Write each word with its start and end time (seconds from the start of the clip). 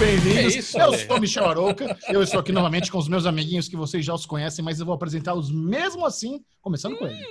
bem-vindos. 0.00 0.74
Eu 0.74 0.94
sou 0.94 1.16
o 1.18 1.20
Michel 1.20 1.44
Arouca. 1.44 1.98
Eu 2.08 2.22
estou 2.22 2.40
aqui 2.40 2.50
novamente 2.52 2.90
com 2.90 2.96
os 2.96 3.06
meus 3.06 3.26
amiguinhos 3.26 3.68
que 3.68 3.76
vocês 3.76 4.02
já 4.02 4.14
os 4.14 4.24
conhecem, 4.24 4.64
mas 4.64 4.80
eu 4.80 4.86
vou 4.86 4.94
apresentá-los 4.94 5.52
mesmo 5.52 6.06
assim, 6.06 6.42
começando 6.62 6.96
com 6.96 7.06
ele. 7.06 7.22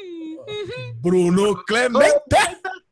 Bruno 1.02 1.56
Clemente. 1.66 2.22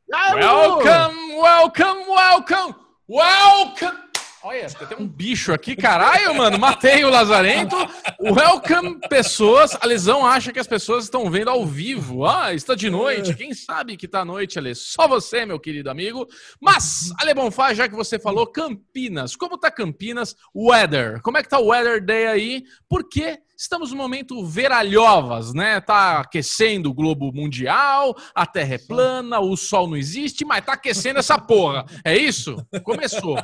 Welcome, 0.10 1.36
welcome, 1.36 2.06
welcome, 2.08 2.76
welcome. 3.08 4.07
Olha, 4.50 4.66
tem 4.70 4.98
um 4.98 5.06
bicho 5.06 5.52
aqui, 5.52 5.76
caralho, 5.76 6.34
mano. 6.34 6.58
Matei 6.58 7.04
o 7.04 7.10
Lazarento. 7.10 7.76
Welcome, 8.18 8.98
pessoas. 9.10 9.76
A 9.76 9.86
lesão 9.86 10.26
acha 10.26 10.54
que 10.54 10.60
as 10.60 10.66
pessoas 10.66 11.04
estão 11.04 11.30
vendo 11.30 11.50
ao 11.50 11.66
vivo. 11.66 12.26
Ah, 12.26 12.54
está 12.54 12.74
de 12.74 12.90
noite. 12.90 13.36
Quem 13.36 13.54
sabe 13.54 13.98
que 13.98 14.06
está 14.06 14.22
à 14.22 14.26
noite, 14.26 14.58
Ale? 14.58 14.74
Só 14.74 15.06
você, 15.06 15.46
meu 15.46 15.60
querido 15.60 15.90
amigo. 15.90 16.26
Mas, 16.62 17.12
Ale 17.20 17.34
Bonfá, 17.34 17.74
já 17.74 17.90
que 17.90 17.96
você 17.96 18.18
falou, 18.18 18.48
Campinas. 18.48 19.36
Como 19.36 19.58
tá 19.58 19.70
Campinas? 19.70 20.34
Weather. 20.56 21.22
Como 21.24 21.38
é 21.38 21.44
que 21.44 21.50
tá 21.50 21.60
o 21.60 21.68
weather 21.68 22.02
day 22.02 22.28
aí? 22.28 22.64
Porque 22.88 23.40
estamos 23.58 23.92
no 23.92 23.98
momento 23.98 24.46
veralhovas, 24.46 25.54
né? 25.54 25.82
Tá 25.82 26.20
aquecendo 26.20 26.90
o 26.90 26.94
globo 26.94 27.34
mundial, 27.34 28.16
a 28.34 28.46
terra 28.46 28.76
é 28.76 28.78
plana, 28.78 29.40
o 29.40 29.58
sol 29.58 29.88
não 29.88 29.98
existe, 29.98 30.46
mas 30.46 30.64
tá 30.64 30.74
aquecendo 30.74 31.20
essa 31.20 31.40
porra. 31.40 31.84
É 32.06 32.16
isso? 32.16 32.56
Começou. 32.84 33.36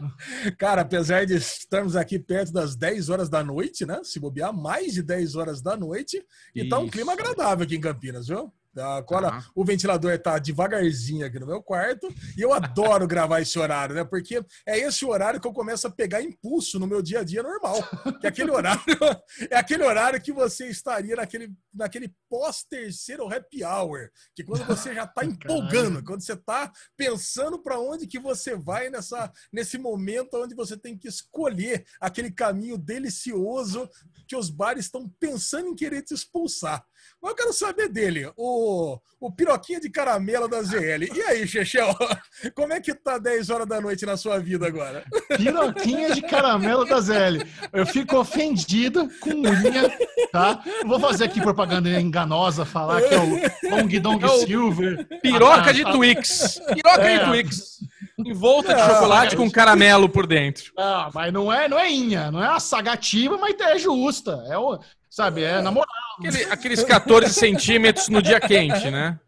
Cara, 0.58 0.82
apesar 0.82 1.26
de 1.26 1.34
estarmos 1.34 1.96
aqui 1.96 2.18
perto 2.18 2.52
das 2.52 2.76
10 2.76 3.08
horas 3.08 3.28
da 3.28 3.42
noite, 3.42 3.84
né? 3.84 4.00
Se 4.02 4.18
bobear, 4.18 4.52
mais 4.52 4.92
de 4.92 5.02
10 5.02 5.36
horas 5.36 5.62
da 5.62 5.76
noite, 5.76 6.24
e 6.54 6.68
tá 6.68 6.78
um 6.78 6.88
clima 6.88 7.12
agradável 7.12 7.64
aqui 7.64 7.76
em 7.76 7.80
Campinas, 7.80 8.26
viu? 8.26 8.52
Agora 8.76 9.28
ah. 9.28 9.44
o 9.54 9.64
ventilador 9.64 10.18
tá 10.18 10.38
devagarzinho 10.38 11.26
aqui 11.26 11.38
no 11.38 11.46
meu 11.46 11.62
quarto 11.62 12.08
e 12.36 12.40
eu 12.40 12.52
adoro 12.52 13.06
gravar 13.08 13.40
esse 13.40 13.58
horário, 13.58 13.94
né? 13.94 14.04
Porque 14.04 14.42
é 14.66 14.78
esse 14.78 15.04
horário 15.04 15.40
que 15.40 15.46
eu 15.46 15.52
começo 15.52 15.86
a 15.86 15.90
pegar 15.90 16.22
impulso 16.22 16.78
no 16.78 16.86
meu 16.86 17.02
dia 17.02 17.20
a 17.20 17.24
dia 17.24 17.42
normal. 17.42 17.76
Que 18.20 18.26
é 18.26 18.28
aquele 18.28 18.50
horário 18.52 18.82
é 19.50 19.56
aquele 19.56 19.82
horário 19.82 20.20
que 20.20 20.32
você 20.32 20.68
estaria 20.68 21.16
naquele, 21.16 21.52
naquele 21.72 22.14
pós-terceiro 22.28 23.32
happy 23.32 23.62
hour, 23.62 24.10
que 24.34 24.42
quando 24.42 24.64
você 24.64 24.94
já 24.94 25.06
tá 25.06 25.24
empolgando, 25.24 26.02
quando 26.02 26.22
você 26.22 26.36
tá 26.36 26.72
pensando 26.96 27.62
para 27.62 27.78
onde 27.78 28.06
que 28.06 28.18
você 28.18 28.56
vai 28.56 28.88
nessa 28.88 29.30
nesse 29.52 29.76
momento 29.76 30.34
onde 30.34 30.54
você 30.54 30.76
tem 30.76 30.96
que 30.96 31.08
escolher 31.08 31.84
aquele 32.00 32.30
caminho 32.30 32.78
delicioso 32.78 33.88
que 34.26 34.36
os 34.36 34.48
bares 34.48 34.86
estão 34.86 35.08
pensando 35.20 35.68
em 35.68 35.74
querer 35.74 36.02
te 36.02 36.14
expulsar. 36.14 36.84
Mas 37.20 37.30
eu 37.30 37.36
quero 37.36 37.52
saber 37.52 37.88
dele, 37.88 38.30
o, 38.36 38.98
o 39.20 39.30
piroquinha 39.30 39.80
de 39.80 39.88
caramelo 39.88 40.48
da 40.48 40.62
ZL. 40.62 41.04
E 41.14 41.22
aí, 41.22 41.46
Chechel, 41.46 41.94
como 42.54 42.72
é 42.72 42.80
que 42.80 42.94
tá 42.94 43.18
10 43.18 43.50
horas 43.50 43.68
da 43.68 43.80
noite 43.80 44.04
na 44.04 44.16
sua 44.16 44.38
vida 44.38 44.66
agora? 44.66 45.04
Piroquinha 45.36 46.14
de 46.14 46.22
caramelo 46.22 46.84
da 46.84 47.00
ZL. 47.00 47.46
Eu 47.72 47.86
fico 47.86 48.18
ofendido 48.18 49.08
com 49.20 49.30
unha, 49.30 49.96
tá? 50.32 50.62
Vou 50.84 50.98
fazer 50.98 51.24
aqui 51.24 51.40
propaganda 51.40 51.88
enganosa, 51.88 52.64
falar 52.64 53.00
que 53.02 53.14
é 53.14 53.18
o 53.18 53.70
Long 53.70 54.00
Dong 54.00 54.24
é 54.24 54.28
Silver. 54.46 55.06
Piroca 55.20 55.72
de 55.72 55.84
Twix. 55.84 56.60
Piroca 56.74 57.02
é. 57.02 57.18
de 57.18 57.24
Twix. 57.24 57.78
Envolta 58.18 58.74
de 58.74 58.80
chocolate 58.80 59.36
com 59.36 59.50
caramelo 59.50 60.08
por 60.08 60.26
dentro. 60.26 60.72
Ah, 60.76 61.10
mas 61.14 61.32
não 61.32 61.52
é, 61.52 61.68
não 61.68 61.78
é 61.78 61.90
inha, 61.90 62.30
não 62.30 62.42
é 62.42 62.48
a 62.48 62.60
sagativa, 62.60 63.36
mas 63.38 63.58
é 63.58 63.78
justa. 63.78 64.44
É 64.48 64.58
o, 64.58 64.78
sabe, 65.12 65.42
é 65.42 65.60
na 65.60 65.70
moral. 65.70 65.86
Aquele, 66.18 66.44
aqueles 66.44 66.82
14 66.82 67.34
centímetros 67.34 68.08
no 68.08 68.22
dia 68.22 68.40
quente, 68.40 68.90
né? 68.90 69.18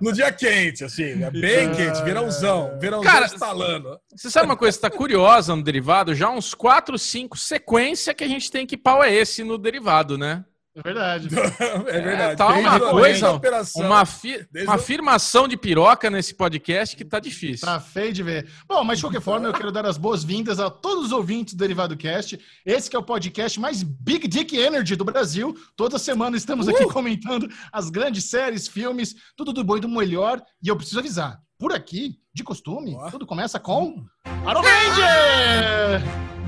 No 0.00 0.12
dia 0.12 0.32
quente, 0.32 0.84
assim, 0.84 1.22
é 1.22 1.30
bem 1.30 1.70
é... 1.70 1.74
quente, 1.74 2.02
verãozão, 2.02 2.76
verãozão 2.78 3.10
Cara, 3.10 3.26
instalando. 3.26 4.00
Você 4.14 4.30
sabe 4.30 4.46
uma 4.46 4.56
coisa 4.56 4.76
que 4.76 4.82
tá 4.82 4.90
curiosa 4.90 5.54
no 5.54 5.62
derivado? 5.62 6.14
Já 6.14 6.30
uns 6.30 6.54
4, 6.54 6.98
5 6.98 7.38
sequência 7.38 8.14
que 8.14 8.24
a 8.24 8.28
gente 8.28 8.50
tem 8.50 8.66
que 8.66 8.76
pau 8.76 9.02
é 9.02 9.14
esse 9.14 9.44
no 9.44 9.58
derivado, 9.58 10.18
né? 10.18 10.44
É 10.74 10.82
verdade. 10.82 11.28
é 11.86 12.00
verdade. 12.00 12.32
É, 12.32 12.36
tá 12.36 12.48
uma 12.48 12.80
coisa, 12.80 13.40
uma, 13.76 14.06
fi, 14.06 14.46
uma 14.62 14.74
afirmação 14.74 15.46
de 15.46 15.56
piroca 15.56 16.08
nesse 16.08 16.34
podcast 16.34 16.96
que 16.96 17.04
tá 17.04 17.20
difícil. 17.20 17.66
Tá 17.66 17.78
feio 17.78 18.12
de 18.12 18.22
ver. 18.22 18.48
Bom, 18.66 18.82
mas 18.82 18.98
de 18.98 19.04
qualquer 19.04 19.20
forma, 19.20 19.46
eu 19.46 19.52
quero 19.52 19.70
dar 19.70 19.84
as 19.84 19.98
boas-vindas 19.98 20.58
a 20.58 20.70
todos 20.70 21.06
os 21.06 21.12
ouvintes 21.12 21.54
do 21.54 21.58
Derivado 21.58 21.96
Cast. 21.96 22.40
Esse 22.64 22.88
que 22.88 22.96
é 22.96 22.98
o 22.98 23.02
podcast 23.02 23.60
mais 23.60 23.82
Big 23.82 24.26
Dick 24.26 24.56
Energy 24.56 24.96
do 24.96 25.04
Brasil. 25.04 25.54
Toda 25.76 25.98
semana 25.98 26.36
estamos 26.36 26.66
aqui 26.68 26.84
uh! 26.84 26.88
comentando 26.88 27.48
as 27.70 27.90
grandes 27.90 28.24
séries, 28.24 28.66
filmes, 28.66 29.14
tudo 29.36 29.52
do 29.52 29.62
bom 29.62 29.76
e 29.76 29.80
do 29.80 29.88
melhor. 29.88 30.42
E 30.62 30.68
eu 30.68 30.76
preciso 30.76 31.00
avisar, 31.00 31.38
por 31.58 31.72
aqui, 31.72 32.16
de 32.34 32.42
costume, 32.42 32.96
oh. 32.96 33.10
tudo 33.10 33.26
começa 33.26 33.60
com... 33.60 34.04
Arovenger! 34.46 36.41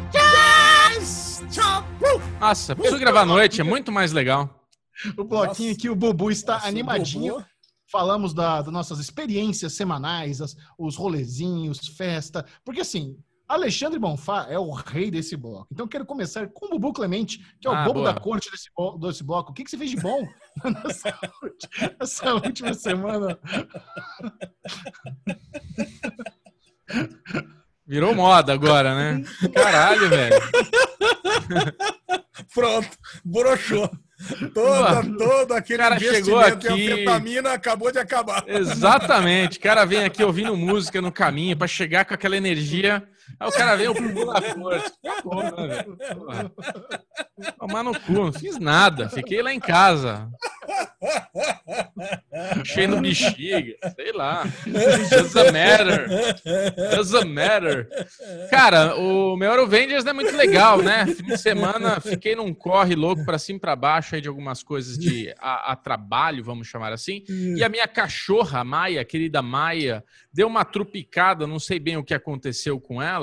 Nossa, 2.41 2.75
preciso 2.75 2.99
gravar 2.99 3.21
à 3.23 3.27
noite, 3.27 3.61
é 3.61 3.65
muito 3.65 3.93
mais 3.93 4.13
legal. 4.13 4.67
O 5.17 5.25
bloquinho 5.25 5.69
Nossa. 5.69 5.79
aqui, 5.79 5.91
o 5.91 5.97
Bubu 5.97 6.31
está 6.31 6.55
Nossa, 6.55 6.69
animadinho. 6.69 7.45
Falamos 7.91 8.33
da, 8.33 8.63
das 8.63 8.73
nossas 8.73 8.99
experiências 8.99 9.75
semanais, 9.75 10.41
as, 10.41 10.57
os 10.79 10.97
rolezinhos, 10.97 11.89
festa. 11.89 12.45
Porque 12.65 12.81
assim, 12.81 13.17
Alexandre 13.47 13.99
Bonfá 13.99 14.47
é 14.49 14.59
o 14.59 14.71
rei 14.71 15.11
desse 15.11 15.37
bloco. 15.37 15.69
Então 15.71 15.87
quero 15.87 16.07
começar 16.07 16.49
com 16.49 16.67
o 16.67 16.71
Bubu 16.71 16.93
Clemente, 16.93 17.39
que 17.61 17.69
é 17.69 17.71
o 17.71 17.75
ah, 17.75 17.85
bobo 17.85 18.01
boa. 18.01 18.13
da 18.13 18.21
corte 18.21 18.51
desse, 18.51 18.71
desse 18.99 19.23
bloco. 19.23 19.51
O 19.51 19.55
que, 19.55 19.65
que 19.65 19.71
você 19.71 19.77
fez 19.77 19.91
de 19.91 19.97
bom 19.99 20.27
nessa, 20.85 21.19
nessa 22.01 22.35
última 22.35 22.73
semana? 22.73 23.39
Virou 27.95 28.13
moda 28.13 28.53
agora, 28.53 28.93
né? 28.93 29.23
Caralho, 29.55 30.09
velho. 30.09 30.35
Pronto, 32.53 32.89
broxou. 33.25 33.89
Toda, 34.53 35.05
todo 35.17 35.53
aquele 35.53 35.79
cara 35.79 36.01
chegou 36.01 36.41
aqui, 36.41 36.67
e 36.67 36.91
anfetamina 36.91 37.53
acabou 37.53 37.93
de 37.93 38.01
acabar. 38.01 38.43
Exatamente. 38.49 39.59
O 39.59 39.61
cara 39.61 39.85
vem 39.85 40.03
aqui 40.03 40.25
ouvindo 40.25 40.57
música 40.57 41.01
no 41.01 41.13
caminho 41.13 41.57
para 41.57 41.69
chegar 41.69 42.05
com 42.05 42.15
aquela 42.15 42.37
energia 42.37 43.01
Aí 43.39 43.49
o 43.49 43.53
cara 43.53 43.77
veio 43.77 43.95
pro 43.95 44.27
na 44.27 44.43
força. 44.43 44.93
Tomar 47.59 47.83
no 47.83 47.99
cu, 48.01 48.13
não 48.13 48.33
fiz 48.33 48.59
nada. 48.59 49.09
Fiquei 49.09 49.43
lá 49.43 49.53
em 49.53 49.61
casa. 49.61 50.29
Cheio 52.65 52.89
no 52.89 53.01
bexiga, 53.01 53.75
sei 53.95 54.13
lá. 54.13 54.45
Doesn't 55.11 55.53
matter. 55.53 56.09
Doesn't 56.95 57.29
matter. 57.29 57.89
Cara, 58.51 58.97
o 58.97 59.37
meu 59.37 59.51
Eurovengers 59.51 60.05
não 60.05 60.11
é 60.11 60.15
muito 60.15 60.37
legal, 60.37 60.83
né? 60.83 61.07
Fim 61.07 61.25
de 61.25 61.39
semana 61.39 62.01
fiquei 62.01 62.35
num 62.35 62.53
corre 62.55 62.95
louco 62.95 63.25
pra 63.25 63.39
cima 63.39 63.59
pra 63.61 63.77
baixo 63.77 64.15
aí 64.15 64.21
de 64.21 64.29
algumas 64.29 64.63
coisas 64.63 64.99
de 64.99 65.35
a, 65.39 65.73
a 65.73 65.77
trabalho, 65.77 66.45
vamos 66.45 66.67
chamar 66.67 66.93
assim. 66.93 67.25
E 67.29 67.63
a 67.63 67.69
minha 67.69 67.87
cachorra, 67.87 68.61
a 68.61 68.65
Maia, 68.65 69.05
querida 69.05 69.43
Maia, 69.43 70.03
deu 70.33 70.47
uma 70.47 70.65
trupicada, 70.65 71.47
não 71.47 71.59
sei 71.59 71.79
bem 71.79 71.97
o 71.97 72.05
que 72.05 72.15
aconteceu 72.15 72.81
com 72.81 73.01
ela. 73.01 73.14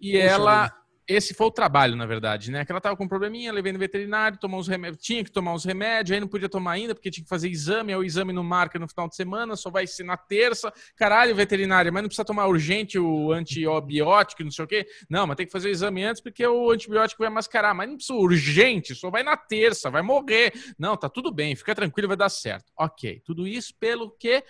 E 0.00 0.12
Poxa, 0.12 0.24
ela. 0.24 0.86
Esse 1.08 1.34
foi 1.34 1.46
o 1.46 1.52
trabalho, 1.52 1.94
na 1.94 2.04
verdade, 2.04 2.50
né? 2.50 2.64
Que 2.64 2.72
ela 2.72 2.80
tava 2.80 2.96
com 2.96 3.04
um 3.04 3.08
probleminha, 3.08 3.52
levei 3.52 3.72
no 3.72 3.78
veterinário, 3.78 4.38
tomou 4.40 4.58
uns 4.58 4.66
remédios, 4.66 5.00
tinha 5.00 5.22
que 5.22 5.30
tomar 5.30 5.54
uns 5.54 5.64
remédios, 5.64 6.12
aí 6.12 6.18
não 6.18 6.26
podia 6.26 6.48
tomar 6.48 6.72
ainda, 6.72 6.96
porque 6.96 7.12
tinha 7.12 7.22
que 7.22 7.28
fazer 7.28 7.48
exame, 7.48 7.92
aí 7.92 7.98
o 7.98 8.02
exame 8.02 8.32
não 8.32 8.42
marca 8.42 8.76
no 8.76 8.88
final 8.88 9.08
de 9.08 9.14
semana, 9.14 9.54
só 9.54 9.70
vai 9.70 9.86
ser 9.86 10.02
na 10.02 10.16
terça. 10.16 10.72
Caralho, 10.96 11.32
veterinário, 11.32 11.92
mas 11.92 12.02
não 12.02 12.08
precisa 12.08 12.24
tomar 12.24 12.48
urgente 12.48 12.98
o 12.98 13.30
antibiótico, 13.30 14.42
não 14.42 14.50
sei 14.50 14.64
o 14.64 14.68
quê. 14.68 14.84
Não, 15.08 15.28
mas 15.28 15.36
tem 15.36 15.46
que 15.46 15.52
fazer 15.52 15.68
o 15.68 15.70
exame 15.70 16.02
antes, 16.02 16.20
porque 16.20 16.44
o 16.44 16.72
antibiótico 16.72 17.22
vai 17.22 17.30
mascarar. 17.30 17.72
Mas 17.72 17.88
não 17.88 17.96
precisa 17.96 18.18
urgente, 18.18 18.92
só 18.92 19.08
vai 19.08 19.22
na 19.22 19.36
terça, 19.36 19.88
vai 19.88 20.02
morrer. 20.02 20.52
Não, 20.76 20.96
tá 20.96 21.08
tudo 21.08 21.32
bem, 21.32 21.54
fica 21.54 21.72
tranquilo, 21.72 22.08
vai 22.08 22.16
dar 22.16 22.30
certo. 22.30 22.72
Ok, 22.76 23.22
tudo 23.24 23.46
isso 23.46 23.72
pelo 23.78 24.10
que 24.10 24.42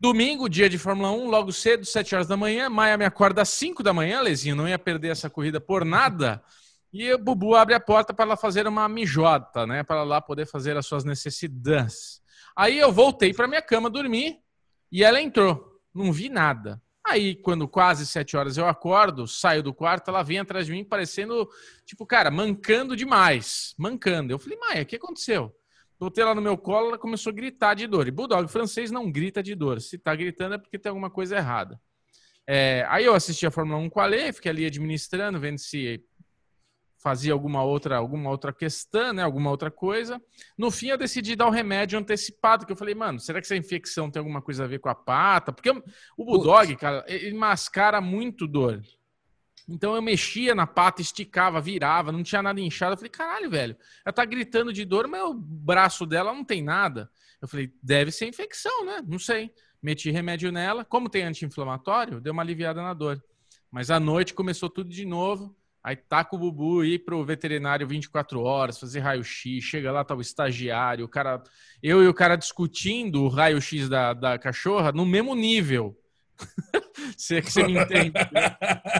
Domingo, 0.00 0.48
dia 0.48 0.68
de 0.68 0.78
Fórmula 0.78 1.10
1, 1.10 1.28
logo 1.28 1.52
cedo, 1.52 1.84
7 1.84 2.14
horas 2.14 2.28
da 2.28 2.36
manhã. 2.36 2.70
Maia 2.70 2.96
me 2.96 3.04
acorda 3.04 3.42
às 3.42 3.48
5 3.48 3.82
da 3.82 3.92
manhã, 3.92 4.20
Lezinho, 4.20 4.54
não 4.54 4.68
ia 4.68 4.78
perder 4.78 5.08
essa 5.08 5.28
corrida 5.28 5.60
por 5.60 5.84
nada. 5.84 6.40
E 6.92 7.12
o 7.12 7.18
Bubu 7.18 7.56
abre 7.56 7.74
a 7.74 7.80
porta 7.80 8.14
para 8.14 8.24
ela 8.24 8.36
fazer 8.36 8.68
uma 8.68 8.88
mijota, 8.88 9.66
né? 9.66 9.82
Para 9.82 10.04
lá 10.04 10.20
poder 10.20 10.46
fazer 10.46 10.76
as 10.76 10.86
suas 10.86 11.02
necessidades. 11.02 12.22
Aí 12.56 12.78
eu 12.78 12.92
voltei 12.92 13.34
para 13.34 13.48
minha 13.48 13.60
cama 13.60 13.90
dormir 13.90 14.38
e 14.90 15.02
ela 15.02 15.20
entrou. 15.20 15.80
Não 15.92 16.12
vi 16.12 16.28
nada. 16.28 16.80
Aí, 17.04 17.34
quando 17.34 17.66
quase 17.66 18.06
sete 18.06 18.36
horas 18.36 18.56
eu 18.56 18.68
acordo, 18.68 19.26
saio 19.26 19.64
do 19.64 19.74
quarto, 19.74 20.10
ela 20.10 20.22
vem 20.22 20.38
atrás 20.38 20.66
de 20.66 20.72
mim 20.72 20.84
parecendo, 20.84 21.48
tipo, 21.84 22.06
cara, 22.06 22.30
mancando 22.30 22.94
demais. 22.94 23.74
Mancando. 23.76 24.32
Eu 24.32 24.38
falei, 24.38 24.58
Maia, 24.58 24.82
o 24.82 24.86
que 24.86 24.94
aconteceu? 24.94 25.52
Botei 25.98 26.22
ela 26.22 26.34
no 26.34 26.40
meu 26.40 26.56
colo, 26.56 26.88
ela 26.88 26.98
começou 26.98 27.30
a 27.30 27.34
gritar 27.34 27.74
de 27.74 27.86
dor. 27.86 28.06
E 28.06 28.10
Bulldog 28.10 28.48
francês 28.50 28.90
não 28.90 29.10
grita 29.10 29.42
de 29.42 29.54
dor. 29.54 29.80
Se 29.80 29.98
tá 29.98 30.14
gritando 30.14 30.54
é 30.54 30.58
porque 30.58 30.78
tem 30.78 30.90
alguma 30.90 31.10
coisa 31.10 31.36
errada. 31.36 31.80
É, 32.46 32.86
aí 32.88 33.04
eu 33.04 33.14
assisti 33.14 33.46
a 33.46 33.50
Fórmula 33.50 33.78
1 33.78 33.90
com 33.90 34.00
a 34.00 34.06
Lê, 34.06 34.32
fiquei 34.32 34.50
ali 34.50 34.64
administrando, 34.64 35.38
vendo 35.38 35.58
se 35.58 36.02
fazia 36.98 37.32
alguma 37.32 37.62
outra, 37.62 37.96
alguma 37.96 38.30
outra 38.30 38.52
questão, 38.52 39.12
né? 39.12 39.22
Alguma 39.22 39.50
outra 39.50 39.70
coisa. 39.70 40.20
No 40.56 40.70
fim, 40.70 40.88
eu 40.88 40.98
decidi 40.98 41.36
dar 41.36 41.46
o 41.46 41.50
remédio 41.50 41.98
antecipado, 41.98 42.66
que 42.66 42.72
eu 42.72 42.76
falei, 42.76 42.94
mano, 42.94 43.20
será 43.20 43.40
que 43.40 43.46
essa 43.46 43.56
infecção 43.56 44.10
tem 44.10 44.20
alguma 44.20 44.42
coisa 44.42 44.64
a 44.64 44.66
ver 44.66 44.78
com 44.78 44.88
a 44.88 44.94
pata? 44.94 45.52
Porque 45.52 45.70
o 46.16 46.24
Bulldog, 46.24 46.74
cara, 46.76 47.04
ele 47.08 47.36
mascara 47.36 48.00
muito 48.00 48.46
dor. 48.46 48.82
Então 49.68 49.94
eu 49.94 50.00
mexia 50.00 50.54
na 50.54 50.66
pata, 50.66 51.02
esticava, 51.02 51.60
virava, 51.60 52.10
não 52.10 52.22
tinha 52.22 52.42
nada 52.42 52.60
inchado. 52.60 52.94
Eu 52.94 52.96
falei, 52.96 53.10
caralho, 53.10 53.50
velho, 53.50 53.76
ela 54.04 54.12
tá 54.12 54.24
gritando 54.24 54.72
de 54.72 54.84
dor, 54.84 55.06
mas 55.06 55.22
o 55.22 55.34
braço 55.34 56.06
dela 56.06 56.32
não 56.32 56.42
tem 56.42 56.62
nada. 56.62 57.10
Eu 57.40 57.46
falei, 57.46 57.72
deve 57.82 58.10
ser 58.10 58.26
infecção, 58.26 58.84
né? 58.84 59.02
Não 59.06 59.18
sei. 59.18 59.50
Meti 59.82 60.10
remédio 60.10 60.50
nela. 60.50 60.84
Como 60.84 61.08
tem 61.08 61.22
anti-inflamatório, 61.22 62.20
deu 62.20 62.32
uma 62.32 62.42
aliviada 62.42 62.82
na 62.82 62.94
dor. 62.94 63.22
Mas 63.70 63.90
à 63.90 64.00
noite 64.00 64.32
começou 64.32 64.70
tudo 64.70 64.88
de 64.90 65.04
novo. 65.04 65.54
Aí 65.84 65.94
taca 65.94 66.34
o 66.34 66.38
Bubu 66.38 66.84
ir 66.84 67.04
pro 67.04 67.24
veterinário 67.24 67.86
24 67.86 68.40
horas, 68.40 68.78
fazer 68.78 69.00
raio-x, 69.00 69.62
chega 69.62 69.92
lá, 69.92 70.04
tá 70.04 70.14
o 70.14 70.20
estagiário, 70.20 71.04
o 71.04 71.08
cara. 71.08 71.42
Eu 71.82 72.02
e 72.02 72.08
o 72.08 72.14
cara 72.14 72.36
discutindo 72.36 73.22
o 73.22 73.28
raio-x 73.28 73.88
da, 73.88 74.12
da 74.12 74.38
cachorra 74.38 74.92
no 74.92 75.06
mesmo 75.06 75.34
nível. 75.34 75.96
você, 77.16 77.40
você 77.40 77.62
me 77.64 77.78
entende. 77.78 78.12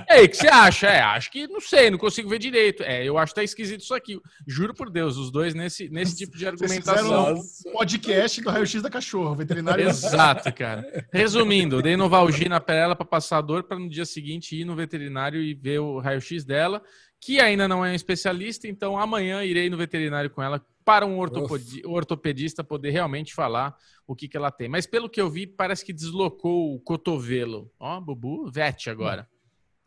E 0.08 0.12
aí, 0.12 0.24
o 0.24 0.28
que 0.28 0.36
você 0.36 0.48
acha? 0.48 0.86
É, 0.86 1.00
acho 1.00 1.30
que 1.30 1.46
não 1.46 1.60
sei, 1.60 1.90
não 1.90 1.98
consigo 1.98 2.28
ver 2.28 2.38
direito. 2.38 2.82
É, 2.82 3.04
eu 3.04 3.18
acho 3.18 3.32
que 3.32 3.40
tá 3.40 3.44
esquisito 3.44 3.80
isso 3.80 3.94
aqui. 3.94 4.20
Juro 4.46 4.74
por 4.74 4.90
Deus, 4.90 5.16
os 5.16 5.30
dois 5.30 5.54
nesse, 5.54 5.88
nesse 5.88 6.16
tipo 6.16 6.36
de 6.36 6.46
argumentação. 6.46 7.34
Um 7.34 7.72
podcast 7.72 8.40
do 8.40 8.50
raio-x 8.50 8.82
da 8.82 8.90
cachorro, 8.90 9.34
veterinário. 9.34 9.88
Exato, 9.88 10.52
cara. 10.52 10.84
Resumindo, 11.12 11.82
dei 11.82 11.96
Novalgina 11.98 12.60
pra 12.60 12.74
ela 12.74 12.96
pra 12.96 13.04
passar 13.04 13.40
dor 13.40 13.64
para 13.64 13.78
no 13.78 13.88
dia 13.88 14.04
seguinte 14.04 14.56
ir 14.56 14.64
no 14.64 14.76
veterinário 14.76 15.40
e 15.42 15.54
ver 15.54 15.78
o 15.78 15.98
raio-x 15.98 16.44
dela, 16.44 16.82
que 17.20 17.40
ainda 17.40 17.66
não 17.66 17.84
é 17.84 17.90
um 17.90 17.94
especialista, 17.94 18.68
então 18.68 18.98
amanhã 18.98 19.44
irei 19.44 19.68
no 19.68 19.76
veterinário 19.76 20.30
com 20.30 20.42
ela 20.42 20.64
para 20.84 21.04
um 21.04 21.18
ortopedista 21.18 22.64
poder 22.64 22.90
realmente 22.90 23.34
falar 23.34 23.76
o 24.06 24.16
que, 24.16 24.26
que 24.26 24.36
ela 24.36 24.50
tem. 24.50 24.68
Mas 24.68 24.86
pelo 24.86 25.08
que 25.08 25.20
eu 25.20 25.28
vi, 25.28 25.46
parece 25.46 25.84
que 25.84 25.92
deslocou 25.92 26.74
o 26.74 26.80
cotovelo. 26.80 27.70
Ó, 27.78 28.00
Bubu, 28.00 28.50
vete 28.50 28.88
agora. 28.88 29.28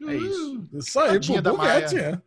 É 0.08 0.16
isso. 0.16 0.68
Isso 0.74 1.00
aí, 1.00 1.14
Tadinha 1.14 1.42
Bubu 1.42 1.64
vete, 1.64 1.98
é. 1.98 2.22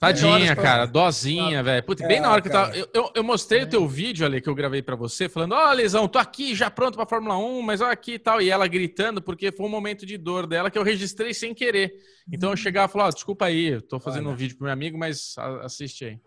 Tadinha, 0.00 0.56
cara, 0.56 0.86
dozinha, 0.86 1.62
velho. 1.62 1.82
Putz, 1.84 2.00
bem 2.00 2.16
é, 2.16 2.20
na 2.20 2.32
hora 2.32 2.40
que 2.40 2.48
eu 2.48 2.52
tava. 2.52 2.74
Eu, 2.74 2.88
eu, 2.94 3.12
eu 3.16 3.22
mostrei 3.22 3.60
é. 3.60 3.64
o 3.64 3.68
teu 3.68 3.86
vídeo 3.86 4.24
ali 4.24 4.40
que 4.40 4.48
eu 4.48 4.54
gravei 4.54 4.80
para 4.80 4.96
você, 4.96 5.28
falando: 5.28 5.52
Ó, 5.52 5.68
oh, 5.68 5.72
Lesão, 5.74 6.08
tô 6.08 6.18
aqui 6.18 6.54
já 6.54 6.70
pronto 6.70 6.96
pra 6.96 7.04
Fórmula 7.04 7.36
1, 7.36 7.60
mas 7.60 7.82
ó 7.82 7.90
aqui 7.90 8.14
e 8.14 8.18
tal. 8.18 8.40
E 8.40 8.48
ela 8.48 8.66
gritando, 8.66 9.20
porque 9.20 9.52
foi 9.52 9.66
um 9.66 9.68
momento 9.68 10.06
de 10.06 10.16
dor 10.16 10.46
dela 10.46 10.70
que 10.70 10.78
eu 10.78 10.82
registrei 10.82 11.34
sem 11.34 11.52
querer. 11.52 11.92
Então 12.32 12.48
eu 12.50 12.56
chegava 12.56 12.88
e 12.88 12.92
falava: 12.92 13.10
oh, 13.10 13.14
desculpa 13.14 13.44
aí, 13.44 13.66
eu 13.66 13.82
tô 13.82 14.00
fazendo 14.00 14.28
Olha. 14.28 14.32
um 14.32 14.36
vídeo 14.36 14.56
pro 14.56 14.64
meu 14.64 14.72
amigo, 14.72 14.96
mas 14.96 15.34
assiste 15.62 16.06
aí 16.06 16.18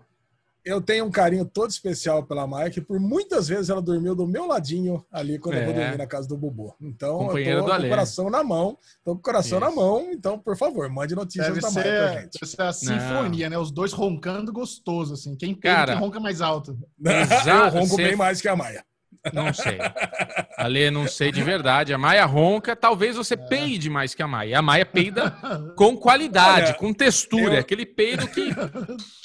eu 0.65 0.81
tenho 0.81 1.05
um 1.05 1.11
carinho 1.11 1.45
todo 1.45 1.69
especial 1.69 2.23
pela 2.23 2.47
Maia, 2.47 2.69
que 2.69 2.79
por 2.79 2.99
muitas 2.99 3.47
vezes 3.47 3.69
ela 3.69 3.81
dormiu 3.81 4.15
do 4.15 4.25
meu 4.25 4.45
ladinho 4.45 5.05
ali 5.11 5.37
quando 5.37 5.55
é. 5.55 5.61
eu 5.61 5.65
vou 5.65 5.73
dormir 5.73 5.97
na 5.97 6.07
casa 6.07 6.27
do 6.27 6.37
Bubu. 6.37 6.75
Então, 6.81 7.17
Companheiro 7.17 7.59
eu 7.59 7.65
tô 7.65 7.71
com 7.75 7.85
o 7.85 7.89
coração 7.89 8.29
na 8.29 8.43
mão, 8.43 8.77
tô 9.03 9.13
com 9.13 9.19
o 9.19 9.23
coração 9.23 9.59
Isso. 9.59 9.69
na 9.69 9.75
mão, 9.75 10.11
então, 10.11 10.39
por 10.39 10.55
favor, 10.55 10.89
mande 10.89 11.15
notícias 11.15 11.47
deve 11.47 11.61
da 11.61 11.69
ser, 11.69 11.79
Maia 11.79 12.11
pra 12.11 12.21
gente. 12.21 12.39
Deve 12.39 12.51
ser 12.51 12.61
a 12.61 12.73
sinfonia, 12.73 13.49
Não. 13.49 13.57
né? 13.57 13.61
Os 13.61 13.71
dois 13.71 13.91
roncando 13.91 14.53
gostoso, 14.53 15.13
assim. 15.13 15.35
Quem, 15.35 15.53
Cara, 15.53 15.93
quem 15.93 16.01
ronca 16.01 16.19
mais 16.19 16.41
alto? 16.41 16.77
eu 17.03 17.69
ronco 17.69 17.97
bem 17.97 18.15
mais 18.15 18.41
que 18.41 18.47
a 18.47 18.55
Maia. 18.55 18.83
Não 19.31 19.53
sei. 19.53 19.77
Ale, 20.57 20.91
não 20.91 21.07
sei 21.07 21.31
de 21.31 21.41
verdade. 21.41 21.93
A 21.93 21.97
Maia 21.97 22.25
ronca, 22.25 22.75
talvez 22.75 23.15
você 23.15 23.35
é. 23.35 23.37
peide 23.37 23.89
mais 23.89 24.13
que 24.13 24.21
a 24.21 24.27
Maia. 24.27 24.59
A 24.59 24.61
Maia 24.61 24.85
peida 24.85 25.31
com 25.75 25.95
qualidade, 25.95 26.67
Olha, 26.67 26.73
com 26.73 26.93
textura. 26.93 27.55
Eu... 27.55 27.59
Aquele 27.59 27.85
peido 27.85 28.27
que 28.27 28.49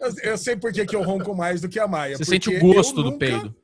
Eu, 0.00 0.30
eu 0.30 0.38
sei 0.38 0.56
por 0.56 0.72
que, 0.72 0.86
que 0.86 0.96
eu 0.96 1.02
ronco 1.02 1.34
mais 1.36 1.60
do 1.60 1.68
que 1.68 1.78
a 1.78 1.86
Maia. 1.86 2.16
Você 2.16 2.24
sente 2.24 2.48
o 2.48 2.58
gosto 2.58 3.02
do 3.02 3.18
peido. 3.18 3.54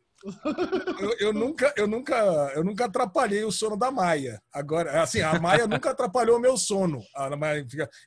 Eu, 0.99 1.17
eu, 1.21 1.33
nunca, 1.33 1.73
eu, 1.77 1.87
nunca, 1.87 2.53
eu 2.55 2.65
nunca 2.65 2.87
atrapalhei 2.87 3.45
o 3.45 3.53
sono 3.53 3.77
da 3.77 3.91
Maia. 3.91 4.41
Agora, 4.53 5.03
assim, 5.03 5.21
a 5.21 5.39
Maia 5.39 5.67
nunca 5.67 5.91
atrapalhou 5.91 6.37
o 6.37 6.41
meu 6.41 6.57
sono. 6.57 7.01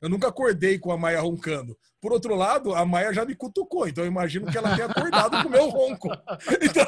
Eu 0.01 0.09
nunca 0.09 0.27
acordei 0.27 0.77
com 0.77 0.91
a 0.91 0.97
Maia 0.97 1.21
roncando. 1.21 1.77
Por 2.01 2.11
outro 2.11 2.35
lado, 2.35 2.73
a 2.75 2.85
Maia 2.85 3.13
já 3.13 3.25
me 3.25 3.35
cutucou, 3.35 3.87
então 3.87 4.03
eu 4.03 4.07
imagino 4.09 4.47
que 4.47 4.57
ela 4.57 4.75
tenha 4.75 4.87
acordado 4.87 5.41
com 5.41 5.49
o 5.49 5.51
meu 5.51 5.69
ronco. 5.69 6.09
Então... 6.61 6.85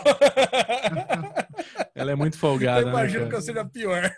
Ela 1.93 2.11
é 2.11 2.15
muito 2.15 2.38
folgada. 2.38 2.81
Eu 2.81 2.85
né, 2.85 2.91
imagino 2.91 3.23
né, 3.25 3.29
que 3.29 3.35
eu 3.35 3.41
seja 3.41 3.63
pior. 3.65 4.15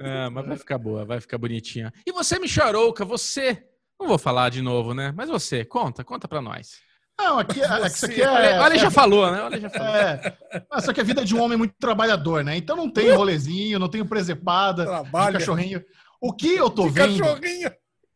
É, 0.00 0.28
mas 0.30 0.46
vai 0.46 0.56
ficar 0.56 0.78
boa, 0.78 1.04
vai 1.04 1.20
ficar 1.20 1.38
bonitinha. 1.38 1.92
E 2.06 2.12
você, 2.12 2.38
Micharouca, 2.38 3.04
você 3.04 3.64
não 4.02 4.08
vou 4.08 4.18
falar 4.18 4.50
de 4.50 4.60
novo, 4.60 4.92
né? 4.92 5.12
Mas 5.16 5.28
você, 5.28 5.64
conta, 5.64 6.04
conta 6.04 6.28
pra 6.28 6.42
nós. 6.42 6.80
Não, 7.18 7.38
aqui, 7.38 7.60
é, 7.62 7.86
isso 7.86 8.06
aqui 8.06 8.22
é. 8.22 8.58
Olha, 8.58 8.78
já 8.78 8.90
falou, 8.90 9.30
né? 9.30 9.42
Olha, 9.42 9.60
já 9.60 9.70
falou. 9.70 9.94
É, 9.94 10.36
só 10.80 10.92
que 10.92 11.00
a 11.00 11.04
vida 11.04 11.20
é 11.22 11.24
de 11.24 11.34
um 11.34 11.42
homem 11.42 11.56
muito 11.56 11.74
trabalhador, 11.78 12.42
né? 12.42 12.56
Então 12.56 12.76
não 12.76 12.90
tem 12.90 13.12
rolezinho, 13.12 13.78
não 13.78 13.88
tem 13.88 14.04
presepada, 14.04 14.84
Trabalha. 14.84 15.38
cachorrinho. 15.38 15.82
O 16.20 16.32
que 16.32 16.54
eu 16.54 16.68
tô 16.68 16.84
de 16.84 16.90
vendo. 16.90 17.18
Cachorrinho. 17.18 17.70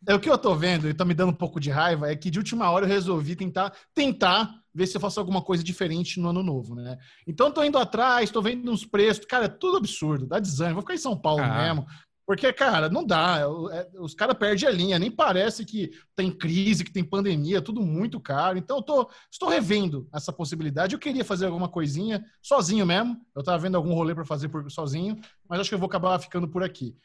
É 0.08 0.14
o 0.14 0.20
que 0.20 0.30
eu 0.30 0.38
tô 0.38 0.54
vendo 0.54 0.88
e 0.88 0.94
tá 0.94 1.04
me 1.04 1.14
dando 1.14 1.30
um 1.30 1.36
pouco 1.36 1.58
de 1.58 1.68
raiva 1.68 2.08
é 2.08 2.14
que 2.14 2.30
de 2.30 2.38
última 2.38 2.70
hora 2.70 2.84
eu 2.84 2.88
resolvi 2.88 3.34
tentar 3.34 3.72
tentar 3.92 4.54
ver 4.72 4.86
se 4.86 4.96
eu 4.96 5.00
faço 5.00 5.18
alguma 5.18 5.42
coisa 5.42 5.64
diferente 5.64 6.20
no 6.20 6.28
ano 6.28 6.42
novo, 6.42 6.74
né? 6.74 6.96
Então 7.26 7.50
tô 7.50 7.64
indo 7.64 7.78
atrás, 7.78 8.30
tô 8.30 8.40
vendo 8.42 8.70
uns 8.70 8.84
preços, 8.84 9.24
cara, 9.24 9.46
é 9.46 9.48
tudo 9.48 9.78
absurdo, 9.78 10.26
dá 10.26 10.38
desânimo. 10.38 10.74
Vou 10.74 10.82
ficar 10.82 10.94
em 10.94 10.98
São 10.98 11.18
Paulo 11.18 11.42
ah. 11.42 11.62
mesmo, 11.62 11.86
porque, 12.26 12.52
cara, 12.52 12.88
não 12.88 13.06
dá. 13.06 13.42
É, 13.72 13.88
os 14.00 14.12
caras 14.12 14.36
perdem 14.36 14.68
a 14.68 14.72
linha. 14.72 14.98
Nem 14.98 15.10
parece 15.10 15.64
que 15.64 15.92
tem 16.16 16.30
crise, 16.30 16.84
que 16.84 16.92
tem 16.92 17.04
pandemia, 17.04 17.62
tudo 17.62 17.80
muito 17.80 18.18
caro. 18.18 18.58
Então, 18.58 18.78
eu 18.78 18.82
tô, 18.82 19.08
estou 19.30 19.48
revendo 19.48 20.08
essa 20.12 20.32
possibilidade. 20.32 20.94
Eu 20.94 20.98
queria 20.98 21.24
fazer 21.24 21.46
alguma 21.46 21.68
coisinha 21.68 22.24
sozinho 22.42 22.84
mesmo. 22.84 23.16
Eu 23.34 23.40
estava 23.40 23.58
vendo 23.58 23.76
algum 23.76 23.94
rolê 23.94 24.12
para 24.12 24.24
fazer 24.24 24.48
por, 24.48 24.68
sozinho, 24.70 25.16
mas 25.48 25.60
acho 25.60 25.68
que 25.68 25.74
eu 25.74 25.78
vou 25.78 25.86
acabar 25.86 26.18
ficando 26.18 26.48
por 26.48 26.64
aqui. 26.64 26.96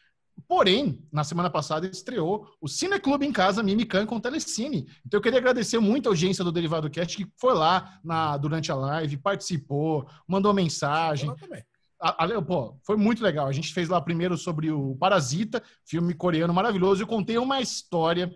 Porém, 0.47 1.05
na 1.11 1.23
semana 1.23 1.49
passada 1.49 1.85
estreou 1.85 2.47
o 2.59 2.67
Cineclube 2.67 3.25
em 3.25 3.31
Casa 3.31 3.61
Mimican 3.61 4.07
com 4.07 4.19
Telecine. 4.19 4.87
Então 5.05 5.19
eu 5.19 5.21
queria 5.21 5.37
agradecer 5.37 5.77
muito 5.77 6.07
a 6.07 6.11
audiência 6.11 6.43
do 6.43 6.51
Derivado 6.51 6.89
Cast 6.89 7.15
que 7.15 7.31
foi 7.37 7.53
lá 7.53 7.99
na, 8.03 8.37
durante 8.37 8.71
a 8.71 8.75
live, 8.75 9.17
participou, 9.17 10.07
mandou 10.27 10.53
mensagem. 10.53 11.31
A, 12.01 12.25
a, 12.25 12.41
pô, 12.41 12.75
foi 12.83 12.97
muito 12.97 13.23
legal. 13.23 13.47
A 13.47 13.51
gente 13.51 13.73
fez 13.73 13.87
lá 13.87 14.01
primeiro 14.01 14.37
sobre 14.37 14.71
o 14.71 14.95
Parasita, 14.95 15.61
filme 15.85 16.13
coreano 16.13 16.53
maravilhoso. 16.53 17.03
Eu 17.03 17.07
contei 17.07 17.37
uma 17.37 17.61
história. 17.61 18.33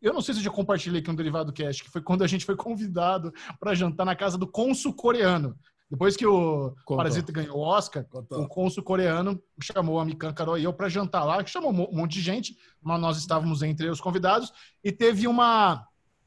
Eu 0.00 0.14
não 0.14 0.22
sei 0.22 0.34
se 0.34 0.40
eu 0.40 0.44
já 0.44 0.50
compartilhei 0.50 1.00
aqui 1.00 1.10
no 1.10 1.16
Derivado 1.16 1.52
Cast, 1.52 1.82
que 1.82 1.90
foi 1.90 2.00
quando 2.00 2.22
a 2.22 2.26
gente 2.26 2.44
foi 2.44 2.56
convidado 2.56 3.32
para 3.58 3.74
jantar 3.74 4.06
na 4.06 4.14
casa 4.14 4.38
do 4.38 4.46
cônsul 4.46 4.94
coreano. 4.94 5.58
Depois 5.90 6.16
que 6.16 6.24
o 6.24 6.70
Contou. 6.84 6.96
Parasita 6.98 7.32
ganhou 7.32 7.56
o 7.58 7.62
Oscar, 7.62 8.04
Contou. 8.04 8.42
o 8.42 8.48
cônsul 8.48 8.84
coreano 8.84 9.42
chamou 9.60 9.98
a 9.98 10.04
Mikan 10.04 10.32
Carol 10.32 10.56
e 10.56 10.62
eu 10.62 10.72
para 10.72 10.88
jantar 10.88 11.24
lá, 11.24 11.44
chamou 11.44 11.72
um 11.72 11.96
monte 11.96 12.12
de 12.12 12.20
gente, 12.20 12.56
mas 12.80 13.00
nós 13.00 13.18
estávamos 13.18 13.60
entre 13.62 13.88
os 13.88 14.00
convidados, 14.00 14.52
e 14.84 14.92
teve 14.92 15.26
uma, 15.26 15.84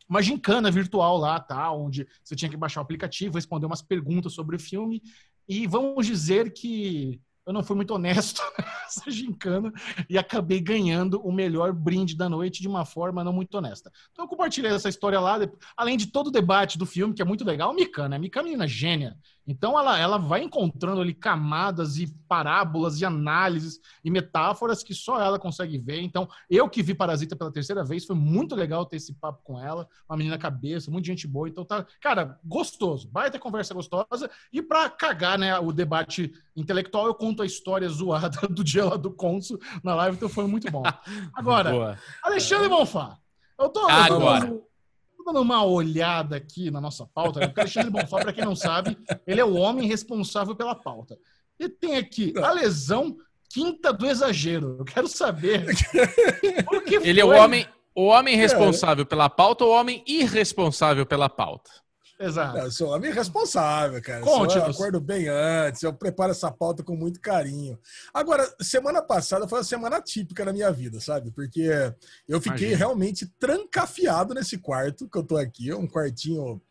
uma 0.10 0.22
gincana 0.22 0.70
virtual 0.70 1.18
lá, 1.18 1.40
tá? 1.40 1.72
Onde 1.72 2.06
você 2.22 2.36
tinha 2.36 2.52
que 2.52 2.58
baixar 2.58 2.82
o 2.82 2.84
aplicativo, 2.84 3.36
responder 3.36 3.66
umas 3.66 3.82
perguntas 3.82 4.34
sobre 4.34 4.58
o 4.58 4.60
filme. 4.60 5.02
E 5.48 5.68
vamos 5.68 6.06
dizer 6.06 6.52
que 6.54 7.22
eu 7.46 7.54
não 7.54 7.64
fui 7.64 7.76
muito 7.76 7.94
honesto 7.94 8.42
nessa 8.58 9.12
gincana 9.12 9.72
e 10.10 10.18
acabei 10.18 10.60
ganhando 10.62 11.20
o 11.22 11.32
melhor 11.32 11.74
brinde 11.74 12.16
da 12.16 12.30
noite 12.30 12.62
de 12.62 12.68
uma 12.68 12.86
forma 12.86 13.24
não 13.24 13.34
muito 13.34 13.56
honesta. 13.56 13.92
Então 14.12 14.26
eu 14.26 14.30
compartilhei 14.30 14.72
essa 14.72 14.90
história 14.90 15.20
lá, 15.20 15.40
além 15.76 15.98
de 15.98 16.08
todo 16.08 16.28
o 16.28 16.32
debate 16.32 16.78
do 16.78 16.86
filme, 16.86 17.14
que 17.14 17.22
é 17.22 17.26
muito 17.26 17.44
legal. 17.44 17.72
A 17.72 17.74
Mika, 17.74 18.08
né? 18.08 18.16
A 18.16 18.20
Mika 18.20 18.40
é 18.40 18.44
menina 18.44 18.68
gênia. 18.68 19.18
Então 19.46 19.78
ela, 19.78 20.00
ela 20.00 20.18
vai 20.18 20.42
encontrando 20.42 21.02
ali 21.02 21.14
camadas 21.14 21.98
e 21.98 22.08
parábolas 22.28 23.02
e 23.02 23.06
análises 23.06 23.80
e 24.04 24.10
metáforas 24.10 24.82
que 24.82 24.94
só 24.94 25.22
ela 25.22 25.38
consegue 25.38 25.78
ver. 25.78 26.02
Então, 26.02 26.28
eu 26.50 26.70
que 26.70 26.82
vi 26.82 26.94
Parasita 26.94 27.36
pela 27.36 27.52
terceira 27.52 27.84
vez, 27.84 28.06
foi 28.06 28.16
muito 28.16 28.56
legal 28.56 28.86
ter 28.86 28.98
esse 28.98 29.14
papo 29.14 29.42
com 29.44 29.60
ela. 29.60 29.88
Uma 30.10 30.18
menina 30.18 30.38
cabeça, 30.38 30.90
muita 30.90 31.08
gente 31.08 31.28
boa. 31.28 31.50
Então 31.50 31.66
tá, 31.66 31.86
cara, 32.02 32.40
gostoso. 32.44 33.10
Vai 33.12 33.30
ter 33.30 33.40
conversa 33.40 33.74
gostosa. 33.74 34.30
E 34.52 34.62
para 34.62 34.90
cagar, 34.90 35.38
né, 35.38 35.60
o 35.60 35.72
debate 35.74 36.32
intelectual, 36.56 37.08
eu 37.08 37.16
conto 37.16 37.42
a 37.42 37.46
história 37.46 37.88
zoada 37.90 38.48
do 38.48 38.64
dia 38.64 38.86
lá 38.86 38.96
do 38.96 39.12
Consul 39.12 39.60
na 39.84 39.96
live, 39.96 40.18
então 40.18 40.30
foi 40.30 40.46
muito 40.48 40.72
bom. 40.72 40.84
Agora, 41.34 41.72
Boa. 41.72 42.00
Alexandre 42.24 42.70
Bonfá. 42.70 43.18
Eu 43.60 43.70
tô 43.70 43.88
Agora 43.88 44.62
dando 45.26 45.42
uma 45.42 45.64
olhada 45.64 46.36
aqui 46.36 46.70
na 46.70 46.82
nossa 46.82 47.06
pauta, 47.06 47.40
né? 47.40 47.54
o 47.56 47.60
Alexandre 47.60 47.90
Bonfá, 47.90 48.20
para 48.20 48.34
quem 48.34 48.44
não 48.44 48.56
sabe, 48.56 48.98
ele 49.26 49.40
é 49.40 49.46
o 49.46 49.56
homem 49.56 49.88
responsável 49.88 50.56
pela 50.56 50.76
pauta. 50.76 51.18
E 51.60 51.70
tem 51.70 51.96
aqui 51.96 52.34
a 52.38 52.52
lesão 52.52 53.16
quinta 53.50 53.94
do 53.94 54.06
exagero. 54.06 54.78
Eu 54.80 54.86
quero 54.86 55.08
saber 55.08 55.66
por 56.66 56.84
que 56.84 56.96
Ele 56.96 57.22
é 57.22 57.26
o 57.26 57.30
homem, 57.30 57.68
o 57.96 58.06
homem 58.06 58.36
responsável 58.36 59.06
pela 59.06 59.30
pauta 59.30 59.64
ou 59.64 59.72
o 59.72 59.74
homem 59.76 60.04
irresponsável 60.08 61.06
pela 61.06 61.30
pauta? 61.30 61.70
Exato. 62.24 62.58
Eu 62.58 62.72
sou 62.72 62.90
homem 62.90 63.12
responsável, 63.12 64.02
cara. 64.02 64.22
Conte, 64.22 64.56
eu 64.56 64.66
acordo 64.66 65.02
bem 65.02 65.28
antes, 65.28 65.84
eu 65.84 65.94
preparo 65.94 66.32
essa 66.32 66.50
pauta 66.50 66.82
com 66.84 66.96
muito 66.96 67.20
carinho. 67.20 67.78
Agora, 68.14 68.50
semana 68.62 69.02
passada 69.02 69.48
foi 69.48 69.60
uma 69.60 69.64
semana 69.64 70.02
típica 70.02 70.46
na 70.46 70.54
minha 70.54 70.72
vida, 70.72 71.02
sabe? 71.02 71.32
Porque 71.32 71.70
eu 72.28 72.40
fiquei 72.40 72.68
Imagina. 72.70 72.78
realmente 72.78 73.26
trancafiado 73.38 74.34
nesse 74.34 74.58
quarto 74.58 75.10
que 75.10 75.18
eu 75.18 75.24
tô 75.24 75.36
aqui, 75.36 75.74
um 75.74 75.88
quartinho 75.88 76.62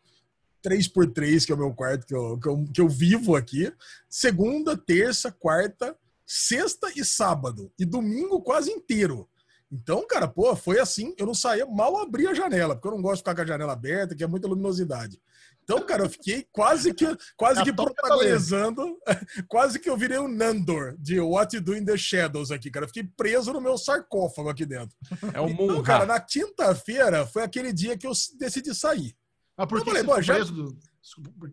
3x3, 0.65 1.45
que 1.45 1.51
é 1.51 1.55
o 1.55 1.57
meu 1.57 1.73
quarto 1.73 2.07
que 2.07 2.15
eu, 2.15 2.39
que 2.39 2.47
eu, 2.47 2.65
que 2.73 2.81
eu 2.81 2.89
vivo 2.89 3.35
aqui. 3.35 3.71
Segunda, 4.09 4.75
terça, 4.75 5.31
quarta, 5.31 5.95
sexta 6.25 6.91
e 6.95 7.05
sábado. 7.05 7.71
E 7.77 7.85
domingo 7.85 8.41
quase 8.41 8.71
inteiro. 8.71 9.29
Então, 9.71 10.05
cara, 10.07 10.27
pô, 10.27 10.55
foi 10.55 10.79
assim, 10.79 11.15
eu 11.17 11.25
não 11.25 11.33
saía, 11.33 11.65
mal 11.65 11.97
abria 11.97 12.29
a 12.29 12.33
janela, 12.33 12.75
porque 12.75 12.87
eu 12.87 12.91
não 12.91 13.01
gosto 13.01 13.15
de 13.15 13.21
ficar 13.21 13.33
com 13.33 13.41
a 13.41 13.45
janela 13.45 13.73
aberta, 13.73 14.13
que 14.13 14.23
é 14.23 14.27
muita 14.27 14.47
luminosidade. 14.47 15.19
Então, 15.63 15.81
cara, 15.85 16.03
eu 16.03 16.09
fiquei 16.09 16.45
quase 16.51 16.93
que, 16.93 17.05
quase 17.37 17.63
que 17.63 17.73
protagonizando, 17.73 18.97
quase 19.47 19.79
que 19.79 19.89
eu 19.89 19.97
virei 19.97 20.19
um 20.19 20.27
Nandor 20.27 20.95
de 20.99 21.19
What 21.19 21.55
You 21.55 21.61
Do 21.61 21.75
in 21.75 21.85
the 21.85 21.97
Shadows 21.97 22.51
aqui, 22.51 22.69
cara. 22.69 22.83
Eu 22.83 22.89
fiquei 22.89 23.03
preso 23.03 23.53
no 23.53 23.61
meu 23.61 23.77
sarcófago 23.77 24.49
aqui 24.49 24.65
dentro. 24.65 24.95
É 25.33 25.39
o 25.39 25.47
então, 25.47 25.81
cara, 25.81 26.05
na 26.05 26.19
quinta-feira 26.19 27.25
foi 27.25 27.43
aquele 27.43 27.71
dia 27.71 27.97
que 27.97 28.05
eu 28.05 28.11
decidi 28.37 28.75
sair. 28.75 29.15
Ah, 29.57 29.65
por 29.65 29.83
que 29.83 29.89
você 29.89 30.03
falei, 30.03 30.23
já... 30.23 30.33
preso 30.35 30.53
do... 30.53 30.77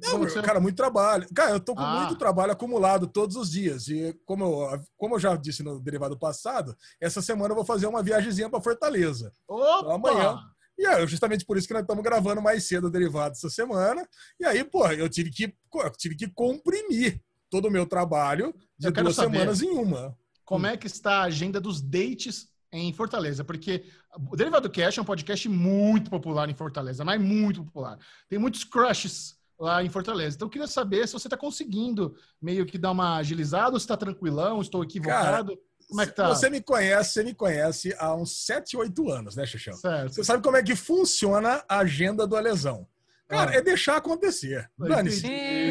Não, 0.05 0.19
você... 0.21 0.41
cara, 0.43 0.61
muito 0.61 0.77
trabalho. 0.77 1.27
Cara, 1.35 1.53
eu 1.53 1.61
tô 1.61 1.75
com 1.75 1.83
ah. 1.83 2.01
muito 2.01 2.17
trabalho 2.17 2.53
acumulado 2.53 3.07
todos 3.07 3.37
os 3.37 3.51
dias. 3.51 3.89
E 3.89 4.17
como 4.25 4.45
eu, 4.45 4.83
como 4.97 5.17
eu 5.17 5.19
já 5.19 5.37
disse 5.37 5.63
no 5.63 5.81
derivado 5.81 6.19
passado, 6.19 6.77
essa 7.01 7.21
semana 7.21 7.53
eu 7.53 7.57
vou 7.57 7.65
fazer 7.65 7.87
uma 7.87 8.03
viagemzinha 8.03 8.49
para 8.49 8.61
Fortaleza. 8.61 9.33
Opa! 9.49 9.79
Então, 9.81 9.93
amanhã. 9.93 10.39
E 10.81 10.87
é 10.87 11.07
justamente 11.07 11.45
por 11.45 11.59
isso 11.59 11.69
que 11.69 11.75
nós 11.75 11.83
estamos 11.83 12.03
gravando 12.03 12.41
mais 12.41 12.67
cedo 12.67 12.87
o 12.87 12.91
derivado 12.91 13.33
essa 13.33 13.51
semana. 13.51 14.09
E 14.41 14.47
aí, 14.47 14.65
pô, 14.65 14.87
eu 14.89 15.11
tive 15.11 15.29
que, 15.29 15.55
eu 15.75 15.91
tive 15.91 16.17
que 16.17 16.27
comprimir 16.29 17.21
todo 17.51 17.69
o 17.69 17.71
meu 17.71 17.85
trabalho 17.85 18.55
de 18.79 18.91
duas 18.91 19.15
saber, 19.15 19.37
semanas 19.39 19.61
em 19.61 19.69
uma. 19.69 20.17
Como 20.43 20.67
é 20.67 20.79
que 20.79 20.87
está 20.87 21.19
a 21.19 21.25
agenda 21.25 21.61
dos 21.61 21.83
dates 21.83 22.49
em 22.73 22.91
Fortaleza? 22.95 23.45
Porque 23.45 23.85
o 24.31 24.35
Derivado 24.35 24.71
Cash 24.71 24.97
é 24.97 25.03
um 25.03 25.05
podcast 25.05 25.47
muito 25.51 26.09
popular 26.09 26.49
em 26.49 26.55
Fortaleza, 26.55 27.05
mas 27.05 27.21
muito 27.21 27.63
popular. 27.63 27.99
Tem 28.27 28.39
muitos 28.39 28.65
crushes 28.65 29.37
lá 29.59 29.85
em 29.85 29.91
Fortaleza. 29.91 30.37
Então 30.37 30.47
eu 30.47 30.51
queria 30.51 30.67
saber 30.67 31.07
se 31.07 31.13
você 31.13 31.27
está 31.27 31.37
conseguindo 31.37 32.17
meio 32.41 32.65
que 32.65 32.79
dar 32.79 32.93
uma 32.93 33.17
agilizada, 33.17 33.73
ou 33.75 33.79
se 33.79 33.85
está 33.85 33.99
tranquilão, 33.99 34.63
estou 34.63 34.83
equivocado. 34.83 35.55
Cara, 35.55 35.70
como 35.91 36.01
é 36.01 36.07
que 36.07 36.13
tá? 36.13 36.29
Você 36.29 36.49
me 36.49 36.63
conhece, 36.63 37.13
você 37.13 37.25
me 37.25 37.35
conhece 37.35 37.95
há 37.99 38.15
uns 38.15 38.47
7, 38.47 38.77
8 38.77 39.11
anos, 39.11 39.37
né, 39.37 39.45
Xixão? 39.45 39.75
Certo. 39.75 40.15
Você 40.15 40.25
sabe 40.25 40.43
como 40.43 40.57
é 40.57 40.63
que 40.63 40.77
funciona 40.77 41.63
a 41.69 41.79
agenda 41.81 42.27
do 42.27 42.37
Alesão. 42.37 42.87
Cara, 43.31 43.53
ah. 43.53 43.55
é 43.55 43.63
deixar 43.63 43.97
acontecer. 43.97 44.69
Dane-se. 44.77 45.23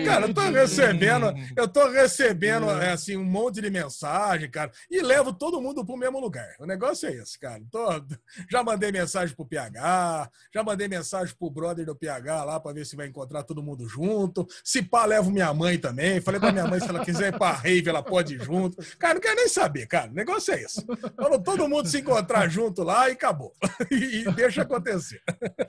Cara, 0.06 0.28
eu 0.28 0.34
tô 0.34 0.42
recebendo, 0.50 1.26
eu 1.58 1.68
tô 1.68 1.90
recebendo 1.90 2.70
é, 2.70 2.94
assim, 2.94 3.18
um 3.18 3.26
monte 3.26 3.60
de 3.60 3.70
mensagem, 3.70 4.50
cara, 4.50 4.72
e 4.90 5.02
levo 5.02 5.34
todo 5.34 5.62
mundo 5.62 5.86
pro 5.86 5.98
mesmo 5.98 6.22
lugar. 6.22 6.56
O 6.58 6.66
negócio 6.66 7.10
é 7.10 7.16
esse, 7.16 7.38
cara. 7.38 7.62
Tô, 7.70 7.86
já 8.50 8.64
mandei 8.64 8.94
mensagem 8.94 9.36
pro 9.36 9.46
PH, 9.46 10.30
já 10.54 10.64
mandei 10.64 10.88
mensagem 10.88 11.36
pro 11.38 11.50
brother 11.50 11.86
do 11.86 11.94
PH 11.94 12.46
lá 12.46 12.60
pra 12.62 12.72
ver 12.72 12.86
se 12.86 12.96
vai 12.96 13.08
encontrar 13.08 13.44
todo 13.44 13.62
mundo 13.62 13.86
junto. 13.90 14.48
Se 14.64 14.82
pá, 14.82 15.04
levo 15.04 15.30
minha 15.30 15.54
mãe 15.54 15.78
também. 15.78 16.22
Falei 16.22 16.40
pra 16.40 16.54
minha 16.54 16.66
mãe 16.66 16.80
se 16.80 16.88
ela 16.88 17.04
quiser 17.04 17.34
ir 17.34 17.38
pra 17.38 17.52
rave, 17.52 17.90
ela 17.90 18.02
pode 18.02 18.36
ir 18.36 18.42
junto. 18.42 18.78
Cara, 18.98 19.16
não 19.16 19.22
quero 19.22 19.36
nem 19.36 19.50
saber, 19.50 19.86
cara. 19.86 20.10
O 20.10 20.16
negócio 20.16 20.54
é 20.54 20.62
esse. 20.62 20.86
Vamos 21.18 21.44
todo 21.44 21.68
mundo 21.68 21.90
se 21.90 22.00
encontrar 22.00 22.48
junto 22.48 22.84
lá 22.84 23.10
e 23.10 23.14
acabou. 23.14 23.52
e, 23.92 24.24
e 24.24 24.32
deixa 24.32 24.62
acontecer. 24.62 25.22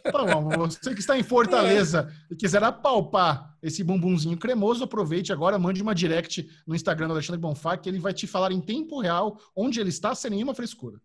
Tá 0.05 0.25
bom, 0.25 0.51
você 0.51 0.95
que 0.95 1.01
está 1.01 1.19
em 1.19 1.25
Fortaleza 1.25 1.80
beleza 1.81 2.13
e 2.31 2.37
quiser 2.37 2.63
apalpar 2.63 3.57
esse 3.63 3.83
bumbumzinho 3.83 4.39
cremoso, 4.39 4.85
aproveite 4.85 5.33
agora, 5.33 5.59
mande 5.59 5.83
uma 5.83 5.95
direct 5.95 6.49
no 6.67 6.75
Instagram 6.75 7.09
do 7.09 7.15
Alexandre 7.15 7.41
Bonfá, 7.41 7.77
que 7.77 7.89
ele 7.89 7.99
vai 7.99 8.13
te 8.13 8.27
falar 8.27 8.53
em 8.53 8.61
tempo 8.61 9.01
real 9.01 9.39
onde 9.55 9.81
ele 9.81 9.91
está, 9.91 10.15
sem 10.15 10.31
nenhuma 10.31 10.55
frescura. 10.55 11.01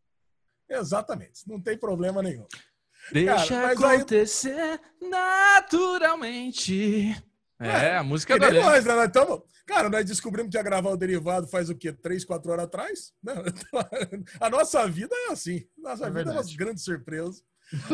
Exatamente, 0.70 1.48
não 1.48 1.62
tem 1.62 1.78
problema 1.78 2.22
nenhum. 2.22 2.46
Deixa 3.12 3.50
Cara, 3.50 3.74
acontecer 3.74 4.60
aí... 4.60 5.10
naturalmente. 5.10 7.16
É, 7.60 7.68
é, 7.68 7.98
a 7.98 8.04
música 8.04 8.38
da 8.38 8.52
nós, 8.52 8.84
né? 8.84 8.96
Nós 8.96 9.12
tamo... 9.12 9.44
Cara, 9.66 9.90
nós 9.90 10.06
descobrimos 10.06 10.52
que 10.52 10.58
ia 10.58 10.64
gravar 10.64 10.90
o 10.90 10.98
derivado 10.98 11.48
faz 11.48 11.70
o 11.70 11.76
quê? 11.76 11.94
Três, 11.94 12.26
quatro 12.26 12.52
horas 12.52 12.66
atrás? 12.66 13.14
Né? 13.24 13.34
A 14.40 14.50
nossa 14.50 14.88
vida 14.88 15.16
é 15.28 15.32
assim. 15.32 15.66
Nossa 15.78 16.06
é 16.06 16.08
vida 16.08 16.26
verdade. 16.26 16.38
é 16.38 16.42
uma 16.42 16.58
grande 16.58 16.82
surpresa. 16.82 17.42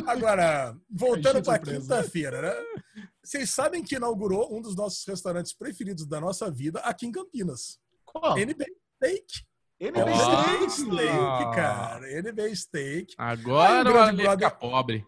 Agora, 0.05 0.75
voltando 0.89 1.43
para 1.43 1.59
quinta-feira, 1.59 2.41
né? 2.41 3.05
Vocês 3.23 3.49
sabem 3.49 3.83
que 3.83 3.95
inaugurou 3.95 4.53
um 4.55 4.61
dos 4.61 4.75
nossos 4.75 5.05
restaurantes 5.05 5.53
preferidos 5.53 6.05
da 6.05 6.19
nossa 6.19 6.49
vida 6.49 6.79
aqui 6.79 7.05
em 7.05 7.11
Campinas. 7.11 7.79
Qual? 8.03 8.37
NB 8.37 8.65
Steak. 8.95 9.45
NB 9.79 10.11
oh. 10.11 10.69
Steak, 10.69 11.55
cara. 11.55 12.11
NB 12.19 12.55
Steak. 12.55 13.15
Agora 13.17 13.89
um 13.89 13.93
grande 13.93 14.23
brother... 14.23 14.57
pobre. 14.57 15.07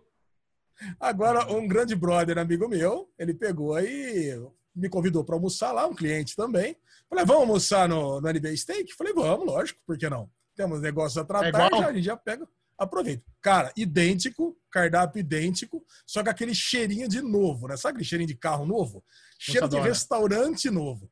Agora, 1.00 1.52
um 1.52 1.68
grande 1.68 1.96
brother, 1.96 2.38
amigo 2.38 2.68
meu, 2.68 3.10
ele 3.18 3.34
pegou 3.34 3.80
e 3.80 4.36
me 4.76 4.90
convidou 4.90 5.24
para 5.24 5.36
almoçar 5.36 5.72
lá, 5.72 5.86
um 5.86 5.94
cliente 5.94 6.36
também. 6.36 6.76
Falei, 7.10 7.26
vamos 7.26 7.42
almoçar 7.44 7.88
no, 7.88 8.20
no 8.20 8.30
NB 8.30 8.58
Steak? 8.58 8.94
Falei, 8.94 9.14
vamos, 9.14 9.46
lógico, 9.46 9.80
por 9.86 9.98
que 9.98 10.10
não? 10.10 10.30
Temos 10.56 10.82
negócios 10.82 11.18
a 11.18 11.24
tratar, 11.24 11.72
é 11.72 11.78
já, 11.78 11.88
a 11.88 11.94
gente 11.94 12.06
já 12.06 12.18
pega 12.18 12.48
aproveita. 12.78 13.24
Cara, 13.42 13.72
idêntico, 13.76 14.58
cardápio 14.72 15.20
idêntico, 15.20 15.84
só 16.06 16.24
com 16.24 16.30
aquele 16.30 16.56
cheirinho 16.56 17.08
de 17.08 17.22
novo, 17.22 17.68
né? 17.68 17.78
Sabe 17.78 17.96
aquele 17.96 18.06
cheirinho 18.06 18.28
de 18.28 18.36
carro 18.36 18.66
novo? 18.66 19.04
Cheiro 19.40 19.68
de 19.68 19.80
restaurante 19.80 20.70
novo. 20.70 21.10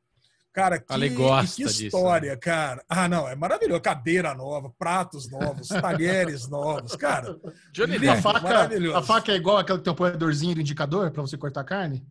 Cara, 0.52 0.78
que, 0.78 0.86
que 0.86 1.62
história, 1.62 2.30
disso, 2.30 2.34
né? 2.34 2.36
cara. 2.36 2.84
Ah, 2.86 3.08
não, 3.08 3.26
é 3.26 3.34
maravilhoso. 3.34 3.80
Cadeira 3.80 4.34
nova, 4.34 4.70
pratos 4.78 5.30
novos, 5.30 5.68
talheres 5.80 6.46
novos, 6.46 6.94
cara. 6.94 7.38
Johnny 7.72 7.96
a 8.06 8.20
faca, 8.20 8.68
a 8.98 9.02
faca 9.02 9.32
é 9.32 9.36
igual 9.36 9.56
aquele 9.56 9.78
que 9.78 9.84
tem 9.84 9.90
um 9.90 9.94
apoiadorzinho 9.94 10.54
de 10.54 10.60
indicador 10.60 11.10
para 11.10 11.22
você 11.22 11.38
cortar 11.38 11.64
carne? 11.64 12.06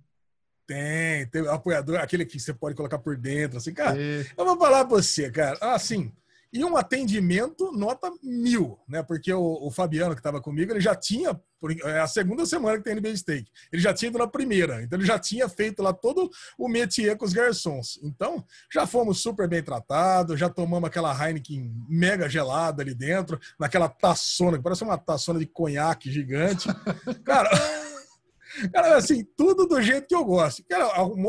Tem, 0.66 1.28
tem 1.28 1.48
apoiador, 1.48 1.98
aquele 1.98 2.26
que 2.26 2.40
você 2.40 2.54
pode 2.54 2.76
colocar 2.76 2.98
por 2.98 3.16
dentro, 3.16 3.58
assim, 3.58 3.74
cara. 3.74 4.02
É. 4.02 4.26
Eu 4.36 4.46
vou 4.46 4.58
falar 4.58 4.86
pra 4.86 4.98
você, 4.98 5.30
cara. 5.30 5.58
Assim, 5.62 6.12
e 6.54 6.66
um 6.66 6.76
atendimento 6.76 7.72
nota 7.72 8.12
mil, 8.22 8.78
né? 8.88 9.02
Porque 9.02 9.32
o, 9.34 9.60
o 9.62 9.72
Fabiano, 9.72 10.14
que 10.14 10.20
estava 10.20 10.42
comigo, 10.42 10.72
ele 10.72 10.82
já 10.82 10.94
tinha, 10.94 11.40
é 11.86 12.00
a 12.00 12.08
segunda 12.08 12.46
semana 12.46 12.78
que 12.78 12.84
tem 12.84 12.96
NBA 12.96 13.16
Steak, 13.16 13.50
ele 13.72 13.82
já 13.82 13.94
tinha 13.94 14.10
ido 14.10 14.18
na 14.18 14.28
primeira, 14.28 14.84
então 14.84 15.00
ele 15.00 15.06
já 15.06 15.18
tinha 15.18 15.48
feito 15.48 15.82
lá 15.82 15.94
todo 15.94 16.30
o 16.58 16.68
métier 16.68 17.16
com 17.16 17.24
os 17.24 17.32
garçons. 17.32 18.00
Então, 18.04 18.44
já 18.72 18.86
fomos 18.86 19.22
super 19.22 19.48
bem 19.48 19.64
tratados, 19.64 20.40
já 20.40 20.50
tomamos 20.50 20.88
aquela 20.88 21.14
Heineken 21.14 21.72
mega 21.88 22.28
gelada 22.28 22.82
ali 22.82 22.94
dentro, 22.94 23.40
naquela 23.58 23.88
taçona, 23.88 24.58
que 24.58 24.64
parece 24.64 24.84
uma 24.84 24.98
taçona 24.98 25.40
de 25.40 25.46
conhaque 25.46 26.12
gigante. 26.12 26.68
Cara. 27.24 27.50
Cara, 28.74 28.98
assim, 28.98 29.26
tudo 29.38 29.66
do 29.66 29.82
jeito 29.82 30.08
que 30.08 30.16
eu 30.16 30.26
gosto. 30.26 30.62
Cara, 30.68 30.84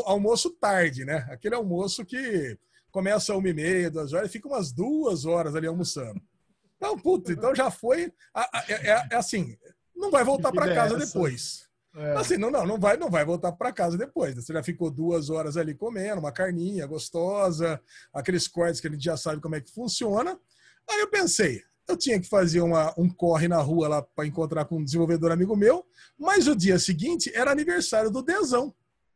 almoço 0.05 0.49
tarde, 0.49 1.05
né? 1.05 1.25
Aquele 1.31 1.55
almoço 1.55 2.03
que 2.05 2.57
começa 2.93 3.35
uma 3.35 3.49
e 3.49 3.53
meia, 3.53 3.89
duas 3.89 4.13
horas, 4.13 4.31
fica 4.31 4.47
umas 4.47 4.71
duas 4.71 5.25
horas 5.25 5.55
ali 5.55 5.65
almoçando. 5.65 6.21
Então, 6.77 6.97
puta, 6.97 7.33
então 7.33 7.55
já 7.55 7.71
foi. 7.71 8.13
É, 8.67 8.73
é, 8.73 9.07
é 9.11 9.15
assim, 9.15 9.57
não 9.95 10.11
vai 10.11 10.23
voltar 10.23 10.51
para 10.51 10.73
casa 10.73 10.95
depois. 10.95 11.67
É. 11.95 12.13
Assim, 12.15 12.37
não, 12.37 12.51
não, 12.51 12.65
não 12.65 12.79
vai, 12.79 12.95
não 12.95 13.09
vai 13.09 13.25
voltar 13.25 13.51
para 13.51 13.73
casa 13.73 13.97
depois. 13.97 14.35
Né? 14.35 14.41
Você 14.41 14.53
já 14.53 14.63
ficou 14.63 14.91
duas 14.91 15.29
horas 15.29 15.57
ali 15.57 15.73
comendo, 15.73 16.19
uma 16.19 16.31
carninha 16.31 16.85
gostosa, 16.85 17.81
aqueles 18.13 18.47
cortes 18.47 18.79
que 18.79 18.87
a 18.87 18.91
gente 18.91 19.03
já 19.03 19.17
sabe 19.17 19.41
como 19.41 19.55
é 19.55 19.61
que 19.61 19.71
funciona. 19.71 20.39
Aí 20.87 20.99
eu 20.99 21.09
pensei, 21.09 21.63
eu 21.87 21.97
tinha 21.97 22.19
que 22.19 22.27
fazer 22.27 22.61
uma, 22.61 22.93
um 22.97 23.09
corre 23.09 23.47
na 23.47 23.61
rua 23.61 23.87
lá 23.87 24.01
para 24.01 24.27
encontrar 24.27 24.65
com 24.65 24.77
um 24.77 24.83
desenvolvedor 24.83 25.31
amigo 25.31 25.55
meu, 25.55 25.85
mas 26.17 26.47
o 26.47 26.55
dia 26.55 26.77
seguinte 26.77 27.31
era 27.33 27.51
aniversário 27.51 28.11
do 28.11 28.21
Dezão. 28.21 28.73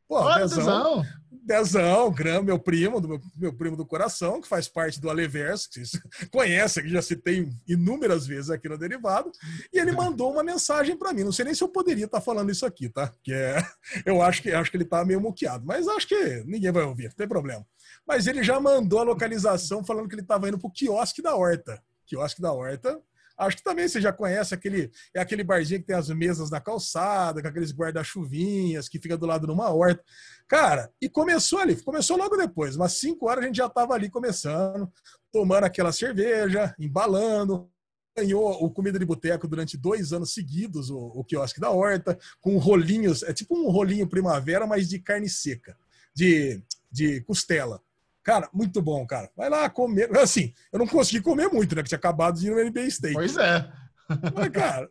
Pô, 0.07 0.21
Olha, 0.21 0.47
Dezão, 0.47 1.05
Dezão. 1.29 2.11
Gram, 2.11 2.41
meu 2.41 2.57
primo, 2.57 3.01
do 3.01 3.09
meu, 3.09 3.21
meu, 3.35 3.53
primo 3.53 3.75
do 3.75 3.85
coração, 3.85 4.39
que 4.39 4.47
faz 4.47 4.69
parte 4.69 5.01
do 5.01 5.09
Aleverso, 5.09 5.69
que 5.69 5.85
vocês 5.85 6.01
conhecem, 6.31 6.83
que 6.83 6.89
já 6.89 7.01
citei 7.01 7.49
inúmeras 7.67 8.25
vezes 8.25 8.49
aqui 8.49 8.69
no 8.69 8.77
Derivado, 8.77 9.29
e 9.71 9.77
ele 9.77 9.91
mandou 9.91 10.31
uma 10.31 10.43
mensagem 10.43 10.97
para 10.97 11.11
mim. 11.11 11.23
Não 11.23 11.31
sei 11.31 11.43
nem 11.43 11.53
se 11.53 11.61
eu 11.61 11.67
poderia 11.67 12.05
estar 12.05 12.19
tá 12.19 12.23
falando 12.23 12.51
isso 12.51 12.65
aqui, 12.65 12.87
tá? 12.87 13.11
Que 13.21 13.33
é, 13.33 13.61
eu 14.05 14.21
acho 14.21 14.41
que 14.41 14.51
acho 14.51 14.71
que 14.71 14.77
ele 14.77 14.85
tá 14.85 15.03
meio 15.03 15.19
muqueado, 15.19 15.65
mas 15.65 15.87
acho 15.87 16.07
que 16.07 16.43
ninguém 16.45 16.71
vai 16.71 16.83
ouvir, 16.83 17.09
não 17.09 17.15
tem 17.15 17.27
problema. 17.27 17.65
Mas 18.07 18.27
ele 18.27 18.43
já 18.43 18.59
mandou 18.59 18.99
a 18.99 19.03
localização 19.03 19.83
falando 19.83 20.07
que 20.07 20.15
ele 20.15 20.21
estava 20.21 20.47
indo 20.47 20.57
pro 20.57 20.71
quiosque 20.71 21.21
da 21.21 21.35
Horta. 21.35 21.81
Quiosque 22.05 22.41
da 22.41 22.53
Horta, 22.53 22.97
Acho 23.37 23.57
que 23.57 23.63
também 23.63 23.87
você 23.87 24.01
já 24.01 24.11
conhece 24.11 24.53
aquele, 24.53 24.91
é 25.13 25.19
aquele 25.19 25.43
barzinho 25.43 25.79
que 25.79 25.85
tem 25.85 25.95
as 25.95 26.09
mesas 26.09 26.49
na 26.49 26.59
calçada, 26.59 27.41
com 27.41 27.47
aqueles 27.47 27.71
guarda-chuvinhas, 27.71 28.89
que 28.89 28.99
fica 28.99 29.17
do 29.17 29.27
lado 29.27 29.45
de 29.45 29.53
uma 29.53 29.69
horta. 29.69 30.03
Cara, 30.47 30.91
e 30.99 31.07
começou 31.07 31.59
ali, 31.59 31.75
começou 31.75 32.17
logo 32.17 32.35
depois, 32.35 32.75
umas 32.75 32.93
5 32.93 33.29
horas 33.29 33.43
a 33.43 33.47
gente 33.47 33.57
já 33.57 33.67
estava 33.67 33.93
ali 33.93 34.09
começando, 34.09 34.91
tomando 35.31 35.65
aquela 35.65 35.91
cerveja, 35.91 36.73
embalando, 36.79 37.69
ganhou 38.17 38.51
o 38.63 38.71
Comida 38.71 38.97
de 38.97 39.05
Boteco 39.05 39.47
durante 39.47 39.77
dois 39.77 40.11
anos 40.11 40.33
seguidos, 40.33 40.89
o, 40.89 40.97
o 40.97 41.23
quiosque 41.23 41.59
da 41.59 41.69
Horta, 41.69 42.17
com 42.41 42.57
rolinhos, 42.57 43.21
é 43.21 43.31
tipo 43.31 43.55
um 43.55 43.69
rolinho 43.69 44.09
primavera, 44.09 44.65
mas 44.65 44.89
de 44.89 44.97
carne 44.97 45.29
seca, 45.29 45.77
de, 46.15 46.63
de 46.91 47.21
costela. 47.21 47.79
Cara, 48.27 48.49
muito 48.51 48.81
bom, 48.81 49.07
cara. 49.07 49.31
Vai 49.37 49.49
lá 49.49 49.69
comer. 49.69 50.09
Assim, 50.17 50.53
eu 50.69 50.77
não 50.77 50.85
consegui 50.85 51.21
comer 51.21 51.47
muito, 51.47 51.73
né? 51.73 51.81
Que 51.81 51.87
tinha 51.87 51.97
acabado 51.97 52.37
de 52.37 52.47
ir 52.47 52.49
no 52.49 52.61
NBA 52.61 52.91
Steak. 52.91 53.13
Pois 53.13 53.37
é. 53.37 53.71
Mas, 54.35 54.49
cara, 54.49 54.89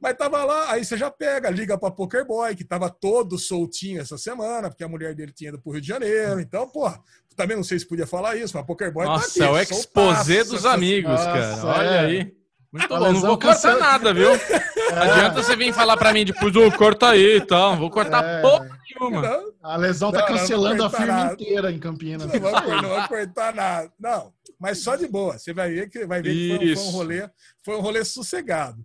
mas 0.00 0.16
tava 0.16 0.44
lá, 0.44 0.70
aí 0.72 0.84
você 0.84 0.96
já 0.96 1.10
pega, 1.10 1.50
liga 1.50 1.76
pra 1.76 1.90
Poker 1.90 2.24
Boy, 2.24 2.54
que 2.54 2.62
tava 2.62 2.88
todo 2.88 3.36
soltinho 3.36 4.00
essa 4.00 4.16
semana, 4.16 4.68
porque 4.68 4.84
a 4.84 4.88
mulher 4.88 5.12
dele 5.12 5.32
tinha 5.32 5.48
ido 5.48 5.60
pro 5.60 5.72
Rio 5.72 5.80
de 5.80 5.88
Janeiro. 5.88 6.38
Então, 6.38 6.68
pô, 6.68 6.88
também 7.34 7.56
não 7.56 7.64
sei 7.64 7.80
se 7.80 7.86
podia 7.86 8.06
falar 8.06 8.36
isso, 8.36 8.56
mas 8.56 8.64
Poker 8.64 8.92
Boy 8.92 9.06
Nossa, 9.06 9.26
tá 9.26 9.30
aqui, 9.30 9.42
é 9.42 9.50
o 9.50 9.58
exposé 9.60 10.44
dos 10.44 10.64
amigos, 10.64 11.10
Nossa, 11.10 11.24
cara. 11.24 11.66
Olha 11.66 11.88
é. 11.88 11.98
aí. 11.98 12.36
Muito 12.72 12.88
bom, 12.88 13.12
não 13.12 13.20
vou 13.20 13.38
cortar 13.38 13.76
nada, 13.78 14.12
viu? 14.12 14.30
É. 14.88 14.94
Não 14.94 15.02
adianta 15.02 15.42
você 15.42 15.54
vir 15.54 15.70
falar 15.74 15.98
pra 15.98 16.14
mim 16.14 16.24
depois, 16.24 16.56
ô, 16.56 16.72
corta 16.72 17.10
aí 17.10 17.36
e 17.36 17.46
tal. 17.46 17.72
Não 17.72 17.78
vou 17.78 17.90
cortar 17.90 18.24
é. 18.24 18.40
porra 18.40 18.80
nenhuma. 18.88 19.44
A 19.62 19.76
lesão 19.76 20.10
tá 20.10 20.20
não, 20.20 20.26
cancelando 20.26 20.82
a 20.82 20.88
firma 20.88 21.06
nada. 21.06 21.34
inteira 21.34 21.70
em 21.70 21.78
Campinas. 21.78 22.26
Não 22.26 22.40
vou, 22.40 22.52
não 22.82 22.88
vou 22.88 23.08
cortar 23.08 23.54
nada. 23.54 23.92
Não, 23.98 24.32
mas 24.58 24.78
só 24.82 24.96
de 24.96 25.06
boa. 25.06 25.38
Você 25.38 25.52
vai 25.52 25.70
ver 25.70 25.90
que, 25.90 26.06
vai 26.06 26.22
ver 26.22 26.32
que 26.32 26.56
foi, 26.56 26.76
foi, 26.76 26.84
um 26.84 26.90
rolê, 26.90 27.30
foi 27.62 27.76
um 27.76 27.80
rolê 27.80 28.02
sossegado. 28.02 28.82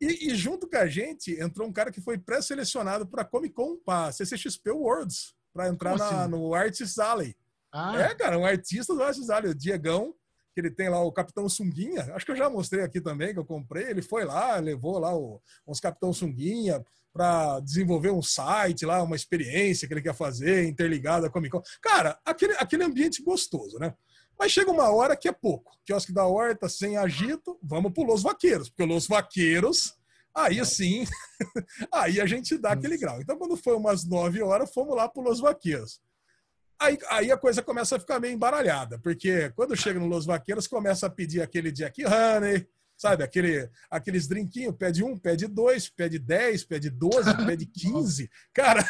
E, 0.00 0.30
e, 0.30 0.34
junto 0.34 0.68
com 0.68 0.76
a 0.76 0.86
gente 0.86 1.40
entrou 1.40 1.68
um 1.68 1.72
cara 1.72 1.90
que 1.90 2.00
foi 2.00 2.18
pré-selecionado 2.18 3.06
para 3.06 3.24
Comic 3.24 3.54
Con, 3.54 3.76
para 3.84 4.12
CCXP 4.12 4.70
Worlds, 4.70 5.34
para 5.52 5.68
entrar 5.68 5.96
na, 5.96 6.22
assim? 6.22 6.30
no 6.30 6.54
Artist 6.54 6.98
Alley. 6.98 7.36
Ah. 7.72 8.00
É, 8.00 8.14
cara, 8.14 8.38
um 8.38 8.46
artista 8.46 8.94
do 8.94 9.02
Artist 9.02 9.30
Alley, 9.30 9.50
o 9.50 9.54
Diegão, 9.54 10.14
que 10.58 10.66
ele 10.66 10.74
tem 10.74 10.88
lá 10.88 11.00
o 11.00 11.12
Capitão 11.12 11.48
Sunguinha. 11.48 12.12
Acho 12.14 12.26
que 12.26 12.32
eu 12.32 12.36
já 12.36 12.50
mostrei 12.50 12.82
aqui 12.82 13.00
também, 13.00 13.32
que 13.32 13.38
eu 13.38 13.44
comprei. 13.44 13.84
Ele 13.84 14.02
foi 14.02 14.24
lá, 14.24 14.56
levou 14.56 14.98
lá 14.98 15.16
o, 15.16 15.40
uns 15.64 15.78
Capitão 15.78 16.12
Sunguinha 16.12 16.84
para 17.12 17.60
desenvolver 17.60 18.10
um 18.10 18.20
site 18.20 18.84
lá, 18.84 19.00
uma 19.00 19.14
experiência 19.14 19.86
que 19.86 19.94
ele 19.94 20.02
quer 20.02 20.16
fazer, 20.16 20.66
interligada 20.66 21.28
a 21.28 21.30
Comic 21.30 21.52
Con. 21.52 21.62
Cara, 21.80 22.18
aquele, 22.24 22.54
aquele 22.54 22.82
ambiente 22.82 23.22
gostoso, 23.22 23.78
né? 23.78 23.94
Mas 24.36 24.50
chega 24.50 24.72
uma 24.72 24.90
hora 24.90 25.16
que 25.16 25.28
é 25.28 25.32
pouco. 25.32 25.78
Quiosque 25.84 26.12
da 26.12 26.26
Horta, 26.26 26.68
sem 26.68 26.96
agito, 26.96 27.56
vamos 27.62 27.92
para 27.92 28.04
Los 28.04 28.24
Vaqueiros. 28.24 28.68
Porque 28.68 28.84
Los 28.84 29.06
Vaqueiros, 29.06 29.96
aí 30.34 30.64
sim, 30.66 31.04
aí 31.92 32.20
a 32.20 32.26
gente 32.26 32.58
dá 32.58 32.72
aquele 32.72 32.98
grau. 32.98 33.20
Então, 33.20 33.38
quando 33.38 33.56
foi 33.56 33.76
umas 33.76 34.04
9 34.04 34.42
horas, 34.42 34.72
fomos 34.74 34.96
lá 34.96 35.08
para 35.08 35.22
Los 35.22 35.38
Vaqueiros. 35.38 36.00
Aí, 36.80 36.98
aí, 37.10 37.32
a 37.32 37.36
coisa 37.36 37.62
começa 37.62 37.96
a 37.96 38.00
ficar 38.00 38.20
meio 38.20 38.34
embaralhada, 38.34 38.98
porque 39.00 39.50
quando 39.50 39.76
chega 39.76 39.98
no 39.98 40.06
Los 40.06 40.24
Vaqueiros, 40.24 40.68
começa 40.68 41.06
a 41.06 41.10
pedir 41.10 41.42
aquele 41.42 41.72
Jack 41.72 42.04
Honey, 42.04 42.68
sabe? 42.96 43.24
Aquele, 43.24 43.68
aqueles 43.90 44.28
drinquinhos, 44.28 44.76
pede 44.76 45.02
um, 45.02 45.18
pede 45.18 45.48
dois, 45.48 45.88
pede 45.88 46.18
dez, 46.18 46.64
pede 46.64 46.88
doze, 46.88 47.34
pede 47.44 47.66
quinze. 47.66 48.30
Cara, 48.52 48.86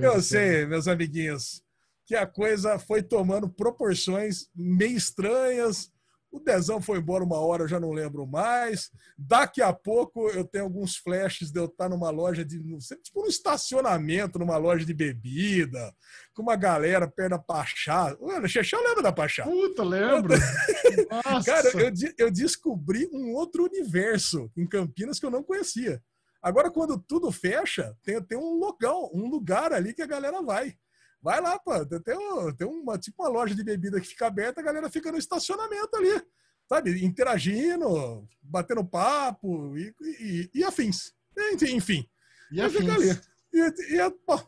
eu 0.00 0.22
sei, 0.22 0.64
meus 0.64 0.88
amiguinhos 0.88 1.62
que 2.06 2.16
a 2.16 2.26
coisa 2.26 2.78
foi 2.78 3.02
tomando 3.02 3.48
proporções 3.48 4.48
meio 4.54 4.96
estranhas. 4.96 5.91
O 6.32 6.40
Dezão 6.40 6.80
foi 6.80 6.98
embora 6.98 7.22
uma 7.22 7.38
hora, 7.38 7.64
eu 7.64 7.68
já 7.68 7.78
não 7.78 7.92
lembro 7.92 8.26
mais. 8.26 8.90
Daqui 9.18 9.60
a 9.60 9.70
pouco 9.70 10.30
eu 10.30 10.44
tenho 10.44 10.64
alguns 10.64 10.96
flashes 10.96 11.52
de 11.52 11.60
eu 11.60 11.66
estar 11.66 11.90
numa 11.90 12.08
loja 12.08 12.42
de. 12.42 12.58
Tipo, 13.02 13.22
um 13.22 13.26
estacionamento, 13.26 14.38
numa 14.38 14.56
loja 14.56 14.86
de 14.86 14.94
bebida, 14.94 15.94
com 16.32 16.42
uma 16.42 16.56
galera 16.56 17.06
perto 17.06 17.32
da 17.32 17.38
Pachá. 17.38 18.16
Mano, 18.18 18.48
Xexão 18.48 18.82
lembra 18.82 19.02
da 19.02 19.12
Pachá? 19.12 19.44
Puta, 19.44 19.84
lembro. 19.84 20.32
Cara, 21.44 21.68
eu, 21.74 21.92
eu 22.16 22.30
descobri 22.30 23.06
um 23.12 23.34
outro 23.34 23.64
universo 23.64 24.50
em 24.56 24.66
Campinas 24.66 25.20
que 25.20 25.26
eu 25.26 25.30
não 25.30 25.42
conhecia. 25.42 26.02
Agora, 26.42 26.70
quando 26.70 26.98
tudo 26.98 27.30
fecha, 27.30 27.94
tem, 28.02 28.20
tem 28.22 28.38
um 28.38 28.58
local, 28.58 29.10
um 29.14 29.28
lugar 29.28 29.72
ali 29.72 29.92
que 29.92 30.02
a 30.02 30.06
galera 30.06 30.40
vai. 30.42 30.74
Vai 31.22 31.40
lá, 31.40 31.58
pô. 31.58 31.72
Tem, 32.00 32.18
um, 32.18 32.52
tem 32.52 32.66
uma, 32.66 32.98
tipo 32.98 33.22
uma 33.22 33.30
loja 33.30 33.54
de 33.54 33.62
bebida 33.62 34.00
que 34.00 34.08
fica 34.08 34.26
aberta, 34.26 34.60
a 34.60 34.64
galera 34.64 34.90
fica 34.90 35.12
no 35.12 35.18
estacionamento 35.18 35.96
ali, 35.96 36.20
sabe? 36.68 37.04
Interagindo, 37.04 38.26
batendo 38.42 38.84
papo 38.84 39.76
e, 39.76 39.94
e, 40.00 40.50
e 40.56 40.64
afins. 40.64 41.12
Enfim. 41.62 42.04
E 42.50 42.60
afins. 42.60 42.90
Ali. 42.90 43.20
E, 43.54 43.60
e, 43.60 44.10
pô, 44.26 44.40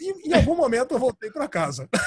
em, 0.00 0.28
em 0.28 0.34
algum 0.34 0.54
momento 0.54 0.92
eu 0.92 0.98
voltei 0.98 1.30
para 1.30 1.48
casa. 1.48 1.88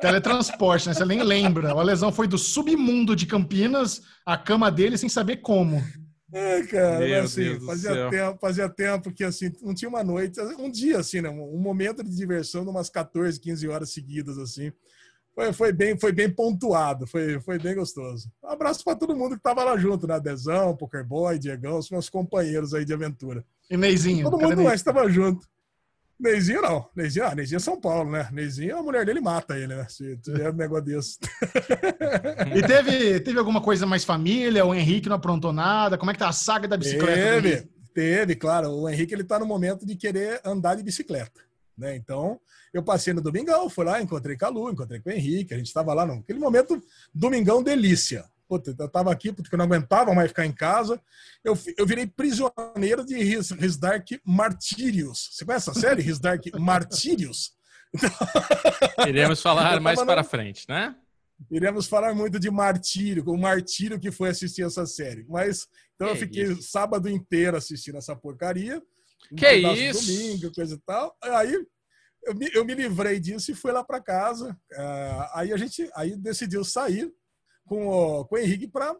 Teletransporte, 0.00 0.88
né? 0.88 0.94
Você 0.94 1.04
nem 1.04 1.22
lembra. 1.22 1.70
A 1.70 1.82
lesão 1.82 2.10
foi 2.10 2.26
do 2.26 2.38
submundo 2.38 3.14
de 3.14 3.26
Campinas, 3.26 4.02
a 4.24 4.36
cama 4.36 4.70
dele, 4.70 4.98
sem 4.98 5.08
saber 5.08 5.38
como. 5.38 5.82
É, 6.32 6.62
cara, 6.62 6.98
Meu 7.00 7.22
assim, 7.22 7.58
fazia 7.60 8.08
tempo, 8.10 8.38
fazia 8.40 8.68
tempo 8.68 9.12
que 9.12 9.24
assim, 9.24 9.52
não 9.62 9.74
tinha 9.74 9.88
uma 9.88 10.04
noite, 10.04 10.40
um 10.58 10.70
dia 10.70 10.98
assim, 10.98 11.20
né, 11.20 11.28
um 11.28 11.58
momento 11.58 12.04
de 12.04 12.14
diversão 12.14 12.62
de 12.62 12.70
umas 12.70 12.88
14, 12.88 13.40
15 13.40 13.68
horas 13.68 13.90
seguidas 13.90 14.38
assim. 14.38 14.72
Foi, 15.34 15.52
foi 15.52 15.72
bem, 15.72 15.98
foi 15.98 16.12
bem 16.12 16.28
pontuado, 16.28 17.06
foi, 17.06 17.40
foi 17.40 17.58
bem 17.58 17.74
gostoso. 17.74 18.30
Um 18.42 18.48
abraço 18.48 18.84
para 18.84 18.96
todo 18.96 19.16
mundo 19.16 19.36
que 19.36 19.42
tava 19.42 19.64
lá 19.64 19.76
junto, 19.76 20.06
né? 20.06 20.18
Dezão, 20.20 20.76
Pokerboy, 20.76 21.38
Diegão, 21.38 21.78
os 21.78 21.90
meus 21.90 22.10
companheiros 22.10 22.74
aí 22.74 22.84
de 22.84 22.92
aventura. 22.92 23.44
E 23.70 23.76
Neizinho. 23.76 24.28
Todo 24.28 24.40
mundo 24.40 24.62
mais 24.62 24.80
estava 24.80 25.08
junto. 25.08 25.48
Neizinho 26.20 26.60
não. 26.60 26.86
Neizinho, 26.94 27.26
ah, 27.26 27.34
Neizinho 27.34 27.56
é 27.56 27.60
São 27.60 27.80
Paulo, 27.80 28.10
né? 28.10 28.28
Neizinho, 28.30 28.76
a 28.76 28.82
mulher 28.82 29.06
dele 29.06 29.20
mata 29.20 29.56
ele, 29.56 29.74
né? 29.74 29.86
Se 29.88 30.18
tiver 30.18 30.50
um 30.50 30.56
negócio 30.56 30.84
desse. 30.84 31.18
e 32.54 32.62
teve, 32.62 33.20
teve 33.20 33.38
alguma 33.38 33.62
coisa 33.62 33.86
mais 33.86 34.04
família? 34.04 34.66
O 34.66 34.74
Henrique 34.74 35.08
não 35.08 35.16
aprontou 35.16 35.52
nada? 35.52 35.96
Como 35.96 36.10
é 36.10 36.14
que 36.14 36.20
tá 36.20 36.28
a 36.28 36.32
saga 36.32 36.68
da 36.68 36.76
bicicleta? 36.76 37.42
Teve, 37.42 37.68
teve, 37.94 38.36
claro. 38.36 38.70
O 38.70 38.88
Henrique, 38.88 39.14
ele 39.14 39.24
tá 39.24 39.38
no 39.38 39.46
momento 39.46 39.86
de 39.86 39.96
querer 39.96 40.40
andar 40.44 40.74
de 40.74 40.82
bicicleta. 40.82 41.40
Né? 41.76 41.96
Então, 41.96 42.38
eu 42.74 42.82
passei 42.82 43.14
no 43.14 43.22
Domingão, 43.22 43.70
fui 43.70 43.86
lá, 43.86 44.02
encontrei 44.02 44.36
com 44.36 44.44
a 44.44 44.48
Lu, 44.50 44.70
encontrei 44.70 45.00
com 45.00 45.08
o 45.08 45.12
Henrique, 45.12 45.54
a 45.54 45.56
gente 45.56 45.68
estava 45.68 45.94
lá 45.94 46.04
naquele 46.04 46.38
momento, 46.38 46.80
Domingão 47.14 47.62
delícia. 47.62 48.26
Puta, 48.50 48.74
eu 48.76 48.88
tava 48.88 49.12
aqui 49.12 49.32
porque 49.32 49.54
eu 49.54 49.56
não 49.56 49.64
aguentava 49.64 50.12
mais 50.12 50.26
ficar 50.26 50.44
em 50.44 50.50
casa. 50.50 51.00
Eu, 51.44 51.56
eu 51.78 51.86
virei 51.86 52.04
prisioneiro 52.04 53.04
de 53.06 53.16
His, 53.16 53.52
His 53.52 53.76
Dark 53.76 54.08
Martyrios. 54.24 55.30
Você 55.30 55.44
conhece 55.44 55.70
a 55.70 55.74
série? 55.74 56.02
His 56.02 56.18
Dark 56.18 56.44
Martyrios? 56.58 57.52
Iremos 59.06 59.40
falar 59.40 59.78
mais 59.78 60.02
para 60.02 60.24
frente, 60.24 60.64
né? 60.68 60.96
Iremos 61.48 61.86
falar 61.86 62.12
muito 62.12 62.40
de 62.40 62.50
martírio, 62.50 63.22
o 63.24 63.38
martírio 63.38 64.00
que 64.00 64.10
foi 64.10 64.30
assistir 64.30 64.62
essa 64.62 64.84
série. 64.84 65.24
Mas 65.28 65.68
então 65.94 66.08
que 66.08 66.14
eu 66.14 66.16
fiquei 66.16 66.42
isso? 66.42 66.62
sábado 66.62 67.08
inteiro 67.08 67.56
assistindo 67.56 67.98
essa 67.98 68.16
porcaria. 68.16 68.82
Um 69.30 69.36
que 69.36 69.48
isso? 69.48 70.12
Domingo, 70.12 70.52
coisa 70.52 70.74
e 70.74 70.78
tal. 70.80 71.16
Aí 71.22 71.54
eu 72.24 72.34
me, 72.34 72.50
eu 72.52 72.64
me 72.64 72.74
livrei 72.74 73.20
disso 73.20 73.52
e 73.52 73.54
fui 73.54 73.70
lá 73.70 73.84
para 73.84 74.02
casa. 74.02 74.58
Uh, 74.72 75.26
aí 75.34 75.52
a 75.52 75.56
gente 75.56 75.88
aí 75.94 76.16
decidiu 76.16 76.64
sair 76.64 77.14
com 77.70 77.86
o, 77.86 78.24
com 78.24 78.34
o 78.34 78.38
Henrique 78.38 78.66
para 78.66 78.96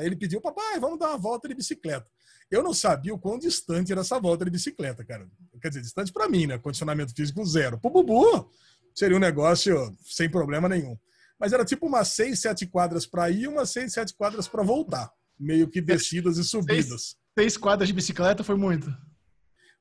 ele 0.00 0.16
pediu, 0.16 0.40
papai, 0.40 0.80
vamos 0.80 0.98
dar 0.98 1.10
uma 1.10 1.18
volta 1.18 1.46
de 1.46 1.54
bicicleta. 1.54 2.06
Eu 2.50 2.62
não 2.62 2.72
sabia 2.72 3.14
o 3.14 3.18
quão 3.18 3.38
distante 3.38 3.92
era 3.92 4.00
essa 4.00 4.18
volta 4.18 4.46
de 4.46 4.50
bicicleta, 4.50 5.04
cara. 5.04 5.28
Quer 5.60 5.68
dizer, 5.68 5.82
distante 5.82 6.10
para 6.10 6.26
mim, 6.26 6.46
né? 6.46 6.58
Condicionamento 6.58 7.14
físico 7.14 7.44
zero. 7.44 7.78
Pro 7.78 7.90
Bubu, 7.90 8.50
seria 8.94 9.16
um 9.16 9.20
negócio 9.20 9.94
sem 10.02 10.28
problema 10.30 10.70
nenhum. 10.70 10.96
Mas 11.38 11.52
era 11.52 11.66
tipo 11.66 11.86
umas 11.86 12.08
seis, 12.08 12.40
sete 12.40 12.66
quadras 12.66 13.06
para 13.06 13.28
ir 13.30 13.42
e 13.42 13.48
umas 13.48 13.70
seis, 13.70 13.92
sete 13.92 14.14
quadras 14.14 14.48
para 14.48 14.62
voltar. 14.62 15.12
Meio 15.38 15.68
que 15.68 15.82
descidas 15.82 16.38
e 16.38 16.44
subidas. 16.44 16.88
Seis, 16.88 17.16
seis 17.38 17.56
quadras 17.58 17.86
de 17.86 17.92
bicicleta 17.92 18.42
foi 18.42 18.56
muito. 18.56 18.90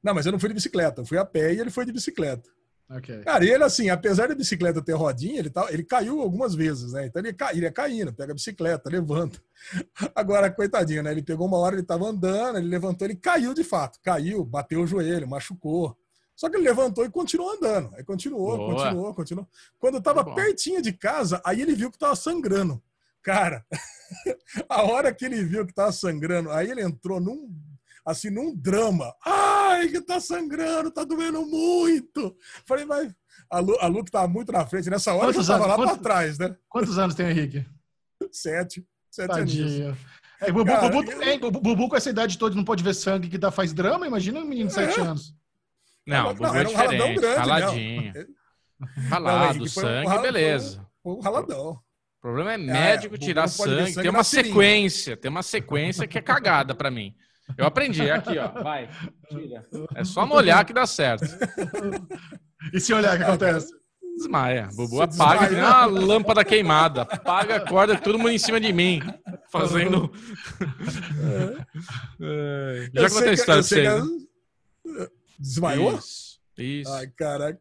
Não, 0.04 0.14
mas 0.14 0.26
eu 0.26 0.34
não 0.34 0.40
fui 0.40 0.50
de 0.50 0.56
bicicleta. 0.56 1.02
Eu 1.02 1.06
fui 1.06 1.18
a 1.18 1.26
pé 1.26 1.54
e 1.54 1.60
ele 1.60 1.72
foi 1.72 1.86
de 1.86 1.94
bicicleta. 1.94 2.50
Okay. 2.90 3.22
Cara, 3.22 3.44
ele 3.44 3.64
assim, 3.64 3.90
apesar 3.90 4.28
da 4.28 4.36
bicicleta 4.36 4.82
ter 4.82 4.94
rodinha, 4.94 5.40
ele, 5.40 5.50
tá, 5.50 5.68
ele 5.72 5.84
caiu 5.84 6.22
algumas 6.22 6.54
vezes, 6.54 6.94
né? 6.94 7.08
Então 7.08 7.22
ele, 7.22 7.36
ele 7.54 7.62
ia 7.62 7.72
caindo, 7.72 8.14
pega 8.14 8.32
a 8.32 8.36
bicicleta, 8.36 8.90
levanta. 8.90 9.42
Agora, 10.14 10.52
coitadinho, 10.52 11.02
né? 11.02 11.12
Ele 11.12 11.24
pegou 11.24 11.48
uma 11.48 11.58
hora, 11.58 11.76
ele 11.76 11.84
tava 11.84 12.06
andando, 12.06 12.58
ele 12.58 12.68
levantou, 12.68 13.08
ele 13.08 13.16
caiu 13.16 13.54
de 13.54 13.64
fato. 13.64 14.00
Caiu, 14.04 14.44
bateu 14.44 14.82
o 14.82 14.88
joelho, 14.88 15.28
machucou. 15.28 15.98
Só 16.36 16.50
que 16.50 16.58
ele 16.58 16.64
levantou 16.64 17.06
e 17.06 17.10
continuou 17.10 17.52
andando. 17.52 17.96
Aí 17.96 18.04
continuou, 18.04 18.58
Boa. 18.58 18.74
continuou, 18.74 19.14
continuou. 19.14 19.48
Quando 19.80 20.02
tava 20.02 20.36
pertinho 20.36 20.82
de 20.82 20.92
casa, 20.92 21.42
aí 21.46 21.62
ele 21.62 21.76
viu 21.76 21.92
que 21.92 21.98
tava 21.98 22.16
sangrando. 22.16 22.82
Cara, 23.22 23.66
a 24.68 24.84
hora 24.84 25.14
que 25.14 25.26
ele 25.26 25.44
viu 25.44 25.66
que 25.66 25.74
tava 25.74 25.92
sangrando, 25.92 26.52
aí 26.52 26.70
ele 26.70 26.82
entrou 26.82 27.20
num 27.20 27.50
assim, 28.06 28.30
num 28.30 28.56
drama. 28.56 29.14
Ai, 29.26 29.90
que 29.90 30.02
tá 30.02 30.20
sangrando, 30.20 30.92
tá 30.92 31.04
doendo 31.04 31.46
muito. 31.46 32.36
Falei, 32.66 32.86
mas 32.86 33.14
a 33.50 33.60
Lu, 33.60 33.78
a 33.80 33.88
Lu 33.88 34.04
que 34.04 34.12
tava 34.12 34.28
muito 34.28 34.52
na 34.52 34.66
frente, 34.66 34.90
nessa 34.90 35.14
hora 35.14 35.28
quantos 35.28 35.48
eu 35.48 35.54
tava 35.54 35.66
anos, 35.66 35.70
lá 35.70 35.76
quantos, 35.76 36.02
pra 36.02 36.04
trás, 36.04 36.38
né? 36.38 36.56
Quantos 36.70 36.98
anos 36.98 37.16
tem 37.16 37.26
o 37.26 37.30
Henrique? 37.30 37.66
Sete. 38.32 38.86
Sete 39.10 39.30
Tadinho. 39.30 39.98
É, 40.42 40.52
Bubu, 40.52 40.66
Cara, 40.66 40.90
Bubu, 40.90 41.06
também, 41.06 41.40
eu... 41.42 41.52
Bubu 41.52 41.90
com 41.90 41.96
essa 41.96 42.10
idade 42.10 42.38
toda 42.38 42.56
não 42.56 42.66
pode 42.66 42.84
ver 42.84 42.94
sangue 42.94 43.30
que 43.30 43.38
dá, 43.38 43.52
faz 43.52 43.74
drama, 43.74 44.06
imagina 44.06 44.40
um 44.40 44.46
menino 44.46 44.68
de 44.68 44.74
sete 44.74 45.00
é. 45.00 45.04
anos. 45.04 45.34
Não, 46.06 46.32
o 46.32 46.34
Bubu 46.34 46.44
não, 46.44 46.56
é 46.56 46.64
diferente, 46.64 47.22
grande, 47.22 47.38
raladinho. 47.38 48.14
Ralado, 49.10 49.70
sangue, 49.70 50.10
um 50.10 50.22
beleza. 50.22 50.86
Um, 51.06 51.12
um 51.14 51.20
raladão. 51.22 51.72
O 51.72 52.22
problema 52.22 52.54
é 52.54 52.58
médico 52.58 53.16
é, 53.16 53.18
tirar 53.18 53.48
sangue, 53.48 53.92
sangue, 53.92 54.02
tem 54.02 54.10
uma 54.10 54.24
sequência, 54.24 55.16
tem 55.16 55.32
uma 55.32 55.44
sequência 55.44 56.08
que 56.08 56.18
é 56.18 56.22
cagada 56.22 56.76
para 56.76 56.92
mim. 56.92 57.16
Eu 57.58 57.66
aprendi 57.66 58.10
aqui, 58.10 58.38
ó. 58.38 58.48
Vai, 58.62 58.90
tira. 59.30 59.66
É 59.96 60.04
só 60.04 60.26
molhar 60.26 60.66
que 60.66 60.74
dá 60.74 60.86
certo. 60.86 61.26
E 62.74 62.80
se 62.80 62.94
olhar, 62.94 63.16
o 63.16 63.18
que 63.18 63.24
acontece? 63.24 63.74
Desmaia. 64.18 64.70
Bubu 64.74 65.02
apaga 65.02 65.48
que 65.50 65.56
uma 65.56 65.86
lâmpada 65.86 66.46
queimada. 66.46 67.02
Apaga, 67.02 67.56
acorda, 67.56 67.98
todo 68.00 68.18
mundo 68.18 68.30
em 68.30 68.38
cima 68.38 68.60
de 68.60 68.72
mim. 68.72 69.02
Fazendo. 69.52 70.12
É. 72.22 72.90
Já 72.94 73.10
contei 73.10 73.30
a 73.30 73.34
história 73.34 73.64
pra 73.64 74.02
você. 74.02 75.08
Desmaiou? 75.40 75.98
Isso. 75.98 76.40
Isso. 76.58 76.92
Ai, 76.94 77.08
caraca. 77.08 77.60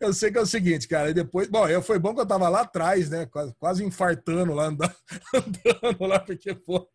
Eu 0.00 0.12
sei 0.12 0.30
que 0.30 0.38
é 0.38 0.40
o 0.40 0.46
seguinte, 0.46 0.88
cara, 0.88 1.10
e 1.10 1.14
depois, 1.14 1.48
bom, 1.48 1.68
eu 1.68 1.82
foi 1.82 1.98
bom 1.98 2.14
que 2.14 2.20
eu 2.20 2.26
tava 2.26 2.48
lá 2.48 2.62
atrás, 2.62 3.10
né, 3.10 3.26
quase, 3.26 3.54
quase 3.58 3.84
infartando 3.84 4.54
lá, 4.54 4.66
andando, 4.66 4.94
andando 5.34 6.06
lá, 6.06 6.18
porque, 6.20 6.54
pô, 6.54 6.88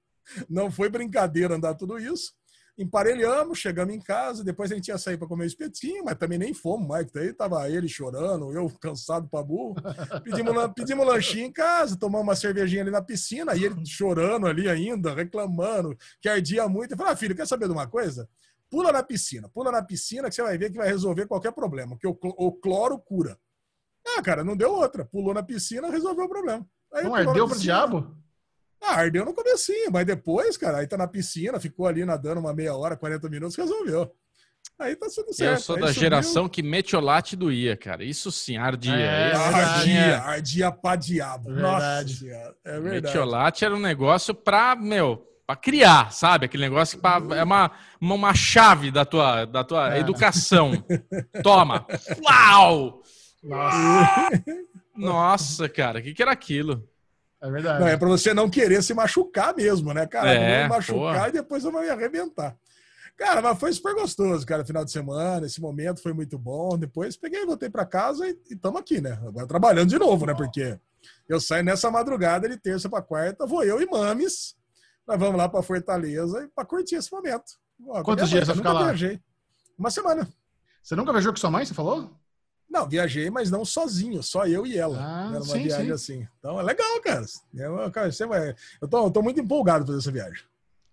não 0.49 0.71
foi 0.71 0.89
brincadeira 0.89 1.55
andar 1.55 1.75
tudo 1.75 1.97
isso. 1.97 2.33
Emparelhamos, 2.77 3.59
chegamos 3.59 3.93
em 3.93 3.99
casa, 3.99 4.43
depois 4.43 4.71
a 4.71 4.75
gente 4.75 4.87
ia 4.87 4.97
sair 4.97 5.17
para 5.17 5.27
comer 5.27 5.45
espetinho, 5.45 6.05
mas 6.05 6.17
também 6.17 6.39
nem 6.39 6.53
fomos 6.53 6.87
mais, 6.87 7.11
daí 7.11 7.33
tava 7.33 7.69
ele 7.69 7.87
chorando, 7.87 8.51
eu 8.53 8.69
cansado 8.81 9.27
pra 9.27 9.43
burro. 9.43 9.75
Pedimos, 10.23 10.55
pedimos 10.73 11.05
lanchinho 11.05 11.45
em 11.45 11.51
casa, 11.51 11.97
tomamos 11.97 12.25
uma 12.25 12.35
cervejinha 12.35 12.81
ali 12.81 12.89
na 12.89 13.01
piscina, 13.01 13.53
e 13.55 13.65
ele 13.65 13.85
chorando 13.85 14.47
ali 14.47 14.69
ainda, 14.69 15.13
reclamando, 15.13 15.95
que 16.21 16.29
ardia 16.29 16.67
muito. 16.67 16.93
Eu 16.93 16.97
falei, 16.97 17.13
ah, 17.13 17.15
filho, 17.15 17.35
quer 17.35 17.45
saber 17.45 17.67
de 17.67 17.73
uma 17.73 17.87
coisa? 17.87 18.27
Pula 18.69 18.91
na 18.91 19.03
piscina, 19.03 19.49
pula 19.49 19.69
na 19.69 19.83
piscina 19.83 20.29
que 20.29 20.35
você 20.35 20.41
vai 20.41 20.57
ver 20.57 20.71
que 20.71 20.77
vai 20.77 20.87
resolver 20.87 21.27
qualquer 21.27 21.51
problema, 21.51 21.97
que 21.99 22.07
o, 22.07 22.17
o 22.21 22.53
cloro 22.53 22.97
cura. 22.97 23.37
Ah, 24.07 24.21
cara, 24.21 24.43
não 24.43 24.55
deu 24.55 24.73
outra. 24.73 25.05
Pulou 25.05 25.33
na 25.33 25.43
piscina, 25.43 25.89
resolveu 25.89 26.25
o 26.25 26.29
problema. 26.29 26.65
Aí 26.93 27.03
não 27.03 27.15
ardeu 27.15 27.47
pro 27.47 27.59
diabo? 27.59 28.15
Ah, 28.81 28.95
ardeu 28.95 29.23
no 29.23 29.33
comecinho, 29.33 29.91
mas 29.91 30.05
depois, 30.05 30.57
cara, 30.57 30.79
aí 30.79 30.87
tá 30.87 30.97
na 30.97 31.07
piscina, 31.07 31.59
ficou 31.59 31.85
ali 31.85 32.03
nadando 32.03 32.39
uma 32.39 32.53
meia 32.53 32.75
hora, 32.75 32.97
40 32.97 33.29
minutos, 33.29 33.55
resolveu. 33.55 34.11
Aí 34.79 34.95
tá 34.95 35.07
tudo 35.13 35.31
certo. 35.31 35.53
Eu 35.53 35.59
sou 35.59 35.79
da 35.79 35.91
geração 35.91 36.49
que 36.49 36.63
metiolate 36.63 37.35
doía, 37.35 37.77
cara. 37.77 38.03
Isso 38.03 38.31
sim, 38.31 38.57
ardia. 38.57 38.95
É, 38.95 39.35
ardia, 39.35 40.19
ardia 40.19 40.71
pra 40.71 40.95
diabo. 40.95 41.51
É 41.51 41.53
verdade. 41.53 42.25
Nossa, 42.25 42.55
é 42.65 42.79
verdade. 42.79 43.05
Metiolate 43.05 43.65
era 43.65 43.75
um 43.75 43.79
negócio 43.79 44.33
pra, 44.33 44.75
meu, 44.75 45.23
pra 45.45 45.55
criar, 45.55 46.11
sabe? 46.11 46.45
Aquele 46.45 46.63
negócio 46.63 46.97
que 46.97 47.01
pra, 47.01 47.21
é 47.35 47.43
uma, 47.43 47.71
uma, 47.99 48.15
uma, 48.15 48.33
chave 48.33 48.89
da 48.89 49.05
tua, 49.05 49.45
da 49.45 49.63
tua 49.63 49.95
é. 49.95 49.99
educação. 49.99 50.71
Toma! 51.43 51.85
Uau! 52.23 53.03
Nossa, 53.43 54.43
Nossa 54.95 55.69
cara, 55.69 55.99
o 55.99 56.01
que, 56.01 56.13
que 56.13 56.21
era 56.21 56.31
aquilo? 56.31 56.87
É 57.41 57.49
verdade. 57.49 57.80
Não, 57.80 57.88
é 57.88 57.97
pra 57.97 58.08
você 58.08 58.34
não 58.34 58.49
querer 58.49 58.84
se 58.84 58.93
machucar 58.93 59.56
mesmo, 59.56 59.93
né, 59.93 60.06
cara? 60.06 60.32
É, 60.32 60.62
não 60.62 60.69
machucar 60.69 61.13
porra. 61.15 61.30
e 61.30 61.32
depois 61.32 61.63
eu 61.63 61.71
vou 61.71 61.82
me 61.82 61.89
arrebentar. 61.89 62.56
Cara, 63.17 63.41
mas 63.41 63.60
foi 63.60 63.73
super 63.73 63.93
gostoso, 63.93 64.45
cara, 64.45 64.65
final 64.65 64.86
de 64.86 64.91
semana. 64.91 65.45
Esse 65.45 65.60
momento 65.60 66.01
foi 66.01 66.13
muito 66.13 66.38
bom. 66.38 66.77
Depois 66.77 67.17
peguei, 67.17 67.45
voltei 67.45 67.69
para 67.69 67.86
casa 67.86 68.27
e 68.27 68.38
estamos 68.49 68.80
aqui, 68.80 69.01
né? 69.01 69.19
Agora 69.27 69.47
trabalhando 69.47 69.89
de 69.89 69.99
novo, 69.99 70.25
né? 70.25 70.34
Porque 70.34 70.80
eu 71.27 71.39
saio 71.39 71.63
nessa 71.63 71.89
madrugada 71.89 72.47
de 72.47 72.58
terça 72.58 72.89
para 72.89 73.01
quarta, 73.01 73.45
vou 73.45 73.63
eu 73.63 73.82
e 73.82 73.86
Mames. 73.86 74.56
Nós 75.08 75.19
vamos 75.19 75.38
lá 75.38 75.49
para 75.49 75.62
Fortaleza 75.63 76.49
para 76.56 76.65
curtir 76.65 76.95
esse 76.95 77.12
momento. 77.12 77.60
Quantos 78.04 78.30
dias 78.30 78.45
você 78.45 78.54
vai 78.54 78.56
ficar 78.58 78.73
lá? 78.73 78.84
Viajei. 78.86 79.19
Uma 79.77 79.89
semana. 79.89 80.27
Você 80.82 80.95
nunca 80.95 81.12
viajou 81.12 81.32
com 81.32 81.39
sua 81.39 81.51
mãe, 81.51 81.65
você 81.65 81.73
falou? 81.73 82.12
Não, 82.71 82.88
viajei, 82.88 83.29
mas 83.29 83.51
não 83.51 83.65
sozinho, 83.65 84.23
só 84.23 84.47
eu 84.47 84.65
e 84.65 84.77
ela. 84.77 84.97
Ah, 84.97 85.27
Era 85.27 85.43
uma 85.43 85.45
sim, 85.45 85.63
viagem 85.63 85.88
sim. 85.88 85.91
assim. 85.91 86.27
Então 86.39 86.57
é 86.57 86.63
legal, 86.63 87.01
cara. 87.01 87.25
Eu, 87.53 87.91
cara, 87.91 88.10
você 88.10 88.25
vai... 88.25 88.55
eu, 88.81 88.88
tô, 88.88 89.05
eu 89.05 89.12
tô 89.12 89.21
muito 89.21 89.41
empolgado 89.41 89.84
pra 89.84 89.93
fazer 89.93 89.99
essa 89.99 90.12
viagem. 90.12 90.43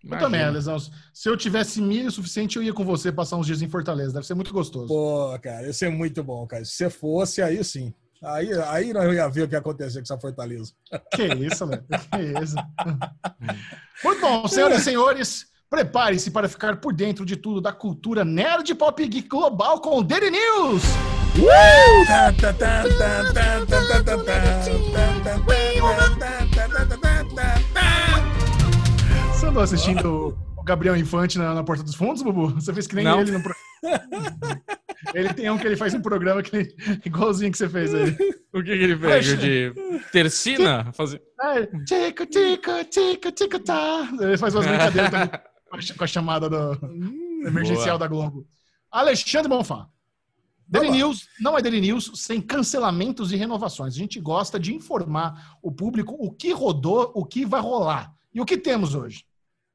Eu 0.03 0.09
Imagina. 0.09 0.27
também, 0.31 0.51
Lesão. 0.51 0.77
Se 1.12 1.29
eu 1.29 1.37
tivesse 1.37 1.81
milho 1.81 2.11
suficiente, 2.11 2.57
eu 2.57 2.64
ia 2.64 2.75
com 2.75 2.85
você 2.85 3.12
passar 3.12 3.37
uns 3.37 3.47
dias 3.47 3.62
em 3.62 3.69
Fortaleza. 3.69 4.12
Deve 4.12 4.27
ser 4.27 4.35
muito 4.35 4.53
gostoso. 4.53 4.88
Pô, 4.88 5.38
cara, 5.41 5.67
ia 5.67 5.73
ser 5.73 5.88
muito 5.88 6.23
bom, 6.23 6.45
cara. 6.49 6.64
Se 6.64 6.73
você 6.73 6.91
fosse, 6.91 7.41
aí 7.41 7.62
sim. 7.62 7.95
Aí, 8.21 8.53
aí 8.62 8.93
nós 8.93 9.14
ia 9.14 9.29
ver 9.29 9.43
o 9.43 9.49
que 9.49 9.55
ia 9.55 9.61
acontecer 9.61 9.99
com 9.99 10.03
essa 10.03 10.19
Fortaleza. 10.19 10.73
Que 11.14 11.27
isso, 11.27 11.64
né? 11.64 11.81
Que 12.11 12.43
isso. 12.43 12.57
muito 14.03 14.21
bom, 14.21 14.49
senhoras 14.49 14.81
e 14.81 14.85
senhores. 14.85 15.47
Prepare-se 15.71 16.31
para 16.33 16.49
ficar 16.49 16.81
por 16.81 16.93
dentro 16.93 17.25
de 17.25 17.37
tudo 17.37 17.61
da 17.61 17.73
cultura 17.73 18.25
nerd 18.25 18.75
pop 18.75 19.07
geek 19.07 19.29
global 19.29 19.81
com 19.81 19.99
o 19.99 20.03
Daily 20.03 20.31
News. 20.31 20.83
Você 29.33 29.46
andou 29.46 29.62
assistindo 29.62 30.37
o 30.57 30.64
Gabriel 30.64 30.96
Infante 30.96 31.38
na, 31.38 31.55
na 31.55 31.62
Porta 31.62 31.85
dos 31.85 31.94
Fundos, 31.94 32.22
Bubu? 32.22 32.48
Você 32.55 32.74
fez 32.74 32.88
que 32.88 32.96
nem 32.96 33.05
Não. 33.05 33.20
ele 33.20 33.31
no 33.31 33.40
Ele 35.14 35.33
tem 35.33 35.48
um 35.48 35.57
que 35.57 35.66
ele 35.66 35.77
faz 35.77 35.94
um 35.94 36.03
programa 36.03 36.42
que 36.42 36.57
ele, 36.57 36.74
igualzinho 37.07 37.53
que 37.53 37.59
você 37.59 37.68
fez 37.68 37.94
aí. 37.94 38.11
O 38.53 38.61
que, 38.61 38.77
que 38.77 38.83
ele 38.83 38.98
fez? 38.98 39.38
De 39.38 39.72
tercina? 40.11 40.92
Fazer... 40.92 41.22
É, 41.40 41.66
tico, 41.85 42.27
tico, 42.27 42.85
tico, 42.90 43.31
tico, 43.31 43.61
tá. 43.61 44.09
Ele 44.20 44.37
faz 44.37 44.57
umas 44.57 44.66
brincadeiras 44.66 45.11
com 45.96 46.05
a 46.05 46.07
chamada 46.07 46.51
do, 46.51 46.72
hum, 46.85 47.42
emergencial 47.46 47.96
Boa. 47.96 47.98
da 47.98 48.09
Globo. 48.09 48.44
Alexandre 48.90 49.48
Bonfá. 49.48 49.87
Daily 50.69 50.91
News 50.91 51.29
não 51.41 51.57
é 51.57 51.63
Daily 51.63 51.81
News 51.81 52.13
sem 52.15 52.41
cancelamentos 52.41 53.33
e 53.33 53.37
renovações. 53.37 53.95
A 53.95 53.99
gente 53.99 54.21
gosta 54.21 54.61
de 54.61 54.75
informar 54.75 55.57
o 55.63 55.73
público 55.73 56.15
o 56.19 56.31
que 56.31 56.53
rodou, 56.53 57.11
o 57.15 57.25
que 57.25 57.47
vai 57.47 57.61
rolar. 57.61 58.13
E 58.35 58.41
o 58.41 58.45
que 58.45 58.59
temos 58.59 58.95
hoje? 58.95 59.25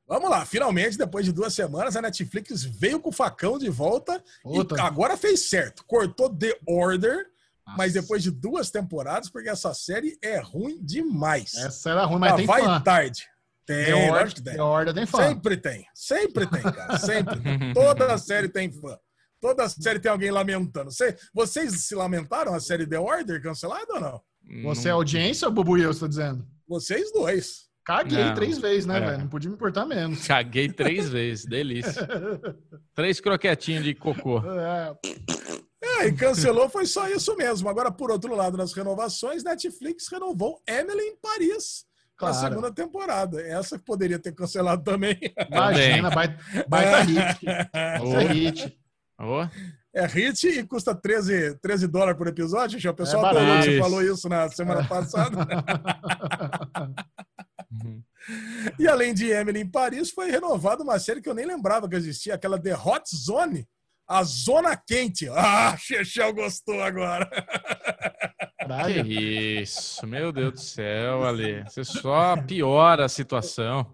Vamos 0.07 0.29
lá, 0.29 0.45
finalmente, 0.45 0.97
depois 0.97 1.25
de 1.25 1.31
duas 1.31 1.53
semanas, 1.53 1.95
a 1.95 2.01
Netflix 2.01 2.63
veio 2.63 2.99
com 2.99 3.09
o 3.09 3.13
facão 3.13 3.57
de 3.57 3.69
volta 3.69 4.23
Outra. 4.43 4.77
e 4.77 4.81
agora 4.81 5.17
fez 5.17 5.49
certo. 5.49 5.83
Cortou 5.87 6.29
The 6.29 6.59
Order, 6.67 7.25
Nossa. 7.65 7.77
mas 7.77 7.93
depois 7.93 8.21
de 8.21 8.29
duas 8.29 8.69
temporadas, 8.69 9.29
porque 9.29 9.49
essa 9.49 9.73
série 9.73 10.17
é 10.21 10.39
ruim 10.39 10.77
demais. 10.83 11.55
Essa 11.55 11.91
era 11.91 12.05
ruim, 12.05 12.19
mas 12.19 12.33
ah, 12.33 12.35
tem 12.35 12.45
vai 12.45 12.61
fã. 12.63 12.81
tarde. 12.81 13.27
Tem, 13.65 13.85
The 13.85 14.11
Order, 14.11 14.33
tem. 14.33 14.53
The 14.55 14.61
Order 14.61 14.93
tem 14.93 15.05
fã. 15.05 15.27
Sempre 15.29 15.57
tem, 15.57 15.87
sempre 15.95 16.47
tem, 16.47 16.61
cara, 16.61 16.97
sempre. 16.97 17.39
Toda 17.73 18.17
série 18.17 18.49
tem 18.49 18.69
fã. 18.69 18.99
Toda 19.43 19.67
série 19.67 19.99
tem 19.99 20.09
alguém 20.09 20.31
lamentando. 20.31 20.89
vocês 21.33 21.81
se 21.81 21.93
lamentaram 21.93 22.53
a 22.53 22.61
série 22.61 22.87
The 22.87 22.97
Order 22.97 23.43
cancelada 23.43 23.95
ou 23.95 23.99
não? 23.99 24.21
Você 24.63 24.87
é 24.87 24.91
audiência 24.91 25.49
ou 25.49 25.53
Bubu 25.53 25.77
e 25.77 25.81
eu 25.81 25.91
estou 25.91 26.07
dizendo? 26.07 26.47
Vocês 26.65 27.11
dois. 27.11 27.63
Caguei 27.83 28.23
não, 28.23 28.35
três 28.35 28.57
vezes, 28.57 28.85
né, 28.85 28.99
é. 28.99 29.01
velho? 29.01 29.17
Não 29.17 29.27
podia 29.27 29.49
me 29.49 29.57
importar 29.57 29.85
menos. 29.85 30.25
Caguei 30.25 30.71
três 30.71 31.09
vezes, 31.09 31.45
delícia. 31.45 32.07
três 32.95 33.19
croquetinhos 33.19 33.83
de 33.83 33.93
cocô. 33.93 34.41
É. 34.49 34.95
é, 35.83 36.07
e 36.07 36.13
cancelou, 36.13 36.69
foi 36.69 36.85
só 36.85 37.09
isso 37.09 37.35
mesmo. 37.35 37.67
Agora, 37.67 37.91
por 37.91 38.11
outro 38.11 38.33
lado, 38.33 38.55
nas 38.55 38.71
renovações, 38.71 39.43
Netflix 39.43 40.07
renovou 40.09 40.61
Emily 40.65 41.03
em 41.03 41.17
Paris. 41.17 41.83
Claro. 42.15 42.33
A 42.33 42.39
segunda 42.39 42.71
temporada. 42.71 43.41
Essa 43.41 43.77
poderia 43.77 44.19
ter 44.19 44.33
cancelado 44.33 44.85
também. 44.85 45.19
Imagina, 45.51 46.09
baita, 46.09 46.39
baita 46.65 47.01
hit. 47.03 47.45
Baita 47.45 48.33
hit. 48.33 48.82
Oh. 49.19 49.47
É 49.95 50.05
hit 50.07 50.47
e 50.47 50.63
custa 50.63 50.95
13, 50.95 51.59
13 51.59 51.87
dólares 51.87 52.17
por 52.17 52.27
episódio. 52.27 52.79
O 52.89 52.93
pessoal 52.95 53.27
é 53.27 53.33
falou, 53.33 53.57
você 53.57 53.79
falou 53.79 54.01
isso 54.01 54.27
na 54.27 54.49
semana 54.49 54.83
passada. 54.87 55.37
uhum. 57.71 58.03
E 58.79 58.87
além 58.87 59.13
de 59.13 59.29
Emily 59.29 59.59
em 59.59 59.69
Paris, 59.69 60.09
foi 60.09 60.31
renovada 60.31 60.81
uma 60.81 60.97
série 60.97 61.21
que 61.21 61.27
eu 61.27 61.33
nem 61.33 61.45
lembrava 61.45 61.89
que 61.89 61.95
existia, 61.95 62.35
aquela 62.35 62.57
The 62.57 62.73
Hot 62.73 63.03
Zone, 63.13 63.67
a 64.07 64.23
Zona 64.23 64.77
Quente. 64.77 65.27
Ah, 65.29 65.75
Chechel 65.77 66.33
gostou 66.33 66.81
agora. 66.81 67.29
Que 68.85 69.61
isso, 69.61 70.07
meu 70.07 70.31
Deus 70.31 70.53
do 70.53 70.59
céu, 70.59 71.25
Ale. 71.25 71.63
Você 71.63 71.83
só 71.83 72.37
piora 72.37 73.05
a 73.05 73.09
situação. 73.09 73.93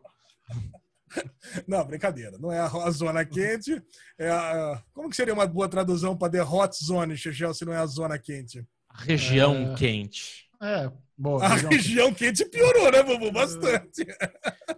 Não, 1.67 1.85
brincadeira. 1.85 2.37
Não 2.39 2.51
é 2.51 2.59
a 2.59 2.91
zona 2.91 3.25
quente. 3.25 3.81
É 4.17 4.29
a... 4.29 4.81
Como 4.93 5.09
que 5.09 5.15
seria 5.15 5.33
uma 5.33 5.47
boa 5.47 5.67
tradução 5.67 6.15
para 6.17 6.31
The 6.31 6.43
Hot 6.43 6.75
Zone, 6.83 7.17
Chechel, 7.17 7.53
se 7.53 7.65
não 7.65 7.73
é 7.73 7.77
a 7.77 7.85
zona 7.85 8.17
quente? 8.17 8.65
A 8.89 9.01
região 9.01 9.73
é... 9.73 9.75
quente. 9.75 10.49
É, 10.61 10.91
boa. 11.17 11.43
A 11.43 11.49
região, 11.49 11.69
região 11.69 12.13
quente 12.13 12.43
piorou, 12.43 12.91
né, 12.91 13.01
Bubu? 13.01 13.31
Bastante. 13.31 14.05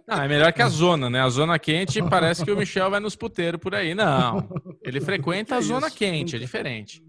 Não, 0.06 0.22
é 0.22 0.28
melhor 0.28 0.52
que 0.52 0.62
a 0.62 0.68
zona, 0.70 1.10
né? 1.10 1.20
A 1.20 1.28
zona 1.28 1.58
quente 1.58 2.00
parece 2.08 2.44
que 2.44 2.52
o 2.52 2.56
Michel 2.56 2.88
vai 2.88 3.00
nos 3.00 3.16
puteiros 3.16 3.60
por 3.60 3.74
aí. 3.74 3.92
Não. 3.92 4.48
Ele 4.82 5.00
frequenta 5.00 5.56
a 5.56 5.60
zona 5.60 5.90
quente, 5.90 6.36
é 6.36 6.38
diferente. 6.38 7.02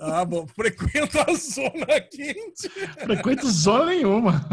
Ah, 0.00 0.24
bom. 0.24 0.46
Frequenta 0.48 1.24
a 1.28 1.34
zona 1.34 2.00
quente. 2.00 2.68
Frequenta 3.04 3.46
zona 3.46 3.86
nenhuma. 3.86 4.44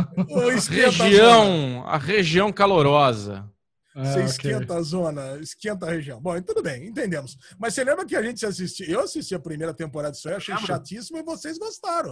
Região, 0.70 1.84
a 1.88 1.98
região 1.98 2.52
calorosa. 2.52 3.50
Ah, 3.96 4.06
você 4.06 4.24
esquenta 4.24 4.66
okay. 4.66 4.78
a 4.78 4.82
zona, 4.82 5.38
esquenta 5.40 5.86
a 5.88 5.90
região. 5.90 6.22
Bom, 6.22 6.40
tudo 6.42 6.62
bem, 6.62 6.88
entendemos. 6.88 7.38
Mas 7.58 7.74
você 7.74 7.84
lembra 7.84 8.06
que 8.06 8.16
a 8.16 8.22
gente 8.22 8.46
assistiu? 8.46 8.88
Eu 8.88 9.02
assisti 9.02 9.34
a 9.34 9.40
primeira 9.40 9.74
temporada 9.74 10.12
disso 10.14 10.30
aí, 10.30 10.36
achei 10.36 10.56
chatíssimo 10.58 11.18
e 11.18 11.24
vocês 11.24 11.58
gostaram. 11.58 12.12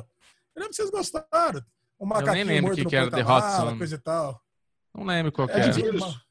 Eu 0.56 0.62
lembro 0.62 0.70
que 0.70 0.76
vocês 0.76 0.90
gostaram. 0.90 1.64
O 2.00 2.06
macaquinho 2.06 2.42
eu 2.42 2.46
nem 2.46 2.62
lembro 2.62 2.76
que, 2.76 2.86
que 2.86 2.96
era 2.96 3.10
The 3.10 3.24
Hot 3.24 3.78
coisa 3.78 3.96
e 3.96 4.00
tal. 4.00 4.42
Não 4.94 5.06
lembro 5.06 5.32
qual 5.32 5.48
é, 5.50 5.54
que 5.54 5.60
era. 5.60 5.70
De 5.70 5.82
vírus. 5.82 6.28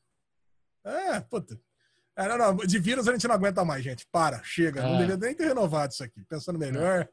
É, 0.84 1.20
puta. 1.20 1.58
É, 2.16 2.28
não, 2.28 2.38
não, 2.38 2.56
de 2.56 2.78
vírus 2.78 3.06
a 3.06 3.12
gente 3.12 3.28
não 3.28 3.34
aguenta 3.34 3.64
mais, 3.64 3.84
gente. 3.84 4.06
Para, 4.10 4.42
chega. 4.42 4.80
É. 4.80 4.82
Não 4.82 4.92
deveria 4.98 5.16
nem 5.16 5.34
ter 5.34 5.46
renovado 5.46 5.92
isso 5.92 6.02
aqui. 6.02 6.24
Pensando 6.28 6.58
melhor. 6.58 7.08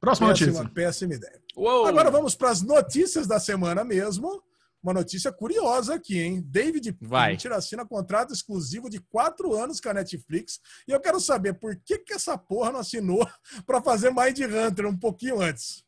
Próxima 0.00 0.28
péssima, 0.28 0.52
notícia. 0.52 0.74
Péssima 0.74 1.14
ideia. 1.14 1.40
Uou. 1.56 1.86
Agora 1.86 2.10
vamos 2.10 2.34
para 2.34 2.50
as 2.50 2.60
notícias 2.60 3.26
da 3.26 3.40
semana 3.40 3.84
mesmo 3.84 4.42
uma 4.82 4.92
notícia 4.92 5.32
curiosa 5.32 5.94
aqui, 5.94 6.18
hein? 6.18 6.42
David 6.44 6.96
Vai. 7.00 7.32
Fincher 7.32 7.52
assina 7.52 7.86
contrato 7.86 8.32
exclusivo 8.32 8.90
de 8.90 9.00
quatro 9.00 9.54
anos 9.54 9.80
com 9.80 9.88
a 9.88 9.94
Netflix. 9.94 10.58
E 10.88 10.90
eu 10.90 11.00
quero 11.00 11.20
saber 11.20 11.54
por 11.54 11.76
que, 11.84 11.98
que 11.98 12.12
essa 12.12 12.36
porra 12.36 12.72
não 12.72 12.80
assinou 12.80 13.26
para 13.64 13.80
fazer 13.80 14.10
Mind 14.10 14.38
Hunter 14.40 14.86
um 14.86 14.96
pouquinho 14.96 15.40
antes. 15.40 15.84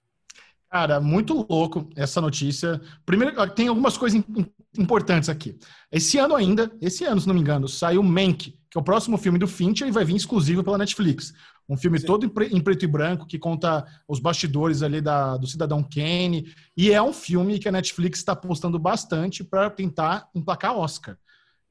Cara, 0.70 1.00
muito 1.00 1.46
louco 1.48 1.88
essa 1.94 2.20
notícia. 2.20 2.80
Primeiro, 3.06 3.34
tem 3.50 3.68
algumas 3.68 3.96
coisas 3.96 4.20
importantes 4.76 5.28
aqui. 5.28 5.56
Esse 5.90 6.18
ano 6.18 6.34
ainda, 6.34 6.70
esse 6.80 7.04
ano, 7.04 7.20
se 7.20 7.28
não 7.28 7.34
me 7.34 7.40
engano, 7.40 7.68
saiu 7.68 8.02
Mank, 8.02 8.58
que 8.68 8.78
é 8.78 8.80
o 8.80 8.84
próximo 8.84 9.16
filme 9.16 9.38
do 9.38 9.46
Fincher 9.46 9.86
e 9.86 9.92
vai 9.92 10.04
vir 10.04 10.16
exclusivo 10.16 10.64
pela 10.64 10.78
Netflix. 10.78 11.32
Um 11.68 11.76
filme 11.76 11.98
Sim. 11.98 12.06
todo 12.06 12.26
em 12.26 12.60
preto 12.60 12.84
e 12.84 12.88
branco 12.88 13.26
que 13.26 13.38
conta 13.38 13.86
os 14.06 14.18
bastidores 14.18 14.82
ali 14.82 15.00
da, 15.00 15.36
do 15.36 15.46
Cidadão 15.46 15.82
Kane. 15.82 16.52
E 16.76 16.92
é 16.92 17.02
um 17.02 17.12
filme 17.12 17.58
que 17.58 17.68
a 17.68 17.72
Netflix 17.72 18.18
está 18.18 18.32
apostando 18.32 18.78
bastante 18.78 19.42
para 19.42 19.70
tentar 19.70 20.28
emplacar 20.34 20.76
Oscar. 20.76 21.16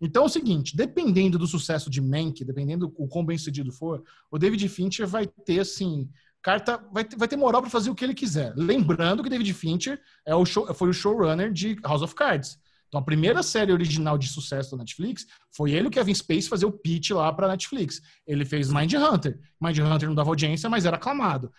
Então 0.02 0.24
é 0.24 0.26
o 0.26 0.30
seguinte, 0.30 0.76
dependendo 0.76 1.38
do 1.38 1.48
sucesso 1.48 1.90
de 1.90 2.02
Mank, 2.02 2.44
dependendo 2.44 2.88
do 2.88 3.08
quão 3.08 3.26
bem 3.26 3.38
sucedido 3.38 3.72
for, 3.72 4.04
o 4.30 4.38
David 4.38 4.68
Fincher 4.68 5.08
vai 5.08 5.26
ter, 5.26 5.60
assim, 5.62 6.10
carta 6.42 6.78
vai, 6.92 7.08
vai 7.16 7.28
ter 7.28 7.38
moral 7.38 7.62
para 7.62 7.72
fazer 7.72 7.90
o 7.90 7.96
que 7.96 8.04
ele 8.04 8.14
quiser. 8.14 8.54
Lembrando 8.58 9.24
que 9.24 9.30
David 9.30 9.54
Fincher 9.54 10.02
é 10.26 10.36
o 10.36 10.46
show, 10.46 10.72
foi 10.74 10.90
o 10.90 10.94
showrunner 10.94 11.54
de 11.54 11.78
House 11.84 12.02
of 12.02 12.14
Cards. 12.16 12.60
Então 12.94 13.02
a 13.02 13.04
primeira 13.04 13.42
série 13.42 13.74
original 13.74 14.20
de 14.20 14.28
sucesso 14.28 14.70
da 14.70 14.78
Netflix 14.78 15.26
foi 15.50 15.72
ele 15.72 15.88
o 15.88 15.90
Kevin 15.90 16.14
Space 16.14 16.48
fazer 16.48 16.68
o 16.68 16.72
pitch 16.72 17.10
lá 17.10 17.34
para 17.34 17.48
Netflix. 17.48 18.00
Ele 18.28 18.46
fez 18.46 18.72
Mind 18.72 18.94
Hunter. 18.94 19.40
Mind 19.60 19.80
Hunter 19.80 20.08
não 20.08 20.14
dava 20.14 20.30
audiência, 20.30 20.70
mas 20.70 20.86
era 20.86 20.98
aclamado. 20.98 21.52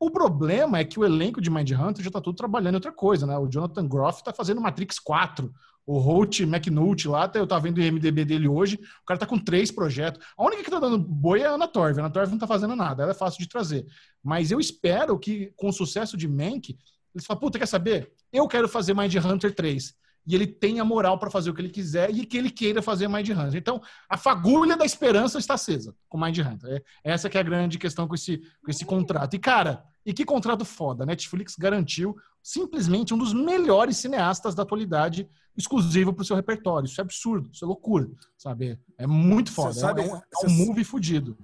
O 0.00 0.10
problema 0.10 0.80
é 0.80 0.84
que 0.84 0.98
o 0.98 1.04
elenco 1.04 1.40
de 1.40 1.48
Mind 1.48 1.70
Hunter 1.70 2.02
já 2.02 2.08
está 2.08 2.20
tudo 2.20 2.34
trabalhando 2.34 2.74
em 2.74 2.78
outra 2.78 2.90
coisa, 2.90 3.24
né? 3.24 3.38
O 3.38 3.46
Jonathan 3.46 3.86
Groff 3.86 4.18
está 4.18 4.32
fazendo 4.32 4.60
Matrix 4.60 4.98
4. 4.98 5.54
O 5.86 5.96
Holt 5.96 6.40
McNulty 6.40 7.06
lá, 7.06 7.30
eu 7.34 7.46
tava 7.46 7.60
vendo 7.60 7.78
o 7.78 7.80
MDB 7.80 8.24
dele 8.24 8.48
hoje, 8.48 8.74
o 8.74 9.06
cara 9.06 9.18
tá 9.18 9.26
com 9.26 9.38
três 9.38 9.70
projetos. 9.70 10.20
A 10.36 10.44
única 10.44 10.64
que 10.64 10.70
tá 10.72 10.80
dando 10.80 10.98
boi 10.98 11.42
é 11.42 11.46
a 11.46 11.50
Ana 11.50 11.68
Torv. 11.68 11.98
A 11.98 12.00
Ana 12.00 12.10
Torv 12.10 12.32
não 12.32 12.38
tá 12.38 12.48
fazendo 12.48 12.74
nada, 12.74 13.04
ela 13.04 13.12
é 13.12 13.14
fácil 13.14 13.38
de 13.38 13.48
trazer. 13.48 13.86
Mas 14.20 14.50
eu 14.50 14.58
espero 14.58 15.16
que, 15.20 15.52
com 15.54 15.68
o 15.68 15.72
sucesso 15.72 16.16
de 16.16 16.26
Mank, 16.26 16.76
eles 17.14 17.24
falem, 17.24 17.40
puta, 17.40 17.60
quer 17.60 17.66
saber? 17.66 18.12
Eu 18.32 18.48
quero 18.48 18.68
fazer 18.68 18.92
Mind 18.92 19.14
Hunter 19.14 19.54
3 19.54 19.99
e 20.30 20.34
ele 20.36 20.46
tenha 20.46 20.84
moral 20.84 21.18
para 21.18 21.28
fazer 21.28 21.50
o 21.50 21.54
que 21.54 21.60
ele 21.60 21.70
quiser 21.70 22.08
e 22.14 22.24
que 22.24 22.38
ele 22.38 22.50
queira 22.50 22.80
fazer 22.80 23.08
Mind 23.08 23.28
Hunter. 23.28 23.56
Então, 23.56 23.82
a 24.08 24.16
fagulha 24.16 24.76
da 24.76 24.84
esperança 24.84 25.38
está 25.38 25.54
acesa 25.54 25.92
com 26.08 26.16
Mind 26.16 26.38
Hunter. 26.38 26.84
É, 27.02 27.12
essa 27.12 27.28
que 27.28 27.36
é 27.36 27.40
a 27.40 27.42
grande 27.44 27.78
questão 27.78 28.06
com 28.06 28.14
esse, 28.14 28.38
com 28.64 28.70
esse 28.70 28.84
contrato. 28.84 29.34
E, 29.34 29.40
cara, 29.40 29.84
e 30.06 30.14
que 30.14 30.24
contrato 30.24 30.64
foda. 30.64 31.02
A 31.02 31.06
Netflix 31.06 31.56
garantiu 31.56 32.16
simplesmente 32.40 33.12
um 33.12 33.18
dos 33.18 33.32
melhores 33.32 33.96
cineastas 33.96 34.54
da 34.54 34.62
atualidade 34.62 35.28
exclusivo 35.56 36.12
para 36.12 36.22
o 36.22 36.24
seu 36.24 36.36
repertório. 36.36 36.86
Isso 36.86 37.00
é 37.00 37.02
absurdo, 37.02 37.50
isso 37.52 37.64
é 37.64 37.66
loucura, 37.66 38.08
sabe? 38.38 38.78
É 38.96 39.08
muito 39.08 39.50
foda. 39.50 39.72
Sabe, 39.72 40.02
é 40.02 40.04
um, 40.04 40.16
é 40.16 40.46
um 40.46 40.50
movie 40.50 40.84
fudido. 40.84 41.36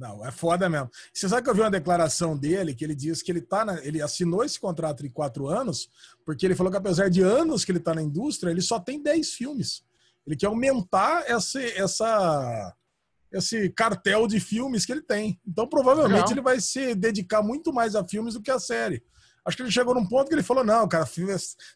Não, 0.00 0.24
é 0.24 0.30
foda 0.30 0.66
mesmo. 0.66 0.90
Você 1.12 1.28
sabe 1.28 1.42
que 1.42 1.50
eu 1.50 1.54
vi 1.54 1.60
uma 1.60 1.70
declaração 1.70 2.34
dele 2.34 2.74
que 2.74 2.82
ele 2.82 2.94
diz 2.94 3.20
que 3.20 3.30
ele 3.30 3.42
tá 3.42 3.66
na, 3.66 3.84
ele 3.84 4.00
assinou 4.00 4.42
esse 4.42 4.58
contrato 4.58 5.02
de 5.02 5.10
quatro 5.10 5.46
anos 5.46 5.90
porque 6.24 6.46
ele 6.46 6.54
falou 6.54 6.72
que 6.72 6.78
apesar 6.78 7.10
de 7.10 7.20
anos 7.20 7.66
que 7.66 7.70
ele 7.70 7.80
está 7.80 7.94
na 7.94 8.02
indústria, 8.02 8.50
ele 8.50 8.62
só 8.62 8.80
tem 8.80 9.02
dez 9.02 9.34
filmes. 9.34 9.82
Ele 10.26 10.36
quer 10.36 10.46
aumentar 10.46 11.30
esse, 11.30 11.62
essa, 11.78 12.74
esse 13.30 13.68
cartel 13.70 14.26
de 14.26 14.40
filmes 14.40 14.86
que 14.86 14.92
ele 14.92 15.02
tem. 15.02 15.38
Então, 15.46 15.68
provavelmente, 15.68 16.32
ele 16.32 16.40
vai 16.40 16.60
se 16.60 16.94
dedicar 16.94 17.42
muito 17.42 17.70
mais 17.70 17.94
a 17.94 18.02
filmes 18.02 18.34
do 18.34 18.42
que 18.42 18.50
a 18.50 18.58
série. 18.58 19.02
Acho 19.44 19.56
que 19.56 19.62
ele 19.62 19.70
chegou 19.70 19.94
num 19.94 20.06
ponto 20.06 20.28
que 20.28 20.34
ele 20.34 20.42
falou: 20.42 20.64
não, 20.64 20.86
cara, 20.88 21.08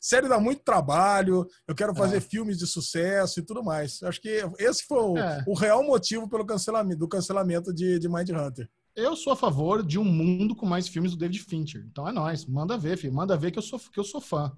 série 0.00 0.28
dá 0.28 0.38
muito 0.38 0.62
trabalho, 0.62 1.46
eu 1.66 1.74
quero 1.74 1.94
fazer 1.94 2.18
é. 2.18 2.20
filmes 2.20 2.58
de 2.58 2.66
sucesso 2.66 3.40
e 3.40 3.42
tudo 3.42 3.62
mais. 3.62 4.02
Acho 4.02 4.20
que 4.20 4.42
esse 4.58 4.84
foi 4.84 4.98
o, 4.98 5.18
é. 5.18 5.44
o 5.46 5.54
real 5.54 5.82
motivo 5.82 6.28
pelo 6.28 6.46
cancelamento, 6.46 6.98
do 6.98 7.08
cancelamento 7.08 7.72
de, 7.72 7.98
de 7.98 8.08
Mind 8.08 8.30
Hunter. 8.30 8.68
Eu 8.94 9.16
sou 9.16 9.32
a 9.32 9.36
favor 9.36 9.82
de 9.82 9.98
um 9.98 10.04
mundo 10.04 10.54
com 10.54 10.66
mais 10.66 10.86
filmes 10.86 11.12
do 11.12 11.18
David 11.18 11.40
Fincher. 11.40 11.84
Então 11.90 12.08
é 12.08 12.12
nóis, 12.12 12.44
manda 12.46 12.78
ver, 12.78 12.96
filho. 12.96 13.12
Manda 13.12 13.36
ver 13.36 13.50
que 13.50 13.58
eu 13.58 13.62
sou, 13.62 13.78
que 13.78 13.98
eu 13.98 14.04
sou 14.04 14.20
fã. 14.20 14.52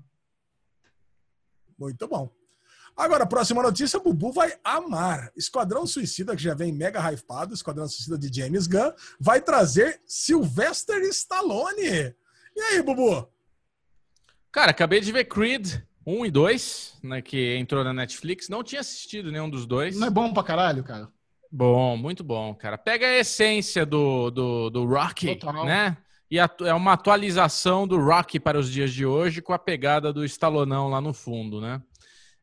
Muito 1.79 2.07
bom. 2.07 2.31
Agora, 2.97 3.27
próxima 3.27 3.63
notícia, 3.63 4.01
Bubu 4.01 4.33
vai 4.33 4.55
amar. 4.65 5.31
Esquadrão 5.37 5.87
Suicida, 5.87 6.35
que 6.35 6.43
já 6.43 6.55
vem 6.55 6.73
mega 6.73 6.99
hypado, 7.13 7.53
Esquadrão 7.53 7.87
Suicida 7.87 8.17
de 8.17 8.41
James 8.41 8.67
Gunn, 8.67 8.91
vai 9.21 9.41
trazer 9.41 10.01
Sylvester 10.07 11.03
Stallone. 11.05 12.15
E 12.57 12.61
aí, 12.61 12.83
Bubu? 12.83 13.29
Cara, 14.51 14.71
acabei 14.71 15.01
de 15.01 15.13
ver 15.13 15.27
Creed 15.27 15.83
1 16.07 16.27
e 16.27 16.31
2, 16.31 16.99
né, 17.03 17.21
que 17.21 17.57
entrou 17.57 17.85
na 17.85 17.93
Netflix. 17.93 18.49
Não 18.49 18.63
tinha 18.63 18.81
assistido 18.81 19.31
nenhum 19.31 19.51
dos 19.51 19.67
dois. 19.67 19.99
Não 19.99 20.07
é 20.07 20.11
bom 20.11 20.33
pra 20.33 20.43
caralho, 20.43 20.83
cara? 20.83 21.09
Bom, 21.53 21.97
muito 21.97 22.25
bom, 22.25 22.55
cara. 22.55 22.79
Pega 22.79 23.07
a 23.07 23.19
essência 23.19 23.85
do, 23.85 24.31
do, 24.31 24.71
do 24.71 24.85
Rocky, 24.87 25.37
Total. 25.37 25.65
né? 25.67 25.97
E 26.31 26.39
é 26.39 26.75
uma 26.75 26.95
atualização 26.95 27.87
do 27.87 28.01
Rocky 28.01 28.41
para 28.41 28.59
os 28.59 28.71
dias 28.71 28.93
de 28.93 29.07
hoje 29.07 29.41
com 29.41 29.53
a 29.53 29.59
pegada 29.59 30.13
do 30.13 30.25
Stallonão 30.25 30.89
lá 30.89 31.01
no 31.01 31.13
fundo, 31.13 31.61
né? 31.61 31.81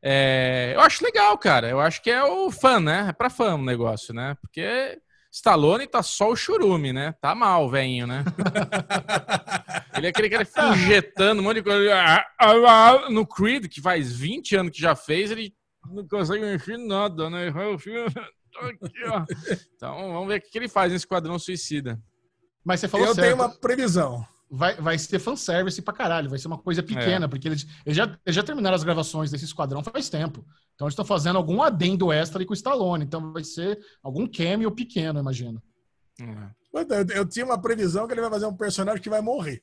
É, 0.02 0.74
eu 0.76 0.82
acho 0.82 1.04
legal, 1.04 1.38
cara. 1.38 1.68
Eu 1.70 1.80
acho 1.80 2.02
que 2.02 2.10
é 2.12 2.24
o 2.24 2.52
fã, 2.52 2.80
né? 2.80 3.08
É 3.10 3.14
pra 3.14 3.30
fã 3.30 3.56
o 3.56 3.64
negócio, 3.64 4.14
né? 4.14 4.38
Porque 4.42 5.02
Stallone 5.34 5.88
tá 5.88 6.04
só 6.04 6.30
o 6.30 6.36
churume, 6.36 6.94
né? 6.94 7.16
Tá 7.20 7.34
mal, 7.34 7.68
velhinho, 7.68 8.06
né? 8.06 8.24
ele 9.98 10.06
é 10.06 10.10
aquele 10.12 10.30
cara 10.30 10.46
que 10.46 10.52
fica 10.52 10.70
injetando 10.70 11.42
um 11.42 11.44
monte 11.44 11.56
de 11.56 11.64
coisa. 11.64 11.92
Ah, 11.92 12.24
ah, 12.40 12.52
ah, 12.68 13.10
no 13.10 13.26
Creed, 13.26 13.68
que 13.68 13.82
faz 13.82 14.14
20 14.16 14.56
anos 14.58 14.72
que 14.72 14.80
já 14.80 14.96
fez, 14.96 15.32
ele 15.32 15.52
não 15.92 16.08
consegue 16.08 16.46
mexer 16.46 16.78
nada, 16.78 17.32
né? 17.32 17.52
Então, 19.76 20.14
vamos 20.14 20.28
ver 20.28 20.38
o 20.38 20.42
que 20.42 20.56
ele 20.56 20.70
faz 20.70 20.92
nesse 20.92 21.06
Esquadrão 21.06 21.40
Suicida. 21.40 22.00
Mas 22.64 22.80
você 22.80 22.88
falou 22.88 23.08
Eu 23.08 23.16
certo. 23.16 23.26
tenho 23.26 23.36
uma 23.36 23.50
previsão 23.50 24.24
vai, 24.56 24.76
vai 24.76 24.98
ser 25.00 25.18
fanservice 25.18 25.82
pra 25.82 25.94
caralho, 25.94 26.30
vai 26.30 26.38
ser 26.38 26.48
uma 26.48 26.60
coisa 26.60 26.84
pequena, 26.84 27.26
é. 27.26 27.28
porque 27.28 27.48
eles, 27.48 27.66
eles, 27.84 27.98
já, 27.98 28.04
eles 28.24 28.36
já 28.36 28.44
terminaram 28.44 28.76
as 28.76 28.84
gravações 28.84 29.32
desse 29.32 29.46
esquadrão 29.46 29.84
faz 29.84 30.10
tempo. 30.10 30.46
Então 30.76 30.86
eles 30.86 30.94
estão 30.94 31.04
fazendo 31.04 31.38
algum 31.38 31.62
adendo 31.64 32.12
extra 32.12 32.38
ali 32.38 32.46
com 32.46 32.54
o 32.54 32.56
Stallone. 32.56 33.04
Então 33.04 33.34
vai 33.34 33.44
ser 33.44 33.80
algum 34.04 34.28
cameo 34.28 34.70
pequeno, 34.72 35.20
imagino. 35.20 35.62
Uhum. 36.22 36.50
Eu, 36.74 37.18
eu, 37.18 37.26
tinha 37.26 37.46
uma 37.46 37.60
previsão 37.60 38.06
que 38.06 38.14
ele 38.14 38.22
vai 38.22 38.30
fazer 38.30 38.46
um 38.46 38.56
personagem 38.56 39.02
que 39.02 39.10
vai 39.10 39.22
morrer. 39.22 39.62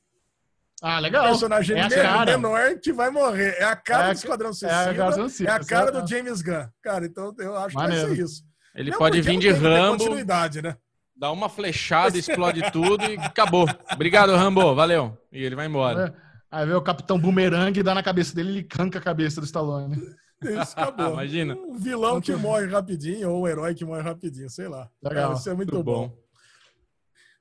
Ah, 0.81 0.99
legal. 0.99 1.25
Um 1.25 1.29
personagem 1.29 1.77
é 1.77 1.87
menor, 1.87 2.25
menor 2.25 2.79
que 2.79 2.91
vai 2.91 3.09
morrer. 3.09 3.55
É 3.59 3.63
a 3.63 3.75
cara 3.75 4.09
é 4.09 4.13
do 4.13 4.17
Esquadrão 4.17 4.53
Suicida. 4.53 5.47
É 5.47 5.51
a, 5.51 5.53
é 5.53 5.55
a 5.55 5.63
cara 5.63 5.91
do 5.91 6.07
James 6.07 6.41
Gunn. 6.41 6.67
Cara, 6.81 7.05
então 7.05 7.33
eu 7.37 7.55
acho 7.55 7.75
Maneiro. 7.75 8.01
que 8.01 8.07
vai 8.07 8.15
ser 8.17 8.23
isso. 8.23 8.43
Ele 8.75 8.91
Não, 8.91 8.97
pode 8.97 9.21
vir 9.21 9.37
de 9.39 9.51
Rambo. 9.51 9.99
Continuidade, 9.99 10.61
né? 10.61 10.75
Dá 11.21 11.31
uma 11.31 11.47
flechada, 11.47 12.17
explode 12.17 12.71
tudo 12.71 13.05
e 13.05 13.15
acabou. 13.15 13.67
Obrigado, 13.93 14.35
Rambo. 14.35 14.73
Valeu. 14.73 15.15
E 15.31 15.43
ele 15.43 15.55
vai 15.55 15.67
embora. 15.67 16.07
É. 16.07 16.31
Aí 16.49 16.65
vem 16.65 16.73
o 16.73 16.81
Capitão 16.81 17.19
Boomerang 17.19 17.79
e 17.79 17.83
dá 17.83 17.93
na 17.93 18.01
cabeça 18.01 18.33
dele 18.33 18.57
e 18.57 18.63
canca 18.63 18.97
a 18.97 19.01
cabeça 19.03 19.39
do 19.39 19.45
Stallone. 19.45 19.97
Isso, 20.41 20.73
acabou. 20.75 21.13
Imagina. 21.13 21.53
Um 21.53 21.77
vilão 21.77 22.19
que 22.19 22.35
morre 22.35 22.65
rapidinho 22.65 23.29
ou 23.29 23.43
um 23.43 23.47
herói 23.47 23.75
que 23.75 23.85
morre 23.85 24.01
rapidinho, 24.01 24.49
sei 24.49 24.67
lá. 24.67 24.89
Legal. 24.99 25.35
Isso 25.35 25.47
é 25.47 25.53
muito, 25.53 25.75
muito 25.75 25.85
bom. 25.85 26.07
bom. 26.07 26.17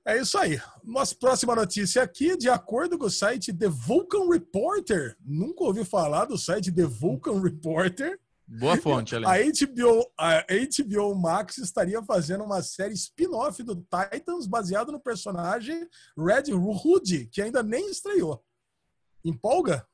É 0.05 0.19
isso 0.19 0.37
aí. 0.37 0.61
Nossa 0.85 1.15
próxima 1.19 1.57
notícia 1.57 2.03
aqui, 2.03 2.37
de 2.37 2.51
acordo 2.51 2.99
com 2.99 3.07
o 3.07 3.11
site 3.11 3.51
The 3.51 3.71
Vulcan 3.71 4.29
Reporter, 4.29 5.17
nunca 5.25 5.65
ouvi 5.65 5.87
falar 5.87 6.27
do 6.27 6.37
site 6.37 6.71
The 6.71 6.85
Vulcan 6.85 7.41
Reporter, 7.41 8.21
Boa 8.53 8.77
fonte, 8.77 9.15
A 9.15 9.21
HBO, 9.21 10.13
a 10.19 10.45
HBO 10.45 11.15
Max 11.15 11.59
estaria 11.59 12.03
fazendo 12.03 12.43
uma 12.43 12.61
série 12.63 12.95
spin-off 12.95 13.63
do 13.63 13.77
Titans 13.77 14.45
baseado 14.45 14.91
no 14.91 14.99
personagem 14.99 15.89
Red 16.19 16.53
Hood, 16.53 17.27
que 17.27 17.41
ainda 17.41 17.63
nem 17.63 17.89
estreou. 17.89 18.45
Empolga? 19.25 19.87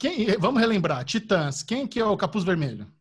Quem, 0.00 0.36
vamos 0.36 0.60
relembrar, 0.60 1.04
Titãs, 1.04 1.62
quem 1.62 1.86
que 1.86 2.00
é 2.00 2.04
o 2.04 2.16
Capuz 2.16 2.44
Vermelho? 2.44 2.92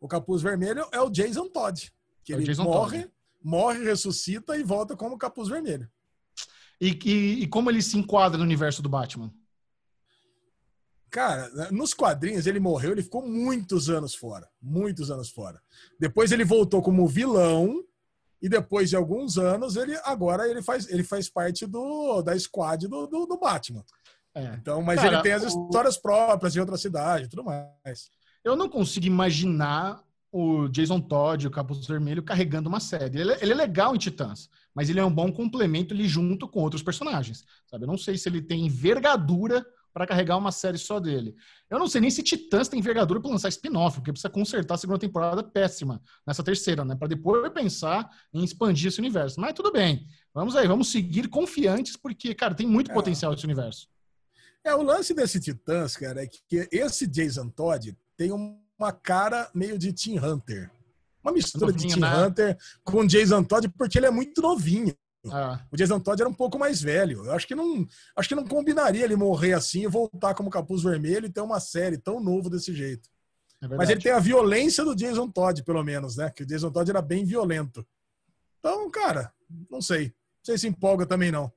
O 0.00 0.08
Capuz 0.08 0.42
Vermelho 0.42 0.84
é 0.90 1.00
o 1.00 1.08
Jason 1.08 1.48
Todd, 1.48 1.92
que 2.24 2.32
é 2.32 2.36
ele 2.36 2.54
morre, 2.56 3.02
Todd. 3.02 3.12
morre, 3.40 3.84
ressuscita 3.84 4.56
e 4.56 4.64
volta 4.64 4.96
como 4.96 5.16
Capuz 5.16 5.48
Vermelho. 5.48 5.88
E, 6.80 6.88
e, 7.04 7.42
e 7.44 7.46
como 7.46 7.70
ele 7.70 7.80
se 7.80 7.96
enquadra 7.96 8.36
no 8.36 8.44
universo 8.44 8.82
do 8.82 8.88
Batman? 8.88 9.32
Cara, 11.10 11.70
nos 11.70 11.94
quadrinhos 11.94 12.46
ele 12.46 12.60
morreu, 12.60 12.92
ele 12.92 13.02
ficou 13.02 13.26
muitos 13.26 13.88
anos 13.88 14.14
fora. 14.14 14.48
Muitos 14.60 15.10
anos 15.10 15.30
fora. 15.30 15.60
Depois 15.98 16.32
ele 16.32 16.44
voltou 16.44 16.82
como 16.82 17.06
vilão. 17.06 17.82
E 18.42 18.50
depois 18.50 18.90
de 18.90 18.96
alguns 18.96 19.38
anos, 19.38 19.76
ele 19.76 19.98
agora 20.04 20.46
ele 20.46 20.60
faz, 20.60 20.88
ele 20.90 21.02
faz 21.02 21.28
parte 21.28 21.66
do, 21.66 22.20
da 22.20 22.38
squad 22.38 22.86
do, 22.86 23.06
do, 23.06 23.24
do 23.24 23.38
Batman. 23.38 23.82
É. 24.34 24.54
Então, 24.60 24.82
mas 24.82 25.00
Cara, 25.00 25.14
ele 25.14 25.22
tem 25.22 25.32
as 25.32 25.42
histórias 25.42 25.96
próprias 25.96 26.52
de 26.52 26.60
outra 26.60 26.76
cidade 26.76 27.24
e 27.24 27.28
tudo 27.28 27.42
mais. 27.42 28.10
Eu 28.44 28.54
não 28.54 28.68
consigo 28.68 29.06
imaginar 29.06 30.04
o 30.30 30.68
Jason 30.68 31.00
Todd, 31.00 31.46
o 31.46 31.50
Capuz 31.50 31.86
Vermelho, 31.86 32.22
carregando 32.22 32.68
uma 32.68 32.78
série. 32.78 33.18
Ele, 33.18 33.32
é, 33.32 33.38
ele, 33.40 33.52
é 33.52 33.54
legal 33.54 33.94
em 33.94 33.98
Titãs, 33.98 34.50
mas 34.74 34.90
ele 34.90 35.00
é 35.00 35.04
um 35.04 35.12
bom 35.12 35.32
complemento 35.32 35.94
ali 35.94 36.06
junto 36.06 36.46
com 36.46 36.60
outros 36.60 36.82
personagens. 36.82 37.44
Sabe? 37.66 37.84
Eu 37.84 37.88
não 37.88 37.96
sei 37.96 38.18
se 38.18 38.28
ele 38.28 38.42
tem 38.42 38.66
envergadura 38.66 39.64
para 39.96 40.06
carregar 40.06 40.36
uma 40.36 40.52
série 40.52 40.76
só 40.76 41.00
dele. 41.00 41.34
Eu 41.70 41.78
não 41.78 41.88
sei 41.88 42.02
nem 42.02 42.10
se 42.10 42.22
Titãs 42.22 42.68
tem 42.68 42.80
envergadura 42.80 43.18
para 43.18 43.30
lançar 43.30 43.48
spin-off, 43.48 43.96
porque 43.96 44.12
precisa 44.12 44.28
consertar 44.28 44.74
a 44.74 44.76
segunda 44.76 44.98
temporada 44.98 45.42
péssima 45.42 46.02
nessa 46.26 46.42
terceira, 46.42 46.84
né? 46.84 46.94
Para 46.94 47.08
depois 47.08 47.50
pensar 47.50 48.06
em 48.30 48.44
expandir 48.44 48.88
esse 48.88 48.98
universo. 48.98 49.40
Mas 49.40 49.54
tudo 49.54 49.72
bem. 49.72 50.06
Vamos 50.34 50.54
aí, 50.54 50.68
vamos 50.68 50.92
seguir 50.92 51.28
confiantes, 51.28 51.96
porque, 51.96 52.34
cara, 52.34 52.54
tem 52.54 52.66
muito 52.66 52.90
é. 52.90 52.94
potencial 52.94 53.32
esse 53.32 53.46
universo. 53.46 53.88
É, 54.62 54.74
o 54.74 54.82
lance 54.82 55.14
desse 55.14 55.40
Titãs, 55.40 55.96
cara, 55.96 56.22
é 56.22 56.26
que 56.26 56.68
esse 56.70 57.06
Jason 57.06 57.48
Todd 57.48 57.96
tem 58.18 58.30
uma 58.32 58.92
cara 58.92 59.50
meio 59.54 59.78
de 59.78 59.94
Team 59.94 60.22
Hunter. 60.22 60.70
Uma 61.24 61.32
mistura 61.32 61.72
de 61.72 61.88
Team 61.88 62.00
né? 62.00 62.26
Hunter 62.26 62.58
com 62.84 63.06
Jason 63.06 63.42
Todd, 63.42 63.66
porque 63.70 63.96
ele 63.98 64.06
é 64.06 64.10
muito 64.10 64.42
novinho. 64.42 64.94
Ah. 65.32 65.60
O 65.70 65.76
Jason 65.76 66.00
Todd 66.00 66.20
era 66.20 66.28
um 66.28 66.34
pouco 66.34 66.58
mais 66.58 66.80
velho. 66.80 67.24
Eu 67.24 67.32
acho 67.32 67.46
que 67.46 67.54
não, 67.54 67.86
acho 68.16 68.28
que 68.28 68.34
não 68.34 68.46
combinaria 68.46 69.04
ele 69.04 69.16
morrer 69.16 69.52
assim 69.52 69.84
e 69.84 69.88
voltar 69.88 70.34
como 70.34 70.50
capuz 70.50 70.82
vermelho 70.82 71.26
e 71.26 71.32
ter 71.32 71.40
uma 71.40 71.60
série 71.60 71.98
tão 71.98 72.20
novo 72.20 72.50
desse 72.50 72.74
jeito. 72.74 73.08
É 73.62 73.68
Mas 73.68 73.88
ele 73.88 74.00
tem 74.00 74.12
a 74.12 74.18
violência 74.18 74.84
do 74.84 74.94
Jason 74.94 75.30
Todd, 75.30 75.62
pelo 75.64 75.82
menos, 75.82 76.16
né? 76.16 76.30
Que 76.30 76.42
o 76.42 76.46
Jason 76.46 76.70
Todd 76.70 76.90
era 76.90 77.00
bem 77.00 77.24
violento. 77.24 77.86
Então, 78.58 78.90
cara, 78.90 79.32
não 79.70 79.80
sei. 79.80 80.06
Não 80.06 80.44
sei 80.44 80.58
se 80.58 80.68
empolga 80.68 81.06
também 81.06 81.32
não. 81.32 81.52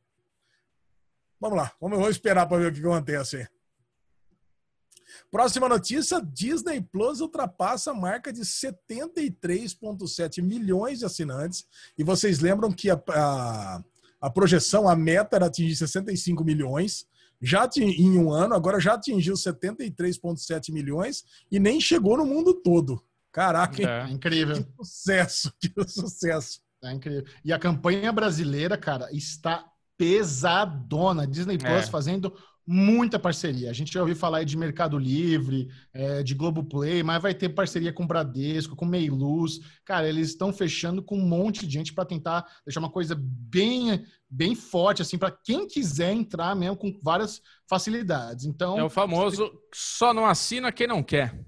Vamos 1.39 1.57
lá, 1.57 1.71
vamos, 1.79 1.97
vamos 1.97 2.15
esperar 2.15 2.45
para 2.47 2.57
ver 2.57 2.71
o 2.71 2.73
que 2.73 2.79
acontece. 2.79 3.47
Próxima 5.31 5.69
notícia: 5.69 6.21
Disney 6.21 6.81
Plus 6.81 7.21
ultrapassa 7.21 7.91
a 7.91 7.93
marca 7.93 8.33
de 8.33 8.41
73,7 8.41 10.41
milhões 10.41 10.99
de 10.99 11.05
assinantes. 11.05 11.65
E 11.97 12.03
vocês 12.03 12.39
lembram 12.39 12.71
que 12.71 12.89
a, 12.89 13.01
a, 13.09 13.83
a, 14.21 14.29
projeção, 14.29 14.89
a 14.89 14.95
meta 14.95 15.35
era 15.35 15.45
atingir 15.45 15.75
65 15.75 16.43
milhões. 16.43 17.07
Já 17.41 17.69
em 17.77 18.19
um 18.19 18.33
ano, 18.33 18.53
agora 18.53 18.81
já 18.81 18.95
atingiu 18.95 19.35
73,7 19.35 20.73
milhões 20.73 21.23
e 21.49 21.57
nem 21.57 21.79
chegou 21.79 22.17
no 22.17 22.25
mundo 22.25 22.53
todo. 22.53 23.01
Caraca, 23.31 23.81
é, 23.81 24.09
incrível. 24.09 24.55
Que 24.55 24.65
sucesso, 24.83 25.53
que 25.61 25.71
sucesso. 25.87 26.59
É 26.83 26.91
incrível. 26.91 27.23
E 27.45 27.53
a 27.53 27.59
campanha 27.59 28.11
brasileira, 28.11 28.77
cara, 28.77 29.07
está 29.11 29.65
pesadona. 29.97 31.27
Disney 31.27 31.57
Plus 31.57 31.87
é. 31.87 31.87
fazendo 31.87 32.33
muita 32.71 33.17
parceria. 33.17 33.71
A 33.71 33.73
gente 33.73 33.91
já 33.91 33.99
ouviu 33.99 34.15
falar 34.15 34.43
de 34.43 34.55
Mercado 34.55 34.95
Livre, 34.99 35.69
é, 35.91 36.21
de 36.21 36.35
Globoplay, 36.35 37.01
mas 37.01 37.19
vai 37.19 37.33
ter 37.33 37.49
parceria 37.49 37.91
com 37.91 38.05
Bradesco, 38.05 38.75
com 38.75 38.85
Meiluz. 38.85 39.59
Cara, 39.83 40.07
eles 40.07 40.29
estão 40.29 40.53
fechando 40.53 41.01
com 41.01 41.17
um 41.17 41.27
monte 41.27 41.65
de 41.65 41.73
gente 41.73 41.91
para 41.91 42.05
tentar 42.05 42.45
deixar 42.63 42.79
uma 42.79 42.91
coisa 42.91 43.15
bem, 43.19 44.05
bem 44.29 44.53
forte, 44.53 45.01
assim, 45.01 45.17
para 45.17 45.31
quem 45.31 45.67
quiser 45.67 46.13
entrar 46.13 46.55
mesmo 46.55 46.77
com 46.77 46.95
várias 47.01 47.41
facilidades. 47.67 48.45
Então 48.45 48.77
é 48.77 48.83
o 48.83 48.89
famoso 48.89 49.51
só 49.73 50.13
não 50.13 50.27
assina 50.27 50.71
quem 50.71 50.85
não 50.85 51.01
quer. 51.01 51.43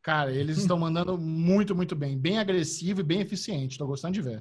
Cara, 0.00 0.30
eles 0.30 0.56
estão 0.56 0.78
mandando 0.78 1.18
muito, 1.18 1.74
muito 1.74 1.96
bem, 1.96 2.16
bem 2.16 2.38
agressivo 2.38 3.00
e 3.00 3.04
bem 3.04 3.20
eficiente. 3.20 3.72
Estou 3.72 3.88
gostando 3.88 4.14
de 4.14 4.22
ver. 4.22 4.40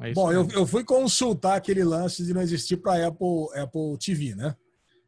É 0.00 0.14
Bom, 0.14 0.32
eu, 0.32 0.48
eu 0.48 0.66
fui 0.66 0.82
consultar 0.82 1.56
aquele 1.56 1.84
lance 1.84 2.24
de 2.24 2.32
não 2.32 2.40
existir 2.40 2.78
para 2.78 3.06
Apple, 3.06 3.48
Apple 3.54 3.98
TV, 3.98 4.34
né? 4.34 4.56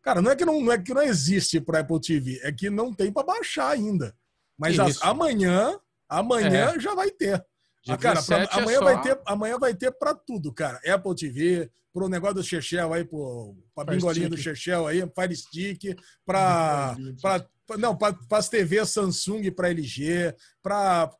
Cara, 0.03 0.23
não 0.23 0.31
é 0.31 0.37
que 0.37 0.45
não, 0.45 0.61
não, 0.61 0.73
é 0.73 0.79
que 0.79 0.95
não 0.95 1.03
existe 1.03 1.61
para 1.61 1.81
Apple 1.81 2.01
TV, 2.01 2.41
é 2.43 2.51
que 2.51 2.71
não 2.71 2.93
tem 2.93 3.13
para 3.13 3.27
baixar 3.27 3.71
ainda. 3.71 4.15
Mas 4.59 4.79
as, 4.79 5.03
amanhã, 5.03 5.79
amanhã 6.09 6.75
é. 6.75 6.81
já 6.81 6.95
vai 6.95 7.11
ter. 7.11 7.45
Ah, 7.89 7.97
cara, 7.97 8.23
pra, 8.23 8.45
amanhã, 8.53 8.79
é 8.79 8.81
vai 8.81 9.03
ter 9.03 9.21
amanhã 9.27 9.59
vai 9.59 9.75
ter 9.75 9.91
para 9.91 10.15
tudo, 10.15 10.53
cara. 10.53 10.81
Apple 10.87 11.15
TV, 11.15 11.71
pro 11.93 12.09
negócio 12.09 12.37
do 12.37 12.43
Chechel 12.43 12.93
aí, 12.93 13.05
pro, 13.05 13.57
pra 13.75 13.85
bingolinha 13.85 14.29
do 14.29 14.37
Chechel 14.37 14.87
aí, 14.87 15.01
Fire 15.15 15.37
Stick, 15.37 15.97
pra, 16.25 16.97
pra 17.21 17.47
não, 17.79 17.97
para 17.97 18.17
as 18.31 18.49
TVs 18.49 18.91
Samsung 18.91 19.51
para 19.51 19.71
LG, 19.71 20.35
para 20.63 21.11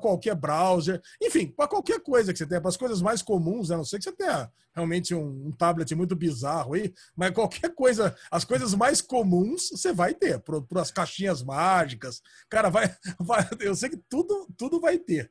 qualquer 0.00 0.34
browser, 0.34 1.00
enfim, 1.20 1.46
para 1.46 1.68
qualquer 1.68 2.00
coisa 2.00 2.32
que 2.32 2.38
você 2.38 2.46
tenha, 2.46 2.60
para 2.60 2.68
as 2.68 2.76
coisas 2.76 3.02
mais 3.02 3.22
comuns, 3.22 3.70
a 3.70 3.76
não 3.76 3.84
ser 3.84 3.98
que 3.98 4.04
você 4.04 4.12
tenha 4.12 4.50
realmente 4.74 5.14
um, 5.14 5.46
um, 5.46 5.52
tablet 5.52 5.94
muito 5.94 6.14
bizarro 6.14 6.74
aí, 6.74 6.92
mas 7.16 7.30
qualquer 7.32 7.74
coisa, 7.74 8.14
as 8.30 8.44
coisas 8.44 8.74
mais 8.74 9.00
comuns 9.00 9.70
você 9.70 9.92
vai 9.92 10.12
ter, 10.12 10.38
para 10.40 10.82
as 10.82 10.90
caixinhas 10.90 11.42
mágicas, 11.42 12.22
cara, 12.48 12.68
vai, 12.68 12.94
vai, 13.18 13.48
eu 13.60 13.74
sei 13.74 13.90
que 13.90 13.96
tudo, 14.08 14.46
tudo 14.56 14.80
vai 14.80 14.98
ter. 14.98 15.30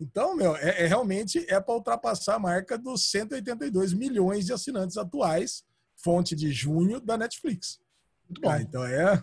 Então, 0.00 0.34
meu, 0.34 0.56
é, 0.56 0.84
é 0.84 0.86
realmente 0.86 1.44
é 1.48 1.60
para 1.60 1.74
ultrapassar 1.74 2.36
a 2.36 2.38
marca 2.38 2.78
dos 2.78 3.10
182 3.10 3.92
milhões 3.92 4.46
de 4.46 4.52
assinantes 4.52 4.96
atuais, 4.96 5.62
fonte 5.94 6.34
de 6.34 6.50
junho 6.50 7.00
da 7.00 7.18
Netflix. 7.18 7.78
Muito 8.26 8.40
bom. 8.40 8.50
Ah, 8.50 8.62
então 8.62 8.84
é 8.84 9.22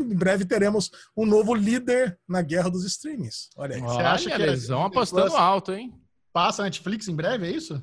em 0.00 0.14
breve 0.14 0.44
teremos 0.44 0.90
um 1.16 1.26
novo 1.26 1.54
líder 1.54 2.18
na 2.28 2.42
guerra 2.42 2.70
dos 2.70 2.84
streamings. 2.84 3.50
Olha 3.56 3.76
aí. 3.76 3.80
Você 3.80 4.02
acha 4.02 4.30
que 4.30 4.42
eles 4.42 4.68
vão 4.68 4.84
apostando 4.84 5.36
alto, 5.36 5.72
hein? 5.72 5.94
Passa 6.32 6.62
a 6.62 6.64
Netflix 6.64 7.08
em 7.08 7.14
breve, 7.14 7.46
é 7.46 7.50
isso? 7.50 7.82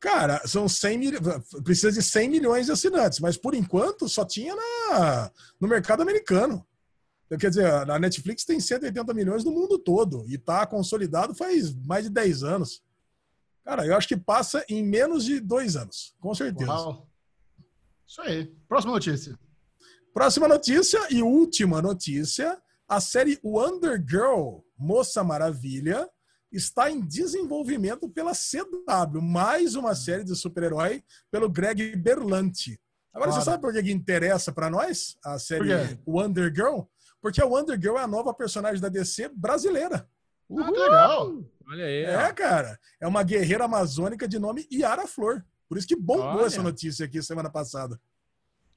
Cara, 0.00 0.46
são 0.46 0.68
100 0.68 0.98
mil... 0.98 1.12
precisa 1.62 1.90
de 1.90 2.02
100 2.02 2.28
milhões 2.28 2.66
de 2.66 2.72
assinantes, 2.72 3.20
mas 3.20 3.36
por 3.36 3.54
enquanto 3.54 4.08
só 4.08 4.24
tinha 4.24 4.54
na... 4.54 5.30
no 5.60 5.68
mercado 5.68 6.02
americano. 6.02 6.66
Quer 7.40 7.48
dizer, 7.48 7.66
a 7.66 7.98
Netflix 7.98 8.44
tem 8.44 8.60
180 8.60 9.14
milhões 9.14 9.44
no 9.44 9.50
mundo 9.50 9.78
todo 9.78 10.24
e 10.28 10.34
está 10.34 10.66
consolidado 10.66 11.34
faz 11.34 11.74
mais 11.74 12.04
de 12.04 12.10
10 12.10 12.42
anos. 12.42 12.82
Cara, 13.64 13.86
eu 13.86 13.96
acho 13.96 14.06
que 14.06 14.16
passa 14.16 14.64
em 14.68 14.84
menos 14.84 15.24
de 15.24 15.40
dois 15.40 15.74
anos, 15.74 16.14
com 16.20 16.34
certeza. 16.34 16.70
Uau. 16.70 17.08
Isso 18.06 18.20
aí. 18.20 18.54
Próxima 18.68 18.92
notícia. 18.92 19.38
Próxima 20.14 20.46
notícia 20.46 21.00
e 21.10 21.20
última 21.20 21.82
notícia: 21.82 22.56
a 22.88 23.00
série 23.00 23.40
Wonder 23.42 24.00
Girl, 24.08 24.60
Moça 24.78 25.24
Maravilha, 25.24 26.08
está 26.52 26.88
em 26.88 27.00
desenvolvimento 27.00 28.08
pela 28.08 28.30
CW, 28.30 29.20
mais 29.20 29.74
uma 29.74 29.92
série 29.96 30.22
de 30.22 30.36
super-herói 30.36 31.02
pelo 31.32 31.50
Greg 31.50 31.96
Berlanti. 31.96 32.80
Agora, 33.12 33.32
claro. 33.32 33.44
você 33.44 33.50
sabe 33.50 33.60
por 33.60 33.72
que, 33.72 33.82
que 33.82 33.90
interessa 33.90 34.52
para 34.52 34.70
nós 34.70 35.18
a 35.24 35.36
série 35.36 35.98
Wonder 36.06 36.52
Girl? 36.54 36.82
Porque 37.20 37.42
a 37.42 37.46
Wonder 37.46 37.76
Girl 37.76 37.98
é 37.98 38.02
a 38.02 38.06
nova 38.06 38.32
personagem 38.32 38.80
da 38.80 38.88
DC 38.88 39.30
brasileira. 39.34 40.08
Uhul. 40.48 40.62
Ah, 40.62 40.70
legal. 40.70 41.44
Olha 41.66 41.84
aí. 41.86 42.04
É, 42.04 42.28
ó. 42.28 42.32
cara. 42.32 42.78
É 43.00 43.08
uma 43.08 43.24
guerreira 43.24 43.64
amazônica 43.64 44.28
de 44.28 44.38
nome 44.38 44.64
Yara 44.72 45.08
Flor. 45.08 45.44
Por 45.68 45.76
isso 45.76 45.88
que 45.88 45.96
bombou 45.96 46.36
Olha. 46.36 46.46
essa 46.46 46.62
notícia 46.62 47.04
aqui 47.04 47.20
semana 47.20 47.50
passada. 47.50 47.98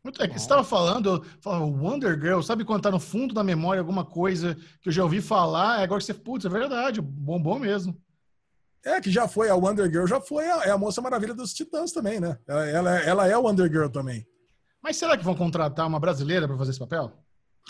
Muito 0.08 0.24
é 0.24 0.28
que 0.30 0.36
você 0.36 0.46
estava 0.46 0.64
falando, 0.64 1.22
falava 1.42 1.66
Wonder 1.66 2.18
Girl, 2.18 2.40
sabe 2.40 2.64
quando 2.64 2.82
tá 2.82 2.90
no 2.90 2.98
fundo 2.98 3.34
da 3.34 3.44
memória 3.44 3.82
alguma 3.82 4.06
coisa 4.06 4.56
que 4.82 4.88
eu 4.88 4.94
já 4.94 5.04
ouvi 5.04 5.20
falar, 5.22 5.82
é 5.82 5.84
agora 5.84 6.00
que 6.00 6.06
você, 6.06 6.14
putz, 6.14 6.46
é 6.46 6.50
verdade, 6.50 7.02
bombom 7.02 7.60
mesmo. 7.60 8.02
É, 8.86 9.02
que 9.02 9.12
já 9.12 9.28
foi, 9.28 9.50
a 9.50 9.56
Wonder 9.56 9.92
Girl 9.92 10.06
já 10.06 10.22
foi, 10.22 10.50
a, 10.50 10.64
é 10.64 10.70
a 10.70 10.78
Moça 10.78 11.02
Maravilha 11.02 11.34
dos 11.34 11.54
Titãs 11.54 11.92
também, 11.92 12.22
né? 12.22 12.38
Ela, 12.48 13.00
ela 13.02 13.28
é 13.28 13.34
a 13.34 13.40
Wonder 13.40 13.70
Girl 13.70 13.90
também. 13.90 14.26
Mas 14.82 14.96
será 14.96 15.18
que 15.18 15.26
vão 15.26 15.36
contratar 15.36 15.86
uma 15.86 16.00
brasileira 16.00 16.48
para 16.48 16.58
fazer 16.58 16.72
esse 16.72 16.80
papel? 16.80 17.12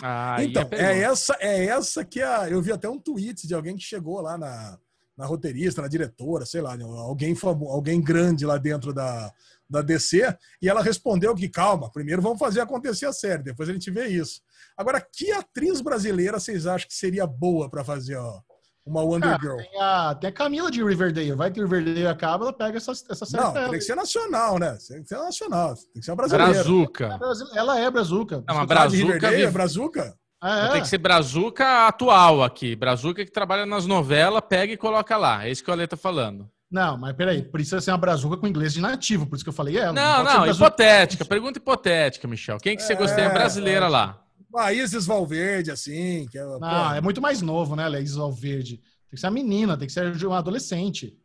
Ah, 0.00 0.36
então, 0.38 0.62
é, 0.70 0.92
é, 0.92 0.98
essa, 1.00 1.36
é 1.40 1.64
essa 1.64 2.04
que 2.04 2.22
a, 2.22 2.48
eu 2.48 2.62
vi 2.62 2.70
até 2.70 2.88
um 2.88 3.00
tweet 3.00 3.48
de 3.48 3.54
alguém 3.54 3.74
que 3.74 3.82
chegou 3.82 4.20
lá 4.20 4.38
na, 4.38 4.78
na 5.18 5.26
roteirista, 5.26 5.82
na 5.82 5.88
diretora, 5.88 6.46
sei 6.46 6.60
lá, 6.60 6.78
alguém 6.80 7.34
famoso, 7.34 7.72
alguém 7.72 8.00
grande 8.00 8.46
lá 8.46 8.56
dentro 8.56 8.94
da, 8.94 9.32
da 9.68 9.82
DC, 9.82 10.22
e 10.62 10.68
ela 10.68 10.80
respondeu 10.80 11.34
que, 11.34 11.48
calma, 11.48 11.90
primeiro 11.90 12.22
vamos 12.22 12.38
fazer 12.38 12.60
acontecer 12.60 13.06
a 13.06 13.12
série, 13.12 13.42
depois 13.42 13.68
a 13.68 13.72
gente 13.72 13.90
vê 13.90 14.06
isso. 14.06 14.40
Agora, 14.76 15.00
que 15.00 15.32
atriz 15.32 15.80
brasileira 15.80 16.38
vocês 16.38 16.68
acham 16.68 16.86
que 16.86 16.94
seria 16.94 17.26
boa 17.26 17.68
para 17.68 17.82
fazer 17.82 18.14
ó, 18.14 18.40
uma 18.86 19.02
Wonder 19.02 19.30
Cara, 19.30 19.42
Girl? 19.42 19.56
Tem 19.56 19.80
a, 19.80 20.14
tem 20.14 20.30
a, 20.30 20.32
Camila 20.32 20.70
de 20.70 20.84
Riverdale. 20.84 21.32
Vai 21.32 21.50
que 21.50 21.60
Riverdale 21.60 22.06
acaba, 22.06 22.44
ela 22.44 22.52
pega 22.52 22.76
essa, 22.76 22.92
essa 22.92 23.26
série. 23.26 23.42
Não, 23.42 23.52
tem 23.52 23.70
que 23.70 23.80
ser 23.80 23.96
nacional, 23.96 24.56
né? 24.56 24.78
Tem 24.86 25.02
que 25.02 25.08
ser 25.08 25.18
nacional. 25.18 25.74
Tem 25.74 25.94
que 25.94 26.02
ser 26.04 26.12
uma 26.12 26.16
brasileira. 26.16 26.52
Brazuca. 26.52 27.18
Ela 27.56 27.80
é 27.80 27.90
Brazuca. 27.90 28.44
Não, 28.46 28.54
uma 28.54 28.66
Brazuca. 28.66 29.34
É 29.34 29.50
Brazuca? 29.50 30.16
É. 30.42 30.68
Tem 30.68 30.82
que 30.82 30.88
ser 30.88 30.98
Brazuca 30.98 31.86
atual 31.86 32.42
aqui. 32.42 32.76
Brazuca 32.76 33.24
que 33.24 33.30
trabalha 33.30 33.66
nas 33.66 33.86
novelas, 33.86 34.42
pega 34.48 34.72
e 34.72 34.76
coloca 34.76 35.16
lá. 35.16 35.46
É 35.46 35.50
isso 35.50 35.64
que 35.64 35.70
o 35.70 35.72
Ale 35.72 35.86
tá 35.86 35.96
falando. 35.96 36.48
Não, 36.70 36.98
mas 36.98 37.16
peraí, 37.16 37.42
precisa 37.42 37.80
ser 37.80 37.90
uma 37.92 37.98
brazuca 37.98 38.36
com 38.36 38.46
inglês 38.46 38.74
de 38.74 38.80
nativo, 38.80 39.26
por 39.26 39.36
isso 39.36 39.44
que 39.44 39.48
eu 39.48 39.54
falei 39.54 39.78
ela. 39.78 39.92
Não, 39.92 40.22
não, 40.22 40.46
não 40.46 40.52
hipotética, 40.52 41.24
pergunta 41.24 41.58
hipotética, 41.58 42.28
Michel. 42.28 42.58
Quem 42.58 42.76
que 42.76 42.82
você 42.82 42.92
é, 42.92 42.96
gostaria 42.96 43.30
brasileira 43.30 43.86
é, 43.86 43.88
lá? 43.88 44.22
A 44.54 44.72
Isis 44.72 45.06
Valverde, 45.06 45.70
assim. 45.70 46.26
Que 46.30 46.38
é, 46.38 46.44
não, 46.44 46.60
pô. 46.60 46.94
é 46.94 47.00
muito 47.00 47.22
mais 47.22 47.40
novo, 47.40 47.74
né, 47.74 47.88
Isis 48.02 48.16
Valverde? 48.16 48.76
Tem 48.76 49.14
que 49.14 49.16
ser 49.18 49.26
uma 49.26 49.32
menina, 49.32 49.78
tem 49.78 49.86
que 49.86 49.92
ser 49.92 50.14
uma 50.26 50.38
adolescente. 50.38 51.16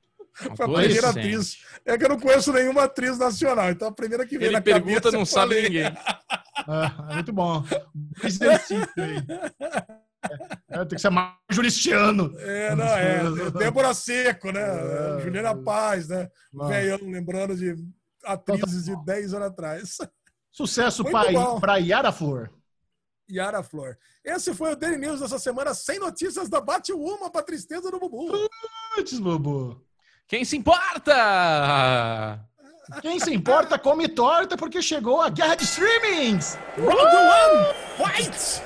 A 0.60 0.68
primeira 0.68 1.10
atriz. 1.10 1.58
É 1.86 1.98
que 1.98 2.06
eu 2.06 2.10
não 2.10 2.20
conheço 2.20 2.52
nenhuma 2.52 2.84
atriz 2.84 3.18
nacional, 3.18 3.70
então 3.70 3.88
a 3.88 3.92
primeira 3.92 4.26
que 4.26 4.38
vem 4.38 4.48
Ele 4.48 4.56
na 4.56 4.62
pergunta 4.62 5.02
cabeça, 5.02 5.18
não 5.18 5.26
sabe 5.26 5.62
ninguém. 5.62 5.86
é, 5.86 7.12
é 7.12 7.14
muito 7.16 7.34
bom. 7.34 7.64
É, 10.70 10.78
tem 10.86 10.96
que 10.96 11.00
ser 11.00 11.10
mais 11.10 11.34
juristiano. 11.50 12.34
É, 12.40 12.76
não, 12.76 12.86
é. 12.86 13.52
Débora 13.52 13.94
Seco, 13.94 14.52
né? 14.52 14.62
É, 14.62 15.22
Juliana 15.22 15.56
Paz, 15.56 16.08
né? 16.08 16.30
Veião, 16.54 17.00
lembrando 17.04 17.56
de 17.56 17.76
atrizes 18.24 18.86
de 18.86 18.96
10 19.06 19.34
anos 19.34 19.48
atrás. 19.48 19.98
Sucesso 20.52 21.04
para 21.60 21.78
Yara 21.78 22.12
Flor. 22.12 22.50
Yara 23.30 23.64
Flor. 23.64 23.98
Esse 24.24 24.54
foi 24.54 24.74
o 24.74 24.76
Daily 24.76 24.98
News 24.98 25.20
dessa 25.20 25.40
semana, 25.40 25.74
sem 25.74 26.00
notícias 26.00 26.50
da 26.50 26.62
Batwoman 26.62 27.30
para 27.30 27.44
tristeza 27.44 27.90
do 27.90 28.00
Bubu. 28.00 28.32
Putz, 28.96 29.20
Bubu. 29.20 29.84
Quem 30.28 30.46
se 30.46 30.58
importa? 30.58 31.14
Quem 33.02 33.20
se 33.20 33.34
importa 33.34 33.78
come 33.78 34.08
torta 34.08 34.58
porque 34.58 34.82
chegou 34.82 35.22
a 35.22 35.30
guerra 35.30 35.56
de 35.56 35.64
streamings! 35.64 36.58
Round 36.78 37.16
one, 37.16 37.74
fight! 37.98 38.62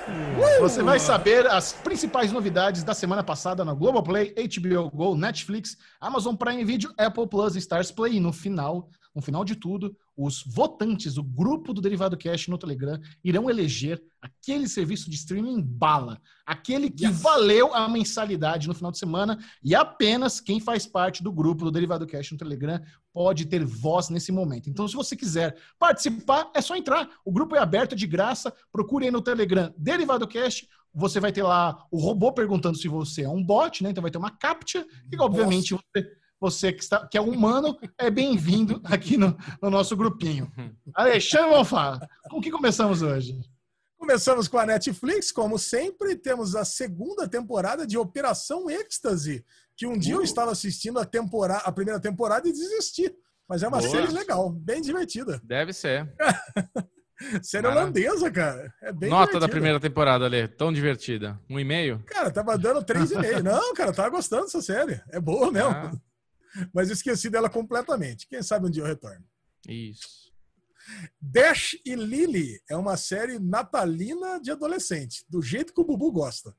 Você 0.59 0.81
vai 0.81 0.99
saber 0.99 1.45
as 1.47 1.73
principais 1.73 2.31
novidades 2.31 2.83
da 2.83 2.93
semana 2.93 3.23
passada 3.23 3.63
na 3.65 3.73
Globoplay, 3.73 4.33
HBO 4.33 4.89
Go, 4.89 5.15
Netflix, 5.15 5.77
Amazon 5.99 6.35
Prime 6.35 6.63
Video, 6.63 6.93
Apple 6.97 7.27
Plus 7.27 7.55
e 7.55 7.59
Stars 7.59 7.91
Play. 7.91 8.15
E 8.15 8.19
no 8.19 8.31
final, 8.31 8.89
no 9.13 9.21
final 9.21 9.43
de 9.43 9.55
tudo, 9.55 9.95
os 10.17 10.43
votantes, 10.43 11.15
o 11.17 11.23
grupo 11.23 11.71
do 11.71 11.79
Derivado 11.79 12.17
Cash 12.17 12.47
no 12.47 12.57
Telegram, 12.57 12.99
irão 13.23 13.49
eleger 13.49 14.01
aquele 14.19 14.67
serviço 14.67 15.11
de 15.11 15.15
streaming 15.15 15.61
bala, 15.61 16.19
aquele 16.43 16.89
que 16.89 17.05
yes. 17.05 17.21
valeu 17.21 17.71
a 17.73 17.87
mensalidade 17.87 18.67
no 18.67 18.73
final 18.73 18.91
de 18.91 18.97
semana, 18.97 19.37
e 19.63 19.75
apenas 19.75 20.39
quem 20.41 20.59
faz 20.59 20.87
parte 20.87 21.21
do 21.21 21.31
grupo 21.31 21.63
do 21.63 21.71
Derivado 21.71 22.07
Cash 22.07 22.31
no 22.31 22.37
Telegram 22.37 22.81
pode 23.13 23.45
ter 23.45 23.63
voz 23.63 24.09
nesse 24.09 24.31
momento. 24.31 24.69
Então, 24.69 24.87
se 24.87 24.95
você 24.95 25.15
quiser 25.15 25.55
participar, 25.77 26.49
é 26.55 26.61
só 26.61 26.75
entrar. 26.75 27.07
O 27.23 27.31
grupo 27.31 27.55
é 27.55 27.59
aberto, 27.59 27.93
é 27.93 27.95
de 27.95 28.07
graça. 28.07 28.51
Procure 28.71 29.05
aí 29.05 29.11
no 29.11 29.21
Telegram 29.21 29.71
Derivado 29.77 30.27
Cash. 30.27 30.65
Você 30.93 31.19
vai 31.19 31.31
ter 31.31 31.43
lá 31.43 31.85
o 31.91 31.99
robô 31.99 32.31
perguntando 32.31 32.77
se 32.77 32.87
você 32.87 33.21
é 33.21 33.29
um 33.29 33.43
bot, 33.43 33.83
né? 33.83 33.91
Então 33.91 34.01
vai 34.01 34.09
ter 34.09 34.17
uma 34.17 34.31
captcha 34.31 34.83
e, 35.11 35.19
obviamente, 35.19 35.75
você 35.75 36.17
você 36.39 36.71
que, 36.71 36.83
está, 36.83 37.07
que 37.07 37.17
é 37.17 37.21
humano 37.21 37.77
é 37.97 38.09
bem-vindo 38.09 38.81
aqui 38.85 39.17
no, 39.17 39.37
no, 39.61 39.69
nosso 39.69 39.95
grupinho. 39.95 40.51
Alexandre 40.93 41.49
Bonfá, 41.49 41.99
com 42.29 42.39
que 42.39 42.51
começamos 42.51 43.01
hoje? 43.01 43.39
Começamos 43.97 44.47
com 44.47 44.59
a 44.59 44.65
Netflix, 44.65 45.31
como 45.31 45.57
sempre, 45.57 46.15
temos 46.15 46.55
a 46.55 46.63
segunda 46.63 47.27
temporada 47.27 47.85
de 47.85 47.97
Operação 47.97 48.69
Êxtase, 48.69 49.43
que 49.75 49.87
um 49.87 49.97
dia 49.97 50.15
uh. 50.15 50.19
eu 50.19 50.23
estava 50.23 50.51
assistindo 50.51 50.99
a, 50.99 51.05
temporada, 51.05 51.63
a 51.65 51.71
primeira 51.71 51.99
temporada 51.99 52.47
e 52.47 52.53
desisti. 52.53 53.13
Mas 53.49 53.63
é 53.63 53.67
uma 53.67 53.79
Boa. 53.79 53.89
série 53.89 54.11
legal, 54.11 54.49
bem 54.51 54.81
divertida. 54.81 55.41
Deve 55.43 55.73
ser. 55.73 56.07
série 57.41 57.63
cara. 57.63 57.81
holandesa, 57.81 58.29
cara. 58.29 58.73
É 58.83 58.91
bem 58.91 59.09
Nota 59.09 59.25
divertida. 59.25 59.39
da 59.39 59.49
primeira 59.49 59.79
temporada, 59.79 60.25
ali, 60.25 60.47
tão 60.49 60.71
divertida. 60.71 61.39
Um 61.49 61.57
e 61.57 61.63
meio? 61.63 62.03
Cara, 62.05 62.29
tava 62.29 62.57
dando 62.57 62.83
três 62.83 63.09
e 63.09 63.17
meio. 63.17 63.41
Não, 63.41 63.73
cara, 63.73 63.93
tava 63.93 64.09
gostando 64.09 64.43
dessa 64.43 64.61
série. 64.61 65.01
É 65.11 65.19
boa 65.19 65.49
mesmo. 65.49 65.69
Ah. 65.69 65.91
Mas 66.73 66.89
esqueci 66.89 67.29
dela 67.29 67.49
completamente. 67.49 68.27
Quem 68.27 68.41
sabe 68.41 68.67
um 68.67 68.69
dia 68.69 68.83
eu 68.83 68.87
retorno. 68.87 69.23
Isso. 69.67 70.31
Dash 71.19 71.77
e 71.85 71.95
Lily 71.95 72.61
é 72.69 72.75
uma 72.75 72.95
série 72.95 73.39
natalina 73.39 74.39
de 74.39 74.51
adolescente, 74.51 75.25
do 75.27 75.41
jeito 75.41 75.73
que 75.73 75.81
o 75.81 75.83
Bubu 75.83 76.11
gosta. 76.11 76.55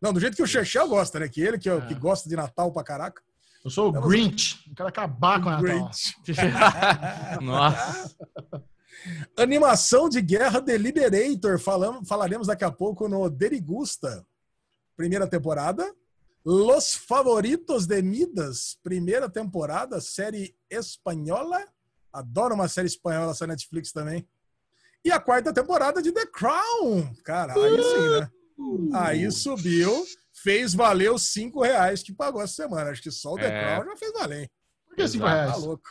Não, 0.00 0.12
do 0.12 0.20
jeito 0.20 0.36
que 0.36 0.42
o 0.42 0.46
Chechel 0.46 0.88
gosta, 0.88 1.18
né? 1.18 1.28
Que 1.28 1.40
ele, 1.40 1.58
que, 1.58 1.68
é. 1.68 1.80
que 1.80 1.94
gosta 1.94 2.28
de 2.28 2.36
Natal 2.36 2.72
pra 2.72 2.84
caraca. 2.84 3.22
Eu 3.64 3.70
sou 3.70 3.88
o 3.88 3.92
Grinch. 3.92 4.62
Eu 4.68 4.74
quero 4.74 4.88
acabar 4.88 5.40
com 5.42 5.48
o 5.48 5.52
Natal. 5.52 5.90
Nossa. 7.40 8.16
Animação 9.36 10.08
de 10.08 10.20
guerra 10.20 10.60
Deliberator. 10.60 11.58
Falamos, 11.58 12.06
falaremos 12.06 12.46
daqui 12.46 12.64
a 12.64 12.70
pouco 12.70 13.08
no 13.08 13.30
Derigusta. 13.30 14.24
Primeira 14.96 15.26
temporada. 15.26 15.90
Los 16.44 16.94
Favoritos 16.94 17.86
de 17.86 18.02
Midas, 18.02 18.78
primeira 18.82 19.30
temporada, 19.30 19.98
série 20.00 20.54
espanhola. 20.68 21.66
Adoro 22.12 22.54
uma 22.54 22.68
série 22.68 22.86
espanhola 22.86 23.32
essa 23.32 23.46
Netflix 23.46 23.92
também. 23.92 24.28
E 25.02 25.10
a 25.10 25.18
quarta 25.18 25.54
temporada 25.54 26.02
de 26.02 26.12
The 26.12 26.26
Crown. 26.26 27.14
Cara, 27.24 27.54
aí 27.54 27.82
sim, 27.82 28.20
né? 28.20 28.30
Aí 28.94 29.30
subiu, 29.32 30.04
fez 30.32 30.74
valer 30.74 31.10
os 31.10 31.22
cinco 31.22 31.62
reais 31.62 32.02
que 32.02 32.12
pagou 32.12 32.42
essa 32.42 32.54
semana. 32.54 32.90
Acho 32.90 33.02
que 33.02 33.10
só 33.10 33.32
o 33.32 33.36
The 33.36 33.46
é. 33.46 33.64
Crown 33.64 33.90
já 33.90 33.96
fez 33.96 34.12
valer. 34.12 34.50
Por 34.86 34.96
que 34.96 35.08
cinco 35.08 35.24
reais? 35.24 35.50
Tá 35.50 35.56
louco. 35.56 35.88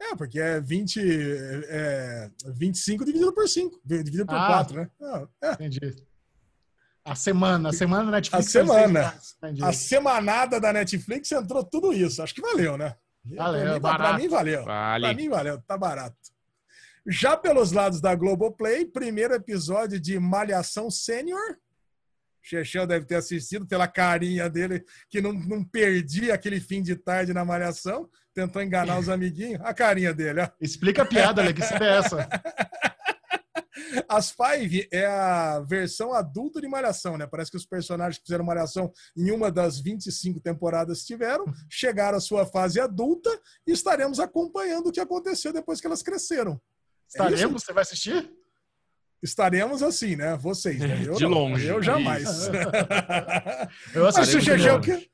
É, 0.00 0.14
porque 0.14 0.38
é 0.38 0.60
20, 0.60 1.00
é 1.00 2.30
25 2.54 3.04
dividido 3.04 3.32
por 3.32 3.48
5, 3.48 3.80
dividido 3.84 4.24
por 4.24 4.36
ah, 4.36 4.46
4, 4.46 4.76
né? 4.76 4.90
Ah, 5.02 5.28
é. 5.42 5.52
Entendi. 5.54 6.07
A 7.08 7.14
semana, 7.14 7.70
a 7.70 7.72
semana 7.72 8.04
da 8.04 8.10
Netflix. 8.12 8.46
A 8.46 8.50
semana. 8.50 9.14
A 9.62 9.72
semanada 9.72 10.60
da 10.60 10.72
Netflix 10.72 11.32
entrou 11.32 11.64
tudo 11.64 11.92
isso. 11.92 12.22
Acho 12.22 12.34
que 12.34 12.42
valeu, 12.42 12.76
né? 12.76 12.94
Valeu, 13.24 13.62
pra, 13.62 13.74
mim, 13.74 13.80
barato. 13.80 14.02
pra 14.02 14.18
mim 14.18 14.28
valeu. 14.28 14.64
Vale. 14.64 15.04
Pra 15.04 15.14
mim 15.14 15.28
valeu, 15.28 15.60
tá 15.62 15.76
barato. 15.76 16.16
Já 17.06 17.36
pelos 17.36 17.72
lados 17.72 18.00
da 18.00 18.14
Globoplay, 18.14 18.84
primeiro 18.84 19.34
episódio 19.34 19.98
de 19.98 20.18
Malhação 20.18 20.90
Sênior. 20.90 21.56
Chechel 22.42 22.86
deve 22.86 23.06
ter 23.06 23.16
assistido 23.16 23.66
pela 23.66 23.88
carinha 23.88 24.48
dele, 24.48 24.84
que 25.08 25.20
não, 25.20 25.32
não 25.32 25.64
perdia 25.64 26.34
aquele 26.34 26.60
fim 26.60 26.82
de 26.82 26.96
tarde 26.96 27.32
na 27.32 27.44
Malhação. 27.44 28.08
Tentou 28.34 28.62
enganar 28.62 28.98
os 28.98 29.08
amiguinhos. 29.10 29.60
A 29.62 29.72
carinha 29.72 30.12
dele, 30.12 30.42
ó. 30.42 30.48
Explica 30.60 31.02
a 31.02 31.06
piada, 31.06 31.42
né? 31.42 31.52
Que 31.52 31.62
é 31.62 31.98
essa? 31.98 32.28
As 34.08 34.30
Five 34.30 34.88
é 34.92 35.06
a 35.06 35.60
versão 35.60 36.12
adulta 36.12 36.60
de 36.60 36.68
Malhação, 36.68 37.16
né? 37.16 37.26
Parece 37.26 37.50
que 37.50 37.56
os 37.56 37.66
personagens 37.66 38.18
que 38.18 38.24
fizeram 38.24 38.44
Malhação 38.44 38.92
em 39.16 39.30
uma 39.30 39.50
das 39.50 39.80
25 39.80 40.40
temporadas 40.40 41.04
tiveram, 41.04 41.44
chegaram 41.70 42.18
à 42.18 42.20
sua 42.20 42.44
fase 42.44 42.80
adulta 42.80 43.30
e 43.66 43.72
estaremos 43.72 44.20
acompanhando 44.20 44.88
o 44.88 44.92
que 44.92 45.00
aconteceu 45.00 45.52
depois 45.52 45.80
que 45.80 45.86
elas 45.86 46.02
cresceram. 46.02 46.52
É 46.52 46.58
estaremos? 47.08 47.62
É 47.62 47.66
Você 47.66 47.72
vai 47.72 47.82
assistir? 47.82 48.30
Estaremos 49.22 49.82
assim, 49.82 50.14
né? 50.14 50.36
Vocês. 50.36 50.78
Né? 50.78 51.02
Eu 51.04 51.14
de 51.14 51.26
longe. 51.26 51.66
Eu 51.66 51.82
jamais. 51.82 52.48
eu 53.94 54.06
assisti 54.06 54.36
o 54.70 54.80
que 54.80 55.08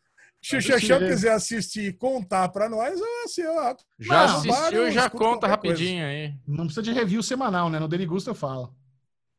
se 0.45 0.57
o 0.59 0.61
Xexão 0.61 0.99
quiser 0.99 1.33
assistir 1.33 1.87
e 1.87 1.93
contar 1.93 2.51
para 2.51 2.69
nós, 2.69 3.01
eu, 3.01 3.25
assim, 3.25 3.41
eu, 3.41 3.55
já 3.99 4.27
não, 4.27 4.37
assistiu 4.37 4.89
e 4.89 4.93
já 4.93 5.09
conta 5.09 5.47
rapidinho 5.47 6.05
coisa. 6.05 6.07
aí. 6.07 6.35
Não 6.47 6.67
precisa 6.67 6.83
de 6.83 6.93
review 6.93 7.23
semanal, 7.23 7.71
né? 7.71 7.79
No 7.79 7.89
Derigusta 7.89 8.29
eu 8.29 8.35
falo. 8.35 8.77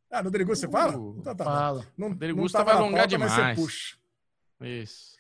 Ah, 0.09 0.23
no 0.23 0.31
Derigusta 0.31 0.65
você 0.65 0.71
fala? 0.71 0.97
Uh, 0.97 1.17
então 1.19 1.35
tá 1.35 1.43
fala. 1.43 1.85
No 1.95 2.15
Derigusta 2.15 2.63
vai 2.63 2.73
alongar 2.73 3.01
pauta, 3.01 3.07
demais. 3.07 3.37
Mas 3.37 3.55
você 3.55 3.61
puxa. 3.61 3.97
Isso. 4.61 5.15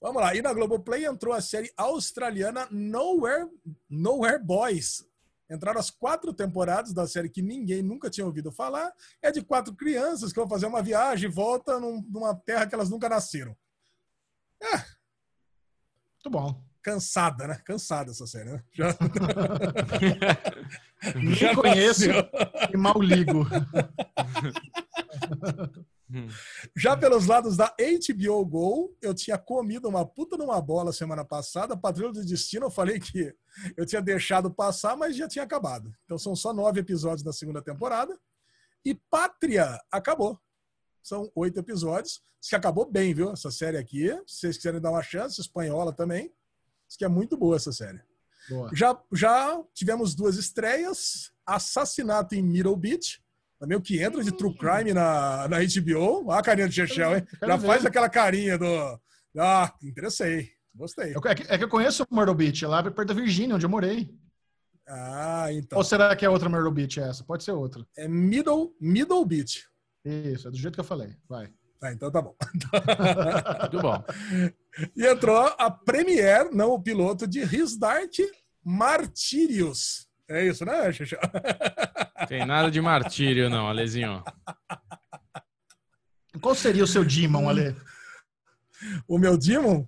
Vamos 0.00 0.22
lá. 0.22 0.32
E 0.36 0.42
na 0.42 0.54
Globoplay 0.54 1.04
entrou 1.04 1.34
a 1.34 1.40
série 1.40 1.72
australiana 1.76 2.68
Nowhere, 2.70 3.48
Nowhere 3.88 4.40
Boys. 4.40 5.04
Entraram 5.50 5.80
as 5.80 5.90
quatro 5.90 6.32
temporadas 6.32 6.92
da 6.92 7.08
série 7.08 7.28
que 7.28 7.42
ninguém 7.42 7.82
nunca 7.82 8.08
tinha 8.08 8.24
ouvido 8.24 8.52
falar. 8.52 8.92
É 9.20 9.32
de 9.32 9.42
quatro 9.42 9.74
crianças 9.74 10.32
que 10.32 10.38
vão 10.38 10.48
fazer 10.48 10.66
uma 10.66 10.80
viagem 10.80 11.28
e 11.28 11.32
volta 11.32 11.80
numa 11.80 12.32
terra 12.36 12.64
que 12.64 12.74
elas 12.76 12.88
nunca 12.88 13.08
nasceram. 13.08 13.56
É, 14.62 14.99
muito 16.20 16.30
bom. 16.30 16.62
Cansada, 16.82 17.46
né? 17.46 17.60
Cansada 17.64 18.10
essa 18.10 18.26
série, 18.26 18.50
né? 18.50 18.62
Já... 18.72 18.88
Já 21.34 21.54
conheço 21.54 22.04
e 22.72 22.76
mal 22.76 23.00
ligo. 23.00 23.46
Já 26.76 26.96
pelos 26.96 27.26
lados 27.26 27.56
da 27.56 27.72
HBO 27.74 28.44
Go, 28.44 28.96
eu 29.00 29.14
tinha 29.14 29.38
comido 29.38 29.88
uma 29.88 30.04
puta 30.04 30.36
numa 30.36 30.60
bola 30.60 30.92
semana 30.92 31.24
passada. 31.24 31.76
Patrulha 31.76 32.12
do 32.12 32.24
Destino, 32.24 32.66
eu 32.66 32.70
falei 32.70 33.00
que 33.00 33.34
eu 33.76 33.86
tinha 33.86 34.02
deixado 34.02 34.50
passar, 34.50 34.96
mas 34.96 35.16
já 35.16 35.26
tinha 35.26 35.44
acabado. 35.44 35.90
Então 36.04 36.18
são 36.18 36.36
só 36.36 36.52
nove 36.52 36.80
episódios 36.80 37.22
da 37.22 37.32
segunda 37.32 37.62
temporada. 37.62 38.18
E 38.84 38.94
Pátria 38.94 39.80
acabou. 39.90 40.38
São 41.02 41.30
oito 41.34 41.58
episódios. 41.58 42.22
Diz 42.40 42.48
que 42.48 42.56
acabou 42.56 42.90
bem, 42.90 43.12
viu? 43.12 43.32
Essa 43.32 43.50
série 43.50 43.76
aqui. 43.76 44.08
Se 44.26 44.40
vocês 44.40 44.56
quiserem 44.56 44.80
dar 44.80 44.90
uma 44.90 45.02
chance, 45.02 45.40
espanhola 45.40 45.92
também. 45.92 46.32
Diz 46.86 46.96
que 46.96 47.04
é 47.04 47.08
muito 47.08 47.36
boa 47.36 47.56
essa 47.56 47.72
série. 47.72 48.00
Boa. 48.48 48.70
Já, 48.74 48.98
já 49.12 49.62
tivemos 49.74 50.14
duas 50.14 50.36
estreias. 50.36 51.32
Assassinato 51.44 52.34
em 52.34 52.42
Middle 52.42 52.76
Beach. 52.76 53.22
Também 53.58 53.76
o 53.76 53.82
que 53.82 54.02
entra 54.02 54.24
de 54.24 54.32
True 54.32 54.56
Crime 54.56 54.94
na, 54.94 55.46
na 55.46 55.58
HBO. 55.58 56.26
Olha 56.26 56.40
a 56.40 56.42
carinha 56.42 56.66
do 56.66 56.72
Chechel, 56.72 57.18
hein? 57.18 57.26
Já 57.42 57.58
faz 57.58 57.84
aquela 57.84 58.08
carinha 58.08 58.56
do. 58.56 58.98
Ah, 59.38 59.74
interessei. 59.82 60.50
Gostei. 60.74 61.14
É 61.14 61.34
que, 61.34 61.42
é 61.46 61.58
que 61.58 61.64
eu 61.64 61.68
conheço 61.68 62.06
o 62.08 62.14
Myrtle 62.14 62.34
Beach, 62.34 62.64
lá 62.64 62.82
perto 62.82 63.08
da 63.08 63.14
Virgínia, 63.14 63.56
onde 63.56 63.66
eu 63.66 63.70
morei. 63.70 64.14
Ah, 64.88 65.52
então. 65.52 65.76
Ou 65.78 65.84
será 65.84 66.16
que 66.16 66.24
é 66.24 66.30
outra 66.30 66.48
Myrtle 66.48 66.72
Beach 66.72 66.98
essa? 67.00 67.22
Pode 67.22 67.44
ser 67.44 67.52
outra. 67.52 67.86
É 67.96 68.08
Middle, 68.08 68.74
Middle 68.80 69.24
Beach. 69.24 69.68
Isso, 70.04 70.48
é 70.48 70.50
do 70.50 70.56
jeito 70.56 70.74
que 70.74 70.80
eu 70.80 70.84
falei. 70.84 71.14
Vai. 71.28 71.48
Ah, 71.82 71.92
então 71.92 72.10
tá 72.10 72.20
bom. 72.20 72.36
Muito 73.60 73.80
bom. 73.80 74.04
E 74.96 75.06
entrou 75.06 75.54
a 75.58 75.70
Premiere, 75.70 76.50
não 76.52 76.72
o 76.72 76.82
piloto, 76.82 77.26
de 77.26 77.42
Risdart 77.42 78.18
Martírios. 78.62 80.06
É 80.28 80.46
isso, 80.46 80.64
né, 80.64 80.92
Xuxa? 80.92 81.18
Tem 82.28 82.46
nada 82.46 82.70
de 82.70 82.80
martírio, 82.80 83.50
não, 83.50 83.66
Alezinho. 83.66 84.22
Qual 86.40 86.54
seria 86.54 86.84
o 86.84 86.86
seu 86.86 87.04
Demon, 87.04 87.48
Ale? 87.48 87.74
O 89.08 89.18
meu 89.18 89.36
Demon? 89.36 89.86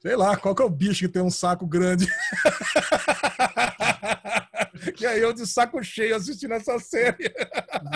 Sei 0.00 0.14
lá, 0.14 0.36
qual 0.36 0.54
que 0.54 0.62
é 0.62 0.64
o 0.64 0.70
bicho 0.70 1.06
que 1.06 1.12
tem 1.12 1.22
um 1.22 1.30
saco 1.30 1.66
grande? 1.66 2.06
E 5.00 5.06
aí 5.06 5.20
eu 5.20 5.32
de 5.32 5.46
saco 5.46 5.82
cheio 5.82 6.16
assistindo 6.16 6.54
essa 6.54 6.78
série. 6.78 7.32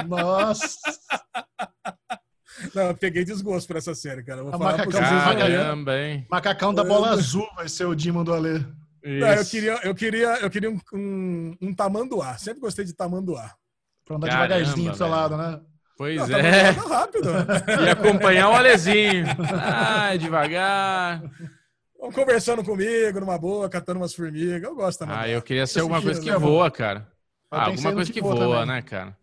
Nossa! 0.07 0.76
Não, 2.74 2.83
eu 2.89 2.95
peguei 2.97 3.24
desgosto 3.24 3.66
por 3.66 3.76
essa 3.76 3.95
série, 3.95 4.22
cara. 4.22 4.43
Vou 4.43 4.55
A 4.55 4.59
falar 4.59 4.74
pra 4.74 4.87
macacão. 4.87 5.39
Caramba, 5.39 5.99
hein? 5.99 6.26
Macacão 6.30 6.74
da 6.74 6.85
bola 6.85 7.11
azul 7.11 7.49
vai 7.57 7.68
ser 7.68 7.87
o 7.87 7.95
Dimon 7.95 8.24
do 8.24 8.33
Alê. 8.33 8.61
Não, 9.05 9.28
eu 9.28 9.45
queria, 9.45 9.80
eu 9.83 9.95
queria, 9.95 10.28
eu 10.41 10.51
queria 10.51 10.70
um, 10.70 10.78
um, 10.95 11.57
um 11.61 11.74
tamanduá. 11.74 12.37
Sempre 12.39 12.61
gostei 12.61 12.85
de 12.85 12.95
tamanduá. 12.95 13.53
Pra 14.05 14.16
andar 14.16 14.28
Caramba, 14.28 14.49
devagarzinho 14.49 14.89
pro 14.91 14.97
seu 14.99 15.09
lado, 15.09 15.37
né? 15.37 15.61
Pois 15.97 16.28
Não, 16.28 16.39
é. 16.39 16.72
tá 16.72 16.83
rápido. 16.83 17.28
E 17.85 17.89
acompanhar 17.91 18.49
o 18.51 18.55
Alezinho. 18.55 19.26
Ai, 19.61 20.18
devagar. 20.18 21.22
Vão 22.03 22.11
conversando 22.11 22.64
comigo, 22.64 23.20
numa 23.20 23.38
boa, 23.38 23.68
catando 23.68 24.00
umas 24.00 24.12
formigas. 24.12 24.61
Eu 24.64 24.74
gosto 24.74 24.98
também. 24.98 25.14
Ah, 25.16 25.28
eu 25.28 25.40
queria 25.40 25.66
ser 25.68 25.80
alguma 25.80 26.03
coisa 26.03 26.20
que 26.20 26.28
né, 26.30 26.36
voa, 26.36 26.68
cara. 26.68 27.07
Ah, 27.48 27.66
alguma 27.66 27.92
coisa 27.92 28.12
que 28.12 28.20
que 28.20 28.26
voa 28.26 28.34
voa, 28.34 28.61
também. 28.62 28.74
né, 28.74 28.82
cara? 28.82 29.16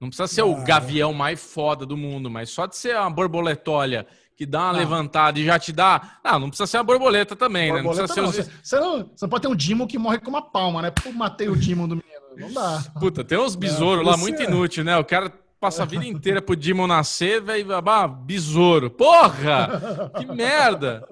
Não 0.00 0.08
precisa 0.08 0.26
ser 0.26 0.42
o 0.42 0.56
Ah. 0.56 0.64
gavião 0.64 1.12
mais 1.14 1.40
foda 1.40 1.86
do 1.86 1.96
mundo, 1.96 2.28
mas 2.28 2.50
só 2.50 2.66
de 2.66 2.76
ser 2.76 2.96
uma 2.96 3.08
borboletólia 3.10 4.04
que 4.36 4.44
dá 4.44 4.58
uma 4.64 4.72
Não. 4.72 4.78
levantada 4.80 5.38
e 5.38 5.44
já 5.44 5.56
te 5.56 5.72
dá. 5.72 6.18
Não, 6.24 6.40
não 6.40 6.48
precisa 6.48 6.66
ser 6.66 6.78
uma 6.78 6.84
borboleta 6.84 7.36
também, 7.36 7.70
né? 7.72 7.78
Não 7.80 7.84
Borboleta 7.84 8.12
precisa 8.12 8.26
não. 8.26 8.32
ser 8.32 8.42
Você, 8.42 8.50
os... 8.50 8.68
você 8.68 8.80
não, 8.80 8.98
você 9.14 9.24
não 9.24 9.28
pode 9.30 9.42
ter 9.42 9.48
um 9.48 9.54
Dimon 9.56 9.86
que 9.86 9.96
morre 9.98 10.18
com 10.18 10.28
uma 10.28 10.42
palma, 10.42 10.82
né? 10.82 10.90
Pô, 10.90 11.12
matei 11.12 11.48
o 11.48 11.56
Dimon 11.56 11.86
do 11.86 11.96
menino. 11.96 12.16
Não 12.36 12.52
dá. 12.52 12.84
Puta, 12.98 13.22
tem 13.22 13.38
uns 13.38 13.54
besouros 13.54 14.04
lá 14.04 14.16
muito 14.16 14.42
inútil, 14.42 14.82
né? 14.84 14.98
O 14.98 15.04
cara 15.04 15.32
passa 15.60 15.84
a 15.84 15.86
vida 15.86 16.04
inteira 16.04 16.42
pro 16.42 16.56
Demon 16.56 16.86
nascer, 16.88 17.40
velho, 17.40 17.68
ah, 17.72 18.08
besouro. 18.08 18.90
Porra! 18.90 20.10
Que 20.18 20.26
merda! 20.26 21.06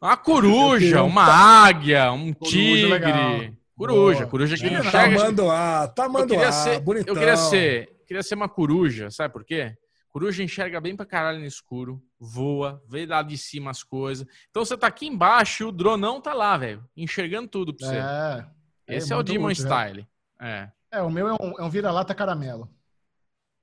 Uma 0.00 0.16
coruja, 0.16 1.02
uma 1.02 1.24
águia, 1.24 2.12
um 2.12 2.32
tigre. 2.32 2.86
legal. 2.86 3.40
Coruja, 3.76 4.18
Boa. 4.20 4.30
coruja 4.30 4.56
que 4.56 4.66
É, 4.66 4.70
não 4.70 4.80
enxerga. 4.80 5.18
Tamanduá, 5.18 5.82
Eu 5.84 5.88
tamanduá, 5.94 6.26
queria 6.36 6.52
ser, 6.52 6.80
bonitão. 6.80 7.14
eu 7.14 7.18
queria 7.18 7.36
ser, 7.36 7.88
queria 8.06 8.22
ser 8.22 8.34
uma 8.34 8.48
coruja, 8.48 9.10
sabe 9.10 9.32
por 9.32 9.44
quê? 9.44 9.74
Coruja 10.08 10.42
enxerga 10.42 10.80
bem 10.80 10.96
pra 10.96 11.06
caralho 11.06 11.38
no 11.38 11.44
escuro, 11.46 12.02
voa, 12.18 12.82
vê 12.88 13.06
lá 13.06 13.22
de 13.22 13.36
cima 13.38 13.70
as 13.70 13.82
coisas. 13.84 14.26
Então 14.50 14.64
você 14.64 14.76
tá 14.76 14.86
aqui 14.88 15.06
embaixo 15.06 15.62
e 15.62 15.66
o 15.66 15.72
dronão 15.72 16.20
tá 16.20 16.32
lá, 16.34 16.56
velho, 16.56 16.84
enxergando 16.96 17.46
tudo 17.48 17.72
pra 17.74 17.86
você. 17.86 17.96
É. 17.96 18.96
Esse 18.96 19.12
é, 19.12 19.16
o 19.16 19.18
muito 19.18 19.32
Demon 19.32 19.48
útil, 19.48 19.64
né? 19.64 19.68
Style. 19.70 20.08
É. 20.40 20.68
É, 20.90 21.02
o 21.02 21.10
meu 21.10 21.28
é 21.28 21.32
um, 21.34 21.54
é 21.60 21.62
um 21.62 21.68
vira-lata 21.70 22.14
caramelo. 22.14 22.68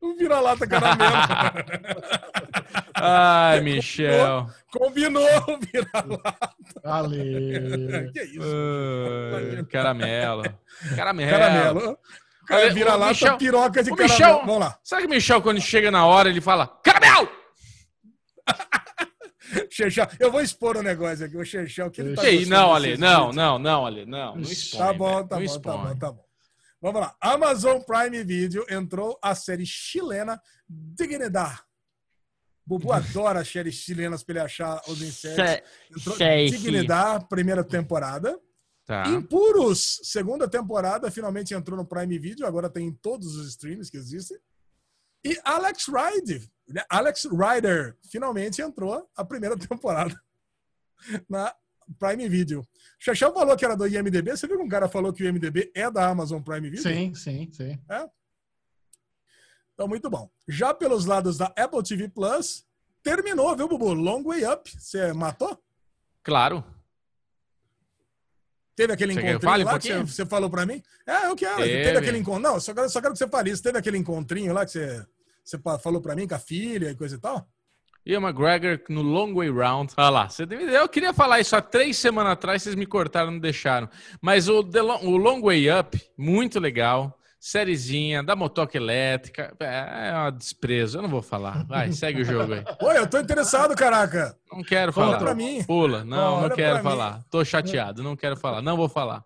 Um 0.02 0.16
vira-lata 0.16 0.68
caramelo. 0.68 1.16
Ai, 2.94 3.60
Michel. 3.62 4.48
Combinou 4.96 5.60
vira-lata. 5.74 6.56
Ale. 6.84 8.10
Que 8.14 8.22
isso? 8.24 8.42
Ai, 9.36 9.64
caramelo. 9.66 10.44
Caramelo. 10.96 11.30
Caramelo. 11.32 11.98
Cara, 12.48 12.74
vira-lata, 12.74 13.10
Michel- 13.12 13.38
piroca 13.38 13.84
de 13.84 13.92
o 13.92 13.96
caramelo. 13.96 14.20
Michel- 14.20 14.46
Vamos 14.46 14.60
lá. 14.60 14.80
Será 14.84 15.02
que 15.02 15.08
o 15.08 15.10
Michel, 15.10 15.42
quando 15.42 15.60
chega 15.60 15.90
na 15.92 16.06
hora, 16.06 16.30
ele 16.30 16.42
fala 16.42 16.68
caramelo? 16.84 17.30
Eu 20.20 20.32
vou 20.32 20.42
expor 20.42 20.76
o 20.78 20.82
negócio 20.82 21.26
aqui. 21.26 21.38
O 21.38 21.46
Xexão, 21.46 21.90
que 21.90 22.02
ele 22.02 22.16
tá 22.16 22.24
Não, 22.48 22.74
Ale, 22.74 22.98
não, 22.98 23.32
não, 23.32 23.60
não, 23.60 23.86
Ale, 23.86 24.06
não. 24.06 24.36
Não 24.36 24.42
expõe, 24.42 24.80
Tá 24.80 24.94
bom, 24.94 25.28
tá 25.28 25.40
bom, 25.40 25.60
tá 25.60 25.78
bom, 25.78 25.96
tá 25.98 26.12
bom. 26.12 26.26
Vamos 26.82 27.02
lá. 27.02 27.16
Amazon 27.22 27.80
Prime 27.82 28.24
Video 28.24 28.66
entrou 28.70 29.18
a 29.22 29.34
série 29.36 29.66
chilena 29.66 30.40
Dignidade. 30.68 31.60
Bubu 32.66 32.92
adora 32.92 33.42
as 33.42 33.48
séries 33.48 33.76
chilenas 33.76 34.24
pra 34.24 34.34
ele 34.34 34.46
achar 34.46 34.82
os 34.88 35.02
insetos. 35.02 35.38
Dignidade, 36.50 37.28
primeira 37.30 37.64
temporada. 37.64 38.40
Tá. 38.86 39.08
Impuros, 39.08 40.00
segunda 40.04 40.48
temporada, 40.48 41.10
finalmente 41.10 41.54
entrou 41.54 41.78
no 41.78 41.86
Prime 41.86 42.20
Video, 42.20 42.46
agora 42.46 42.70
tem 42.70 42.88
em 42.88 42.94
todos 42.94 43.36
os 43.36 43.48
streams 43.50 43.90
que 43.90 43.98
existem. 43.98 44.38
E 45.24 45.40
Alex 45.44 45.86
Rider, 45.88 46.48
né? 46.68 46.84
Alex 46.88 47.26
Rider, 47.26 47.98
finalmente 48.12 48.62
entrou 48.62 49.10
a 49.16 49.26
primeira 49.26 49.58
temporada 49.58 50.16
na 51.28 51.54
Prime 52.00 52.30
Video. 52.30 52.68
Xaxão 53.00 53.34
falou 53.34 53.56
que 53.58 53.66
era 53.66 53.76
do 53.76 53.88
IMDB, 53.88 54.32
você 54.32 54.48
viu 54.48 54.58
que 54.58 54.64
um 54.64 54.70
cara 54.70 54.88
falou 54.88 55.12
que 55.12 55.24
o 55.24 55.28
IMDB 55.28 55.72
é 55.76 55.90
da 55.90 56.08
Amazon 56.08 56.42
Prime 56.42 56.70
Video? 56.70 56.84
Sim, 56.84 57.14
sim, 57.16 57.50
sim. 57.52 57.80
Então, 59.76 59.88
muito 59.88 60.10
bom. 60.10 60.30
Já 60.48 60.74
pelos 60.74 61.06
lados 61.06 61.38
da 61.38 61.48
Apple 61.58 61.84
TV 61.84 62.08
Plus, 62.08 62.66
terminou, 63.04 63.56
viu, 63.56 63.68
Bubu? 63.68 63.94
Long 63.94 64.24
Way 64.24 64.46
Up. 64.46 64.72
Você 64.80 65.12
matou? 65.14 65.62
Claro. 66.24 66.64
Teve 68.76 68.94
aquele 68.94 69.14
que 69.14 69.20
encontrinho 69.20 69.40
fale 69.42 69.64
um 69.64 69.68
lá 69.68 69.80
que 69.80 69.94
você, 70.06 70.26
falou 70.26 70.50
pra 70.50 70.66
mim? 70.66 70.82
É, 71.08 71.28
eu 71.28 71.36
quero. 71.36 71.58
Teve, 71.58 71.84
Teve. 71.84 71.98
aquele 71.98 72.18
encontro. 72.18 72.42
Não, 72.42 72.60
só 72.60 72.74
quero, 72.74 72.90
só 72.90 73.02
quero 73.02 73.14
que 73.14 73.20
você 73.20 73.28
fale 73.28 73.52
isso. 73.52 73.64
Teve 73.64 73.78
aquele 73.78 73.98
encontrinho 73.98 74.54
lá 74.54 74.66
que 74.66 74.72
você, 74.72 75.06
você 75.44 75.58
falou 75.82 76.02
pra 76.02 76.16
mim 76.16 76.28
com 76.28 76.36
a 76.36 76.40
filha 76.40 76.90
e 76.92 76.96
coisa 76.96 77.16
e 77.16 77.20
tal? 77.20 77.48
Ian 78.06 78.22
McGregor 78.22 78.82
no 78.90 79.02
Long 79.02 79.34
Way 79.34 79.50
Round. 79.50 79.94
Olha 79.98 80.10
lá. 80.10 80.30
Você 80.30 80.46
deve- 80.46 80.66
Eu 80.76 80.88
queria 80.90 81.14
falar 81.14 81.40
isso 81.40 81.56
há 81.56 81.62
três 81.62 81.98
semanas 81.98 82.34
atrás, 82.34 82.64
vocês 82.64 82.76
me 82.76 82.86
cortaram, 82.86 83.32
não 83.32 83.40
deixaram. 83.40 83.90
Mas 84.22 84.48
o, 84.50 84.64
The 84.64 84.82
Long, 84.82 85.06
o 85.06 85.18
Long 85.18 85.42
Way 85.42 85.72
Up, 85.80 86.02
muito 86.18 86.60
legal. 86.60 87.15
Sériezinha, 87.48 88.24
da 88.24 88.36
motoca 88.36 88.76
elétrica. 88.76 89.56
É, 89.60 90.10
é 90.10 90.30
um 90.30 90.32
desprezo. 90.36 90.98
Eu 90.98 91.04
não 91.04 91.10
vou 91.10 91.22
falar. 91.22 91.64
Vai, 91.68 91.92
segue 91.92 92.24
o 92.24 92.26
jogo 92.26 92.54
aí. 92.56 92.64
Oi, 92.82 92.98
eu 92.98 93.08
tô 93.08 93.20
interessado, 93.20 93.76
caraca. 93.76 94.36
Não 94.52 94.64
quero 94.64 94.92
Fala 94.92 95.12
falar. 95.12 95.20
pra 95.20 95.36
mim. 95.36 95.64
Pula. 95.64 96.04
Não, 96.04 96.38
Olha 96.38 96.50
não 96.50 96.56
quero 96.56 96.80
pra 96.80 96.84
mim. 96.84 96.90
falar. 96.90 97.24
Tô 97.30 97.46
chateado, 97.46 98.02
não 98.02 98.16
quero 98.16 98.36
falar. 98.36 98.64
Não 98.64 98.76
vou 98.76 98.90
falar. 98.90 99.24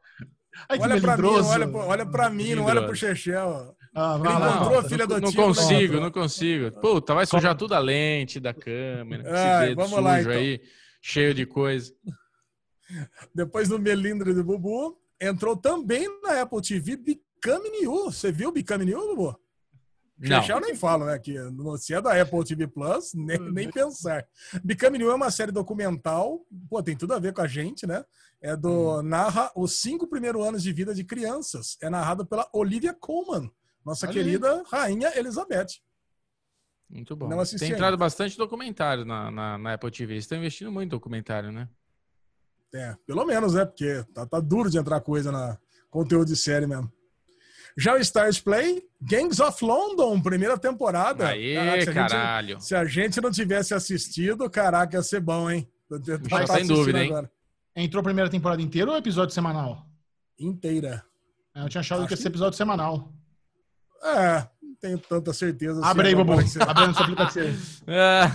Ai, 0.67 0.77
Olha 0.81 0.99
pra 0.99 1.15
mim, 1.15 1.21
melindroso. 1.23 1.49
olha, 1.49 1.67
pra- 1.69 1.79
olha 1.85 2.05
pra 2.05 2.29
mim, 2.29 2.55
não 2.55 2.63
olha 2.65 2.81
pro 2.81 2.91
Melindroso. 2.91 2.99
Chechel. 3.15 3.75
Ah, 3.95 4.15
Ele 4.19 4.27
lá. 4.27 4.49
encontrou 4.49 4.79
a 4.79 4.81
não, 4.81 4.89
filha 4.89 5.07
não, 5.07 5.15
do 5.15 5.21
não 5.21 5.33
consigo, 5.33 5.93
não. 5.93 6.01
não 6.01 6.11
consigo. 6.11 6.71
Puta, 6.81 7.13
vai 7.13 7.25
sujar 7.25 7.55
tudo 7.55 7.73
a 7.73 7.79
lente 7.79 8.37
da 8.37 8.53
câmera. 8.53 9.23
Esse 9.23 9.31
Ai, 9.31 9.67
dedo 9.69 9.75
vamos 9.77 9.91
sujo 9.91 10.01
lá, 10.03 10.19
então. 10.19 10.31
aí, 10.33 10.61
cheio 11.01 11.33
de 11.33 11.45
coisa. 11.45 11.93
Depois 13.33 13.69
do 13.69 13.79
melindre 13.79 14.33
do 14.33 14.43
Bubu, 14.43 14.97
entrou 15.21 15.55
também 15.55 16.05
na 16.21 16.41
Apple 16.41 16.61
TV 16.61 16.97
Become 17.41 17.69
New. 17.69 18.05
Você 18.05 18.31
viu 18.31 18.51
Become 18.51 18.85
New, 18.85 19.15
Bubu? 19.15 19.39
Não. 20.17 20.41
Chechel 20.41 20.59
nem 20.59 20.75
falo, 20.75 21.05
né? 21.05 21.17
Que 21.17 21.39
no- 21.39 21.77
se 21.77 21.93
é 21.93 22.01
da 22.01 22.21
Apple 22.21 22.43
TV 22.43 22.67
Plus, 22.67 23.13
nem, 23.13 23.39
nem 23.51 23.71
pensar. 23.71 24.27
Become 24.63 24.97
New 24.97 25.09
é 25.09 25.15
uma 25.15 25.31
série 25.31 25.51
documental, 25.51 26.45
pô, 26.69 26.83
tem 26.83 26.95
tudo 26.97 27.13
a 27.13 27.19
ver 27.19 27.33
com 27.33 27.41
a 27.41 27.47
gente, 27.47 27.87
né? 27.87 28.03
É 28.41 28.55
do. 28.55 29.01
Narra 29.01 29.49
os 29.55 29.79
cinco 29.79 30.07
primeiros 30.07 30.45
anos 30.45 30.61
de 30.61 30.73
vida 30.73 30.93
de 30.93 31.05
crianças. 31.05 31.77
É 31.81 31.89
narrado 31.89 32.25
pela 32.25 32.49
Olivia 32.53 32.93
Colman, 32.93 33.49
nossa 33.85 34.07
Olha 34.07 34.17
aí. 34.19 34.25
querida 34.25 34.63
rainha 34.69 35.17
Elizabeth. 35.17 35.67
Muito 36.89 37.15
bom. 37.15 37.29
Não 37.29 37.39
assisti 37.39 37.67
Tem 37.67 37.73
entrado 37.73 37.95
bastante 37.97 38.35
documentário 38.35 39.05
na, 39.05 39.29
na, 39.29 39.57
na 39.57 39.73
Apple 39.75 39.91
TV. 39.91 40.13
Eles 40.13 40.23
estão 40.25 40.37
investindo 40.37 40.71
muito 40.71 40.87
em 40.87 40.89
documentário, 40.89 41.51
né? 41.51 41.69
É, 42.73 42.95
pelo 43.05 43.23
menos, 43.25 43.53
né? 43.53 43.63
Porque 43.63 44.03
tá, 44.13 44.25
tá 44.25 44.39
duro 44.39 44.69
de 44.69 44.77
entrar 44.77 44.99
coisa 45.01 45.31
na 45.31 45.57
conteúdo 45.89 46.27
de 46.27 46.35
série 46.35 46.65
mesmo. 46.67 46.91
Já 47.79 47.93
o 47.93 47.97
Stars 47.97 48.39
Play, 48.39 48.83
Gangs 49.01 49.39
of 49.41 49.63
London, 49.63 50.19
primeira 50.21 50.57
temporada. 50.57 51.29
Aê, 51.29 51.55
Caraca, 51.55 51.81
se 51.81 51.89
a 51.89 51.93
gente- 51.93 52.09
caralho. 52.11 52.61
se 52.61 52.75
a 52.75 52.85
gente 52.85 53.21
não 53.21 53.31
tivesse 53.31 53.73
assistido, 53.73 54.49
caraca, 54.49 54.97
ia 54.97 55.01
ser 55.03 55.21
bom, 55.21 55.49
hein? 55.49 55.67
Tá 56.29 56.47
sem 56.47 56.67
dúvida, 56.67 57.01
hein? 57.03 57.09
agora. 57.09 57.31
Entrou 57.75 58.01
a 58.01 58.03
primeira 58.03 58.29
temporada 58.29 58.61
inteira 58.61 58.91
ou 58.91 58.97
episódio 58.97 59.33
semanal? 59.33 59.85
Inteira. 60.37 61.03
Eu 61.55 61.69
tinha 61.69 61.79
achado 61.81 61.99
Acho 61.99 62.07
que 62.09 62.13
ia 62.13 62.17
que- 62.17 62.23
ser 62.23 62.29
episódio 62.29 62.57
semanal. 62.57 63.11
É, 64.03 64.47
não 64.61 64.75
tenho 64.79 64.97
tanta 64.97 65.33
certeza. 65.33 65.85
Abre 65.85 66.07
aí, 66.07 66.13
agora 66.13 66.25
Bobo. 66.27 66.41
que 66.43 66.49
você- 66.49 66.61
Abre 66.61 66.81
aí 66.83 66.87
no 66.87 66.93
seu 66.95 67.03
aplicativo. 67.03 67.83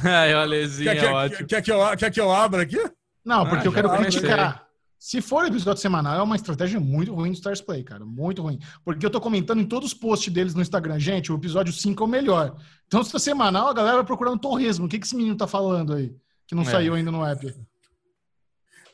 Ai, 0.04 0.34
o 0.34 0.38
Alezinho 0.38 0.90
Quer, 0.90 0.96
é 0.96 1.00
quer- 1.00 1.12
ótimo. 1.12 1.48
quer 1.48 1.62
que 1.62 1.72
eu, 1.72 1.96
quer 1.96 2.10
que 2.10 2.20
eu 2.20 2.30
abra 2.32 2.62
aqui? 2.62 2.90
Não, 3.24 3.46
porque 3.48 3.66
Ah, 3.66 3.68
eu 3.68 3.72
quero 3.72 3.90
criticar. 3.96 4.63
Se 5.06 5.20
for 5.20 5.44
episódio 5.44 5.82
semanal, 5.82 6.18
é 6.18 6.22
uma 6.22 6.34
estratégia 6.34 6.80
muito 6.80 7.12
ruim 7.12 7.30
do 7.30 7.34
Stars 7.34 7.60
Play, 7.60 7.84
cara. 7.84 8.06
Muito 8.06 8.40
ruim. 8.40 8.58
Porque 8.82 9.04
eu 9.04 9.10
tô 9.10 9.20
comentando 9.20 9.60
em 9.60 9.66
todos 9.66 9.92
os 9.92 9.94
posts 9.98 10.32
deles 10.32 10.54
no 10.54 10.62
Instagram. 10.62 10.98
Gente, 10.98 11.30
o 11.30 11.34
episódio 11.36 11.74
5 11.74 12.02
é 12.02 12.06
o 12.06 12.08
melhor. 12.08 12.56
Então, 12.86 13.04
se 13.04 13.10
for 13.10 13.18
semanal, 13.18 13.68
a 13.68 13.74
galera 13.74 13.96
vai 13.96 14.04
procurar 14.06 14.30
um 14.30 14.38
torresmo. 14.38 14.86
O 14.86 14.88
que, 14.88 14.98
que 14.98 15.04
esse 15.04 15.14
menino 15.14 15.36
tá 15.36 15.46
falando 15.46 15.92
aí? 15.92 16.16
Que 16.46 16.54
não 16.54 16.62
É. 16.62 16.64
saiu 16.64 16.94
ainda 16.94 17.10
no 17.10 17.22
app. 17.22 17.54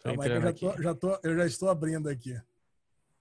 Calma 0.03 0.27
eu, 0.27 0.41
já 0.43 0.53
tô, 0.53 0.83
já 0.83 0.95
tô- 0.97 1.19
eu 1.23 1.37
já 1.37 1.47
estou 1.47 1.69
abrindo 1.71 2.09
aqui. 2.09 2.37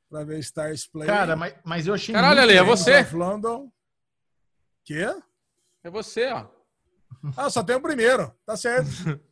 Pra 0.10 0.24
ver 0.24 0.40
Stars 0.40 0.88
Play. 0.88 1.06
Cara, 1.08 1.36
mas, 1.36 1.54
mas 1.64 1.86
eu 1.86 1.94
achei. 1.94 2.12
Caralho, 2.16 2.42
Ale, 2.42 2.54
é 2.54 2.64
você? 2.64 3.04
London. 3.14 3.72
Quê? 4.84 5.06
É 5.84 5.92
você, 5.92 6.26
ó. 6.32 6.48
Ah, 7.38 7.52
só 7.52 7.62
tem 7.62 7.76
o 7.76 7.82
primeiro. 7.82 8.34
Tá 8.44 8.58
certo. 8.58 8.90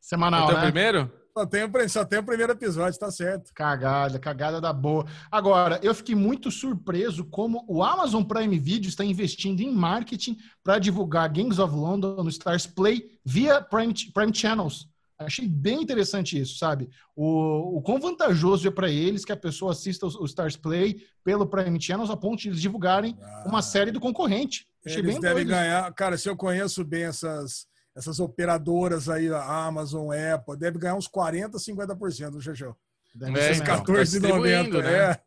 Semanal, 0.00 0.44
Então, 0.44 0.56
né? 0.56 0.62
primeiro? 0.64 1.23
Só 1.36 1.44
tem, 1.44 1.88
só 1.88 2.04
tem 2.04 2.20
o 2.20 2.24
primeiro 2.24 2.52
episódio, 2.52 2.96
tá 2.96 3.10
certo. 3.10 3.52
Cagada, 3.52 4.20
cagada 4.20 4.60
da 4.60 4.72
boa. 4.72 5.04
Agora, 5.28 5.80
eu 5.82 5.92
fiquei 5.92 6.14
muito 6.14 6.48
surpreso 6.48 7.24
como 7.24 7.64
o 7.66 7.82
Amazon 7.82 8.22
Prime 8.22 8.56
Video 8.56 8.88
está 8.88 9.04
investindo 9.04 9.60
em 9.60 9.74
marketing 9.74 10.38
para 10.62 10.78
divulgar 10.78 11.28
Gangs 11.28 11.60
of 11.60 11.74
London 11.74 12.22
no 12.22 12.28
Stars 12.28 12.68
Play 12.68 13.18
via 13.24 13.60
Prime, 13.60 13.92
Prime 14.14 14.32
Channels. 14.32 14.88
Achei 15.18 15.48
bem 15.48 15.82
interessante 15.82 16.38
isso, 16.38 16.56
sabe? 16.56 16.88
O, 17.16 17.78
o 17.78 17.82
quão 17.82 17.98
vantajoso 17.98 18.68
é 18.68 18.70
para 18.70 18.88
eles 18.88 19.24
que 19.24 19.32
a 19.32 19.36
pessoa 19.36 19.72
assista 19.72 20.06
o, 20.06 20.22
o, 20.22 20.24
Stars 20.26 20.56
Play 20.56 21.04
pelo 21.24 21.48
Prime 21.48 21.80
Channels 21.80 22.10
a 22.10 22.16
ponto 22.16 22.42
de 22.42 22.48
eles 22.48 22.60
divulgarem 22.60 23.18
ah, 23.20 23.44
uma 23.46 23.60
série 23.60 23.90
do 23.90 23.98
concorrente. 23.98 24.68
Achei 24.86 25.00
eles 25.00 25.18
devem 25.18 25.46
ganhar. 25.46 25.92
Cara, 25.94 26.16
se 26.16 26.28
eu 26.28 26.36
conheço 26.36 26.84
bem 26.84 27.04
essas, 27.04 27.66
essas 27.94 28.18
operadoras 28.20 29.08
aí, 29.08 29.28
a 29.28 29.66
Amazon, 29.66 30.12
a 30.12 30.34
Apple, 30.34 30.56
deve 30.56 30.78
ganhar 30.78 30.96
uns 30.96 31.06
40, 31.06 31.58
50% 31.58 32.30
do 32.30 32.40
Xexão. 32.40 32.74
Deve 33.14 33.38
é, 33.38 33.54
ser 33.54 33.64
14,90, 33.64 34.72
tá 34.72 34.82
né? 34.82 35.10
É. 35.10 35.20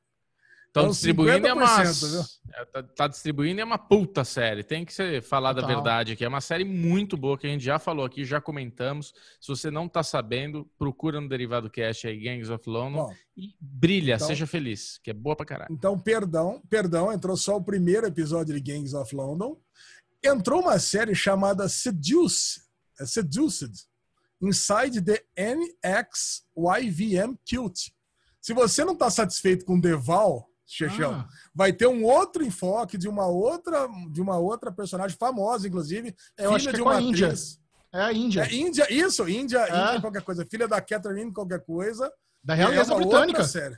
Estão 0.78 0.84
então, 0.84 0.92
distribuindo 0.92 1.48
é 1.48 1.54
uma. 1.54 1.84
É, 2.54 2.66
tá, 2.66 2.84
tá, 2.84 3.08
distribuindo 3.08 3.62
é 3.62 3.64
uma 3.64 3.78
puta 3.78 4.24
série. 4.24 4.64
Tem 4.64 4.86
que 4.86 4.94
ser 4.94 5.24
falar 5.24 5.54
da 5.54 5.66
verdade 5.66 6.14
aqui. 6.14 6.24
É 6.24 6.28
uma 6.28 6.42
série 6.42 6.64
muito 6.64 7.18
boa 7.18 7.38
que 7.38 7.48
a 7.48 7.50
gente 7.50 7.64
já 7.64 7.80
falou 7.80 8.06
aqui, 8.06 8.24
já 8.24 8.40
comentamos. 8.40 9.14
Se 9.40 9.48
você 9.48 9.72
não 9.72 9.88
tá 9.88 10.04
sabendo, 10.04 10.70
procura 10.78 11.20
no 11.20 11.28
Derivado 11.28 11.70
Cast 11.70 12.08
aí, 12.08 12.20
Gangs 12.20 12.52
of 12.52 12.70
London. 12.70 13.08
Bom, 13.08 13.14
e 13.36 13.56
brilha, 13.60 14.16
então, 14.16 14.28
seja 14.28 14.46
feliz, 14.46 15.00
que 15.02 15.10
é 15.10 15.14
boa 15.14 15.36
pra 15.36 15.46
caralho. 15.46 15.72
Então, 15.72 15.98
perdão, 15.98 16.62
perdão, 16.70 17.12
entrou 17.12 17.36
só 17.36 17.58
o 17.58 17.64
primeiro 17.64 18.06
episódio 18.06 18.54
de 18.54 18.62
Gangs 18.62 18.94
of 18.94 19.16
London. 19.16 19.58
Entrou 20.28 20.62
uma 20.62 20.78
série 20.78 21.16
chamada 21.16 21.70
Seduce, 21.70 22.62
é 23.00 23.06
Seduced, 23.06 23.72
Inside 24.42 25.02
the 25.02 25.24
NXYVM 25.38 27.38
Cute. 27.50 27.94
Se 28.42 28.54
você 28.54 28.84
não 28.84 28.92
está 28.94 29.10
satisfeito 29.10 29.64
com 29.66 29.80
Deval, 29.80 30.50
Chechão. 30.66 31.14
Ah. 31.14 31.30
Vai 31.56 31.72
ter 31.72 31.88
um 31.88 32.04
outro 32.04 32.44
enfoque 32.44 32.98
de 32.98 33.08
uma 33.08 33.26
outra, 33.26 33.88
de 34.12 34.22
uma 34.22 34.38
outra 34.38 34.70
personagem 34.70 35.16
famosa, 35.18 35.66
inclusive, 35.66 36.14
Eu 36.38 36.60
filha 36.60 36.74
de 36.74 36.82
é 36.82 36.84
uma 36.84 37.02
Índia. 37.02 37.34
É 37.94 38.02
a 38.02 38.12
Índia. 38.12 38.42
É 38.42 38.54
Índia, 38.54 38.94
isso, 38.94 39.30
Índia, 39.30 39.60
é. 39.60 39.70
Índia 39.70 40.02
qualquer 40.02 40.24
coisa. 40.24 40.46
Filha 40.46 40.68
da 40.68 40.82
Catherine 40.82 41.32
qualquer 41.32 41.64
coisa. 41.64 42.12
Da 42.44 42.54
realeza 42.54 42.94
é 42.94 42.98
britânica. 42.98 43.46
Série. 43.46 43.78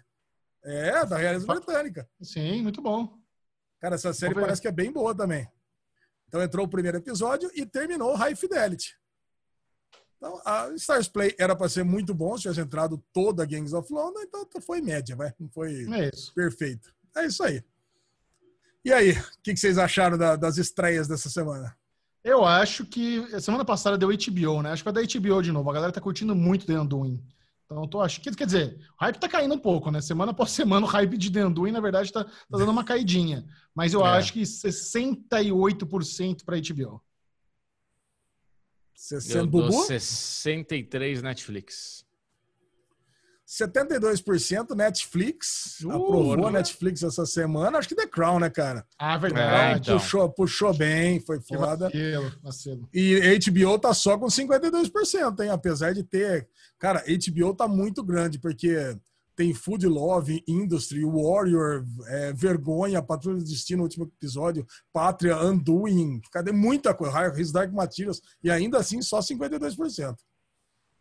É, 0.63 1.05
da 1.05 1.17
realeza 1.17 1.45
britânica. 1.45 2.09
Sim, 2.21 2.63
muito 2.63 2.81
bom. 2.81 3.15
Cara, 3.79 3.93
essa 3.95 4.11
série 4.11 4.33
parece 4.33 4.59
que 4.59 4.67
é 4.67 4.71
bem 4.71 4.91
boa 4.91 5.15
também. 5.15 5.47
Então 6.29 6.41
entrou 6.41 6.65
o 6.65 6.69
primeiro 6.69 6.97
episódio 6.97 7.49
e 7.55 7.65
terminou 7.65 8.13
High 8.13 8.35
Fidelity. 8.35 8.95
Então, 10.15 10.39
a 10.45 10.69
Stars 10.75 11.07
Play 11.07 11.33
era 11.39 11.55
para 11.55 11.67
ser 11.67 11.83
muito 11.83 12.13
bom 12.13 12.35
se 12.35 12.43
tivesse 12.43 12.61
entrado 12.61 13.03
toda 13.11 13.41
a 13.41 13.45
Gangs 13.45 13.73
of 13.73 13.91
London, 13.91 14.21
então 14.21 14.45
foi 14.61 14.79
média, 14.79 15.15
vai. 15.15 15.33
Não 15.39 15.49
foi 15.49 15.85
é 15.91 16.11
perfeito. 16.35 16.93
É 17.15 17.25
isso 17.25 17.41
aí. 17.41 17.63
E 18.85 18.93
aí, 18.93 19.11
o 19.11 19.41
que, 19.41 19.53
que, 19.53 19.59
vocês 19.59 19.77
acharam 19.77 20.17
da, 20.17 20.35
das 20.35 20.57
estreias 20.57 21.07
dessa 21.07 21.29
semana? 21.29 21.75
Eu 22.23 22.45
acho 22.45 22.85
que 22.85 23.25
semana 23.41 23.65
passada 23.65 23.97
deu 23.97 24.09
HBO, 24.09 24.61
né? 24.61 24.71
Acho 24.71 24.83
que 24.83 24.91
vai 24.91 25.03
dar 25.03 25.19
HBO 25.19 25.41
de 25.41 25.51
novo. 25.51 25.69
A 25.69 25.73
galera 25.73 25.91
tá 25.91 26.01
curtindo 26.01 26.35
muito 26.35 26.65
The 26.65 26.79
Undoing. 26.79 27.21
Então, 27.69 27.83
eu 27.83 27.87
tô 27.87 28.01
achando. 28.01 28.35
Quer 28.35 28.47
dizer, 28.47 28.79
o 28.99 29.03
hype 29.03 29.19
tá 29.19 29.29
caindo 29.29 29.53
um 29.53 29.59
pouco, 29.59 29.91
né? 29.91 30.01
Semana 30.01 30.31
após 30.31 30.49
semana, 30.57 30.87
o 30.87 30.89
hype 30.89 31.19
de 31.19 31.31
The 31.31 31.45
Undoing, 31.45 31.71
na 31.71 31.79
verdade, 31.79 32.11
tá, 32.11 32.23
tá 32.23 32.31
dando 32.49 32.71
uma 32.71 32.83
caidinha. 32.83 33.45
Mas 33.75 33.93
eu 33.93 34.03
é. 34.03 34.09
acho 34.09 34.33
que 34.33 34.41
68% 34.41 36.43
para 36.43 36.57
HBO. 36.57 36.99
60, 38.95 39.37
eu 39.37 39.45
dou 39.45 39.71
63 39.71 41.21
Netflix. 41.21 42.03
72% 43.47 44.75
Netflix. 44.75 45.79
Uh, 45.81 45.89
aprovou 45.89 46.47
a 46.47 46.51
Netflix 46.51 47.01
essa 47.01 47.25
semana. 47.25 47.79
Acho 47.79 47.87
que 47.87 47.95
The 47.95 48.05
Crown, 48.05 48.39
né, 48.39 48.49
cara? 48.49 48.85
Ah, 48.97 49.17
verdade. 49.17 49.73
É, 49.73 49.77
então. 49.77 49.97
puxou, 49.97 50.29
puxou 50.29 50.73
bem, 50.73 51.19
foi 51.19 51.39
foda. 51.39 51.89
Vacilo, 51.89 52.33
vacilo. 52.43 52.89
E 52.93 53.39
HBO 53.39 53.79
tá 53.79 53.93
só 53.93 54.17
com 54.17 54.27
52%, 54.27 55.43
hein? 55.43 55.49
Apesar 55.49 55.93
de 55.93 56.03
ter. 56.03 56.47
Cara, 56.79 57.03
HBO 57.03 57.53
tá 57.53 57.67
muito 57.67 58.01
grande, 58.01 58.39
porque 58.39 58.97
tem 59.35 59.53
Food 59.53 59.87
Love, 59.87 60.43
Industry, 60.47 61.05
Warrior, 61.05 61.85
é, 62.07 62.33
Vergonha, 62.33 63.01
Patrulha 63.01 63.37
do 63.37 63.43
Destino, 63.45 63.83
último 63.83 64.05
episódio, 64.05 64.67
Pátria, 64.91 65.37
Undoing, 65.37 66.19
cadê 66.31 66.51
muita 66.51 66.93
coisa, 66.93 67.39
His 67.39 67.51
Dark 67.51 67.71
Materials, 67.71 68.21
e 68.43 68.51
ainda 68.51 68.79
assim 68.79 69.01
só 69.01 69.19
52%. 69.19 70.15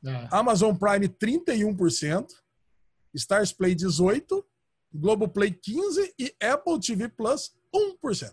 É. 0.06 0.28
Amazon 0.30 0.76
Prime 0.76 1.08
31%, 1.08 2.28
Stars 3.14 3.52
Play 3.52 3.74
18%, 3.74 4.44
Globoplay 4.94 5.50
15% 5.50 6.12
e 6.18 6.32
Apple 6.40 6.78
TV 6.78 7.08
Plus 7.08 7.52
1%. 7.74 8.32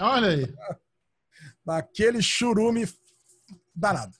Olha 0.00 0.28
aí. 0.28 0.54
Naquele 1.64 2.20
churume 2.22 2.86
danado. 3.74 4.16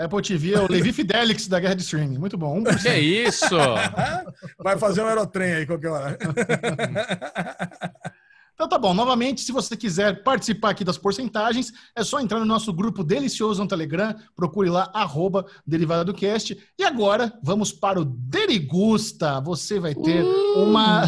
Apple 0.00 0.22
TV 0.22 0.54
é 0.54 0.60
o 0.60 0.70
Levi 0.70 0.92
Fidelix 0.92 1.46
da 1.46 1.60
guerra 1.60 1.74
de 1.74 1.82
streaming. 1.82 2.18
Muito 2.18 2.38
bom. 2.38 2.62
1%. 2.62 2.82
Que 2.82 2.88
é 2.88 2.98
isso? 2.98 3.56
Vai 4.58 4.78
fazer 4.78 5.02
um 5.02 5.06
aerotrem 5.06 5.52
aí 5.52 5.66
qualquer 5.66 5.88
hora. 5.88 6.18
Então 8.60 8.68
tá 8.68 8.78
bom, 8.78 8.92
novamente, 8.92 9.40
se 9.40 9.52
você 9.52 9.74
quiser 9.74 10.22
participar 10.22 10.68
aqui 10.68 10.84
das 10.84 10.98
porcentagens, 10.98 11.72
é 11.96 12.04
só 12.04 12.20
entrar 12.20 12.38
no 12.38 12.44
nosso 12.44 12.70
grupo 12.74 13.02
delicioso 13.02 13.62
no 13.62 13.66
Telegram, 13.66 14.14
procure 14.36 14.68
lá, 14.68 14.90
arroba 14.92 15.46
Derivado 15.66 16.12
do 16.12 16.14
Cast. 16.14 16.58
E 16.78 16.84
agora, 16.84 17.32
vamos 17.42 17.72
para 17.72 17.98
o 17.98 18.04
Derigusta. 18.04 19.40
Você 19.40 19.80
vai 19.80 19.94
ter 19.94 20.22
uh, 20.22 20.62
uma... 20.62 21.06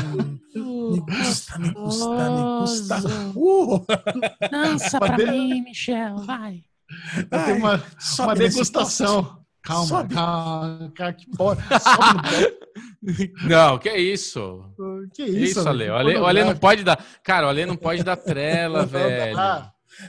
Uh, 0.56 0.92
me 0.92 1.00
gusta, 1.00 1.58
me 1.58 1.74
gusta, 1.74 2.30
me 2.30 2.42
gusta. 2.60 2.96
Uh. 3.36 3.84
Dança 4.50 4.98
pra 4.98 5.18
mim, 5.18 5.60
Michel, 5.60 6.16
vai. 6.24 6.64
Ter 7.30 7.52
uma, 7.52 7.82
uma 8.20 8.34
degustação. 8.34 9.38
Calma, 9.62 9.86
Sobe. 9.86 10.14
calma, 10.14 10.92
cara, 10.94 11.12
que 11.12 11.30
porra. 11.36 11.58
Não, 13.48 13.78
que 13.78 13.88
é 13.88 13.98
isso? 13.98 14.64
Que 15.14 15.22
isso, 15.22 15.60
isso 15.60 15.68
Ale? 15.68 15.88
O 15.88 15.94
Ale, 15.94 16.16
o 16.16 16.26
Ale 16.26 16.44
não 16.44 16.56
pode 16.56 16.82
dar. 16.82 17.04
Cara, 17.22 17.46
o 17.46 17.50
Ale 17.50 17.66
não 17.66 17.76
pode 17.76 18.02
dar 18.02 18.16
trela, 18.16 18.84
velho. 18.86 19.36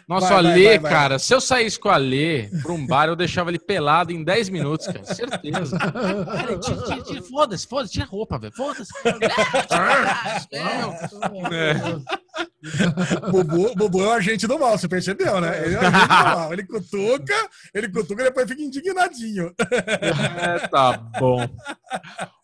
Nossa, 0.08 0.28
vai, 0.28 0.36
o 0.36 0.38
Alê, 0.38 0.66
vai, 0.66 0.80
vai, 0.80 0.92
cara, 0.92 1.20
se 1.20 1.34
eu 1.34 1.42
saísse 1.42 1.80
com 1.80 1.90
o 1.90 1.92
Alê 1.92 2.50
pra 2.62 2.72
um 2.72 2.88
bar, 2.88 3.08
eu 3.08 3.16
deixava 3.16 3.52
ele 3.52 3.60
pelado 3.60 4.12
em 4.12 4.24
10 4.24 4.50
minutos, 4.50 4.88
cara. 4.88 5.06
Certeza. 5.06 5.78
Cara, 5.78 6.58
tira, 6.58 6.82
tira, 6.84 7.02
tira, 7.02 7.22
foda-se, 7.22 7.68
foda-se, 7.68 7.94
tira 7.94 8.06
a 8.06 8.08
roupa, 8.08 8.40
velho. 8.40 8.54
Foda-se. 8.56 8.92
Bubu, 13.30 13.76
Bubu 13.76 14.02
é 14.02 14.08
o 14.08 14.12
agente 14.14 14.48
do 14.48 14.58
mal, 14.58 14.78
você 14.78 14.88
percebeu, 14.88 15.42
né? 15.42 15.66
Ele 15.66 15.76
é 15.76 15.80
o 15.80 15.82
agente 15.82 16.08
do 16.08 16.08
mal. 16.08 16.54
Ele 16.54 16.64
cutuca, 16.64 17.50
ele 17.74 17.90
cutuca 17.90 18.22
e 18.22 18.26
depois 18.26 18.48
fica 18.48 18.62
indignadinho. 18.62 19.54
É, 20.42 20.68
tá 20.68 20.98
bom. 21.20 21.48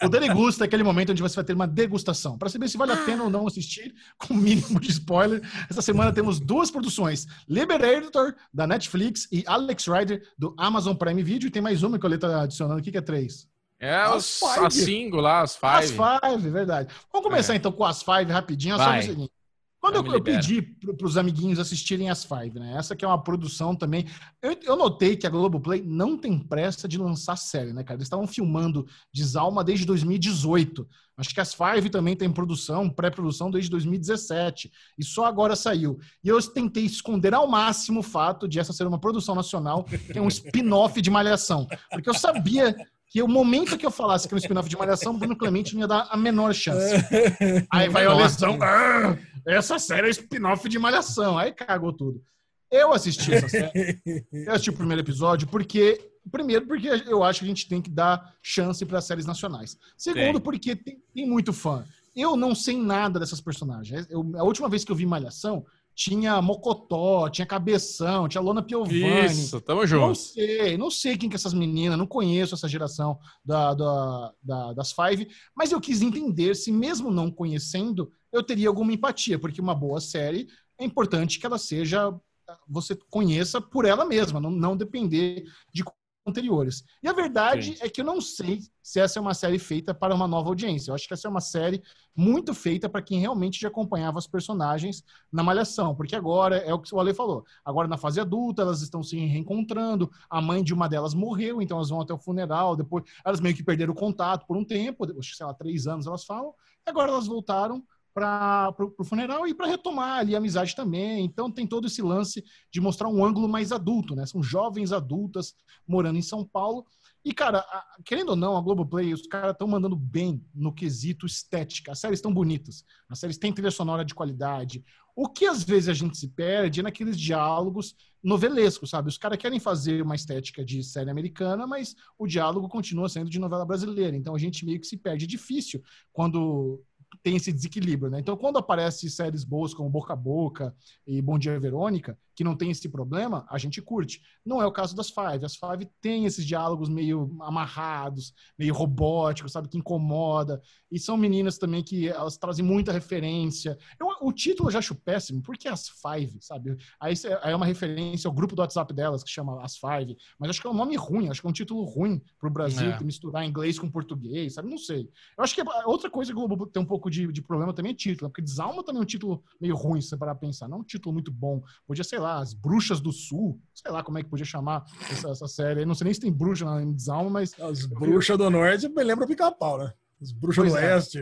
O 0.04 0.10
Degusta 0.10 0.66
é 0.66 0.68
aquele 0.68 0.84
momento 0.84 1.12
onde 1.12 1.22
você 1.22 1.36
vai 1.36 1.46
ter 1.46 1.54
uma 1.54 1.68
degustação. 1.68 2.38
Para 2.38 2.50
saber 2.50 2.68
se 2.68 2.78
vale 2.78 2.92
a 2.92 2.98
pena 2.98 3.24
ou 3.24 3.30
não 3.30 3.48
assistir, 3.48 3.94
com 4.18 4.34
o 4.34 4.38
mínimo 4.38 4.80
de 4.80 4.90
spoiler. 4.92 5.42
Essa 5.70 5.82
semana 5.82 6.12
temos 6.12 6.40
duas 6.40 6.70
produções 6.70 7.28
Liberator, 7.48 8.36
da 8.54 8.68
Netflix, 8.68 9.28
e 9.32 9.44
Alex 9.48 9.88
Rider, 9.88 10.22
do 10.38 10.54
Amazon 10.58 10.96
Prime 10.96 11.24
Video. 11.24 11.48
E 11.48 11.52
tem 11.52 11.62
mais 11.62 11.84
uma 11.84 11.98
que 11.98 12.06
eu 12.06 12.14
estou 12.14 12.36
adicionando 12.36 12.80
aqui, 12.80 12.92
que 12.92 12.98
é 12.98 13.02
três. 13.02 13.48
É, 13.82 13.96
as, 13.96 14.44
as, 14.44 14.58
as 14.58 14.74
cinco 14.74 15.18
lá, 15.18 15.42
as 15.42 15.56
five. 15.56 15.74
As 15.74 15.92
five, 15.92 16.50
verdade. 16.50 16.94
Vamos 17.14 17.30
começar 17.30 17.54
é. 17.54 17.56
então 17.56 17.72
com 17.72 17.86
as 17.86 18.04
five 18.04 18.30
rapidinho. 18.30 18.78
Vai. 18.78 19.02
Só 19.02 19.08
o 19.08 19.12
seguinte. 19.14 19.32
Quando 19.80 19.96
eu, 19.96 20.14
eu 20.14 20.22
pedi 20.22 20.62
para 20.62 21.08
os 21.08 21.18
amiguinhos 21.18 21.58
assistirem 21.58 22.10
as 22.10 22.26
Five, 22.26 22.60
né? 22.60 22.76
Essa 22.78 22.96
que 22.96 23.06
é 23.06 23.08
uma 23.08 23.22
produção 23.22 23.74
também. 23.74 24.06
Eu, 24.42 24.58
eu, 24.62 24.76
notei 24.76 25.16
que 25.16 25.26
a 25.26 25.30
Globoplay 25.30 25.82
não 25.82 26.18
tem 26.18 26.38
pressa 26.38 26.88
de 26.88 26.98
lançar 26.98 27.38
série, 27.38 27.72
né, 27.72 27.84
cara? 27.84 27.96
Eles 27.98 28.06
estavam 28.06 28.28
filmando 28.28 28.86
Desalma 29.14 29.64
desde 29.64 29.86
2018. 29.86 30.86
Acho 31.18 31.34
que 31.34 31.40
as 31.40 31.54
Five 31.54 31.90
também 31.90 32.16
tem 32.16 32.30
produção, 32.30 32.90
pré-produção 32.90 33.50
desde 33.50 33.70
2017. 33.72 34.70
E 34.98 35.04
só 35.04 35.26
agora 35.26 35.56
saiu. 35.56 35.98
E 36.24 36.28
eu 36.28 36.42
tentei 36.42 36.84
esconder 36.84 37.34
ao 37.34 37.48
máximo 37.48 38.02
o 38.02 38.04
fato 38.04 38.50
de 38.50 38.60
essa 38.60 38.74
ser 38.74 38.86
uma 38.86 39.00
produção 39.00 39.34
nacional, 39.34 39.86
que 39.86 40.18
é 40.18 40.22
um 40.22 40.28
spin-off 40.28 41.02
de 41.02 41.10
Malhação. 41.10 41.68
Porque 41.90 42.10
eu 42.10 42.14
sabia 42.14 42.76
que 43.10 43.24
o 43.24 43.28
momento 43.28 43.78
que 43.78 43.86
eu 43.86 43.92
falasse 43.92 44.28
que 44.28 44.34
era 44.34 44.40
um 44.40 44.44
spin-off 44.44 44.70
de 44.70 44.78
Malhação, 44.78 45.18
Bruno 45.18 45.36
Clemente 45.36 45.74
não 45.74 45.82
ia 45.82 45.88
dar 45.88 46.08
a 46.12 46.16
menor 46.16 46.54
chance. 46.54 46.94
Aí 47.74 47.90
vai 47.90 48.06
o 48.08 48.16
Lesão, 48.16 48.60
ah, 48.62 49.18
essa 49.46 49.80
série 49.80 50.08
é 50.08 50.12
spin-off 50.12 50.70
de 50.70 50.78
Malhação. 50.78 51.38
Aí 51.38 51.52
cagou 51.52 51.92
tudo. 51.92 52.24
Eu 52.72 52.94
assisti 52.94 53.34
essa 53.34 53.50
série, 53.50 54.00
eu 54.32 54.52
assisti 54.52 54.70
o 54.70 54.74
primeiro 54.74 55.02
episódio, 55.02 55.48
porque. 55.48 56.06
Primeiro, 56.32 56.68
porque 56.68 56.88
eu 56.88 57.24
acho 57.24 57.40
que 57.40 57.46
a 57.46 57.48
gente 57.48 57.68
tem 57.68 57.82
que 57.82 57.90
dar 57.90 58.36
chance 58.44 58.86
para 58.86 59.02
séries 59.02 59.26
nacionais. 59.26 59.76
Segundo, 59.98 60.40
porque 60.40 60.76
tem, 60.76 61.02
tem, 61.12 61.28
muito 61.28 61.52
fã. 61.52 61.84
Eu 62.16 62.36
não 62.36 62.54
sei 62.54 62.78
nada 62.78 63.20
dessas 63.20 63.42
personagens. 63.42 64.06
Eu, 64.12 64.32
a 64.38 64.44
última 64.44 64.70
vez 64.70 64.84
que 64.84 64.92
eu 64.92 64.96
vi 64.96 65.08
Malhação, 65.08 65.66
tinha 66.00 66.42
Mocotó, 66.42 67.28
tinha 67.28 67.46
Cabeção, 67.46 68.30
tinha 68.30 68.40
Lona 68.40 68.64
Piovani. 68.64 69.26
Isso, 69.26 69.60
tamo 69.60 69.86
junto. 69.86 70.08
Não 70.08 70.16
sei, 70.16 70.78
não 70.78 70.90
sei 70.90 71.18
quem 71.18 71.28
que 71.28 71.36
é 71.36 71.38
essas 71.38 71.54
meninas, 71.54 71.98
não 71.98 72.08
conheço 72.08 72.56
essa 72.56 72.70
geração 72.70 73.20
da, 73.44 73.74
da, 73.74 74.34
da, 74.42 74.74
das 74.74 74.94
Five, 74.94 75.28
mas 75.54 75.74
eu 75.74 75.82
quis 75.82 76.02
entender 76.02 76.56
se, 76.56 76.72
mesmo 76.72 77.12
não 77.12 77.30
conhecendo, 77.30 78.10
eu 78.32 78.42
teria 78.42 78.70
alguma 78.70 78.94
empatia, 78.94 79.38
porque 79.38 79.60
uma 79.60 79.76
boa 79.76 80.00
série 80.00 80.48
é 80.80 80.86
importante 80.86 81.38
que 81.38 81.46
ela 81.46 81.58
seja, 81.58 82.18
você 82.66 82.96
conheça 83.10 83.60
por 83.60 83.84
ela 83.84 84.06
mesma, 84.06 84.40
não, 84.40 84.52
não 84.52 84.78
depender 84.78 85.44
de 85.74 85.84
anteriores. 86.26 86.84
E 87.02 87.08
a 87.08 87.14
verdade 87.14 87.76
Sim. 87.76 87.84
é 87.84 87.90
que 87.90 88.02
eu 88.02 88.06
não 88.06 88.22
sei 88.22 88.62
se 88.82 89.00
essa 89.00 89.20
é 89.20 89.22
uma 89.22 89.34
série 89.34 89.60
feita 89.60 89.94
para 89.94 90.14
uma 90.14 90.28
nova 90.28 90.50
audiência. 90.50 90.92
Eu 90.92 90.96
acho 90.96 91.08
que 91.08 91.14
essa 91.14 91.28
é 91.28 91.32
uma 91.32 91.42
série 91.42 91.82
muito 92.16 92.54
feita 92.54 92.90
para 92.90 93.02
quem 93.02 93.20
realmente 93.20 93.60
já 93.60 93.68
acompanhava 93.68 94.18
os 94.18 94.28
personagens 94.28 95.04
na 95.32 95.44
Malhação, 95.44 95.96
porque 95.96 96.16
agora 96.16 96.58
é 96.58 96.74
o 96.74 96.80
que 96.80 96.94
o 96.94 97.00
Ale 97.00 97.14
falou. 97.14 97.46
Agora 97.64 97.88
na 97.88 97.98
fase 97.98 98.20
adulta 98.20 98.62
elas 98.62 98.82
estão 98.82 99.04
se 99.04 99.18
reencontrando. 99.18 100.10
A 100.30 100.42
mãe 100.42 100.64
de 100.64 100.74
uma 100.74 100.88
delas 100.88 101.14
morreu, 101.14 101.62
então 101.62 101.78
elas 101.78 101.90
vão 101.90 102.02
até 102.02 102.14
o 102.14 102.18
funeral. 102.18 102.76
Depois 102.76 103.04
elas 103.26 103.40
meio 103.40 103.56
que 103.56 103.64
perderam 103.64 103.94
o 103.94 103.96
contato 103.96 104.46
por 104.46 104.58
um 104.58 104.64
tempo, 104.64 105.06
acho 105.18 105.32
que 105.32 105.38
sei 105.38 105.46
lá 105.46 105.54
três 105.54 105.88
anos 105.88 106.08
elas 106.08 106.24
falam. 106.24 106.54
Agora 106.86 107.12
elas 107.12 107.28
voltaram 107.28 107.84
para 108.14 108.74
o 108.98 109.04
funeral 109.04 109.48
e 109.48 109.54
para 109.54 109.68
retomar 109.68 110.20
ali 110.20 110.36
a 110.36 110.38
amizade 110.38 110.76
também. 110.76 111.26
Então 111.26 111.52
tem 111.52 111.66
todo 111.66 111.88
esse 111.88 112.02
lance 112.02 112.44
de 112.72 112.82
mostrar 112.82 113.08
um 113.08 113.24
ângulo 113.24 113.48
mais 113.48 113.72
adulto, 113.72 114.16
né? 114.16 114.26
São 114.26 114.42
jovens 114.42 114.92
adultas 114.92 115.54
morando 115.88 116.18
em 116.18 116.22
São 116.22 116.46
Paulo. 116.46 116.86
E, 117.24 117.34
cara, 117.34 117.60
a, 117.60 117.86
querendo 118.06 118.30
ou 118.30 118.36
não, 118.36 118.56
a 118.56 118.62
Globoplay, 118.62 119.14
os 119.14 119.28
caras 119.28 119.52
estão 119.52 119.68
mandando 119.68 119.96
bem 119.96 120.44
no 120.54 120.74
quesito 120.74 121.26
estética. 121.26 121.92
As 121.92 122.00
séries 122.00 122.20
estão 122.20 122.34
bonitas. 122.34 122.86
As 123.10 123.20
séries 123.20 123.38
têm 123.38 123.52
trilha 123.52 123.72
sonora 123.72 124.06
de 124.06 124.16
qualidade. 124.16 124.84
O 125.16 125.28
que 125.28 125.46
às 125.46 125.64
vezes 125.64 125.90
a 125.90 125.94
gente 125.94 126.18
se 126.18 126.30
perde 126.30 126.80
é 126.80 126.84
naqueles 126.84 127.20
diálogos 127.20 127.94
novelescos, 128.24 128.90
sabe? 128.90 129.10
Os 129.10 129.18
caras 129.18 129.38
querem 129.38 129.60
fazer 129.60 130.02
uma 130.02 130.16
estética 130.16 130.64
de 130.64 130.82
série 130.82 131.10
americana, 131.10 131.68
mas 131.68 131.94
o 132.18 132.26
diálogo 132.26 132.70
continua 132.70 133.10
sendo 133.10 133.30
de 133.30 133.38
novela 133.38 133.66
brasileira. 133.66 134.16
Então 134.16 134.34
a 134.34 134.40
gente 134.40 134.66
meio 134.66 134.80
que 134.80 134.88
se 134.88 134.96
perde. 134.96 135.26
É 135.26 135.28
difícil 135.28 135.82
quando 136.14 136.82
tem 137.24 137.36
esse 137.36 137.52
desequilíbrio, 137.52 138.10
né? 138.10 138.20
Então, 138.20 138.38
quando 138.38 138.58
aparece 138.58 139.10
séries 139.10 139.44
boas 139.44 139.74
como 139.74 139.90
Boca 139.90 140.14
a 140.14 140.16
Boca 140.16 140.76
e 141.06 141.22
Bom 141.22 141.38
Dia 141.38 141.60
Verônica, 141.60 142.18
que 142.40 142.44
não 142.46 142.56
tem 142.56 142.72
esse 142.72 142.88
problema, 142.88 143.46
a 143.50 143.58
gente 143.58 143.82
curte. 143.82 144.22
Não 144.46 144.62
é 144.62 144.66
o 144.66 144.72
caso 144.72 144.96
das 144.96 145.10
Five. 145.10 145.44
As 145.44 145.58
Five 145.58 145.86
tem 146.00 146.24
esses 146.24 146.46
diálogos 146.46 146.88
meio 146.88 147.36
amarrados, 147.42 148.34
meio 148.58 148.74
robóticos, 148.74 149.52
sabe, 149.52 149.68
que 149.68 149.78
incomoda. 149.78 150.62
E 150.90 150.98
são 150.98 151.18
meninas 151.18 151.58
também 151.58 151.84
que 151.84 152.08
elas 152.08 152.38
trazem 152.38 152.64
muita 152.64 152.94
referência. 152.94 153.78
Eu, 154.00 154.08
o 154.22 154.32
título 154.32 154.70
eu 154.70 154.72
já 154.72 154.80
acho 154.80 154.96
péssimo, 154.96 155.42
porque 155.42 155.68
as 155.68 155.90
Five, 155.90 156.38
sabe? 156.40 156.78
Aí, 156.98 157.14
aí 157.42 157.52
é 157.52 157.56
uma 157.58 157.66
referência 157.66 158.30
ao 158.30 158.34
grupo 158.34 158.56
do 158.56 158.62
WhatsApp 158.62 158.94
delas, 158.94 159.22
que 159.22 159.30
chama 159.30 159.62
As 159.62 159.76
Five. 159.78 160.16
Mas 160.40 160.52
acho 160.52 160.62
que 160.62 160.68
é 160.68 160.70
um 160.70 160.74
nome 160.74 160.96
ruim, 160.96 161.28
acho 161.28 161.42
que 161.42 161.48
é 161.48 161.50
um 161.50 161.54
título 161.54 161.84
ruim 161.84 162.22
pro 162.40 162.50
Brasil, 162.50 162.92
é. 162.92 163.04
misturar 163.04 163.46
inglês 163.46 163.78
com 163.78 163.92
português, 163.92 164.54
sabe? 164.54 164.70
Não 164.70 164.78
sei. 164.78 165.10
Eu 165.38 165.44
acho 165.44 165.54
que 165.54 165.60
é, 165.60 165.66
outra 165.86 166.10
coisa 166.10 166.32
que 166.32 166.40
o 166.40 166.48
Globo 166.48 166.68
tem 166.68 166.82
um 166.82 166.86
pouco 166.86 167.10
de, 167.10 167.30
de 167.34 167.42
problema 167.42 167.74
também 167.74 167.92
é 167.92 167.96
título, 167.96 168.30
porque 168.30 168.42
Desalma 168.42 168.82
também 168.82 169.02
é 169.02 169.04
um 169.04 169.06
título 169.06 169.44
meio 169.60 169.76
ruim, 169.76 170.00
se 170.00 170.08
você 170.08 170.16
parar 170.16 170.36
pensar. 170.36 170.70
Não 170.70 170.78
é 170.78 170.80
um 170.80 170.86
título 170.86 171.12
muito 171.12 171.34
bom. 171.34 171.62
Podia, 171.86 172.06
sei 172.06 172.18
lá, 172.18 172.29
lá, 172.30 172.40
as 172.40 172.54
Bruxas 172.54 173.00
do 173.02 173.12
Sul, 173.12 173.60
sei 173.74 173.92
lá 173.92 174.04
como 174.04 174.18
é 174.18 174.24
que 174.24 174.30
podia 174.30 174.46
chamar 174.46 174.86
essa, 175.12 175.30
essa 175.30 175.48
série. 175.48 175.86
não 175.86 175.96
sei 175.96 176.06
nem 176.06 176.14
se 176.14 176.20
tem 176.20 176.32
bruxa 176.32 176.66
na 176.66 176.80
Desalma, 176.92 177.30
mas. 177.30 177.60
As 177.60 177.86
Bruxas 177.86 178.38
do 178.38 178.50
Norte 178.50 178.88
me 178.88 179.04
lembra 179.04 179.28
pica-pau, 179.28 179.78
né? 179.78 179.94
As 180.22 180.32
Bruxas 180.32 180.72
do 180.72 180.78
é. 180.78 180.94
Oeste. 180.94 181.20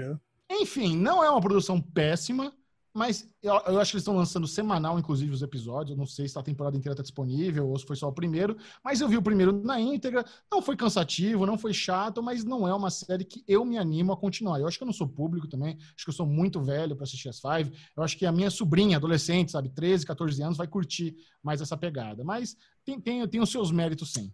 Enfim, 0.50 0.96
não 0.96 1.24
é 1.24 1.30
uma 1.30 1.42
produção 1.42 1.82
péssima, 1.82 2.54
mas 2.98 3.30
eu, 3.44 3.54
eu, 3.54 3.80
acho 3.80 3.92
que 3.92 3.98
eles 3.98 4.02
estão 4.02 4.16
lançando 4.16 4.48
semanal, 4.48 4.98
inclusive, 4.98 5.32
os 5.32 5.44
episódios. 5.44 5.92
Eu 5.92 5.98
não 5.98 6.08
sei 6.08 6.28
se 6.28 6.38
a 6.38 6.42
temporada 6.42 6.76
inteira 6.76 6.94
está 6.94 7.04
disponível 7.04 7.70
ou 7.70 7.78
se 7.78 7.86
foi 7.86 7.96
só 7.96 8.08
o 8.08 8.12
primeiro. 8.12 8.58
Mas 8.84 9.00
eu 9.00 9.08
vi 9.08 9.16
o 9.16 9.22
primeiro 9.22 9.54
na 9.64 9.80
íntegra. 9.80 10.26
Não 10.52 10.64
foi 10.64 10.76
cansativo, 10.76 11.46
não 11.46 11.60
foi 11.60 11.74
chato, 11.74 12.24
mas 12.24 12.44
não 12.44 12.68
é 12.68 12.74
uma 12.74 12.90
série 12.90 13.24
que 13.24 13.44
eu 13.48 13.64
me 13.64 13.78
animo 13.78 14.12
a 14.12 14.18
continuar. 14.18 14.60
Eu 14.60 14.68
acho 14.68 14.80
que 14.80 14.84
eu 14.84 14.88
não 14.88 14.94
sou 14.94 15.08
público 15.08 15.48
também. 15.48 15.78
Acho 15.96 16.06
que 16.06 16.10
eu 16.10 16.14
sou 16.14 16.26
muito 16.26 16.60
velho 16.60 16.96
para 16.96 17.04
assistir 17.04 17.30
as 17.30 17.40
Five. 17.40 17.72
Eu 17.96 18.02
acho 18.02 18.18
que 18.18 18.26
a 18.26 18.32
minha 18.32 18.50
sobrinha, 18.50 18.98
adolescente, 18.98 19.52
sabe, 19.52 19.70
13, 19.70 20.04
14 20.04 20.42
anos, 20.42 20.58
vai 20.58 20.68
curtir 20.68 21.16
mais 21.44 21.62
essa 21.62 21.78
pegada. 21.78 22.24
Mas 22.24 22.58
tem, 22.84 23.00
tem, 23.00 23.28
tem 23.28 23.42
os 23.42 23.52
seus 23.52 23.72
méritos, 23.72 24.12
sim. 24.12 24.34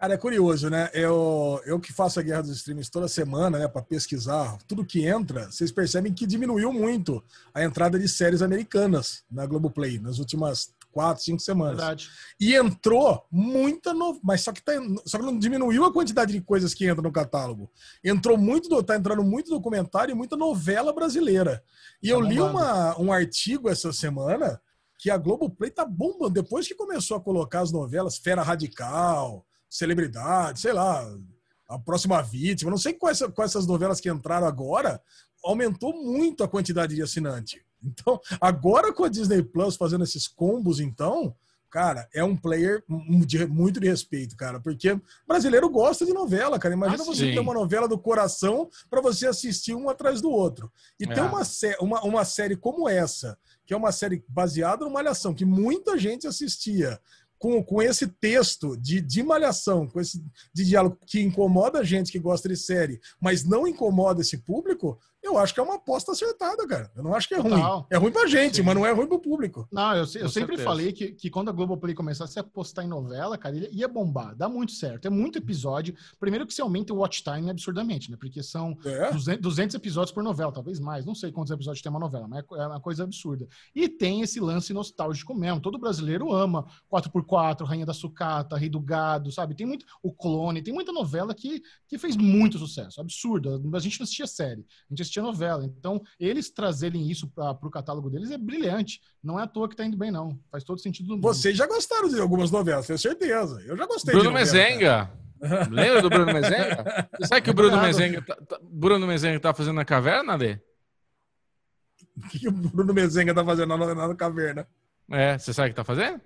Cara, 0.00 0.14
é 0.14 0.16
curioso, 0.16 0.70
né? 0.70 0.88
Eu, 0.94 1.60
eu 1.66 1.78
que 1.78 1.92
faço 1.92 2.18
a 2.18 2.22
Guerra 2.22 2.40
dos 2.40 2.56
Streams 2.56 2.90
toda 2.90 3.06
semana, 3.06 3.58
né, 3.58 3.68
para 3.68 3.82
pesquisar 3.82 4.56
tudo 4.66 4.82
que 4.82 5.06
entra, 5.06 5.50
vocês 5.50 5.70
percebem 5.70 6.10
que 6.10 6.26
diminuiu 6.26 6.72
muito 6.72 7.22
a 7.52 7.62
entrada 7.62 7.98
de 7.98 8.08
séries 8.08 8.40
americanas 8.40 9.22
na 9.30 9.44
Globoplay 9.44 9.98
nas 9.98 10.18
últimas 10.18 10.72
quatro, 10.90 11.22
cinco 11.22 11.42
semanas. 11.42 11.76
Verdade. 11.76 12.08
E 12.40 12.54
entrou 12.54 13.26
muita 13.30 13.92
no... 13.92 14.18
mas 14.22 14.40
só 14.40 14.52
que, 14.52 14.62
tá... 14.62 14.72
só 15.04 15.18
que 15.18 15.24
não 15.26 15.38
diminuiu 15.38 15.84
a 15.84 15.92
quantidade 15.92 16.32
de 16.32 16.40
coisas 16.40 16.72
que 16.72 16.86
entra 16.86 17.02
no 17.02 17.12
catálogo. 17.12 17.70
Entrou 18.02 18.38
muito, 18.38 18.70
do... 18.70 18.82
tá 18.82 18.96
entrando 18.96 19.22
muito 19.22 19.50
documentário 19.50 20.12
e 20.12 20.16
muita 20.16 20.34
novela 20.34 20.94
brasileira. 20.94 21.62
E 22.02 22.08
tá 22.08 22.14
eu 22.14 22.22
li 22.22 22.40
uma... 22.40 22.98
um 22.98 23.12
artigo 23.12 23.68
essa 23.68 23.92
semana 23.92 24.58
que 24.96 25.10
a 25.10 25.18
Globoplay 25.18 25.70
tá 25.70 25.84
bombando. 25.84 26.30
Depois 26.30 26.66
que 26.66 26.74
começou 26.74 27.18
a 27.18 27.20
colocar 27.20 27.60
as 27.60 27.70
novelas 27.70 28.16
Fera 28.16 28.42
Radical, 28.42 29.44
celebridade, 29.70 30.60
sei 30.60 30.72
lá, 30.72 31.08
a 31.68 31.78
próxima 31.78 32.20
vítima, 32.20 32.70
não 32.70 32.78
sei 32.78 32.92
quais, 32.92 33.20
quais 33.34 33.52
essas 33.52 33.66
novelas 33.66 34.00
que 34.00 34.10
entraram 34.10 34.46
agora, 34.46 35.00
aumentou 35.42 35.94
muito 35.94 36.42
a 36.42 36.48
quantidade 36.48 36.94
de 36.94 37.02
assinante. 37.02 37.64
Então, 37.82 38.20
agora 38.40 38.92
com 38.92 39.04
a 39.04 39.08
Disney 39.08 39.42
Plus 39.42 39.76
fazendo 39.76 40.04
esses 40.04 40.28
combos, 40.28 40.80
então, 40.80 41.34
cara, 41.70 42.08
é 42.12 42.22
um 42.22 42.36
player 42.36 42.84
de, 43.24 43.46
muito 43.46 43.80
de 43.80 43.88
respeito, 43.88 44.36
cara, 44.36 44.60
porque 44.60 45.00
brasileiro 45.26 45.70
gosta 45.70 46.04
de 46.04 46.12
novela, 46.12 46.58
cara. 46.58 46.74
Imagina 46.74 47.02
ah, 47.02 47.06
você 47.06 47.32
ter 47.32 47.38
uma 47.38 47.54
novela 47.54 47.88
do 47.88 47.98
coração 47.98 48.68
para 48.90 49.00
você 49.00 49.26
assistir 49.28 49.74
um 49.74 49.88
atrás 49.88 50.20
do 50.20 50.30
outro. 50.30 50.70
E 50.98 51.04
é. 51.04 51.14
ter 51.14 51.22
uma, 51.22 51.42
uma, 51.80 52.02
uma 52.02 52.24
série 52.24 52.56
como 52.56 52.88
essa, 52.88 53.38
que 53.64 53.72
é 53.72 53.76
uma 53.76 53.92
série 53.92 54.22
baseada 54.28 54.84
numa 54.84 54.94
malhação, 54.94 55.32
que 55.32 55.44
muita 55.44 55.96
gente 55.96 56.26
assistia, 56.26 57.00
com, 57.40 57.64
com 57.64 57.80
esse 57.80 58.06
texto 58.06 58.76
de, 58.76 59.00
de 59.00 59.22
malhação, 59.22 59.88
com 59.88 59.98
esse 59.98 60.22
de 60.52 60.62
diálogo 60.62 60.98
que 61.06 61.22
incomoda 61.22 61.78
a 61.78 61.82
gente 61.84 62.12
que 62.12 62.18
gosta 62.18 62.46
de 62.50 62.56
série, 62.56 63.00
mas 63.18 63.44
não 63.44 63.66
incomoda 63.66 64.20
esse 64.20 64.36
público, 64.36 64.98
eu 65.22 65.38
acho 65.38 65.52
que 65.52 65.60
é 65.60 65.62
uma 65.62 65.76
aposta 65.76 66.12
acertada, 66.12 66.66
cara. 66.66 66.90
Eu 66.96 67.02
não 67.02 67.14
acho 67.14 67.28
que 67.28 67.34
é 67.34 67.42
Total. 67.42 67.78
ruim. 67.78 67.86
É 67.90 67.96
ruim 67.96 68.10
pra 68.10 68.26
gente, 68.26 68.56
Sim. 68.56 68.62
mas 68.62 68.74
não 68.74 68.86
é 68.86 68.92
ruim 68.92 69.06
pro 69.06 69.18
público. 69.18 69.68
Não, 69.70 69.94
eu, 69.94 70.04
eu 70.14 70.28
sempre 70.28 70.56
falei 70.56 70.92
que, 70.92 71.12
que 71.12 71.28
quando 71.28 71.50
a 71.50 71.52
Globoplay 71.52 71.94
começasse 71.94 72.38
a 72.38 72.42
apostar 72.42 72.84
em 72.84 72.88
novela, 72.88 73.36
cara, 73.36 73.54
ia 73.56 73.86
bombar. 73.86 74.34
Dá 74.34 74.48
muito 74.48 74.72
certo. 74.72 75.06
É 75.06 75.10
muito 75.10 75.38
episódio. 75.38 75.94
Primeiro 76.18 76.46
que 76.46 76.54
você 76.54 76.62
aumenta 76.62 76.92
o 76.92 76.96
watch 76.96 77.22
time 77.22 77.50
absurdamente, 77.50 78.10
né? 78.10 78.16
Porque 78.18 78.42
são 78.42 78.76
é? 78.84 79.12
200, 79.12 79.42
200, 79.42 79.74
episódios 79.74 80.12
por 80.12 80.22
novela, 80.22 80.52
talvez 80.52 80.80
mais. 80.80 81.04
Não 81.04 81.14
sei 81.14 81.30
quantos 81.30 81.50
episódios 81.50 81.82
tem 81.82 81.90
uma 81.90 82.00
novela, 82.00 82.26
mas 82.26 82.42
é, 82.42 82.62
é 82.62 82.66
uma 82.66 82.80
coisa 82.80 83.04
absurda. 83.04 83.46
E 83.74 83.88
tem 83.88 84.22
esse 84.22 84.40
lance 84.40 84.72
nostálgico 84.72 85.34
mesmo. 85.34 85.60
Todo 85.60 85.78
brasileiro 85.78 86.32
ama 86.32 86.66
4x4, 86.90 87.64
Rainha 87.64 87.86
da 87.86 87.94
Sucata, 87.94 88.56
Rei 88.56 88.68
do 88.68 88.80
Gado, 88.80 89.30
sabe? 89.30 89.54
Tem 89.54 89.66
muito... 89.66 89.84
O 90.02 90.12
Clone. 90.12 90.62
Tem 90.62 90.72
muita 90.72 90.92
novela 90.92 91.34
que, 91.34 91.62
que 91.86 91.98
fez 91.98 92.16
muito 92.16 92.58
sucesso. 92.58 93.00
Absurda. 93.00 93.60
A 93.74 93.78
gente 93.78 94.00
não 94.00 94.04
assistia 94.04 94.26
série. 94.26 94.60
A 94.60 94.92
gente 94.92 95.02
assistia 95.02 95.09
novela. 95.18 95.64
Então, 95.64 96.00
eles 96.18 96.50
trazerem 96.50 97.10
isso 97.10 97.26
para 97.28 97.58
o 97.62 97.70
catálogo 97.70 98.10
deles 98.10 98.30
é 98.30 98.38
brilhante. 98.38 99.00
Não 99.22 99.40
é 99.40 99.42
à 99.42 99.46
toa 99.46 99.66
que 99.66 99.74
está 99.74 99.84
indo 99.84 99.96
bem, 99.96 100.10
não. 100.10 100.38
Faz 100.50 100.62
todo 100.62 100.80
sentido 100.80 101.06
do 101.06 101.14
mundo. 101.14 101.22
Vocês 101.22 101.56
já 101.56 101.66
gostaram 101.66 102.08
de 102.08 102.20
algumas 102.20 102.50
novelas, 102.50 102.86
tenho 102.86 102.98
certeza. 102.98 103.60
Eu 103.62 103.76
já 103.76 103.86
gostei 103.86 104.14
Bruno 104.14 104.30
Mezenga. 104.30 105.10
Lembra 105.70 106.02
do 106.02 106.10
Bruno 106.10 106.32
Mezenga? 106.32 107.08
Você 107.18 107.26
sabe 107.26 107.40
que 107.40 107.50
o 107.50 107.54
Bruno 107.54 107.80
Mezenga, 107.80 108.22
tá, 108.22 108.36
tá, 108.36 108.60
Bruno 108.62 109.06
Mezenga 109.06 109.40
tá 109.40 109.54
fazendo 109.54 109.76
na 109.76 109.84
caverna, 109.84 110.36
Lê? 110.36 110.58
O 112.16 112.28
que, 112.28 112.38
que 112.38 112.48
o 112.48 112.52
Bruno 112.52 112.92
Mezenga 112.92 113.34
tá 113.34 113.44
fazendo 113.44 113.76
na, 113.76 113.94
na, 113.94 114.08
na 114.08 114.14
caverna? 114.14 114.68
É, 115.10 115.38
você 115.38 115.52
sabe 115.52 115.68
o 115.68 115.72
que 115.72 115.76
tá 115.76 115.84
fazendo? 115.84 116.20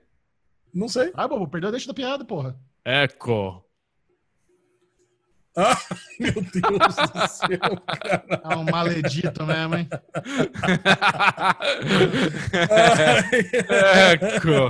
Não 0.74 0.88
sei. 0.88 1.12
Ah, 1.14 1.28
bobo, 1.28 1.48
perdeu 1.48 1.68
a 1.68 1.70
deixa 1.70 1.86
da 1.86 1.94
piada, 1.94 2.24
porra. 2.24 2.58
Eco. 2.84 3.63
Meu 6.18 6.32
Deus 6.32 6.96
do 7.12 7.28
céu, 7.28 7.80
cara. 7.86 8.24
É 8.42 8.56
um 8.56 8.64
maledito 8.64 9.46
mesmo, 9.46 9.76
hein? 9.76 9.88
Eco. 14.10 14.68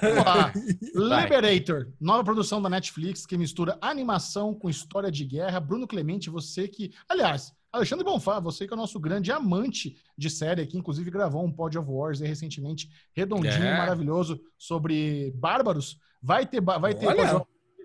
Vamos 0.00 0.24
lá. 0.24 0.52
Liberator, 0.94 1.88
nova 2.00 2.22
produção 2.22 2.62
da 2.62 2.70
Netflix 2.70 3.26
que 3.26 3.36
mistura 3.36 3.76
animação 3.80 4.54
com 4.54 4.70
história 4.70 5.10
de 5.10 5.24
guerra. 5.24 5.58
Bruno 5.58 5.86
Clemente, 5.86 6.30
você 6.30 6.68
que. 6.68 6.92
Aliás, 7.08 7.52
Alexandre 7.72 8.04
Bonfá, 8.04 8.40
você 8.40 8.66
que 8.66 8.72
é 8.72 8.76
o 8.76 8.80
nosso 8.80 8.98
grande 8.98 9.30
amante 9.30 9.96
de 10.16 10.30
série 10.30 10.62
aqui, 10.62 10.78
inclusive 10.78 11.10
gravou 11.10 11.44
um 11.44 11.52
Pod 11.52 11.76
of 11.76 11.90
Wars 11.90 12.20
recentemente, 12.20 12.88
redondinho, 13.12 13.64
é. 13.64 13.76
maravilhoso, 13.76 14.40
sobre 14.56 15.32
bárbaros. 15.36 15.98
Vai 16.22 16.46
ter, 16.46 16.60
vai 16.60 16.94
ter 16.94 17.06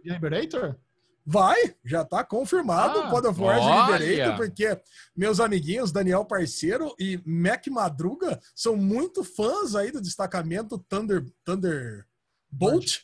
Liberator? 0.03 0.75
Vai, 1.25 1.75
já 1.85 2.01
está 2.01 2.21
confirmado 2.23 2.99
ah, 2.99 3.07
o 3.07 3.11
God 3.11 3.25
of 3.25 3.39
War 3.39 3.91
Liberator, 3.91 4.35
porque 4.35 4.77
meus 5.15 5.39
amiguinhos 5.39 5.91
Daniel 5.91 6.25
Parceiro 6.25 6.93
e 6.99 7.21
Mac 7.25 7.65
Madruga 7.67 8.39
são 8.53 8.75
muito 8.75 9.23
fãs 9.23 9.73
aí 9.73 9.89
do 9.89 10.01
destacamento 10.01 10.77
Thunder 10.77 11.23
Thunder 11.45 12.05
Bolt, 12.51 13.03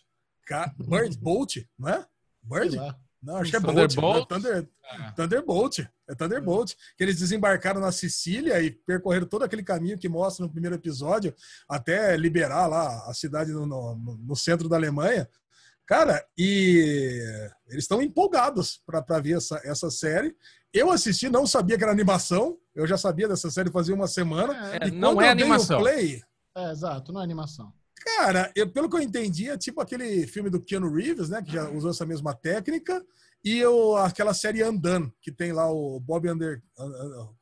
Bird 0.78 1.18
Bolt, 1.18 1.58
não 1.78 1.90
é? 1.90 2.06
Bird? 2.44 2.78
Não, 3.22 3.38
acho 3.38 3.52
que 3.52 3.58
é 3.58 3.60
Bolt. 3.60 3.76
Thunderbolt. 3.76 4.28
Thunder, 4.28 4.70
ah. 4.86 5.12
Thunderbolt. 5.12 5.80
É 6.08 6.16
Thunderbolt. 6.16 6.74
Que 6.98 7.04
eles 7.04 7.20
desembarcaram 7.20 7.82
na 7.82 7.92
Sicília 7.92 8.62
e 8.62 8.72
percorreram 8.72 9.28
todo 9.28 9.44
aquele 9.44 9.64
caminho 9.64 9.98
que 9.98 10.08
mostra 10.08 10.46
no 10.46 10.52
primeiro 10.52 10.76
episódio 10.76 11.34
até 11.68 12.16
liberar 12.16 12.68
lá 12.68 13.10
a 13.10 13.14
cidade 13.14 13.52
no, 13.52 13.66
no, 13.66 13.96
no 13.96 14.36
centro 14.36 14.70
da 14.70 14.78
Alemanha. 14.78 15.28
Cara, 15.90 16.24
e 16.38 17.20
eles 17.68 17.86
estão 17.86 18.00
empolgados 18.00 18.80
para 18.86 19.20
ver 19.20 19.38
essa, 19.38 19.60
essa 19.64 19.90
série. 19.90 20.36
Eu 20.72 20.92
assisti, 20.92 21.28
não 21.30 21.48
sabia 21.48 21.80
que 21.80 21.84
era 21.84 21.92
animação. 21.92 22.60
Eu 22.76 22.86
já 22.86 22.96
sabia 22.96 23.28
dessa 23.28 23.50
série 23.50 23.72
fazia 23.72 23.96
uma 23.96 24.08
semana. 24.08 24.54
É, 24.76 24.92
não 24.92 25.20
é 25.20 25.30
animação. 25.30 25.80
Play, 25.80 26.22
é, 26.56 26.72
exato, 26.72 27.12
não 27.12 27.22
é 27.22 27.24
animação. 27.24 27.74
Cara, 28.06 28.52
eu, 28.56 28.72
pelo 28.72 28.88
que 28.88 28.98
eu 28.98 29.02
entendi, 29.02 29.50
é 29.50 29.58
tipo 29.58 29.82
aquele 29.82 30.28
filme 30.28 30.52
do 30.52 30.62
Keanu 30.62 30.94
Reeves, 30.94 31.28
né? 31.28 31.42
Que 31.42 31.54
já 31.54 31.68
usou 31.72 31.90
essa 31.90 32.06
mesma 32.06 32.36
técnica. 32.36 33.04
E 33.44 33.58
eu, 33.58 33.98
aquela 33.98 34.36
série 34.36 34.62
Andan, 34.62 35.12
que 35.20 35.32
tem 35.32 35.52
lá 35.52 35.72
o 35.72 36.00
Bob 36.00 36.30
Under. 36.30 36.62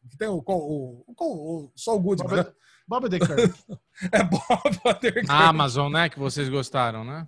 Que 0.09 0.17
tem 0.17 0.29
o. 0.29 0.41
o, 0.47 1.03
o, 1.05 1.65
o 1.65 1.71
Saul 1.75 1.99
Goodman, 1.99 2.29
Bob, 2.29 2.37
né? 2.37 2.53
Bob 2.87 3.09
The 3.09 3.17
é 4.13 4.23
Bob 4.23 4.81
Underkirk. 4.85 5.29
A 5.29 5.49
Amazon, 5.49 5.91
né? 5.91 6.07
Que 6.07 6.17
vocês 6.17 6.47
gostaram, 6.47 7.03
né? 7.03 7.27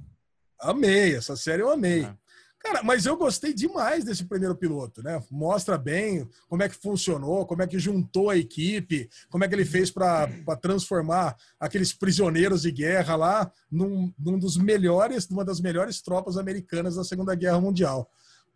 Amei, 0.59 1.15
essa 1.15 1.35
série 1.35 1.61
eu 1.61 1.71
amei. 1.71 2.03
É. 2.03 2.13
Cara, 2.59 2.83
mas 2.83 3.05
eu 3.05 3.15
gostei 3.15 3.53
demais 3.53 4.03
desse 4.03 4.25
primeiro 4.25 4.53
piloto, 4.53 5.01
né? 5.01 5.23
Mostra 5.31 5.77
bem 5.77 6.27
como 6.49 6.61
é 6.61 6.67
que 6.67 6.75
funcionou, 6.75 7.45
como 7.45 7.61
é 7.61 7.67
que 7.67 7.79
juntou 7.79 8.29
a 8.29 8.35
equipe, 8.35 9.09
como 9.29 9.45
é 9.45 9.47
que 9.47 9.55
ele 9.55 9.63
fez 9.63 9.89
para 9.89 10.27
transformar 10.61 11.37
aqueles 11.57 11.93
prisioneiros 11.93 12.63
de 12.63 12.71
guerra 12.71 13.15
lá 13.15 13.51
num, 13.71 14.13
num 14.19 14.37
dos 14.37 14.57
melhores, 14.57 15.29
numa 15.29 15.45
das 15.45 15.61
melhores 15.61 16.01
tropas 16.01 16.37
americanas 16.37 16.95
da 16.95 17.03
Segunda 17.05 17.33
Guerra 17.33 17.61
Mundial. 17.61 18.09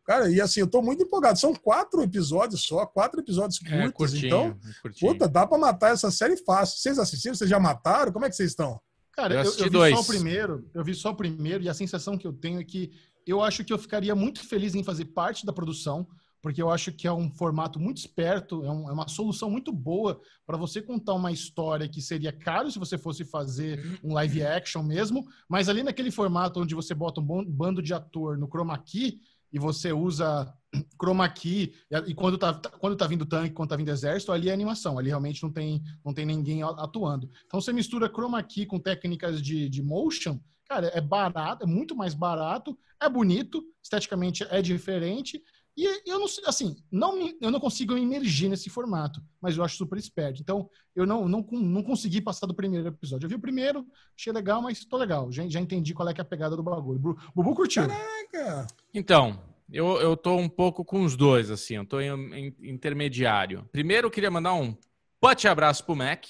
Cara, 0.06 0.30
e 0.30 0.42
assim, 0.42 0.60
eu 0.60 0.68
tô 0.68 0.82
muito 0.82 1.04
empolgado. 1.04 1.40
São 1.40 1.56
quatro 1.56 2.04
episódios 2.04 2.64
só, 2.64 2.86
quatro 2.86 3.22
episódios 3.22 3.62
é, 3.66 3.70
curtos. 3.70 3.86
É, 3.86 3.92
curtinho, 3.92 4.28
então, 4.28 4.60
curtinho. 4.82 5.14
puta, 5.14 5.30
dá 5.30 5.48
pra 5.48 5.58
matar 5.58 5.94
essa 5.94 6.12
série 6.12 6.36
fácil. 6.36 6.78
Vocês 6.78 7.00
assistiram? 7.00 7.36
Vocês 7.36 7.50
já 7.50 7.58
mataram? 7.60 8.12
Como 8.12 8.26
é 8.26 8.30
que 8.30 8.36
vocês 8.36 8.50
estão? 8.50 8.82
Cara, 9.14 9.36
eu, 9.36 9.44
eu, 9.44 9.52
eu 9.58 9.64
vi 9.66 9.70
dois. 9.70 9.96
só 9.96 10.02
o 10.02 10.06
primeiro, 10.06 10.70
eu 10.74 10.84
vi 10.84 10.96
só 10.96 11.10
o 11.12 11.16
primeiro, 11.16 11.64
e 11.64 11.70
a 11.70 11.74
sensação 11.74 12.18
que 12.18 12.28
eu 12.28 12.34
tenho 12.34 12.60
é 12.60 12.64
que 12.64 12.92
eu 13.26 13.42
acho 13.42 13.64
que 13.64 13.72
eu 13.72 13.78
ficaria 13.78 14.16
muito 14.16 14.46
feliz 14.46 14.76
em 14.76 14.84
fazer 14.84 15.06
parte 15.06 15.46
da 15.46 15.54
produção, 15.54 16.08
porque 16.42 16.62
eu 16.62 16.70
acho 16.70 16.92
que 16.92 17.08
é 17.08 17.14
um 17.14 17.32
formato 17.32 17.80
muito 17.80 18.00
esperto, 18.00 18.66
é, 18.66 18.70
um, 18.70 18.90
é 18.90 18.92
uma 18.92 19.08
solução 19.08 19.50
muito 19.50 19.72
boa 19.72 20.20
para 20.46 20.58
você 20.58 20.82
contar 20.82 21.14
uma 21.14 21.32
história 21.32 21.88
que 21.88 22.02
seria 22.02 22.34
caro 22.34 22.70
se 22.70 22.78
você 22.78 22.98
fosse 22.98 23.24
fazer 23.24 24.00
um 24.04 24.14
live 24.14 24.44
action 24.44 24.84
mesmo, 24.84 25.26
mas 25.48 25.70
ali 25.70 25.84
naquele 25.84 26.12
formato 26.12 26.60
onde 26.60 26.76
você 26.76 26.94
bota 26.94 27.22
um 27.22 27.46
bando 27.46 27.82
de 27.82 27.94
ator 27.94 28.38
no 28.38 28.48
chroma 28.48 28.78
key, 28.78 29.22
e 29.54 29.60
você 29.60 29.94
usa 29.94 30.52
chroma 31.00 31.30
key, 31.30 31.74
e 32.08 32.14
quando 32.16 32.38
tá, 32.38 32.54
quando 32.80 32.96
tá 32.96 33.06
vindo 33.06 33.26
tanque, 33.26 33.54
quando 33.54 33.70
tá 33.70 33.76
vindo 33.76 33.90
exército, 33.90 34.32
ali 34.32 34.50
é 34.50 34.54
animação, 34.54 34.98
ali 34.98 35.10
realmente 35.10 35.44
não 35.44 35.52
tem, 35.52 35.84
não 36.04 36.14
tem 36.14 36.26
ninguém 36.26 36.64
atuando. 36.64 37.30
Então 37.46 37.62
você 37.62 37.72
mistura 37.72 38.10
chroma 38.10 38.42
key 38.42 38.66
com 38.66 38.80
técnicas 38.80 39.42
de, 39.42 39.70
de 39.70 39.84
motion, 39.84 40.40
cara, 40.68 40.88
é 40.88 41.00
barato, 41.00 41.64
é 41.64 41.68
muito 41.68 41.96
mais 41.96 42.16
barato, 42.16 42.78
é 43.00 43.08
bonito, 43.08 43.64
esteticamente 43.82 44.44
é 44.50 44.62
diferente, 44.62 45.40
e 45.76 46.10
eu 46.10 46.20
não 46.20 46.28
assim, 46.46 46.76
não 46.92 47.18
me, 47.18 47.36
eu 47.42 47.50
não 47.50 47.60
consigo 47.60 47.96
me 47.96 48.02
emergir 48.02 48.48
nesse 48.48 48.70
formato, 48.70 49.22
mas 49.42 49.58
eu 49.58 49.64
acho 49.64 49.76
super 49.76 49.98
esperto. 49.98 50.40
Então, 50.40 50.70
eu 50.96 51.06
não, 51.06 51.28
não, 51.28 51.46
não 51.52 51.84
consegui 51.84 52.22
passar 52.22 52.46
do 52.46 52.54
primeiro 52.54 52.88
episódio. 52.88 53.26
Eu 53.26 53.30
vi 53.30 53.36
o 53.36 53.42
primeiro, 53.42 53.86
achei 54.18 54.32
legal, 54.32 54.62
mas 54.62 54.86
tô 54.86 54.98
legal. 54.98 55.32
Já, 55.32 55.48
já 55.48 55.60
entendi 55.60 55.94
qual 55.94 56.08
é, 56.08 56.14
é 56.16 56.22
a 56.22 56.26
pegada 56.26 56.56
do 56.56 56.62
bagulho. 56.62 57.18
Bubu 57.34 57.56
curtiu. 57.56 57.88
Caraca! 57.88 58.68
Então, 58.94 59.40
eu, 59.72 60.00
eu 60.00 60.16
tô 60.16 60.36
um 60.36 60.48
pouco 60.48 60.86
com 60.86 61.04
os 61.04 61.16
dois, 61.16 61.50
assim, 61.50 61.76
eu 61.76 61.86
tô 61.86 62.00
em, 62.00 62.10
em 62.34 62.56
intermediário. 62.70 63.68
Primeiro, 63.72 64.08
eu 64.08 64.12
queria 64.12 64.30
mandar 64.30 64.54
um 64.54 64.78
pute 65.20 65.48
abraço 65.48 65.84
pro 65.84 65.96
Mac, 65.96 66.26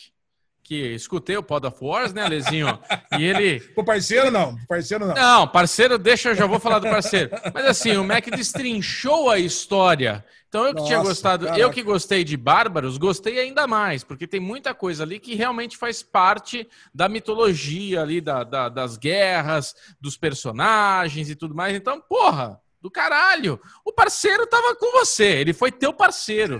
que 0.63 0.93
escutei 0.93 1.35
o 1.35 1.43
Pod 1.43 1.67
of 1.67 1.77
Wars, 1.81 2.13
né, 2.13 2.27
Lezinho? 2.27 2.79
E 3.17 3.23
ele. 3.23 3.61
O 3.75 3.83
parceiro 3.83 4.31
não, 4.31 4.55
parceiro 4.67 5.05
não. 5.05 5.13
Não, 5.13 5.47
parceiro, 5.47 5.97
deixa, 5.97 6.29
eu 6.29 6.35
já 6.35 6.45
vou 6.45 6.59
falar 6.59 6.79
do 6.79 6.89
parceiro. 6.89 7.31
Mas 7.53 7.65
assim, 7.65 7.97
o 7.97 8.03
Mac 8.03 8.25
destrinchou 8.29 9.29
a 9.29 9.37
história. 9.37 10.23
Então 10.47 10.65
eu 10.65 10.69
que 10.69 10.81
Nossa, 10.81 10.87
tinha 10.87 10.99
gostado, 10.99 11.45
caraca. 11.45 11.61
eu 11.61 11.71
que 11.71 11.81
gostei 11.81 12.23
de 12.23 12.37
Bárbaros, 12.37 12.99
gostei 12.99 13.39
ainda 13.39 13.65
mais, 13.65 14.03
porque 14.03 14.27
tem 14.27 14.39
muita 14.39 14.73
coisa 14.73 15.03
ali 15.03 15.19
que 15.19 15.33
realmente 15.33 15.75
faz 15.75 16.03
parte 16.03 16.69
da 16.93 17.09
mitologia 17.09 18.01
ali, 18.01 18.21
da, 18.21 18.43
da 18.43 18.69
das 18.69 18.95
guerras, 18.95 19.73
dos 19.99 20.15
personagens 20.15 21.29
e 21.29 21.35
tudo 21.35 21.55
mais. 21.55 21.75
Então, 21.75 21.99
porra, 21.99 22.61
do 22.83 22.91
caralho. 22.91 23.57
O 23.85 23.93
parceiro 23.93 24.45
tava 24.45 24.75
com 24.75 24.91
você, 24.91 25.23
ele 25.23 25.53
foi 25.53 25.71
teu 25.71 25.93
parceiro. 25.93 26.59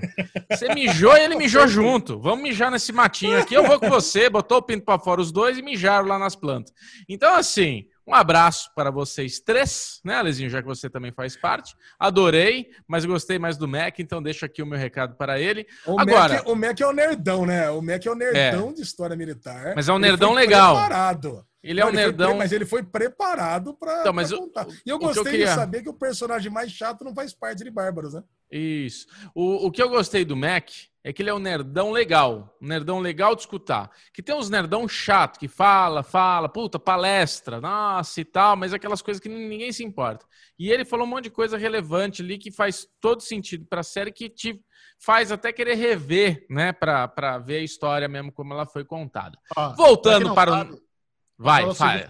Você 0.49 0.73
mijou 0.73 1.17
e 1.17 1.19
ele 1.19 1.35
mijou 1.35 1.67
junto. 1.67 2.17
Vamos 2.17 2.41
mijar 2.41 2.71
nesse 2.71 2.93
matinho 2.93 3.37
aqui, 3.37 3.53
eu 3.53 3.67
vou 3.67 3.77
com 3.77 3.89
você, 3.89 4.29
botou 4.29 4.59
o 4.59 4.61
pinto 4.61 4.85
para 4.85 4.97
fora 4.97 5.19
os 5.19 5.33
dois 5.33 5.57
e 5.57 5.61
mijaram 5.61 6.07
lá 6.07 6.17
nas 6.17 6.33
plantas. 6.33 6.73
Então, 7.09 7.35
assim, 7.35 7.87
um 8.05 8.13
abraço 8.13 8.69
para 8.75 8.91
vocês 8.91 9.39
três, 9.39 9.99
né, 10.03 10.15
Alezinho, 10.15 10.49
já 10.49 10.61
que 10.61 10.67
você 10.67 10.89
também 10.89 11.11
faz 11.11 11.37
parte. 11.37 11.75
Adorei, 11.97 12.69
mas 12.87 13.05
gostei 13.05 13.39
mais 13.39 13.57
do 13.57 13.67
Mac, 13.67 13.99
então 13.99 14.21
deixo 14.21 14.45
aqui 14.45 14.61
o 14.61 14.65
meu 14.65 14.77
recado 14.77 15.15
para 15.15 15.39
ele. 15.39 15.65
O 15.85 15.99
Agora, 15.99 16.35
Mac, 16.35 16.47
o 16.47 16.55
Mac 16.55 16.79
é 16.79 16.87
o 16.87 16.91
nerdão, 16.91 17.45
né? 17.45 17.69
O 17.69 17.81
Mac 17.81 18.05
é 18.05 18.09
o 18.09 18.15
nerdão 18.15 18.69
é, 18.69 18.73
de 18.73 18.81
história 18.81 19.15
militar. 19.15 19.73
Mas 19.75 19.87
é 19.87 19.93
um 19.93 19.99
nerdão 19.99 20.33
legal. 20.33 20.75
Preparado. 20.75 21.45
Ele 21.63 21.79
é 21.79 21.85
um 21.85 21.91
nerdão. 21.91 22.31
Foi, 22.31 22.37
mas 22.37 22.51
ele 22.51 22.65
foi 22.65 22.83
preparado 22.83 23.73
para 23.73 24.01
então, 24.01 24.13
contar. 24.37 24.67
E 24.85 24.89
eu 24.89 24.99
gostei 24.99 25.21
eu 25.21 25.25
queria... 25.25 25.45
de 25.47 25.53
saber 25.53 25.81
que 25.81 25.89
o 25.89 25.93
personagem 25.93 26.51
mais 26.51 26.69
chato 26.69 27.05
não 27.05 27.15
faz 27.15 27.33
parte 27.33 27.63
de 27.63 27.71
Bárbaros, 27.71 28.13
né? 28.13 28.23
Isso. 28.51 29.07
O, 29.33 29.67
o 29.67 29.71
que 29.71 29.81
eu 29.81 29.87
gostei 29.87 30.25
do 30.25 30.35
Mac 30.35 30.69
é 31.03 31.11
que 31.11 31.21
ele 31.21 31.29
é 31.29 31.33
um 31.33 31.39
nerdão 31.39 31.91
legal. 31.91 32.55
Um 32.61 32.67
nerdão 32.67 32.99
legal 32.99 33.35
de 33.35 33.41
escutar. 33.41 33.91
Que 34.13 34.23
tem 34.23 34.33
uns 34.33 34.49
nerdão 34.49 34.87
chato, 34.87 35.37
que 35.37 35.47
fala, 35.47 36.01
fala, 36.01 36.47
puta, 36.47 36.79
palestra, 36.79 37.59
nossa 37.59 38.21
e 38.21 38.25
tal, 38.25 38.55
mas 38.55 38.73
aquelas 38.73 39.01
coisas 39.01 39.19
que 39.21 39.27
ninguém 39.27 39.71
se 39.73 39.83
importa. 39.83 40.25
E 40.57 40.71
ele 40.71 40.85
falou 40.85 41.05
um 41.05 41.09
monte 41.09 41.25
de 41.25 41.31
coisa 41.31 41.57
relevante 41.57 42.21
ali 42.21 42.37
que 42.37 42.51
faz 42.51 42.87
todo 43.01 43.21
sentido 43.21 43.65
para 43.65 43.81
a 43.81 43.83
série, 43.83 44.11
que 44.11 44.29
te 44.29 44.63
faz 44.97 45.31
até 45.31 45.51
querer 45.51 45.75
rever, 45.75 46.45
né, 46.49 46.71
para 46.71 47.37
ver 47.39 47.57
a 47.57 47.63
história 47.63 48.07
mesmo 48.07 48.31
como 48.31 48.53
ela 48.53 48.65
foi 48.65 48.85
contada. 48.85 49.37
Ah, 49.55 49.73
Voltando 49.75 50.33
para 50.33 50.63
o. 50.63 50.83
Vai, 51.37 51.65
vai. 51.73 52.07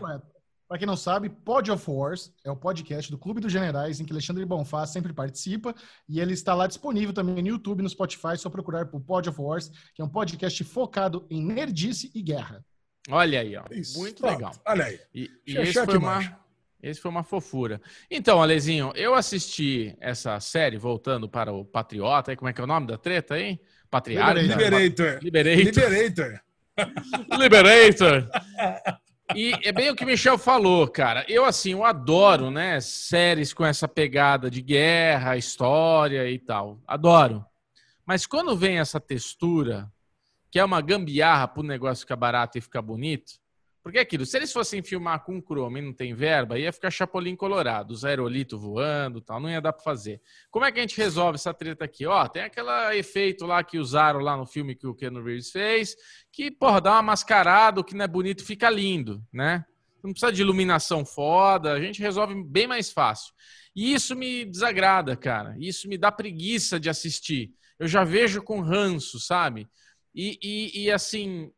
Para 0.68 0.78
quem 0.78 0.88
não 0.88 0.96
sabe, 0.96 1.30
Pod 1.30 1.70
of 1.72 1.90
Wars 1.90 2.34
é 2.44 2.50
o 2.50 2.56
podcast 2.56 3.12
do 3.12 3.18
Clube 3.18 3.42
dos 3.42 3.52
Generais, 3.52 4.00
em 4.00 4.06
que 4.06 4.12
Alexandre 4.12 4.46
Bonfá 4.46 4.86
sempre 4.86 5.14
participa, 5.14 5.76
e 6.08 6.20
ele 6.20 6.34
está 6.34 6.56
lá 6.56 6.68
disponível 6.68 7.14
também 7.14 7.42
no 7.44 7.48
YouTube, 7.48 7.84
no 7.84 7.90
Spotify, 7.90 8.38
só 8.38 8.50
procurar 8.50 8.88
por 8.88 9.02
Pod 9.02 9.30
of 9.30 9.40
Wars, 9.40 9.70
que 9.94 10.02
é 10.02 10.06
um 10.06 10.10
podcast 10.10 10.64
focado 10.64 11.28
em 11.30 11.46
nerdice 11.46 12.12
e 12.16 12.22
guerra. 12.22 12.66
Olha 13.10 13.42
aí, 13.42 13.56
ó. 13.56 13.64
Isso. 13.72 14.00
Muito 14.00 14.22
Pronto. 14.22 14.34
legal. 14.34 14.54
Olha 14.66 14.86
aí. 14.86 15.00
E, 15.14 15.30
e 15.46 15.58
esse, 15.58 15.86
foi 15.86 15.98
uma, 15.98 16.40
esse 16.82 17.02
foi 17.02 17.12
uma 17.12 17.24
fofura. 17.24 17.82
Então, 18.10 18.42
Alezinho, 18.42 18.92
eu 18.96 19.14
assisti 19.14 19.96
essa 20.00 20.40
série, 20.40 20.78
voltando 20.78 21.28
para 21.28 21.52
o 21.52 21.66
Patriota, 21.66 22.36
como 22.36 22.50
é 22.50 22.54
que 22.54 22.62
é 22.62 22.64
o 22.64 22.68
nome 22.68 22.88
da 22.88 22.98
treta 22.98 23.36
aí? 23.36 23.60
Patriarca? 23.90 24.42
Liberator. 24.42 25.20
Liberator. 25.22 25.64
Liberator. 25.64 26.42
Liberator. 27.38 28.30
E 29.36 29.54
é 29.64 29.72
bem 29.72 29.90
o 29.90 29.96
que 29.96 30.04
o 30.04 30.08
Michel 30.08 30.38
falou, 30.38 30.88
cara. 30.88 31.26
Eu, 31.30 31.46
assim, 31.46 31.72
eu 31.72 31.84
adoro, 31.84 32.52
né? 32.52 32.80
Séries 32.82 33.54
com 33.54 33.66
essa 33.66 33.88
pegada 33.88 34.50
de 34.50 34.62
guerra, 34.62 35.38
história 35.38 36.30
e 36.30 36.38
tal. 36.38 36.80
Adoro. 36.86 37.46
Mas 38.06 38.26
quando 38.26 38.56
vem 38.56 38.80
essa 38.80 39.00
textura, 39.00 39.92
que 40.52 40.60
é 40.60 40.66
uma 40.66 40.82
gambiarra 40.82 41.48
pro 41.48 41.64
negócio 41.64 42.02
ficar 42.02 42.18
barato 42.18 42.58
e 42.58 42.62
ficar 42.62 42.82
bonito, 42.82 43.34
porque 43.84 43.98
é 43.98 44.02
aquilo, 44.02 44.26
se 44.26 44.38
eles 44.38 44.54
fossem 44.54 44.82
filmar 44.82 45.26
com 45.26 45.42
chroma 45.42 45.78
e 45.78 45.82
não 45.82 45.92
tem 45.92 46.14
verba, 46.14 46.58
ia 46.58 46.72
ficar 46.72 46.90
chapolim 46.90 47.36
colorado, 47.36 47.92
os 47.92 48.06
aerolitos 48.06 48.60
voando 48.60 49.20
tal, 49.20 49.42
não 49.42 49.50
ia 49.50 49.60
dar 49.60 49.74
para 49.74 49.84
fazer. 49.84 50.22
Como 50.50 50.64
é 50.64 50.72
que 50.72 50.80
a 50.80 50.82
gente 50.82 50.96
resolve 50.96 51.36
essa 51.36 51.54
treta 51.54 51.84
aqui? 51.84 52.06
Ó, 52.06 52.26
tem 52.30 52.44
aquele 52.44 52.96
efeito 52.96 53.46
lá 53.46 53.62
que 53.62 53.78
usaram 53.78 54.22
lá 54.22 54.38
no 54.38 54.46
filme 54.46 54.74
que 54.74 54.88
o 54.88 54.96
Ken 54.96 55.12
Reeves 55.22 55.52
fez, 55.52 55.98
que, 56.32 56.50
porra, 56.50 56.80
dá 56.80 56.94
uma 56.94 57.02
mascarada, 57.02 57.82
o 57.82 57.84
que 57.84 57.94
não 57.94 58.06
é 58.06 58.08
bonito 58.08 58.46
fica 58.46 58.70
lindo, 58.70 59.22
né? 59.34 59.66
Não 60.02 60.12
precisa 60.12 60.32
de 60.32 60.42
iluminação 60.42 61.06
foda, 61.06 61.74
a 61.74 61.82
gente 61.82 62.02
resolve 62.02 62.42
bem 62.42 62.68
mais 62.68 62.90
fácil. 62.90 63.34
E 63.76 63.94
isso 63.94 64.16
me 64.16 64.46
desagrada, 64.46 65.16
cara. 65.16 65.56
Isso 65.60 65.90
me 65.90 65.98
dá 65.98 66.12
preguiça 66.12 66.80
de 66.80 66.90
assistir. 66.90 67.52
Eu 67.78 67.88
já 67.88 68.04
vejo 68.04 68.42
com 68.42 68.62
ranço, 68.62 69.20
sabe? 69.20 69.68
E, 70.16 70.38
e, 70.42 70.84
e 70.84 70.92
assim, 70.92 71.52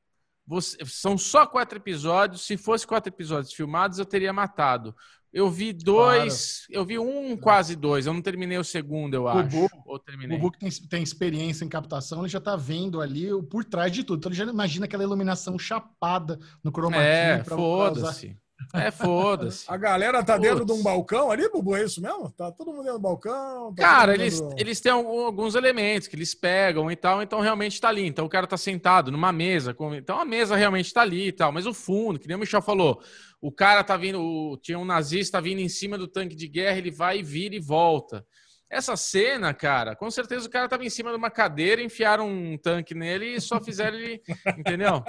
você, 0.48 0.78
são 0.86 1.18
só 1.18 1.46
quatro 1.46 1.78
episódios. 1.78 2.46
Se 2.46 2.58
fosse 2.58 2.86
quatro 2.86 3.12
episódios 3.12 3.54
filmados, 3.54 4.00
eu 4.00 4.06
teria 4.06 4.32
matado. 4.32 4.96
Eu 5.34 5.50
vi 5.50 5.74
dois, 5.74 6.66
claro. 6.68 6.82
eu 6.82 6.86
vi 6.86 6.98
um, 6.98 7.36
quase 7.36 7.76
dois. 7.76 8.06
Eu 8.06 8.14
não 8.14 8.22
terminei 8.22 8.58
o 8.58 8.64
segundo, 8.64 9.16
eu 9.16 9.28
acho. 9.28 9.50
Bubu, 9.50 9.70
ou 9.86 10.00
terminei. 10.00 10.38
O 10.38 10.40
Bubu 10.40 10.54
que 10.54 10.60
tem, 10.60 10.70
tem, 10.88 11.04
experiência 11.04 11.66
em 11.66 11.68
captação, 11.68 12.20
ele 12.22 12.30
já 12.30 12.40
tá 12.40 12.56
vendo 12.56 13.02
ali 13.02 13.28
por 13.50 13.66
trás 13.66 13.92
de 13.92 14.04
tudo. 14.06 14.20
Então 14.20 14.32
ele 14.32 14.38
já 14.38 14.46
imagina 14.46 14.86
aquela 14.86 15.04
iluminação 15.04 15.60
chapada 15.60 16.40
no 16.64 16.72
chroma 16.72 17.04
É, 17.04 17.44
foda-se. 17.44 18.38
É, 18.74 18.92
foda-se. 18.92 19.66
A 19.68 19.78
galera 19.78 20.24
tá 20.24 20.38
dentro 20.38 20.66
de 20.66 20.72
um 20.72 20.82
balcão 20.82 21.32
ali, 21.32 21.50
Bubu, 21.50 21.76
é 21.76 21.84
isso 21.84 22.02
mesmo? 22.02 22.30
Tá 22.32 22.52
todo 22.52 22.72
mundo 22.72 22.84
dentro 22.84 23.00
do 23.00 23.02
balcão? 23.02 23.74
Tá 23.74 23.82
cara, 23.82 24.14
eles, 24.14 24.42
eles 24.58 24.80
têm 24.80 24.92
alguns 24.92 25.56
elementos 25.56 26.08
que 26.08 26.16
eles 26.16 26.34
pegam 26.34 26.90
e 26.90 26.96
tal, 26.96 27.22
então 27.22 27.40
realmente 27.40 27.80
tá 27.80 27.90
ali. 27.90 28.06
Então 28.06 28.26
o 28.26 28.30
cara 28.30 28.48
tá 28.48 28.58
sentado 28.58 29.12
numa 29.12 29.32
mesa, 29.32 29.76
então 29.98 30.20
a 30.20 30.26
mesa 30.26 30.56
realmente 30.56 30.94
tá 30.94 31.02
ali 31.02 31.28
e 31.28 31.32
tal, 31.32 31.52
mas 31.52 31.66
o 31.66 31.74
fundo, 31.74 32.20
que 32.20 32.28
nem 32.28 32.36
o 32.38 32.40
Michel 32.40 32.62
falou, 32.62 33.02
o 33.42 33.52
cara 33.52 33.84
tá 33.84 33.96
vindo, 33.96 34.58
tinha 34.62 34.80
um 34.80 34.86
nazista 34.86 35.40
vindo 35.40 35.60
em 35.60 35.70
cima 35.70 35.98
do 35.98 36.08
tanque 36.08 36.36
de 36.36 36.48
guerra, 36.48 36.78
ele 36.78 36.92
vai, 36.92 37.22
vira 37.22 37.56
e 37.56 37.60
volta. 37.60 38.26
Essa 38.70 38.98
cena, 38.98 39.54
cara, 39.54 39.96
com 39.96 40.10
certeza 40.10 40.48
o 40.48 40.50
cara 40.50 40.68
tava 40.68 40.84
em 40.84 40.90
cima 40.90 41.12
de 41.12 41.18
uma 41.18 41.30
cadeira, 41.30 41.84
enfiaram 41.84 42.28
um 42.28 42.58
tanque 42.58 42.96
nele 42.96 43.36
e 43.36 43.42
só 43.42 43.62
fizeram 43.62 43.98
ele, 43.98 44.22
entendeu? 44.58 45.04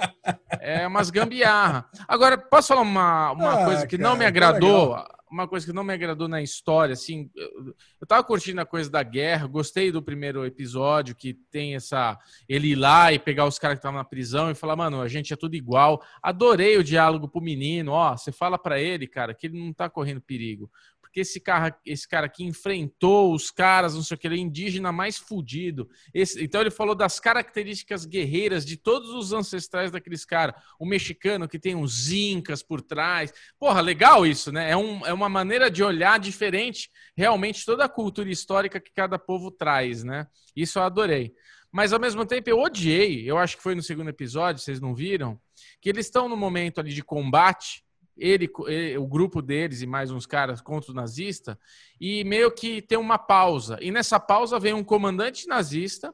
É 0.59 0.85
umas 0.85 1.09
gambiarra. 1.09 1.89
Agora, 2.07 2.37
posso 2.37 2.69
falar 2.69 2.81
uma, 2.81 3.31
uma 3.31 3.61
ah, 3.61 3.65
coisa 3.65 3.87
que 3.87 3.97
cara, 3.97 4.09
não 4.09 4.15
me 4.15 4.25
agradou? 4.25 5.03
Uma 5.29 5.45
coisa 5.45 5.65
que 5.65 5.73
não 5.73 5.83
me 5.83 5.93
agradou 5.93 6.29
na 6.29 6.41
história, 6.41 6.93
assim, 6.93 7.29
eu, 7.35 7.75
eu 7.99 8.07
tava 8.07 8.23
curtindo 8.23 8.61
a 8.61 8.65
coisa 8.65 8.89
da 8.89 9.03
guerra, 9.03 9.45
gostei 9.45 9.91
do 9.91 10.01
primeiro 10.01 10.45
episódio, 10.45 11.13
que 11.13 11.33
tem 11.51 11.75
essa. 11.75 12.17
Ele 12.47 12.69
ir 12.69 12.75
lá 12.75 13.11
e 13.11 13.19
pegar 13.19 13.45
os 13.45 13.59
caras 13.59 13.75
que 13.75 13.79
estavam 13.79 13.97
na 13.97 14.05
prisão 14.05 14.49
e 14.49 14.55
falar, 14.55 14.77
mano, 14.77 15.01
a 15.01 15.07
gente 15.09 15.33
é 15.33 15.35
tudo 15.35 15.55
igual. 15.55 16.01
Adorei 16.23 16.77
o 16.77 16.83
diálogo 16.83 17.27
pro 17.27 17.41
menino, 17.41 17.91
ó, 17.91 18.15
você 18.15 18.31
fala 18.31 18.57
para 18.57 18.79
ele, 18.79 19.05
cara, 19.05 19.33
que 19.33 19.47
ele 19.47 19.59
não 19.59 19.73
tá 19.73 19.89
correndo 19.89 20.21
perigo 20.21 20.71
porque 21.17 21.21
esse 21.21 21.39
cara, 21.39 21.75
esse 21.83 22.07
cara 22.07 22.27
aqui 22.27 22.43
enfrentou 22.43 23.33
os 23.33 23.49
caras, 23.49 23.95
não 23.95 24.03
sei 24.03 24.13
o 24.13 24.17
que, 24.19 24.27
ele 24.27 24.35
é 24.35 24.39
indígena 24.39 24.91
mais 24.91 25.17
fudido. 25.17 25.89
Esse, 26.13 26.43
então 26.43 26.61
ele 26.61 26.69
falou 26.69 26.93
das 26.93 27.19
características 27.19 28.05
guerreiras 28.05 28.63
de 28.63 28.77
todos 28.77 29.09
os 29.09 29.33
ancestrais 29.33 29.89
daqueles 29.89 30.23
caras. 30.23 30.61
O 30.79 30.85
mexicano 30.85 31.47
que 31.47 31.57
tem 31.57 31.75
os 31.75 32.11
incas 32.11 32.61
por 32.61 32.81
trás. 32.81 33.33
Porra, 33.57 33.81
legal 33.81 34.27
isso, 34.27 34.51
né? 34.51 34.69
É, 34.69 34.77
um, 34.77 35.03
é 35.07 35.13
uma 35.13 35.27
maneira 35.27 35.71
de 35.71 35.83
olhar 35.83 36.19
diferente, 36.19 36.91
realmente, 37.15 37.65
toda 37.65 37.85
a 37.85 37.89
cultura 37.89 38.29
histórica 38.29 38.79
que 38.79 38.91
cada 38.93 39.17
povo 39.17 39.49
traz, 39.49 40.03
né? 40.03 40.27
Isso 40.55 40.77
eu 40.77 40.83
adorei. 40.83 41.33
Mas 41.71 41.93
ao 41.93 41.99
mesmo 41.99 42.25
tempo 42.27 42.47
eu 42.47 42.59
odiei, 42.59 43.29
eu 43.29 43.39
acho 43.39 43.57
que 43.57 43.63
foi 43.63 43.73
no 43.73 43.81
segundo 43.81 44.09
episódio, 44.09 44.61
vocês 44.61 44.79
não 44.79 44.93
viram, 44.93 45.39
que 45.81 45.89
eles 45.89 46.05
estão 46.05 46.29
no 46.29 46.37
momento 46.37 46.79
ali 46.79 46.93
de 46.93 47.03
combate 47.03 47.86
ele, 48.17 48.49
ele, 48.67 48.97
o 48.97 49.07
grupo 49.07 49.41
deles 49.41 49.81
e 49.81 49.87
mais 49.87 50.11
uns 50.11 50.25
caras 50.25 50.61
contra 50.61 50.91
o 50.91 50.95
nazista, 50.95 51.57
e 51.99 52.23
meio 52.23 52.51
que 52.51 52.81
tem 52.81 52.97
uma 52.97 53.17
pausa. 53.17 53.77
E 53.81 53.91
nessa 53.91 54.19
pausa 54.19 54.59
vem 54.59 54.73
um 54.73 54.83
comandante 54.83 55.47
nazista, 55.47 56.13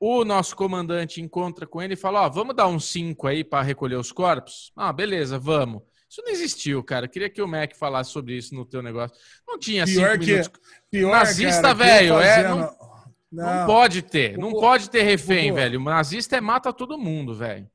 o 0.00 0.24
nosso 0.24 0.54
comandante 0.54 1.20
encontra 1.20 1.66
com 1.66 1.80
ele 1.80 1.94
e 1.94 1.96
fala: 1.96 2.22
Ó, 2.22 2.26
oh, 2.26 2.30
vamos 2.30 2.54
dar 2.54 2.66
uns 2.66 2.84
cinco 2.84 3.26
aí 3.26 3.42
para 3.42 3.62
recolher 3.62 3.96
os 3.96 4.12
corpos? 4.12 4.72
Ah, 4.76 4.92
beleza, 4.92 5.38
vamos. 5.38 5.82
Isso 6.08 6.22
não 6.24 6.32
existiu, 6.32 6.82
cara. 6.84 7.08
Queria 7.08 7.30
que 7.30 7.42
o 7.42 7.48
Mac 7.48 7.74
falasse 7.74 8.10
sobre 8.10 8.36
isso 8.36 8.54
no 8.54 8.64
teu 8.64 8.82
negócio. 8.82 9.16
Não 9.48 9.58
tinha 9.58 9.84
pior 9.84 10.12
cinco 10.12 10.24
que, 10.24 10.30
minutos. 10.32 10.60
Pior, 10.90 11.10
nazista, 11.10 11.74
velho, 11.74 12.20
é. 12.20 12.42
Não, 12.48 12.58
não, 12.58 12.76
não, 13.32 13.66
pode 13.66 14.02
ter. 14.02 14.38
Não 14.38 14.52
pode 14.52 14.90
ter 14.90 15.02
refém, 15.02 15.52
velho. 15.52 15.80
O 15.80 15.84
nazista 15.84 16.36
é 16.36 16.40
mata 16.40 16.72
todo 16.72 16.98
mundo, 16.98 17.34
velho. 17.34 17.68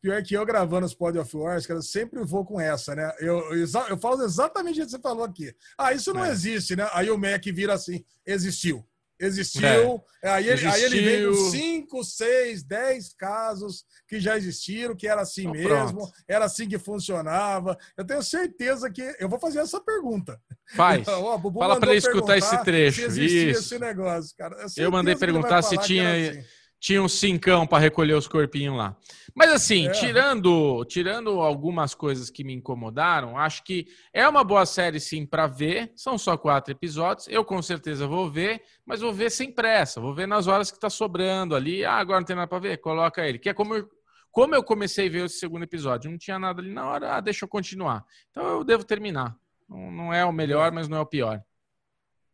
Pior 0.00 0.22
que 0.22 0.34
eu 0.34 0.46
gravando 0.46 0.86
os 0.86 0.94
Pod 0.94 1.18
of 1.18 1.36
Wars, 1.36 1.66
cara, 1.66 1.78
eu 1.78 1.82
sempre 1.82 2.24
vou 2.24 2.44
com 2.44 2.60
essa, 2.60 2.94
né? 2.94 3.12
Eu, 3.20 3.38
eu, 3.54 3.66
eu 3.88 3.98
falo 3.98 4.22
exatamente 4.22 4.80
o 4.80 4.84
que 4.84 4.90
você 4.90 4.98
falou 4.98 5.24
aqui. 5.24 5.54
Ah, 5.76 5.92
isso 5.92 6.12
não 6.12 6.24
é. 6.24 6.30
existe, 6.30 6.76
né? 6.76 6.88
Aí 6.92 7.10
o 7.10 7.18
Mac 7.18 7.44
vira 7.44 7.74
assim: 7.74 8.04
existiu. 8.26 8.86
Existiu. 9.20 10.00
É. 10.22 10.30
Aí, 10.30 10.44
ele, 10.48 10.52
existiu. 10.52 10.70
aí 10.70 10.82
ele 10.84 11.00
vem 11.00 11.26
com 11.26 11.50
5, 11.50 12.04
6, 12.04 12.62
10 12.62 13.14
casos 13.14 13.84
que 14.06 14.20
já 14.20 14.36
existiram, 14.36 14.94
que 14.94 15.08
era 15.08 15.22
assim 15.22 15.42
então, 15.42 15.52
mesmo, 15.52 15.98
pronto. 15.98 16.12
era 16.28 16.44
assim 16.44 16.68
que 16.68 16.78
funcionava. 16.78 17.76
Eu 17.96 18.06
tenho 18.06 18.22
certeza 18.22 18.88
que. 18.90 19.02
Eu 19.18 19.28
vou 19.28 19.40
fazer 19.40 19.58
essa 19.58 19.80
pergunta. 19.80 20.40
Faz. 20.74 21.04
Fala 21.04 21.80
para 21.80 21.90
ele 21.90 21.98
escutar 21.98 22.38
esse 22.38 22.56
trecho. 22.62 23.06
Isso. 23.06 23.58
esse 23.58 23.78
negócio, 23.78 24.36
cara. 24.36 24.56
Eu, 24.76 24.84
eu 24.84 24.90
mandei 24.90 25.16
perguntar 25.16 25.62
se 25.62 25.76
tinha. 25.78 26.30
Assim 26.30 26.57
tinha 26.80 27.02
um 27.02 27.08
cincão 27.08 27.66
para 27.66 27.78
recolher 27.78 28.14
os 28.14 28.28
corpinhos 28.28 28.76
lá. 28.76 28.96
Mas 29.34 29.52
assim, 29.52 29.88
é. 29.88 29.90
tirando 29.92 30.84
tirando 30.84 31.40
algumas 31.40 31.94
coisas 31.94 32.30
que 32.30 32.44
me 32.44 32.54
incomodaram, 32.54 33.36
acho 33.36 33.64
que 33.64 33.86
é 34.12 34.28
uma 34.28 34.44
boa 34.44 34.64
série 34.64 35.00
sim 35.00 35.26
para 35.26 35.46
ver. 35.46 35.92
São 35.96 36.16
só 36.16 36.36
quatro 36.36 36.72
episódios. 36.72 37.26
Eu 37.28 37.44
com 37.44 37.60
certeza 37.60 38.06
vou 38.06 38.30
ver, 38.30 38.62
mas 38.86 39.00
vou 39.00 39.12
ver 39.12 39.30
sem 39.30 39.52
pressa. 39.52 40.00
Vou 40.00 40.14
ver 40.14 40.26
nas 40.26 40.46
horas 40.46 40.70
que 40.70 40.78
tá 40.78 40.88
sobrando 40.88 41.54
ali. 41.54 41.84
Ah, 41.84 41.96
agora 41.96 42.20
não 42.20 42.26
tem 42.26 42.36
nada 42.36 42.48
para 42.48 42.58
ver, 42.58 42.78
coloca 42.78 43.26
ele. 43.26 43.38
Que 43.38 43.48
é 43.48 43.54
como 43.54 43.74
eu, 43.74 43.88
como 44.30 44.54
eu 44.54 44.62
comecei 44.62 45.08
a 45.08 45.10
ver 45.10 45.22
o 45.24 45.28
segundo 45.28 45.64
episódio, 45.64 46.10
não 46.10 46.18
tinha 46.18 46.38
nada 46.38 46.60
ali 46.60 46.72
na 46.72 46.88
hora. 46.88 47.16
Ah, 47.16 47.20
deixa 47.20 47.44
eu 47.44 47.48
continuar. 47.48 48.04
Então 48.30 48.46
eu 48.46 48.64
devo 48.64 48.84
terminar. 48.84 49.36
Não, 49.68 49.90
não 49.90 50.14
é 50.14 50.24
o 50.24 50.32
melhor, 50.32 50.70
mas 50.72 50.88
não 50.88 50.96
é 50.96 51.00
o 51.00 51.06
pior. 51.06 51.42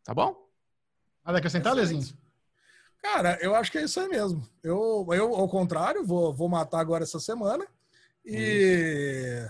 Tá 0.04 0.12
bom? 0.12 0.36
Nada 1.24 1.38
acrescentar, 1.38 1.74
Lezinho? 1.74 2.23
Cara, 3.04 3.36
eu 3.42 3.54
acho 3.54 3.70
que 3.70 3.76
é 3.76 3.84
isso 3.84 4.00
aí 4.00 4.08
mesmo. 4.08 4.48
Eu, 4.62 5.06
eu 5.12 5.34
ao 5.34 5.46
contrário, 5.46 6.06
vou, 6.06 6.32
vou 6.32 6.48
matar 6.48 6.80
agora 6.80 7.04
essa 7.04 7.20
semana. 7.20 7.66
E. 8.24 9.46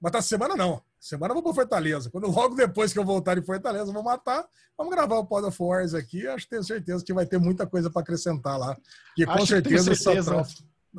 Matar 0.00 0.18
essa 0.18 0.26
semana 0.26 0.56
não. 0.56 0.82
Semana 0.98 1.30
eu 1.30 1.34
vou 1.36 1.42
para 1.44 1.54
Fortaleza. 1.54 2.10
Quando 2.10 2.26
logo 2.26 2.56
depois 2.56 2.92
que 2.92 2.98
eu 2.98 3.04
voltar 3.04 3.38
em 3.38 3.44
Fortaleza, 3.44 3.90
eu 3.90 3.94
vou 3.94 4.02
matar. 4.02 4.44
Vamos 4.76 4.92
gravar 4.92 5.18
o 5.18 5.24
Pod 5.24 5.46
of 5.46 5.62
Wars 5.62 5.94
aqui. 5.94 6.26
Acho 6.26 6.46
que 6.46 6.50
tenho 6.50 6.64
certeza 6.64 7.04
que 7.04 7.14
vai 7.14 7.24
ter 7.24 7.38
muita 7.38 7.64
coisa 7.64 7.88
para 7.88 8.02
acrescentar 8.02 8.58
lá. 8.58 8.76
E 9.16 9.24
com 9.24 9.46
certeza, 9.46 9.94
certeza. 9.94 10.44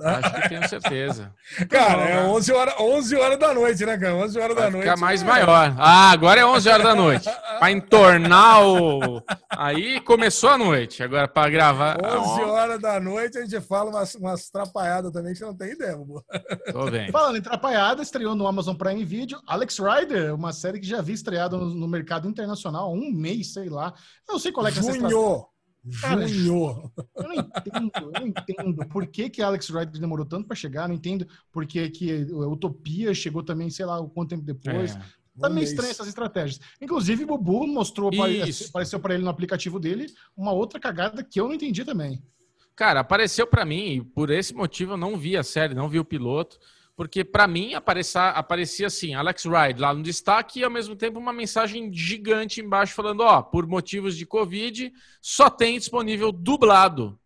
Acho 0.03 0.33
que 0.33 0.49
tenho 0.49 0.67
certeza. 0.67 1.33
Cara, 1.69 2.03
é 2.03 2.23
11 2.23 2.51
horas, 2.51 2.75
11 2.79 3.15
horas 3.15 3.39
da 3.39 3.53
noite, 3.53 3.85
né, 3.85 3.97
cara? 3.97 4.15
11 4.15 4.39
horas 4.39 4.55
Vai 4.55 4.65
da 4.65 4.71
noite. 4.71 4.83
Ficar 4.83 4.97
mais 4.97 5.21
é... 5.21 5.25
maior. 5.25 5.75
Ah, 5.77 6.11
agora 6.11 6.41
é 6.41 6.45
11 6.45 6.69
horas 6.69 6.83
da 6.83 6.95
noite. 6.95 7.29
Para 7.59 7.71
entornar 7.71 8.67
o. 8.67 9.21
Aí 9.49 10.01
começou 10.01 10.49
a 10.49 10.57
noite. 10.57 11.01
Agora, 11.01 11.27
para 11.27 11.49
gravar. 11.49 11.97
11 12.03 12.41
horas 12.41 12.81
da 12.81 12.99
noite, 12.99 13.37
a 13.37 13.41
gente 13.41 13.61
fala 13.61 13.89
umas, 13.89 14.15
umas 14.15 14.49
trapalhadas 14.49 15.11
também 15.11 15.33
que 15.33 15.39
você 15.39 15.45
não 15.45 15.55
tem 15.55 15.71
ideia, 15.71 15.93
amor. 15.93 16.23
Tô 16.71 16.85
vendo. 16.85 17.11
Falando 17.11 17.37
em 17.37 17.41
trapalhada, 17.41 18.01
estreou 18.01 18.35
no 18.35 18.47
Amazon 18.47 18.75
Prime 18.75 19.03
Video 19.05 19.39
Alex 19.47 19.77
Rider, 19.79 20.33
uma 20.33 20.51
série 20.51 20.79
que 20.79 20.87
já 20.87 20.99
havia 20.99 21.15
estreado 21.15 21.57
no, 21.57 21.73
no 21.73 21.87
mercado 21.87 22.27
internacional 22.27 22.89
há 22.89 22.93
um 22.93 23.11
mês, 23.11 23.53
sei 23.53 23.69
lá. 23.69 23.93
Eu 24.27 24.33
não 24.33 24.39
sei 24.39 24.51
qual 24.51 24.67
é 24.67 24.71
que 24.71 24.79
é 24.79 24.81
essa 24.81 24.93
Junho! 24.93 25.54
Cara. 26.01 26.27
Eu 26.27 26.83
não 27.23 27.33
entendo, 27.33 27.91
eu 27.95 28.11
não 28.19 28.27
entendo 28.27 28.87
por 28.87 29.05
que, 29.07 29.29
que 29.29 29.41
Alex 29.41 29.69
Rider 29.69 29.99
demorou 29.99 30.25
tanto 30.25 30.47
para 30.47 30.55
chegar, 30.55 30.87
não 30.87 30.95
entendo 30.95 31.27
por 31.51 31.65
que, 31.65 31.89
que 31.89 32.23
Utopia 32.31 33.13
chegou 33.13 33.43
também, 33.43 33.69
sei 33.69 33.85
lá, 33.85 34.03
quanto 34.09 34.29
tempo 34.29 34.43
depois. 34.43 34.95
É. 34.95 35.01
Tá 35.39 35.49
meio 35.49 35.65
estranho 35.65 35.91
essas 35.91 36.07
estratégias. 36.07 36.61
Inclusive, 36.81 37.25
o 37.25 37.27
Bubu 37.27 37.67
mostrou, 37.67 38.09
Isso. 38.13 38.69
apareceu 38.69 38.99
para 38.99 39.15
ele 39.15 39.23
no 39.23 39.29
aplicativo 39.29 39.79
dele, 39.79 40.07
uma 40.35 40.53
outra 40.53 40.79
cagada 40.79 41.23
que 41.23 41.39
eu 41.39 41.47
não 41.47 41.53
entendi 41.53 41.83
também. 41.83 42.23
Cara, 42.75 43.01
apareceu 43.01 43.45
para 43.45 43.65
mim, 43.65 43.85
e 43.85 44.01
por 44.01 44.29
esse 44.29 44.53
motivo 44.53 44.93
eu 44.93 44.97
não 44.97 45.17
vi 45.17 45.37
a 45.37 45.43
série, 45.43 45.73
não 45.73 45.89
vi 45.89 45.99
o 45.99 46.05
piloto 46.05 46.57
porque 46.95 47.23
para 47.23 47.47
mim 47.47 47.73
aparecia, 47.73 48.29
aparecia 48.29 48.87
assim, 48.87 49.13
Alex 49.13 49.43
Ride 49.43 49.81
lá 49.81 49.93
no 49.93 50.01
destaque 50.01 50.59
e 50.59 50.63
ao 50.63 50.71
mesmo 50.71 50.95
tempo 50.95 51.19
uma 51.19 51.33
mensagem 51.33 51.91
gigante 51.91 52.61
embaixo 52.61 52.93
falando, 52.93 53.21
ó, 53.21 53.41
por 53.41 53.67
motivos 53.67 54.15
de 54.15 54.25
Covid, 54.25 54.93
só 55.21 55.49
tem 55.49 55.77
disponível 55.77 56.31
dublado. 56.31 57.19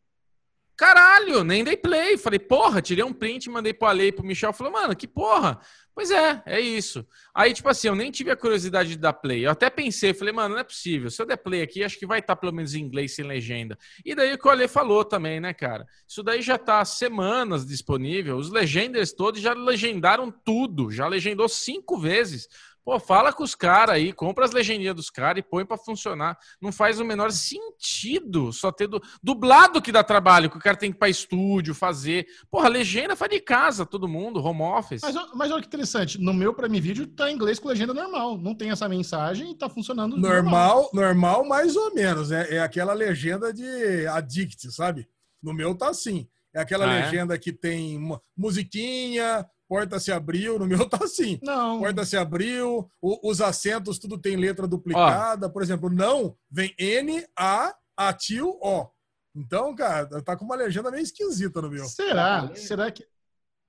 Caralho, 0.79 1.43
nem 1.43 1.61
dei 1.61 1.75
play. 1.75 2.17
Falei, 2.17 2.39
porra, 2.39 2.81
tirei 2.81 3.03
um 3.03 3.11
print, 3.11 3.49
mandei 3.49 3.73
pro 3.73 3.89
Ale 3.89 4.05
e 4.05 4.11
pro 4.13 4.25
Michel. 4.25 4.53
Falei, 4.53 4.71
mano, 4.71 4.95
que 4.95 5.05
porra. 5.05 5.59
Pois 5.93 6.09
é, 6.09 6.41
é 6.45 6.61
isso. 6.61 7.05
Aí, 7.35 7.53
tipo 7.53 7.67
assim, 7.67 7.89
eu 7.89 7.95
nem 7.95 8.09
tive 8.09 8.31
a 8.31 8.35
curiosidade 8.37 8.91
de 8.91 8.97
dar 8.97 9.11
play. 9.11 9.45
Eu 9.45 9.51
até 9.51 9.69
pensei, 9.69 10.13
falei, 10.13 10.33
mano, 10.33 10.55
não 10.55 10.61
é 10.61 10.63
possível. 10.63 11.11
Se 11.11 11.21
eu 11.21 11.25
der 11.25 11.35
play 11.35 11.61
aqui, 11.61 11.83
acho 11.83 11.99
que 11.99 12.05
vai 12.05 12.19
estar 12.19 12.33
tá 12.33 12.39
pelo 12.39 12.53
menos 12.53 12.73
em 12.75 12.79
inglês 12.79 13.13
sem 13.13 13.25
legenda. 13.25 13.77
E 14.05 14.15
daí 14.15 14.33
o 14.33 14.37
que 14.37 14.47
o 14.47 14.49
Ale 14.49 14.69
falou 14.69 15.03
também, 15.03 15.41
né, 15.41 15.53
cara? 15.53 15.85
Isso 16.07 16.23
daí 16.23 16.41
já 16.41 16.57
tá 16.57 16.79
há 16.79 16.85
semanas 16.85 17.65
disponível. 17.65 18.37
Os 18.37 18.49
legenders 18.49 19.11
todos 19.11 19.41
já 19.41 19.53
legendaram 19.53 20.31
tudo. 20.31 20.89
Já 20.89 21.09
legendou 21.09 21.49
cinco 21.49 21.99
vezes. 21.99 22.47
Pô, 22.89 22.99
fala 22.99 23.31
com 23.31 23.43
os 23.43 23.53
caras 23.53 23.93
aí, 23.93 24.11
compra 24.11 24.45
as 24.45 24.51
legendinhas 24.51 24.95
dos 24.95 25.11
caras 25.11 25.41
e 25.41 25.47
põe 25.47 25.63
para 25.63 25.77
funcionar. 25.77 26.35
Não 26.59 26.71
faz 26.71 26.99
o 26.99 27.05
menor 27.05 27.31
sentido 27.31 28.51
só 28.51 28.71
ter 28.71 28.87
do, 28.87 28.99
dublado 29.21 29.79
que 29.79 29.91
dá 29.91 30.03
trabalho, 30.03 30.49
que 30.49 30.57
o 30.57 30.59
cara 30.59 30.75
tem 30.75 30.89
que 30.89 30.95
ir 30.95 30.97
pra 30.97 31.07
estúdio 31.07 31.75
fazer. 31.75 32.25
Porra, 32.49 32.67
legenda 32.67 33.15
faz 33.15 33.29
de 33.29 33.39
casa, 33.41 33.85
todo 33.85 34.07
mundo, 34.07 34.43
home 34.43 34.63
office. 34.63 35.03
Mas, 35.03 35.15
mas 35.35 35.51
olha 35.51 35.61
que 35.61 35.67
interessante, 35.67 36.19
no 36.19 36.33
meu 36.33 36.51
Prime 36.51 36.81
Video 36.81 37.05
tá 37.05 37.29
em 37.29 37.35
inglês 37.35 37.59
com 37.59 37.67
legenda 37.67 37.93
normal. 37.93 38.39
Não 38.39 38.55
tem 38.55 38.71
essa 38.71 38.89
mensagem 38.89 39.51
e 39.51 39.55
tá 39.55 39.69
funcionando 39.69 40.17
normal. 40.17 40.41
Normal, 40.41 40.89
normal 40.91 41.45
mais 41.45 41.75
ou 41.75 41.93
menos. 41.93 42.31
É, 42.31 42.55
é 42.55 42.59
aquela 42.59 42.93
legenda 42.93 43.53
de 43.53 44.07
addict, 44.07 44.71
sabe? 44.71 45.07
No 45.43 45.53
meu 45.53 45.75
tá 45.75 45.89
assim. 45.89 46.27
É 46.51 46.59
aquela 46.59 46.89
ah, 46.89 46.95
é? 46.95 47.05
legenda 47.05 47.35
é? 47.35 47.37
que 47.37 47.53
tem 47.53 47.99
musiquinha, 48.35 49.45
porta 49.69 49.99
se 49.99 50.11
abriu, 50.11 50.57
no 50.57 50.65
meu 50.65 50.83
tá 50.89 50.99
assim. 51.03 51.39
Não. 51.43 51.79
Porta 51.79 52.03
se 52.03 52.17
abriu, 52.17 52.91
o, 52.99 53.29
os 53.29 53.39
acentos 53.39 53.99
tudo 53.99 54.17
tem 54.17 54.35
letra 54.35 54.67
duplicada. 54.67 55.45
Ó. 55.45 55.49
Por 55.49 55.61
exemplo, 55.61 55.89
não 55.89 56.35
vem 56.49 56.73
N, 56.77 57.23
A, 57.37 57.75
A, 57.95 58.11
tio, 58.11 58.57
O. 58.61 58.89
Então, 59.35 59.73
cara, 59.75 60.21
tá 60.23 60.35
com 60.35 60.43
uma 60.43 60.55
legenda 60.55 60.89
meio 60.89 61.03
esquisita 61.03 61.61
no 61.61 61.69
meu. 61.69 61.85
Será? 61.85 62.49
Será 62.55 62.91
que. 62.91 63.05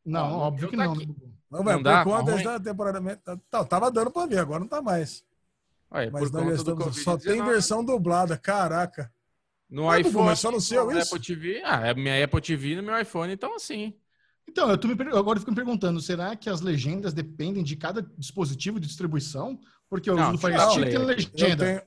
Não, 0.04 0.38
óbvio 0.38 0.70
que 0.70 0.76
tá 0.76 0.86
não. 0.86 0.92
aqui. 0.94 1.06
né? 1.06 1.14
Não, 1.50 1.62
velho, 1.62 1.76
Não 1.76 1.82
dá? 1.82 2.02
por 2.02 2.16
conta 2.16 2.42
Tá 2.42 2.58
da 2.58 2.60
temporariamente. 2.60 3.20
Tá, 3.50 3.64
tava 3.64 3.90
dando 3.90 4.10
pra 4.10 4.24
ver, 4.24 4.38
agora 4.38 4.60
não 4.60 4.68
tá 4.68 4.80
mais. 4.80 5.22
Olha, 5.90 6.10
Mas 6.10 6.30
por 6.30 6.44
do 6.44 6.54
estamos. 6.54 7.02
Só 7.02 7.18
tem 7.18 7.40
Covid-19, 7.40 7.44
versão 7.44 7.84
dublada, 7.84 8.38
caraca. 8.38 9.12
No 9.68 9.82
Bubu, 9.82 9.98
iPhone, 9.98 10.24
mas 10.26 10.38
só 10.38 10.50
no 10.50 10.60
seu, 10.60 10.90
isso? 10.90 11.14
Apple 11.14 11.26
TV. 11.26 11.62
Ah, 11.64 11.88
é 11.88 11.94
minha 11.94 12.24
Apple 12.24 12.40
TV 12.40 12.76
no 12.76 12.82
meu 12.82 12.98
iPhone, 12.98 13.32
então 13.32 13.54
assim. 13.54 13.94
Então, 14.48 14.68
eu 14.70 14.76
tô 14.76 14.88
me, 14.88 14.94
agora 14.94 15.36
eu 15.36 15.40
fico 15.40 15.50
me 15.52 15.56
perguntando, 15.56 16.00
será 16.00 16.34
que 16.34 16.50
as 16.50 16.60
legendas 16.60 17.12
dependem 17.12 17.62
de 17.62 17.76
cada 17.76 18.02
dispositivo 18.18 18.80
de 18.80 18.86
distribuição? 18.86 19.58
Porque 19.88 20.10
o 20.10 20.16
Não, 20.16 20.22
uso 20.24 20.32
do 20.32 20.38
Fire 20.38 20.58
Stick 20.58 20.84
tem 20.84 20.94
Eu 20.94 21.04
legenda. 21.04 21.64
tenho... 21.64 21.82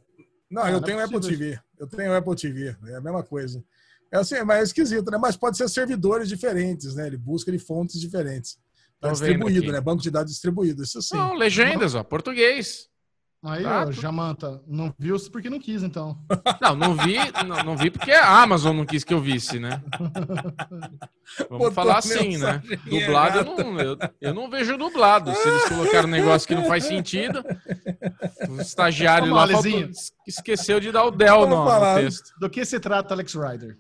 Não, 0.50 0.62
Ah, 0.64 0.68
eu 0.70 0.74
não 0.74 0.80
é 0.80 0.84
tenho 0.84 1.00
Apple 1.04 1.18
possível 1.18 1.40
TV. 1.40 1.60
Eu 1.80 1.88
tenho 1.88 2.16
Apple 2.16 2.36
TV. 2.36 2.76
É 2.86 2.96
a 2.96 3.02
mesma 3.02 3.24
coisa. 3.24 3.64
É 4.12 4.18
assim, 4.18 4.42
mas 4.44 4.60
é 4.60 4.64
esquisito, 4.64 5.10
né? 5.10 5.18
Mas 5.18 5.36
pode 5.36 5.58
ser 5.58 5.68
servidores 5.68 6.30
diferentes, 6.30 6.94
né? 6.96 7.08
Ele 7.08 7.18
busca 7.18 7.52
de 7.52 7.58
fontes 7.58 8.00
diferentes. 8.00 8.58
Tá 9.00 9.12
distribuído, 9.12 9.72
né? 9.72 9.82
Banco 9.82 10.02
de 10.02 10.12
dados 10.12 10.32
distribuído, 10.32 10.84
isso 10.84 11.02
sim. 11.02 11.16
Não, 11.18 11.34
legendas, 11.34 11.96
ó, 11.96 12.04
português. 12.04 12.88
Aí, 13.46 13.62
Tá, 13.64 13.82
ó, 13.82 13.84
tudo- 13.86 13.92
Jamanta, 13.94 14.62
não 14.66 14.94
viu 14.98 15.18
porque 15.30 15.50
não 15.50 15.60
quis, 15.60 15.84
então. 15.84 16.18
Não, 16.62 16.76
não 16.76 16.96
vi, 16.96 17.18
não, 17.46 17.64
não 17.64 17.78
vi 17.78 17.90
porque 17.92 18.12
a 18.12 18.42
Amazon 18.42 18.76
não 18.78 18.86
quis 18.86 19.04
que 19.04 19.14
eu 19.14 19.20
visse, 19.20 19.60
né? 19.60 19.84
Vamos 21.50 21.50
Botou 21.50 21.72
falar 21.72 21.98
assim, 21.98 22.38
né? 22.38 22.62
Dublado 22.86 23.40
eu 23.40 23.44
não, 23.46 23.80
eu, 23.80 23.98
eu 24.22 24.34
não 24.34 24.50
vejo 24.50 24.78
dublado. 24.78 25.34
Se 25.36 25.48
eles 25.48 25.66
colocaram 25.70 26.08
um 26.08 26.12
negócio 26.12 26.48
que 26.48 26.56
não 26.56 26.66
faz 26.66 26.86
sentido, 26.86 27.44
o 28.50 28.62
estagiário 28.62 29.28
Vamos 29.30 29.50
lá, 29.50 29.62
faltou- 29.62 29.90
esqueceu 30.28 30.80
de 30.80 30.92
dar 30.92 31.04
o 31.06 31.12
del 31.12 31.46
no, 31.48 31.66
no 31.66 31.96
texto. 31.96 32.32
Do 32.40 32.50
que 32.50 32.64
se 32.66 32.80
trata 32.80 33.14
Alex 33.14 33.34
Rider? 33.34 33.78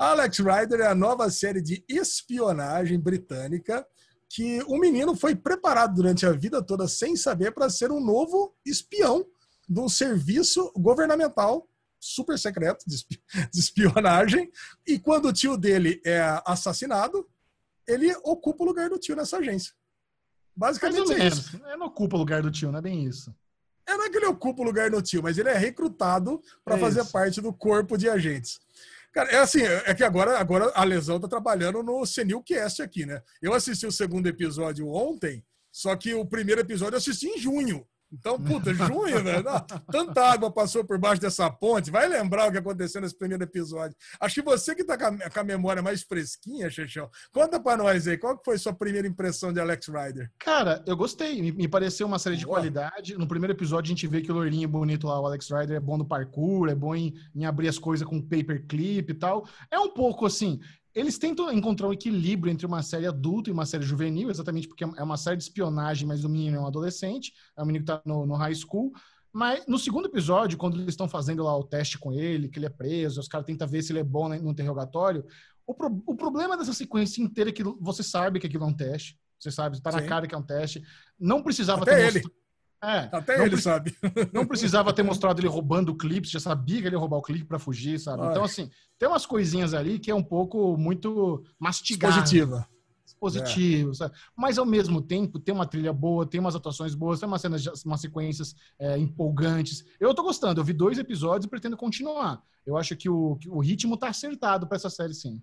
Alex 0.00 0.38
Rider 0.38 0.80
é 0.80 0.86
a 0.86 0.94
nova 0.94 1.28
série 1.30 1.60
de 1.60 1.84
espionagem 1.88 2.98
britânica 2.98 3.84
que 4.28 4.62
o 4.66 4.78
menino 4.78 5.14
foi 5.16 5.34
preparado 5.36 5.94
durante 5.94 6.26
a 6.26 6.32
vida 6.32 6.62
toda 6.62 6.88
sem 6.88 7.14
saber 7.16 7.52
para 7.52 7.70
ser 7.70 7.90
um 7.92 8.00
novo 8.04 8.54
espião 8.64 9.24
de 9.68 9.80
um 9.80 9.88
serviço 9.88 10.72
governamental 10.76 11.68
super 11.98 12.38
secreto 12.38 12.84
de 12.86 12.94
espi- 12.96 13.22
de 13.52 13.58
espionagem. 13.58 14.50
E 14.86 14.98
quando 14.98 15.26
o 15.28 15.32
tio 15.32 15.56
dele 15.56 16.00
é 16.04 16.20
assassinado, 16.46 17.26
ele 17.86 18.12
ocupa 18.24 18.64
o 18.64 18.66
lugar 18.66 18.88
do 18.90 18.98
tio 18.98 19.14
nessa 19.16 19.38
agência. 19.38 19.72
Basicamente 20.54 21.12
é 21.12 21.26
isso. 21.26 21.56
Ele 21.56 21.76
não 21.76 21.86
ocupa 21.86 22.16
o 22.16 22.18
lugar 22.18 22.42
do 22.42 22.50
tio, 22.50 22.70
não 22.72 22.78
é 22.78 22.82
bem 22.82 23.04
isso. 23.04 23.34
É, 23.86 23.96
não 23.96 24.04
é 24.06 24.10
que 24.10 24.16
ele 24.16 24.26
ocupa 24.26 24.62
o 24.62 24.64
lugar 24.64 24.90
do 24.90 25.00
tio, 25.00 25.22
mas 25.22 25.38
ele 25.38 25.48
é 25.48 25.56
recrutado 25.56 26.42
para 26.64 26.76
É 26.76 26.78
fazer 26.78 27.02
isso. 27.02 27.12
parte 27.12 27.40
do 27.40 27.52
corpo 27.52 27.96
de 27.96 28.08
agentes. 28.08 28.58
Cara, 29.16 29.30
é 29.30 29.38
assim, 29.38 29.62
é 29.62 29.94
que 29.94 30.04
agora, 30.04 30.38
agora 30.38 30.70
a 30.74 30.84
Lesão 30.84 31.18
tá 31.18 31.26
trabalhando 31.26 31.82
no 31.82 32.04
Senilcast 32.04 32.82
aqui, 32.82 33.06
né? 33.06 33.22
Eu 33.40 33.54
assisti 33.54 33.86
o 33.86 33.90
segundo 33.90 34.26
episódio 34.26 34.86
ontem, 34.90 35.42
só 35.72 35.96
que 35.96 36.12
o 36.12 36.26
primeiro 36.26 36.60
episódio 36.60 36.96
eu 36.96 36.98
assisti 36.98 37.26
em 37.26 37.38
junho. 37.38 37.88
Então, 38.12 38.40
puta, 38.40 38.72
junho, 38.72 39.22
velho. 39.22 39.48
ah, 39.48 39.66
Tanta 39.90 40.22
água 40.24 40.50
passou 40.50 40.84
por 40.84 40.98
baixo 40.98 41.20
dessa 41.20 41.50
ponte. 41.50 41.90
Vai 41.90 42.08
lembrar 42.08 42.48
o 42.48 42.52
que 42.52 42.58
aconteceu 42.58 43.00
nesse 43.00 43.16
primeiro 43.16 43.42
episódio. 43.42 43.96
Acho 44.20 44.36
que 44.36 44.42
você 44.42 44.74
que 44.74 44.84
tá 44.84 44.96
com 44.96 45.40
a, 45.40 45.44
memória 45.44 45.82
mais 45.82 46.02
fresquinha, 46.02 46.70
Xexão, 46.70 47.10
conta 47.32 47.58
pra 47.58 47.76
nós 47.76 48.06
aí, 48.06 48.16
qual 48.16 48.40
foi 48.44 48.58
sua 48.58 48.72
primeira 48.72 49.08
impressão 49.08 49.52
de 49.52 49.60
Alex 49.60 49.88
Rider? 49.88 50.30
Cara, 50.38 50.82
eu 50.86 50.96
gostei. 50.96 51.40
Me, 51.42 51.52
me 51.52 51.68
pareceu 51.68 52.06
uma 52.06 52.18
série 52.18 52.36
de 52.36 52.44
Boa. 52.44 52.58
qualidade. 52.58 53.16
No 53.18 53.26
primeiro 53.26 53.52
episódio, 53.52 53.88
a 53.88 53.94
gente 53.94 54.06
vê 54.06 54.20
que 54.20 54.30
o 54.30 54.34
loirinho 54.34 54.68
bonito 54.68 55.06
lá, 55.06 55.20
o 55.20 55.26
Alex 55.26 55.48
Rider, 55.50 55.76
é 55.76 55.80
bom 55.80 55.96
no 55.98 56.06
parkour, 56.06 56.68
é 56.68 56.74
bom 56.74 56.94
em, 56.94 57.14
em 57.34 57.44
abrir 57.44 57.68
as 57.68 57.78
coisas 57.78 58.06
com 58.06 58.20
paperclip 58.22 59.10
e 59.10 59.14
tal. 59.14 59.46
É 59.70 59.78
um 59.78 59.92
pouco 59.92 60.26
assim. 60.26 60.60
Eles 60.96 61.18
tentam 61.18 61.52
encontrar 61.52 61.88
um 61.88 61.92
equilíbrio 61.92 62.50
entre 62.50 62.64
uma 62.66 62.82
série 62.82 63.06
adulta 63.06 63.50
e 63.50 63.52
uma 63.52 63.66
série 63.66 63.84
juvenil, 63.84 64.30
exatamente 64.30 64.66
porque 64.66 64.82
é 64.82 65.02
uma 65.02 65.18
série 65.18 65.36
de 65.36 65.42
espionagem, 65.42 66.08
mas 66.08 66.24
o 66.24 66.28
menino 66.28 66.56
é 66.56 66.60
um 66.60 66.66
adolescente, 66.66 67.34
é 67.56 67.62
um 67.62 67.66
menino 67.66 67.84
que 67.84 67.92
tá 67.92 68.00
no, 68.06 68.24
no 68.24 68.34
high 68.34 68.54
school. 68.54 68.90
Mas 69.30 69.66
no 69.66 69.78
segundo 69.78 70.06
episódio, 70.06 70.56
quando 70.56 70.76
eles 70.78 70.88
estão 70.94 71.06
fazendo 71.06 71.42
lá 71.44 71.54
o 71.54 71.62
teste 71.62 71.98
com 71.98 72.14
ele, 72.14 72.48
que 72.48 72.58
ele 72.58 72.64
é 72.64 72.70
preso, 72.70 73.20
os 73.20 73.28
caras 73.28 73.46
tentam 73.46 73.68
ver 73.68 73.82
se 73.82 73.92
ele 73.92 73.98
é 73.98 74.04
bom 74.04 74.26
né, 74.28 74.38
no 74.38 74.50
interrogatório. 74.50 75.22
O, 75.66 75.74
pro- 75.74 76.02
o 76.06 76.14
problema 76.16 76.56
dessa 76.56 76.72
sequência 76.72 77.20
inteira 77.22 77.50
é 77.50 77.52
que 77.52 77.62
você 77.62 78.02
sabe 78.02 78.40
que 78.40 78.46
aquilo 78.46 78.64
é 78.64 78.68
um 78.68 78.72
teste. 78.72 79.18
Você 79.38 79.50
sabe, 79.50 79.78
tá 79.82 79.92
na 79.92 80.00
Sim. 80.00 80.06
cara 80.06 80.26
que 80.26 80.34
é 80.34 80.38
um 80.38 80.42
teste. 80.42 80.82
Não 81.20 81.42
precisava 81.42 81.82
Até 81.82 81.96
ter 81.96 82.00
ele. 82.06 82.12
mostra- 82.22 82.32
É, 82.86 83.08
Até 83.10 83.44
ele 83.44 83.56
sabe. 83.60 83.96
não 84.32 84.46
precisava 84.46 84.92
ter 84.92 85.02
mostrado 85.02 85.40
ele 85.40 85.48
roubando 85.48 85.88
o 85.88 85.96
clipe, 85.96 86.28
já 86.28 86.38
sabia 86.38 86.80
que 86.80 86.86
ele 86.86 86.94
ia 86.94 87.00
roubar 87.00 87.16
o 87.16 87.22
clipe 87.22 87.44
pra 87.44 87.58
fugir, 87.58 87.98
sabe? 87.98 88.22
Olha. 88.22 88.30
Então, 88.30 88.44
assim, 88.44 88.70
tem 88.96 89.08
umas 89.08 89.26
coisinhas 89.26 89.74
ali 89.74 89.98
que 89.98 90.08
é 90.08 90.14
um 90.14 90.22
pouco 90.22 90.76
muito 90.76 91.42
mastigado 91.58 92.14
Positiva. 92.14 92.68
positivo, 93.18 93.92
sabe? 93.92 94.14
Mas 94.36 94.56
ao 94.56 94.64
mesmo 94.64 95.02
tempo 95.02 95.40
tem 95.40 95.52
uma 95.52 95.66
trilha 95.66 95.92
boa, 95.92 96.24
tem 96.24 96.38
umas 96.38 96.54
atuações 96.54 96.94
boas, 96.94 97.18
tem 97.18 97.26
umas 97.26 97.40
cenas, 97.40 97.66
umas 97.84 98.00
sequências 98.00 98.54
é, 98.78 98.96
empolgantes. 98.96 99.84
Eu 99.98 100.14
tô 100.14 100.22
gostando, 100.22 100.60
eu 100.60 100.64
vi 100.64 100.72
dois 100.72 100.96
episódios 100.96 101.46
e 101.46 101.50
pretendo 101.50 101.76
continuar. 101.76 102.40
Eu 102.64 102.76
acho 102.76 102.94
que 102.94 103.08
o, 103.08 103.34
que 103.34 103.48
o 103.48 103.58
ritmo 103.58 103.96
tá 103.96 104.08
acertado 104.08 104.64
pra 104.68 104.76
essa 104.76 104.90
série, 104.90 105.12
sim. 105.12 105.42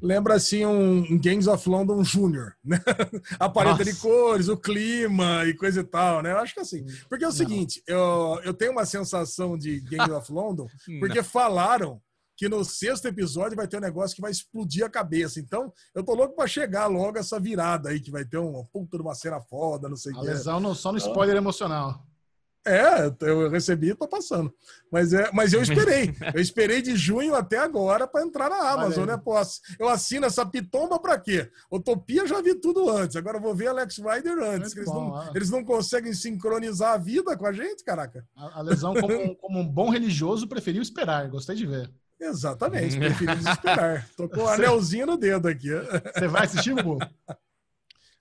Lembra 0.00 0.34
assim 0.34 0.64
um, 0.64 1.18
Gangs 1.18 1.48
of 1.48 1.68
London 1.68 2.02
Júnior, 2.04 2.54
né? 2.64 2.80
A 3.38 3.48
paleta 3.48 3.84
de 3.84 3.94
cores, 3.94 4.48
o 4.48 4.56
clima 4.56 5.44
e 5.46 5.54
coisa 5.54 5.80
e 5.80 5.84
tal, 5.84 6.22
né? 6.22 6.32
Eu 6.32 6.38
acho 6.38 6.54
que 6.54 6.60
assim. 6.60 6.84
Porque 7.08 7.24
é 7.24 7.28
o 7.28 7.30
Não. 7.30 7.36
seguinte, 7.36 7.82
eu, 7.86 8.40
eu 8.44 8.54
tenho 8.54 8.72
uma 8.72 8.86
sensação 8.86 9.56
de 9.58 9.80
Gangs 9.80 10.10
of 10.12 10.32
London, 10.32 10.66
porque 11.00 11.22
falaram 11.22 12.00
que 12.36 12.48
no 12.48 12.64
sexto 12.64 13.06
episódio 13.08 13.56
vai 13.56 13.66
ter 13.66 13.78
um 13.78 13.80
negócio 13.80 14.14
que 14.14 14.22
vai 14.22 14.30
explodir 14.30 14.84
a 14.84 14.88
cabeça. 14.88 15.40
Então, 15.40 15.72
eu 15.92 16.04
tô 16.04 16.14
louco 16.14 16.36
pra 16.36 16.46
chegar 16.46 16.86
logo 16.86 17.18
essa 17.18 17.40
virada 17.40 17.88
aí, 17.88 17.98
que 17.98 18.12
vai 18.12 18.24
ter 18.24 18.38
uma 18.38 18.64
puta 18.64 18.96
de 18.96 19.02
uma 19.02 19.14
cena 19.14 19.40
foda, 19.40 19.88
não 19.88 19.96
sei 19.96 20.12
o 20.12 20.16
A 20.18 20.20
que. 20.20 20.26
lesão 20.26 20.60
no- 20.60 20.72
só 20.74 20.92
no 20.92 20.98
spoiler 20.98 21.36
emocional. 21.36 22.00
É, 22.66 23.10
eu 23.22 23.48
recebi 23.48 23.90
e 23.90 23.94
tô 23.94 24.06
passando. 24.06 24.52
Mas, 24.92 25.12
é, 25.12 25.30
mas 25.32 25.52
eu 25.52 25.62
esperei. 25.62 26.14
Eu 26.34 26.40
esperei 26.40 26.82
de 26.82 26.94
junho 26.96 27.34
até 27.34 27.56
agora 27.58 28.06
para 28.06 28.22
entrar 28.24 28.50
na 28.50 28.70
Amazon, 28.70 29.04
aí. 29.04 29.16
né? 29.16 29.20
Pô, 29.22 29.36
ass- 29.36 29.60
eu 29.78 29.88
assino 29.88 30.26
essa 30.26 30.44
pitomba 30.44 30.98
para 30.98 31.18
quê? 31.18 31.50
Utopia 31.70 32.26
já 32.26 32.40
vi 32.42 32.54
tudo 32.54 32.90
antes. 32.90 33.16
Agora 33.16 33.38
eu 33.38 33.40
vou 33.42 33.54
ver 33.54 33.68
Alex 33.68 33.96
Rider 33.98 34.38
antes. 34.42 34.74
Eles, 34.76 34.86
bom, 34.88 35.08
não, 35.10 35.30
eles 35.34 35.50
não 35.50 35.64
conseguem 35.64 36.12
sincronizar 36.12 36.92
a 36.94 36.98
vida 36.98 37.36
com 37.36 37.46
a 37.46 37.52
gente, 37.52 37.82
caraca. 37.84 38.26
A, 38.36 38.58
a 38.58 38.62
lesão, 38.62 38.92
como, 38.94 39.14
um- 39.14 39.34
como 39.34 39.58
um 39.60 39.66
bom 39.68 39.88
religioso, 39.90 40.46
preferiu 40.48 40.82
esperar. 40.82 41.28
Gostei 41.28 41.56
de 41.56 41.66
ver. 41.66 41.90
Exatamente, 42.20 42.96
preferi 42.98 43.36
desesperar. 43.36 44.08
Tô 44.16 44.28
com 44.28 44.40
o 44.40 44.48
anelzinho 44.48 45.06
no 45.06 45.16
dedo 45.16 45.48
aqui. 45.48 45.70
Você 46.14 46.28
vai 46.28 46.44
assistir, 46.44 46.74
Bubu? 46.74 46.98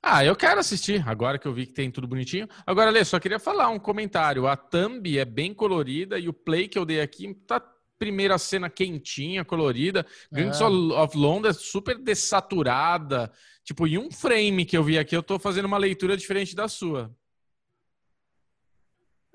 Ah, 0.01 0.23
eu 0.23 0.35
quero 0.35 0.59
assistir, 0.59 1.03
agora 1.07 1.37
que 1.37 1.47
eu 1.47 1.53
vi 1.53 1.65
que 1.65 1.73
tem 1.73 1.91
tudo 1.91 2.07
bonitinho. 2.07 2.47
Agora, 2.65 2.89
Lê, 2.89 3.03
só 3.03 3.19
queria 3.19 3.39
falar 3.39 3.69
um 3.69 3.79
comentário. 3.79 4.47
A 4.47 4.55
thumb 4.55 5.17
é 5.17 5.25
bem 5.25 5.53
colorida 5.53 6.17
e 6.17 6.29
o 6.29 6.33
play 6.33 6.67
que 6.67 6.77
eu 6.77 6.85
dei 6.85 7.01
aqui 7.01 7.33
tá 7.33 7.59
primeira 7.99 8.37
cena 8.37 8.69
quentinha, 8.69 9.43
colorida. 9.43 10.05
Gangs 10.31 10.61
É. 10.61 10.65
of 10.65 11.17
London 11.17 11.49
é 11.49 11.53
super 11.53 11.97
dessaturada. 11.97 13.31
Tipo, 13.63 13.87
em 13.87 13.97
um 13.97 14.11
frame 14.11 14.65
que 14.65 14.77
eu 14.77 14.83
vi 14.83 14.97
aqui, 14.99 15.15
eu 15.17 15.23
tô 15.23 15.39
fazendo 15.39 15.65
uma 15.65 15.77
leitura 15.79 16.15
diferente 16.15 16.55
da 16.55 16.67
sua. 16.67 17.11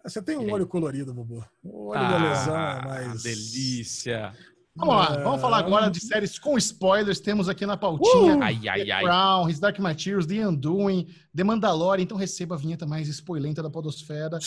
Você 0.04 0.22
tem 0.22 0.36
um 0.36 0.50
olho 0.50 0.66
colorido, 0.66 1.12
Bubu. 1.14 1.44
O 1.62 1.88
olho 1.88 2.00
Ah, 2.00 2.08
da 2.10 2.16
lesão 2.28 2.56
é 2.56 2.84
mais. 2.84 3.22
delícia. 3.22 4.32
Vamos 4.74 4.94
lá, 4.94 5.16
vamos 5.22 5.40
falar 5.40 5.58
agora 5.58 5.90
de 5.90 6.00
séries 6.00 6.38
com 6.38 6.56
spoilers. 6.56 7.20
Temos 7.20 7.46
aqui 7.46 7.66
na 7.66 7.76
pautinha 7.76 8.38
Ai, 8.42 8.58
ai, 8.66 8.84
The 8.84 8.90
ai. 8.90 9.02
Crown, 9.04 9.48
His 9.50 9.60
Dark 9.60 9.78
Materials, 9.78 10.26
The 10.26 10.48
Undoing, 10.48 11.08
The 11.36 11.44
Mandalorian. 11.44 12.02
Então 12.02 12.16
receba 12.16 12.54
a 12.54 12.58
vinheta 12.58 12.86
mais 12.86 13.06
spoilenta 13.08 13.62
da 13.62 13.68
podosfera. 13.68 14.38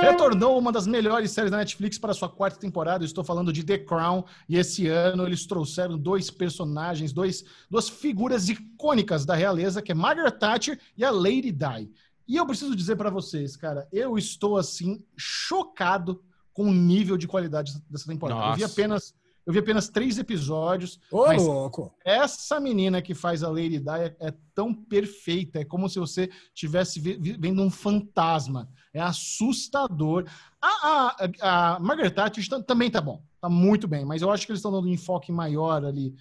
Retornou 0.00 0.56
uma 0.58 0.70
das 0.70 0.86
melhores 0.86 1.32
séries 1.32 1.50
da 1.50 1.56
Netflix 1.56 1.98
para 1.98 2.14
sua 2.14 2.28
quarta 2.28 2.60
temporada. 2.60 3.02
Eu 3.02 3.06
estou 3.06 3.24
falando 3.24 3.52
de 3.52 3.64
The 3.64 3.78
Crown. 3.78 4.24
E 4.48 4.56
esse 4.56 4.86
ano 4.86 5.26
eles 5.26 5.44
trouxeram 5.44 5.98
dois 5.98 6.30
personagens, 6.30 7.12
dois, 7.12 7.44
duas 7.68 7.88
figuras 7.88 8.48
icônicas 8.48 9.26
da 9.26 9.34
realeza, 9.34 9.82
que 9.82 9.90
é 9.90 9.94
Margaret 9.94 10.38
Thatcher 10.38 10.78
e 10.96 11.04
a 11.04 11.10
Lady 11.10 11.50
Di. 11.50 11.90
E 12.28 12.36
eu 12.36 12.46
preciso 12.46 12.74
dizer 12.74 12.96
para 12.96 13.10
vocês, 13.10 13.56
cara, 13.56 13.86
eu 13.92 14.18
estou 14.18 14.56
assim 14.56 15.04
chocado 15.16 16.22
com 16.52 16.64
o 16.64 16.72
nível 16.72 17.16
de 17.16 17.28
qualidade 17.28 17.72
dessa 17.88 18.06
temporada. 18.06 18.40
Eu 18.50 18.54
vi 18.56 18.62
Nossa. 18.62 18.72
apenas 18.72 19.14
eu 19.46 19.52
vi 19.52 19.60
apenas 19.60 19.88
três 19.88 20.18
episódios. 20.18 20.98
Ô, 21.08 21.26
Mas- 21.26 21.40
louco. 21.40 21.94
Essa 22.04 22.58
menina 22.58 23.00
que 23.00 23.14
faz 23.14 23.44
a 23.44 23.48
Lady 23.48 23.78
Di 23.78 23.90
é, 23.90 24.16
é 24.18 24.34
tão 24.52 24.74
perfeita, 24.74 25.60
é 25.60 25.64
como 25.64 25.88
se 25.88 26.00
você 26.00 26.28
tivesse 26.52 26.98
vi- 26.98 27.16
vi- 27.16 27.36
vendo 27.38 27.62
um 27.62 27.70
fantasma. 27.70 28.68
É 28.92 29.00
assustador. 29.00 30.26
A, 30.60 30.68
a, 30.68 31.74
a, 31.74 31.80
Margaret 31.80 32.10
Thatcher 32.10 32.44
também 32.64 32.90
tá 32.90 33.00
bom, 33.00 33.22
tá 33.46 33.48
muito 33.48 33.88
bem, 33.88 34.04
mas 34.04 34.22
eu 34.22 34.30
acho 34.30 34.44
que 34.46 34.52
eles 34.52 34.58
estão 34.58 34.72
dando 34.72 34.88
um 34.88 34.92
enfoque 34.92 35.30
maior 35.32 35.84
ali 35.84 36.14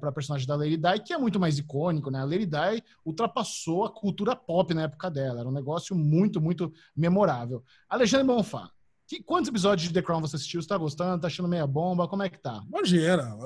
para 0.00 0.08
a 0.08 0.12
personagem 0.12 0.46
da 0.46 0.56
Lady 0.56 0.76
Di, 0.76 1.00
que 1.04 1.12
é 1.12 1.18
muito 1.18 1.38
mais 1.38 1.58
icônico, 1.58 2.10
né? 2.10 2.20
A 2.20 2.24
Lady 2.24 2.46
Di 2.46 2.82
ultrapassou 3.04 3.84
a 3.84 3.90
cultura 3.90 4.34
pop 4.34 4.72
na 4.72 4.82
época 4.82 5.10
dela, 5.10 5.40
era 5.40 5.48
um 5.48 5.52
negócio 5.52 5.94
muito, 5.94 6.40
muito 6.40 6.72
memorável. 6.96 7.62
Alexandre 7.88 8.26
Bonfá, 8.26 8.70
Que, 9.06 9.22
quantos 9.22 9.48
episódios 9.48 9.86
de 9.86 9.94
The 9.94 10.02
Crown 10.02 10.20
você 10.20 10.34
assistiu? 10.34 10.60
Você 10.60 10.68
tá 10.68 10.76
gostando? 10.76 11.20
Tá 11.20 11.28
achando 11.28 11.48
meia 11.48 11.66
bomba? 11.66 12.08
Como 12.08 12.24
é 12.24 12.28
que 12.28 12.38
tá? 12.38 12.60
Imagina, 12.66 13.36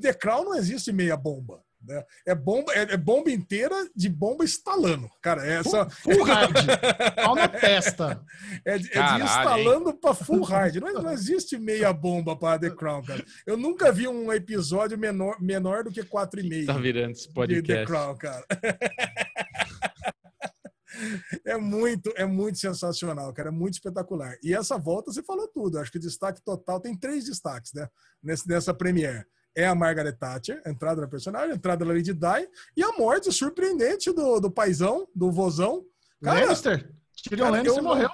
The 0.00 0.12
Crown 0.14 0.44
não 0.44 0.54
existe 0.56 0.90
meia 0.90 1.16
bomba. 1.16 1.62
Né? 1.86 2.02
É, 2.26 2.34
bomba, 2.34 2.72
é, 2.72 2.94
é, 2.94 2.96
bomba 2.96 3.30
inteira 3.30 3.74
de 3.94 4.08
bomba 4.08 4.44
estalando. 4.44 5.10
Cara, 5.20 5.46
é 5.46 5.54
essa. 5.54 5.88
Full, 5.90 6.14
full 6.14 6.24
hard. 6.24 6.54
Pau 7.16 7.34
na 7.34 7.48
testa. 7.48 8.22
É, 8.64 8.78
de, 8.78 8.96
é 8.96 9.02
de 9.02 9.22
instalando 9.22 9.94
para 9.94 10.14
full 10.14 10.42
hard. 10.42 10.76
Não, 10.76 10.92
não, 10.92 11.12
existe 11.12 11.58
meia 11.58 11.92
bomba 11.92 12.36
para 12.36 12.58
The 12.58 12.70
Crown, 12.70 13.02
cara. 13.02 13.24
Eu 13.46 13.56
nunca 13.56 13.90
vi 13.90 14.06
um 14.06 14.32
episódio 14.32 14.96
menor, 14.96 15.40
menor 15.40 15.84
do 15.84 15.90
que 15.90 16.02
4,5. 16.02 16.66
Tá 16.66 16.74
virando 16.74 17.12
esse 17.12 17.32
podcast. 17.32 17.62
De 17.62 17.74
The 17.74 17.84
Crown, 17.84 18.16
cara. 18.16 18.44
é 21.44 21.56
muito, 21.56 22.12
é 22.16 22.24
muito 22.24 22.58
sensacional, 22.58 23.32
cara. 23.32 23.48
É 23.48 23.52
muito 23.52 23.74
espetacular. 23.74 24.36
E 24.42 24.54
essa 24.54 24.78
volta 24.78 25.12
você 25.12 25.22
falou 25.22 25.48
tudo. 25.48 25.78
Acho 25.78 25.90
que 25.90 25.98
o 25.98 26.00
destaque 26.00 26.40
total 26.44 26.80
tem 26.80 26.96
três 26.96 27.24
destaques, 27.24 27.72
né? 27.72 27.88
Nesse, 28.22 28.48
nessa 28.48 28.72
Premiere. 28.72 29.24
É 29.54 29.66
a 29.66 29.74
Margaret 29.74 30.12
Thatcher, 30.12 30.62
entrada 30.66 31.02
da 31.02 31.08
personagem, 31.08 31.54
entrada 31.54 31.84
da 31.84 31.92
Lady 31.92 32.14
Di 32.14 32.48
e 32.76 32.82
a 32.82 32.92
morte 32.92 33.30
surpreendente 33.30 34.10
do, 34.12 34.40
do 34.40 34.50
paizão, 34.50 35.06
do 35.14 35.30
vozão. 35.30 35.84
Cara, 36.22 36.40
Lannister. 36.40 36.90
Tyrion 37.22 37.50
Lannister 37.50 37.82
morreu. 37.82 38.10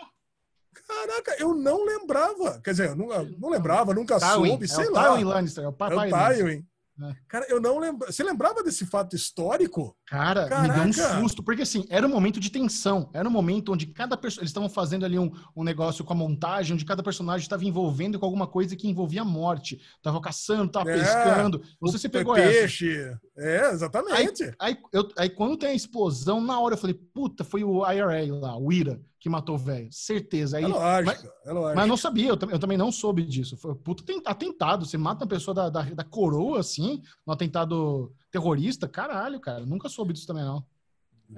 Caraca, 0.87 1.37
eu 1.39 1.55
não 1.55 1.85
lembrava. 1.85 2.61
Quer 2.61 2.71
dizer, 2.71 2.89
eu 2.89 2.97
não, 2.97 3.07
não 3.39 3.51
lembrava, 3.51 3.95
nunca 3.95 4.19
Tywin, 4.19 4.49
soube, 4.49 4.65
é 4.65 4.69
sei 4.69 4.89
lá. 4.91 5.13
Tywin 5.13 5.25
Lannister, 5.25 5.65
é 5.65 5.69
o 5.69 5.73
papai 5.73 6.11
é 6.11 6.15
o 6.15 6.35
Tywin. 6.35 6.67
É. 7.01 7.15
Cara, 7.29 7.47
eu 7.49 7.61
não 7.61 7.79
lembro. 7.79 8.11
Você 8.11 8.23
lembrava 8.23 8.63
desse 8.63 8.85
fato 8.85 9.15
histórico? 9.15 9.97
Cara, 10.07 10.49
Caraca. 10.49 10.69
me 10.69 10.75
deu 10.75 10.83
um 10.83 11.21
susto, 11.21 11.43
porque 11.43 11.63
assim, 11.63 11.85
era 11.89 12.07
um 12.07 12.11
momento 12.11 12.41
de 12.41 12.51
tensão. 12.51 13.09
Era 13.13 13.29
um 13.29 13.33
momento 13.33 13.73
onde 13.73 13.87
cada 13.87 14.17
pessoa. 14.17 14.43
Eles 14.43 14.51
estavam 14.51 14.69
fazendo 14.69 15.05
ali 15.05 15.19
um, 15.19 15.31
um 15.55 15.63
negócio 15.63 16.05
com 16.05 16.13
a 16.13 16.17
montagem, 16.17 16.75
onde 16.75 16.85
cada 16.85 17.03
personagem 17.03 17.45
estava 17.45 17.65
envolvendo 17.65 18.19
com 18.19 18.25
alguma 18.25 18.47
coisa 18.47 18.75
que 18.75 18.89
envolvia 18.89 19.23
a 19.23 19.25
morte. 19.25 19.81
Tava 20.03 20.21
caçando, 20.21 20.73
tava 20.73 20.91
é, 20.91 20.99
pescando. 20.99 21.63
Você 21.81 21.99
se 21.99 22.09
pegou 22.09 22.35
peixe. 22.35 22.97
essa. 22.97 23.21
É, 23.37 23.71
exatamente. 23.71 24.45
Aí, 24.59 24.75
aí, 24.75 24.79
eu, 24.93 25.09
aí, 25.17 25.31
quando 25.31 25.57
tem 25.57 25.71
a 25.71 25.75
explosão, 25.75 26.41
na 26.41 26.59
hora 26.59 26.75
eu 26.75 26.79
falei, 26.79 26.95
puta, 26.95 27.45
foi 27.45 27.63
o 27.63 27.87
IRA 27.89 28.35
lá, 28.35 28.57
o 28.57 28.73
IRA 28.73 29.01
que 29.21 29.29
matou 29.29 29.57
o 29.57 29.59
velho. 29.59 29.89
Certeza. 29.91 30.59
Aí, 30.59 30.65
é 30.65 30.69
lógico, 30.69 31.05
mas, 31.05 31.33
é 31.45 31.53
lógico. 31.53 31.77
Mas 31.77 31.89
não 31.89 31.97
sabia, 31.97 32.29
eu, 32.29 32.39
eu, 32.51 32.59
também 32.59 32.79
não 32.79 32.93
soube 32.93 33.25
disso. 33.25 33.57
Foi 33.57 33.75
puto 33.75 34.05
atentado. 34.25 34.87
Você 34.87 34.97
mata 34.97 35.25
uma 35.25 35.29
pessoa 35.29 35.55
da, 35.55 35.69
da, 35.69 35.83
da 35.83 36.05
coroa, 36.05 36.61
assim, 36.61 37.03
no 37.27 37.33
atentado 37.33 38.13
terrorista. 38.31 38.87
Caralho, 38.87 39.41
cara. 39.41 39.67
Nunca 39.67 39.89
soube 39.89 40.13
disso 40.13 40.27
também, 40.27 40.45
não. 40.45 40.65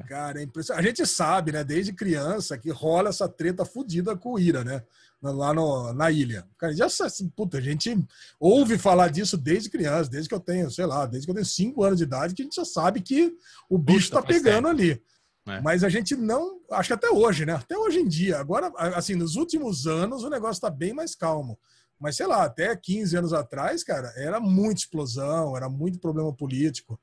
Cara, 0.06 0.40
é 0.40 0.44
impressionante. 0.44 0.84
A 0.84 0.88
gente 0.88 1.06
sabe, 1.06 1.52
né, 1.52 1.64
desde 1.64 1.92
criança, 1.92 2.56
que 2.56 2.70
rola 2.70 3.08
essa 3.08 3.28
treta 3.28 3.64
fodida 3.64 4.16
com 4.16 4.34
o 4.34 4.38
Ira, 4.38 4.62
né? 4.62 4.82
Lá 5.20 5.52
no, 5.52 5.92
na 5.92 6.10
ilha. 6.10 6.46
Cara, 6.56 6.74
já 6.74 6.86
assim, 6.86 7.28
puta, 7.28 7.58
a 7.58 7.60
gente 7.60 7.98
ouve 8.38 8.78
falar 8.78 9.08
disso 9.08 9.36
desde 9.36 9.68
criança, 9.68 10.08
desde 10.08 10.28
que 10.28 10.34
eu 10.34 10.40
tenho, 10.40 10.70
sei 10.70 10.86
lá, 10.86 11.06
desde 11.06 11.26
que 11.26 11.30
eu 11.30 11.34
tenho 11.34 11.46
5 11.46 11.82
anos 11.82 11.98
de 11.98 12.04
idade, 12.04 12.34
que 12.34 12.42
a 12.42 12.44
gente 12.44 12.56
já 12.56 12.64
sabe 12.64 13.02
que 13.02 13.34
o 13.68 13.76
bicho 13.76 14.10
Puta, 14.10 14.22
tá 14.22 14.26
pegando 14.26 14.68
ali. 14.68 15.02
É. 15.48 15.60
Mas 15.60 15.82
a 15.82 15.88
gente 15.88 16.14
não. 16.16 16.60
Acho 16.70 16.88
que 16.88 16.94
até 16.94 17.10
hoje, 17.10 17.46
né? 17.46 17.54
Até 17.54 17.76
hoje 17.76 17.98
em 17.98 18.06
dia. 18.06 18.38
Agora, 18.38 18.72
assim, 18.94 19.14
nos 19.14 19.36
últimos 19.36 19.86
anos 19.86 20.22
o 20.22 20.30
negócio 20.30 20.58
está 20.58 20.70
bem 20.70 20.92
mais 20.92 21.14
calmo. 21.14 21.58
Mas 21.98 22.16
sei 22.16 22.26
lá, 22.26 22.44
até 22.44 22.74
15 22.74 23.16
anos 23.16 23.32
atrás, 23.32 23.84
cara, 23.84 24.10
era 24.16 24.40
muita 24.40 24.80
explosão, 24.80 25.56
era 25.56 25.68
muito 25.68 25.98
problema 25.98 26.34
político. 26.34 26.98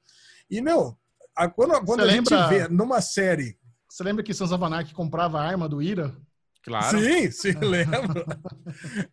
E, 0.50 0.62
meu, 0.62 0.98
a, 1.36 1.48
quando, 1.48 1.86
quando 1.86 2.00
a 2.02 2.06
lembra... 2.06 2.36
gente 2.36 2.50
vê 2.50 2.68
numa 2.68 3.00
série. 3.00 3.58
Você 3.88 4.04
lembra 4.04 4.24
que 4.24 4.34
Anarchy 4.42 4.94
comprava 4.94 5.40
a 5.40 5.44
arma 5.44 5.70
do 5.70 5.82
Ira? 5.82 6.16
Claro. 6.68 7.00
Sim, 7.00 7.32
sim, 7.32 7.54
lembro. 7.64 8.26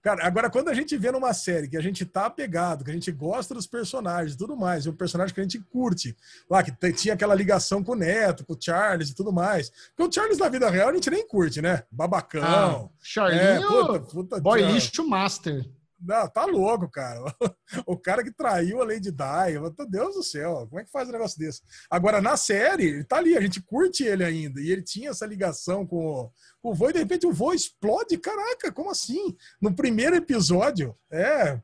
Cara, 0.02 0.26
agora 0.26 0.50
quando 0.50 0.70
a 0.70 0.74
gente 0.74 0.96
vê 0.96 1.12
numa 1.12 1.32
série 1.32 1.68
que 1.68 1.76
a 1.76 1.80
gente 1.80 2.04
tá 2.04 2.26
apegado, 2.26 2.84
que 2.84 2.90
a 2.90 2.94
gente 2.94 3.12
gosta 3.12 3.54
dos 3.54 3.64
personagens 3.64 4.34
e 4.34 4.36
tudo 4.36 4.56
mais, 4.56 4.84
e 4.84 4.90
um 4.90 4.96
personagem 4.96 5.32
que 5.32 5.40
a 5.40 5.44
gente 5.44 5.60
curte, 5.60 6.16
lá 6.50 6.64
que 6.64 6.72
tinha 6.92 7.14
aquela 7.14 7.32
ligação 7.32 7.84
com 7.84 7.92
o 7.92 7.94
Neto, 7.94 8.44
com 8.44 8.54
o 8.54 8.58
Charles 8.60 9.10
e 9.10 9.14
tudo 9.14 9.32
mais. 9.32 9.70
Porque 9.94 10.02
o 10.02 10.12
Charles 10.12 10.38
na 10.38 10.48
vida 10.48 10.68
real 10.68 10.88
a 10.88 10.94
gente 10.94 11.08
nem 11.08 11.24
curte, 11.28 11.62
né? 11.62 11.84
Babacão. 11.92 12.42
Ah, 12.42 12.98
Charlinho, 13.00 13.40
é, 13.40 13.60
puta, 13.60 14.00
puta, 14.00 14.40
boy 14.40 14.60
lixo 14.60 15.08
master. 15.08 15.64
Não, 16.04 16.28
tá 16.28 16.44
louco, 16.44 16.88
cara. 16.90 17.20
O 17.86 17.96
cara 17.96 18.22
que 18.22 18.30
traiu 18.30 18.80
a 18.80 18.84
Lady 18.84 19.10
Di. 19.10 19.58
Meu 19.58 19.70
Deus 19.88 20.14
do 20.14 20.22
céu, 20.22 20.66
como 20.68 20.80
é 20.80 20.84
que 20.84 20.90
faz 20.90 21.08
um 21.08 21.12
negócio 21.12 21.38
desse? 21.38 21.62
Agora, 21.90 22.20
na 22.20 22.36
série, 22.36 22.84
ele 22.84 23.04
tá 23.04 23.16
ali, 23.16 23.36
a 23.36 23.40
gente 23.40 23.60
curte 23.62 24.04
ele 24.04 24.22
ainda. 24.22 24.60
E 24.60 24.70
ele 24.70 24.82
tinha 24.82 25.10
essa 25.10 25.26
ligação 25.26 25.86
com, 25.86 26.30
com 26.62 26.70
o 26.70 26.74
vô, 26.74 26.90
e 26.90 26.92
de 26.92 26.98
repente 26.98 27.26
o 27.26 27.32
vô 27.32 27.52
explode. 27.52 28.18
Caraca, 28.18 28.70
como 28.70 28.90
assim? 28.90 29.34
No 29.60 29.74
primeiro 29.74 30.14
episódio, 30.14 30.94
é. 31.10 31.58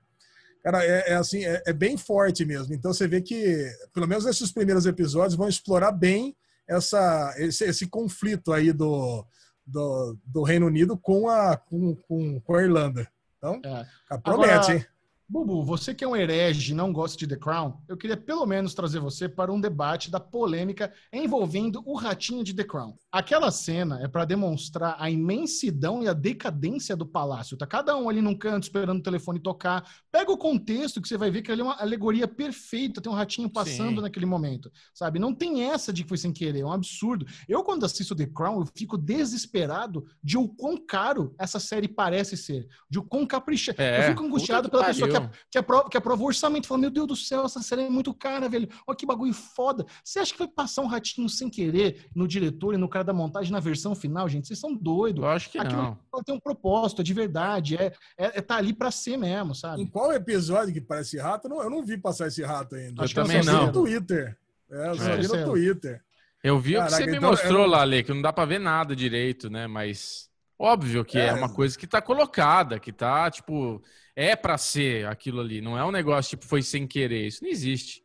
Cara, 0.64 0.84
é, 0.84 1.12
é 1.12 1.14
assim, 1.14 1.44
é, 1.44 1.62
é, 1.66 1.72
bem 1.72 1.96
forte 1.96 2.44
mesmo. 2.44 2.74
Então 2.74 2.92
você 2.92 3.06
vê 3.06 3.20
que, 3.20 3.70
pelo 3.92 4.08
menos 4.08 4.24
nesses 4.24 4.50
primeiros 4.50 4.86
episódios, 4.86 5.36
vão 5.36 5.48
explorar 5.48 5.92
bem 5.92 6.36
essa, 6.68 7.34
esse, 7.38 7.64
esse 7.64 7.86
conflito 7.86 8.52
aí 8.52 8.72
do, 8.72 9.24
do, 9.66 10.18
do 10.24 10.42
Reino 10.42 10.66
Unido 10.66 10.96
com 10.98 11.28
a, 11.28 11.56
com, 11.56 11.94
com, 11.94 12.40
com 12.40 12.54
a 12.54 12.62
Irlanda. 12.62 13.08
Então, 13.40 13.60
é. 13.64 14.18
promete, 14.18 14.52
Agora, 14.52 14.74
hein? 14.74 14.86
Bubu, 15.30 15.62
você 15.62 15.94
que 15.94 16.02
é 16.02 16.08
um 16.08 16.16
herege 16.16 16.72
e 16.72 16.74
não 16.74 16.92
gosta 16.92 17.16
de 17.16 17.24
The 17.24 17.36
Crown, 17.36 17.74
eu 17.86 17.96
queria 17.96 18.16
pelo 18.16 18.44
menos 18.44 18.74
trazer 18.74 18.98
você 18.98 19.28
para 19.28 19.52
um 19.52 19.60
debate 19.60 20.10
da 20.10 20.18
polêmica 20.18 20.92
envolvendo 21.12 21.84
o 21.86 21.94
ratinho 21.94 22.42
de 22.42 22.52
The 22.52 22.64
Crown. 22.64 22.96
Aquela 23.12 23.52
cena 23.52 24.00
é 24.02 24.08
para 24.08 24.24
demonstrar 24.24 24.96
a 24.98 25.08
imensidão 25.08 26.02
e 26.02 26.08
a 26.08 26.12
decadência 26.12 26.96
do 26.96 27.06
palácio. 27.06 27.56
Tá 27.56 27.64
cada 27.64 27.96
um 27.96 28.08
ali 28.08 28.20
num 28.20 28.36
canto 28.36 28.64
esperando 28.64 28.98
o 28.98 29.02
telefone 29.04 29.38
tocar. 29.38 29.88
Pega 30.10 30.32
o 30.32 30.36
contexto 30.36 31.00
que 31.00 31.06
você 31.06 31.16
vai 31.16 31.30
ver 31.30 31.42
que 31.42 31.52
ali 31.52 31.60
é 31.60 31.64
uma 31.64 31.80
alegoria 31.80 32.26
perfeita, 32.26 33.00
tem 33.00 33.12
um 33.12 33.14
ratinho 33.14 33.48
passando 33.48 33.98
Sim. 33.98 34.02
naquele 34.02 34.26
momento, 34.26 34.68
sabe? 34.92 35.20
Não 35.20 35.32
tem 35.32 35.62
essa 35.62 35.92
de 35.92 36.02
que 36.02 36.08
foi 36.08 36.18
sem 36.18 36.32
querer, 36.32 36.62
é 36.62 36.66
um 36.66 36.72
absurdo. 36.72 37.24
Eu 37.48 37.62
quando 37.62 37.86
assisto 37.86 38.16
The 38.16 38.26
Crown, 38.26 38.58
eu 38.58 38.68
fico 38.74 38.98
desesperado 38.98 40.04
de 40.20 40.36
o 40.36 40.48
quão 40.48 40.76
caro 40.76 41.32
essa 41.38 41.60
série 41.60 41.86
parece 41.86 42.36
ser, 42.36 42.66
de 42.90 42.98
o 42.98 43.04
quão 43.04 43.24
caprichado. 43.24 43.80
É, 43.80 44.00
eu 44.00 44.08
fico 44.08 44.24
angustiado 44.24 44.68
pela 44.68 44.86
pessoa 44.86 45.08
que 45.08 45.19
que, 45.50 45.58
aprova, 45.58 45.88
que 45.88 45.96
aprova 45.96 46.22
o 46.22 46.26
orçamento. 46.26 46.66
Falando, 46.66 46.82
meu 46.82 46.90
Deus 46.90 47.06
do 47.06 47.16
céu, 47.16 47.44
essa 47.44 47.62
série 47.62 47.82
é 47.82 47.90
muito 47.90 48.14
cara, 48.14 48.48
velho. 48.48 48.68
Olha 48.86 48.96
que 48.96 49.06
bagulho 49.06 49.34
foda. 49.34 49.84
Você 50.04 50.18
acha 50.18 50.32
que 50.32 50.38
vai 50.38 50.48
passar 50.48 50.82
um 50.82 50.86
ratinho 50.86 51.28
sem 51.28 51.50
querer 51.50 52.06
no 52.14 52.26
diretor 52.26 52.74
e 52.74 52.76
no 52.76 52.88
cara 52.88 53.04
da 53.04 53.12
montagem 53.12 53.52
na 53.52 53.60
versão 53.60 53.94
final, 53.94 54.28
gente? 54.28 54.46
Vocês 54.46 54.58
são 54.58 54.74
doidos. 54.74 55.22
Eu 55.22 55.28
acho 55.28 55.50
que 55.50 55.58
Aquilo 55.58 55.98
não. 56.12 56.22
tem 56.22 56.34
um 56.34 56.40
propósito, 56.40 57.02
é 57.02 57.04
de 57.04 57.14
verdade. 57.14 57.76
É, 57.76 57.92
é, 58.16 58.38
é 58.38 58.40
tá 58.40 58.56
ali 58.56 58.72
pra 58.72 58.90
ser 58.90 59.16
mesmo, 59.16 59.54
sabe? 59.54 59.82
Em 59.82 59.86
qual 59.86 60.12
episódio 60.12 60.72
que 60.72 60.80
parece 60.80 61.18
rato? 61.18 61.46
Eu 61.46 61.50
não, 61.50 61.62
eu 61.62 61.70
não 61.70 61.84
vi 61.84 61.98
passar 61.98 62.28
esse 62.28 62.42
rato 62.42 62.74
ainda. 62.74 63.02
Acho 63.02 63.18
eu 63.18 63.22
também 63.24 63.42
não. 63.42 63.66
no 63.66 63.72
Twitter. 63.72 64.36
É, 64.70 64.88
eu 64.88 64.94
só 64.94 65.16
vi 65.16 65.28
no 65.28 65.44
Twitter. 65.44 66.02
Eu 66.42 66.58
vi 66.58 66.74
Caraca, 66.74 66.94
o 66.94 66.96
que 66.96 67.04
você 67.04 67.10
me 67.10 67.16
então, 67.18 67.30
mostrou 67.30 67.66
lá, 67.66 67.84
Lê, 67.84 68.02
que 68.02 68.14
não 68.14 68.22
dá 68.22 68.32
pra 68.32 68.46
ver 68.46 68.58
nada 68.58 68.96
direito, 68.96 69.50
né? 69.50 69.66
Mas 69.66 70.29
óbvio 70.60 71.04
que 71.04 71.18
é, 71.18 71.28
é 71.28 71.32
uma 71.32 71.48
coisa 71.48 71.76
que 71.76 71.86
tá 71.86 72.02
colocada, 72.02 72.78
que 72.78 72.92
tá, 72.92 73.30
tipo, 73.30 73.82
é 74.14 74.36
para 74.36 74.58
ser 74.58 75.06
aquilo 75.06 75.40
ali. 75.40 75.62
Não 75.62 75.78
é 75.78 75.84
um 75.84 75.90
negócio 75.90 76.30
tipo 76.30 76.44
foi 76.44 76.62
sem 76.62 76.86
querer. 76.86 77.26
Isso 77.26 77.42
não 77.42 77.50
existe. 77.50 78.04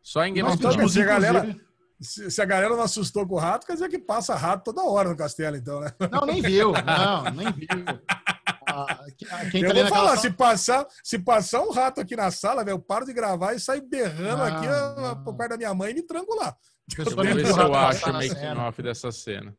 Só 0.00 0.24
em 0.24 0.32
Game 0.32 0.48
of 0.48 0.56
Thrones. 0.58 0.92
Se 0.92 1.02
a 1.02 1.04
galera, 1.04 1.56
se 2.00 2.40
a 2.40 2.44
galera 2.44 2.76
não 2.76 2.82
assustou 2.82 3.26
com 3.26 3.34
o 3.34 3.38
rato, 3.38 3.66
quer 3.66 3.72
dizer 3.74 3.88
que 3.88 3.98
passa 3.98 4.36
rato 4.36 4.72
toda 4.72 4.88
hora 4.88 5.10
no 5.10 5.16
castelo, 5.16 5.56
então, 5.56 5.80
né? 5.80 5.92
Não, 6.12 6.24
nem 6.24 6.40
viu. 6.40 6.72
Não, 6.86 7.24
nem 7.24 7.52
viu. 7.52 7.68
Ah, 8.70 9.06
quem 9.50 9.62
eu 9.62 9.68
tá 9.68 9.74
vou 9.74 9.86
falar, 9.88 10.08
sala... 10.08 10.16
se, 10.18 10.30
passar, 10.30 10.86
se 11.02 11.18
passar 11.18 11.62
um 11.62 11.72
rato 11.72 12.00
aqui 12.00 12.14
na 12.14 12.30
sala, 12.30 12.62
velho, 12.62 12.74
eu 12.74 12.78
paro 12.78 13.06
de 13.06 13.12
gravar 13.12 13.54
e 13.54 13.60
saio 13.60 13.82
berrando 13.82 14.42
ah, 14.42 14.46
aqui 14.46 14.66
não. 14.66 15.24
por 15.24 15.34
perto 15.34 15.50
da 15.50 15.56
minha 15.56 15.74
mãe 15.74 15.90
e 15.90 15.94
me 15.94 16.02
tranco 16.02 16.34
lá. 16.36 16.54
Eu 16.96 17.04
vou 17.06 17.24
ver 17.24 17.46
se 17.46 17.58
eu 17.58 17.74
acho 17.74 18.08
o 18.08 18.12
making 18.12 18.60
off 18.60 18.82
dessa 18.82 19.10
cena. 19.10 19.56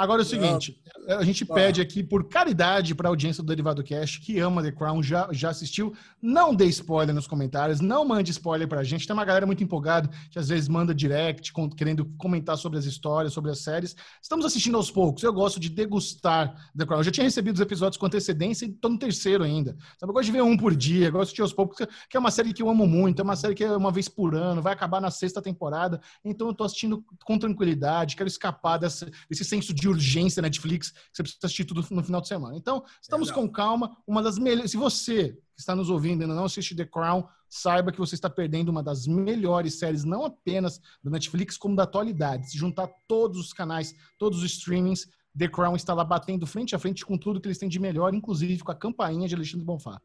Agora 0.00 0.22
é 0.22 0.24
o 0.24 0.26
seguinte, 0.26 0.80
a 1.08 1.22
gente 1.22 1.44
pede 1.44 1.78
aqui 1.78 2.02
por 2.02 2.26
caridade 2.26 2.94
para 2.94 3.06
a 3.06 3.10
audiência 3.10 3.42
do 3.42 3.46
Derivado 3.46 3.84
Cash 3.84 4.16
que 4.16 4.38
ama 4.38 4.62
The 4.62 4.72
Crown, 4.72 5.02
já, 5.02 5.28
já 5.30 5.50
assistiu, 5.50 5.92
não 6.22 6.54
dê 6.54 6.64
spoiler 6.68 7.14
nos 7.14 7.26
comentários, 7.26 7.82
não 7.82 8.02
mande 8.02 8.30
spoiler 8.30 8.66
para 8.66 8.80
a 8.80 8.82
gente. 8.82 9.06
Tem 9.06 9.12
uma 9.12 9.26
galera 9.26 9.44
muito 9.44 9.62
empolgada 9.62 10.08
que 10.30 10.38
às 10.38 10.48
vezes 10.48 10.68
manda 10.70 10.94
direct, 10.94 11.52
querendo 11.76 12.06
comentar 12.16 12.56
sobre 12.56 12.78
as 12.78 12.86
histórias, 12.86 13.34
sobre 13.34 13.50
as 13.50 13.58
séries. 13.58 13.94
Estamos 14.22 14.46
assistindo 14.46 14.78
aos 14.78 14.90
poucos. 14.90 15.22
Eu 15.22 15.34
gosto 15.34 15.60
de 15.60 15.68
degustar 15.68 16.54
The 16.74 16.86
Crown. 16.86 17.00
Eu 17.00 17.04
já 17.04 17.10
tinha 17.10 17.24
recebido 17.24 17.56
os 17.56 17.60
episódios 17.60 17.98
com 17.98 18.06
antecedência 18.06 18.64
e 18.64 18.70
estou 18.70 18.90
no 18.90 18.98
terceiro 18.98 19.44
ainda. 19.44 19.76
Sabe? 19.98 20.10
Eu 20.10 20.14
gosto 20.14 20.26
de 20.26 20.32
ver 20.32 20.42
um 20.42 20.56
por 20.56 20.74
dia, 20.74 21.08
eu 21.08 21.12
gosto 21.12 21.24
de 21.24 21.26
assistir 21.26 21.42
aos 21.42 21.52
poucos, 21.52 21.86
que 22.08 22.16
é 22.16 22.20
uma 22.20 22.30
série 22.30 22.54
que 22.54 22.62
eu 22.62 22.70
amo 22.70 22.86
muito, 22.86 23.20
é 23.20 23.22
uma 23.22 23.36
série 23.36 23.54
que 23.54 23.64
é 23.64 23.76
uma 23.76 23.92
vez 23.92 24.08
por 24.08 24.34
ano, 24.34 24.62
vai 24.62 24.72
acabar 24.72 24.98
na 24.98 25.10
sexta 25.10 25.42
temporada. 25.42 26.00
Então 26.24 26.46
eu 26.46 26.52
estou 26.52 26.64
assistindo 26.64 27.04
com 27.22 27.38
tranquilidade, 27.38 28.16
quero 28.16 28.28
escapar 28.28 28.78
desse, 28.78 29.04
desse 29.28 29.44
senso 29.44 29.74
de 29.74 29.89
urgência 29.90 30.42
Netflix, 30.42 30.90
que 30.90 30.98
você 31.12 31.22
precisa 31.22 31.46
assistir 31.46 31.64
tudo 31.64 31.84
no 31.90 32.02
final 32.02 32.20
de 32.20 32.28
semana. 32.28 32.56
Então, 32.56 32.84
estamos 33.02 33.30
com 33.30 33.48
calma. 33.48 33.96
Uma 34.06 34.22
das 34.22 34.38
melhores. 34.38 34.70
Se 34.70 34.76
você 34.76 35.32
que 35.54 35.60
está 35.60 35.76
nos 35.76 35.90
ouvindo 35.90 36.22
ainda 36.22 36.34
não 36.34 36.44
assiste 36.44 36.74
The 36.74 36.86
Crown, 36.86 37.24
saiba 37.48 37.92
que 37.92 37.98
você 37.98 38.14
está 38.14 38.30
perdendo 38.30 38.70
uma 38.70 38.82
das 38.82 39.06
melhores 39.06 39.78
séries, 39.78 40.04
não 40.04 40.24
apenas 40.24 40.80
da 41.02 41.10
Netflix, 41.10 41.56
como 41.56 41.76
da 41.76 41.82
atualidade. 41.82 42.50
Se 42.50 42.56
juntar 42.56 42.88
todos 43.06 43.38
os 43.38 43.52
canais, 43.52 43.94
todos 44.18 44.38
os 44.38 44.50
streamings, 44.52 45.06
The 45.36 45.48
Crown 45.48 45.76
está 45.76 45.92
lá 45.92 46.04
batendo 46.04 46.46
frente 46.46 46.74
a 46.74 46.78
frente 46.78 47.04
com 47.04 47.18
tudo 47.18 47.40
que 47.40 47.46
eles 47.46 47.58
têm 47.58 47.68
de 47.68 47.78
melhor, 47.78 48.14
inclusive 48.14 48.62
com 48.62 48.72
a 48.72 48.74
campainha 48.74 49.28
de 49.28 49.34
Alexandre 49.34 49.66
Bonfá. 49.66 50.00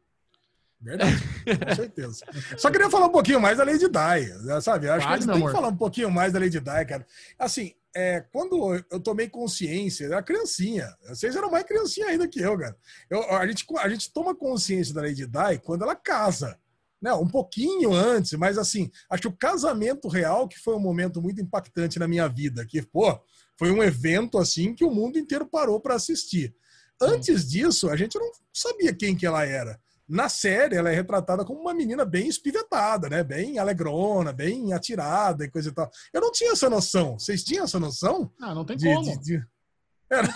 Verdade, 0.80 1.16
com 1.66 1.74
certeza. 1.74 2.24
Só 2.58 2.70
queria 2.70 2.90
falar 2.90 3.06
um 3.06 3.12
pouquinho 3.12 3.40
mais 3.40 3.56
da 3.56 3.64
Lady 3.64 3.88
Di, 3.88 4.60
sabe? 4.60 4.88
Acho 4.88 5.06
Quase, 5.06 5.24
que 5.24 5.30
a 5.30 5.34
gente 5.34 5.40
tem 5.40 5.46
que 5.46 5.52
falar 5.52 5.68
um 5.68 5.76
pouquinho 5.76 6.10
mais 6.10 6.32
da 6.32 6.38
Lady 6.38 6.60
Di, 6.60 6.64
cara. 6.64 7.06
Assim, 7.38 7.72
é, 7.96 8.20
quando 8.30 8.74
eu 8.90 9.00
tomei 9.00 9.26
consciência, 9.26 10.04
era 10.04 10.22
criancinha. 10.22 10.94
Vocês 11.08 11.34
eram 11.34 11.50
mais 11.50 11.64
criancinha 11.64 12.08
ainda 12.08 12.28
que 12.28 12.40
eu, 12.40 12.58
cara. 12.58 12.76
Eu, 13.08 13.22
a, 13.34 13.46
gente, 13.46 13.64
a 13.78 13.88
gente 13.88 14.12
toma 14.12 14.36
consciência 14.36 14.92
da 14.92 15.00
Lady 15.00 15.26
Di 15.26 15.58
quando 15.64 15.82
ela 15.82 15.96
casa. 15.96 16.60
Né? 17.00 17.10
Um 17.14 17.26
pouquinho 17.26 17.94
antes, 17.94 18.34
mas 18.34 18.58
assim, 18.58 18.90
acho 19.08 19.22
que 19.22 19.28
o 19.28 19.36
casamento 19.36 20.08
real 20.08 20.46
que 20.46 20.58
foi 20.58 20.74
um 20.74 20.80
momento 20.80 21.22
muito 21.22 21.40
impactante 21.40 21.98
na 21.98 22.06
minha 22.06 22.28
vida. 22.28 22.66
Que, 22.66 22.82
pô, 22.82 23.18
foi 23.58 23.70
um 23.70 23.82
evento 23.82 24.36
assim 24.36 24.74
que 24.74 24.84
o 24.84 24.90
mundo 24.90 25.18
inteiro 25.18 25.46
parou 25.46 25.80
para 25.80 25.94
assistir. 25.94 26.54
Antes 27.00 27.48
disso, 27.48 27.88
a 27.88 27.96
gente 27.96 28.18
não 28.18 28.30
sabia 28.52 28.94
quem 28.94 29.16
que 29.16 29.24
ela 29.24 29.42
era. 29.42 29.80
Na 30.08 30.28
série, 30.28 30.76
ela 30.76 30.90
é 30.90 30.94
retratada 30.94 31.44
como 31.44 31.60
uma 31.60 31.74
menina 31.74 32.04
bem 32.04 32.28
espivetada, 32.28 33.08
né? 33.08 33.24
Bem 33.24 33.58
alegrona, 33.58 34.32
bem 34.32 34.72
atirada 34.72 35.44
e 35.44 35.50
coisa 35.50 35.70
e 35.70 35.72
tal. 35.72 35.90
Eu 36.12 36.20
não 36.20 36.30
tinha 36.30 36.52
essa 36.52 36.70
noção. 36.70 37.18
Vocês 37.18 37.42
tinham 37.42 37.64
essa 37.64 37.80
noção? 37.80 38.32
Ah, 38.40 38.54
não 38.54 38.64
tem 38.64 38.76
de, 38.76 38.86
como. 38.86 39.02
De, 39.02 39.18
de... 39.18 39.46
Era... 40.08 40.28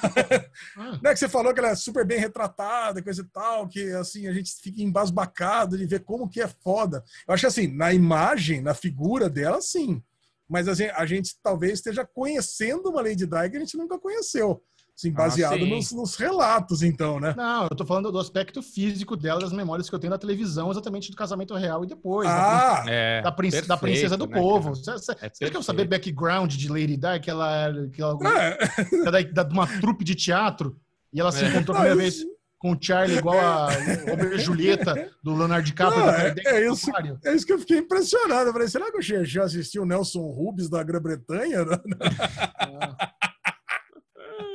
Ah. 0.76 0.98
Não 1.01 1.10
é 1.10 1.14
que 1.14 1.20
você 1.20 1.28
falou 1.28 1.55
que 1.55 1.60
ela 1.60 1.70
é 1.70 1.74
super 1.76 2.05
bem 2.05 2.18
retratada, 2.18 3.02
coisa 3.02 3.22
e 3.22 3.24
tal, 3.26 3.68
que 3.68 3.92
assim, 3.92 4.26
a 4.26 4.32
gente 4.32 4.52
fica 4.60 4.82
embasbacado 4.82 5.78
de 5.78 5.86
ver 5.86 6.01
como 6.01 6.28
que 6.28 6.40
é 6.40 6.48
foda. 6.48 7.05
Eu 7.26 7.34
acho 7.34 7.47
assim, 7.47 7.68
na 7.68 7.92
imagem, 7.92 8.60
na 8.60 8.74
figura 8.74 9.30
dela, 9.30 9.60
sim. 9.60 10.02
Mas 10.48 10.66
assim, 10.66 10.86
a 10.86 11.06
gente 11.06 11.36
talvez 11.40 11.74
esteja 11.74 12.05
conhecendo 12.05 12.90
uma 12.90 13.01
Lady 13.01 13.24
Di 13.24 13.51
que 13.51 13.56
a 13.56 13.60
gente 13.60 13.76
nunca 13.76 13.98
conheceu. 14.01 14.60
Assim, 15.01 15.12
baseado 15.12 15.55
ah, 15.55 15.66
nos, 15.66 15.93
nos, 15.93 16.14
relatos, 16.14 16.82
então, 16.82 17.18
né? 17.18 17.32
Não, 17.35 17.64
eu 17.64 17.74
tô 17.74 17.86
falando 17.86 18.12
do 18.12 18.18
aspecto 18.18 18.62
físico 18.62 19.16
dela, 19.16 19.40
das 19.40 19.51
memórias 19.51 19.89
que 19.89 19.94
eu 19.94 19.98
tenho 19.98 20.10
da 20.10 20.18
televisão, 20.18 20.70
exatamente 20.70 21.10
do 21.10 21.16
casamento 21.16 21.55
real 21.55 21.82
e 21.85 21.86
depois. 21.86 22.28
Ah, 22.28 22.82
da, 22.85 22.93
é, 22.93 23.22
da, 23.22 23.32
perfeito, 23.32 23.66
da 23.66 23.78
princesa 23.78 24.14
do 24.14 24.27
né, 24.27 24.36
povo. 24.39 24.70
Você, 24.70 24.93
você, 24.93 25.12
é 25.12 25.31
você 25.32 25.51
quer 25.51 25.62
saber 25.62 25.86
background 25.86 26.55
de 26.55 26.68
Lady 26.68 26.98
Di? 26.98 27.20
Que 27.22 27.31
ela, 27.31 27.72
que 27.90 28.02
ela 28.02 28.18
é. 28.39 29.24
da, 29.32 29.43
de 29.43 29.55
uma 29.55 29.66
trupe 29.81 30.05
de 30.05 30.14
teatro 30.14 30.77
e 31.14 31.18
ela 31.18 31.32
se 31.32 31.44
é. 31.44 31.48
encontrou 31.48 31.74
a 31.77 31.81
primeira 31.81 32.02
vez 32.02 32.22
com 32.59 32.72
o 32.72 32.78
Charlie 32.78 33.16
igual 33.16 33.39
a 33.40 33.70
Romeo 34.06 34.36
Julieta 34.39 35.10
do 35.24 35.35
Leonardo 35.35 35.64
DiCaprio. 35.64 36.05
Não, 36.05 36.12
é, 36.12 36.35
é, 36.44 36.70
isso, 36.70 36.90
é 37.24 37.35
isso 37.35 37.47
que 37.47 37.55
eu 37.55 37.59
fiquei 37.59 37.78
impressionado. 37.78 38.51
Eu 38.51 38.52
falei, 38.52 38.68
será 38.68 38.93
que 38.93 38.98
eu 38.98 39.24
já 39.24 39.44
assisti 39.44 39.78
o 39.78 39.86
Nelson 39.86 40.20
Rubens 40.20 40.68
da 40.68 40.82
Grã-Bretanha? 40.82 41.60
Ah. 42.82 43.19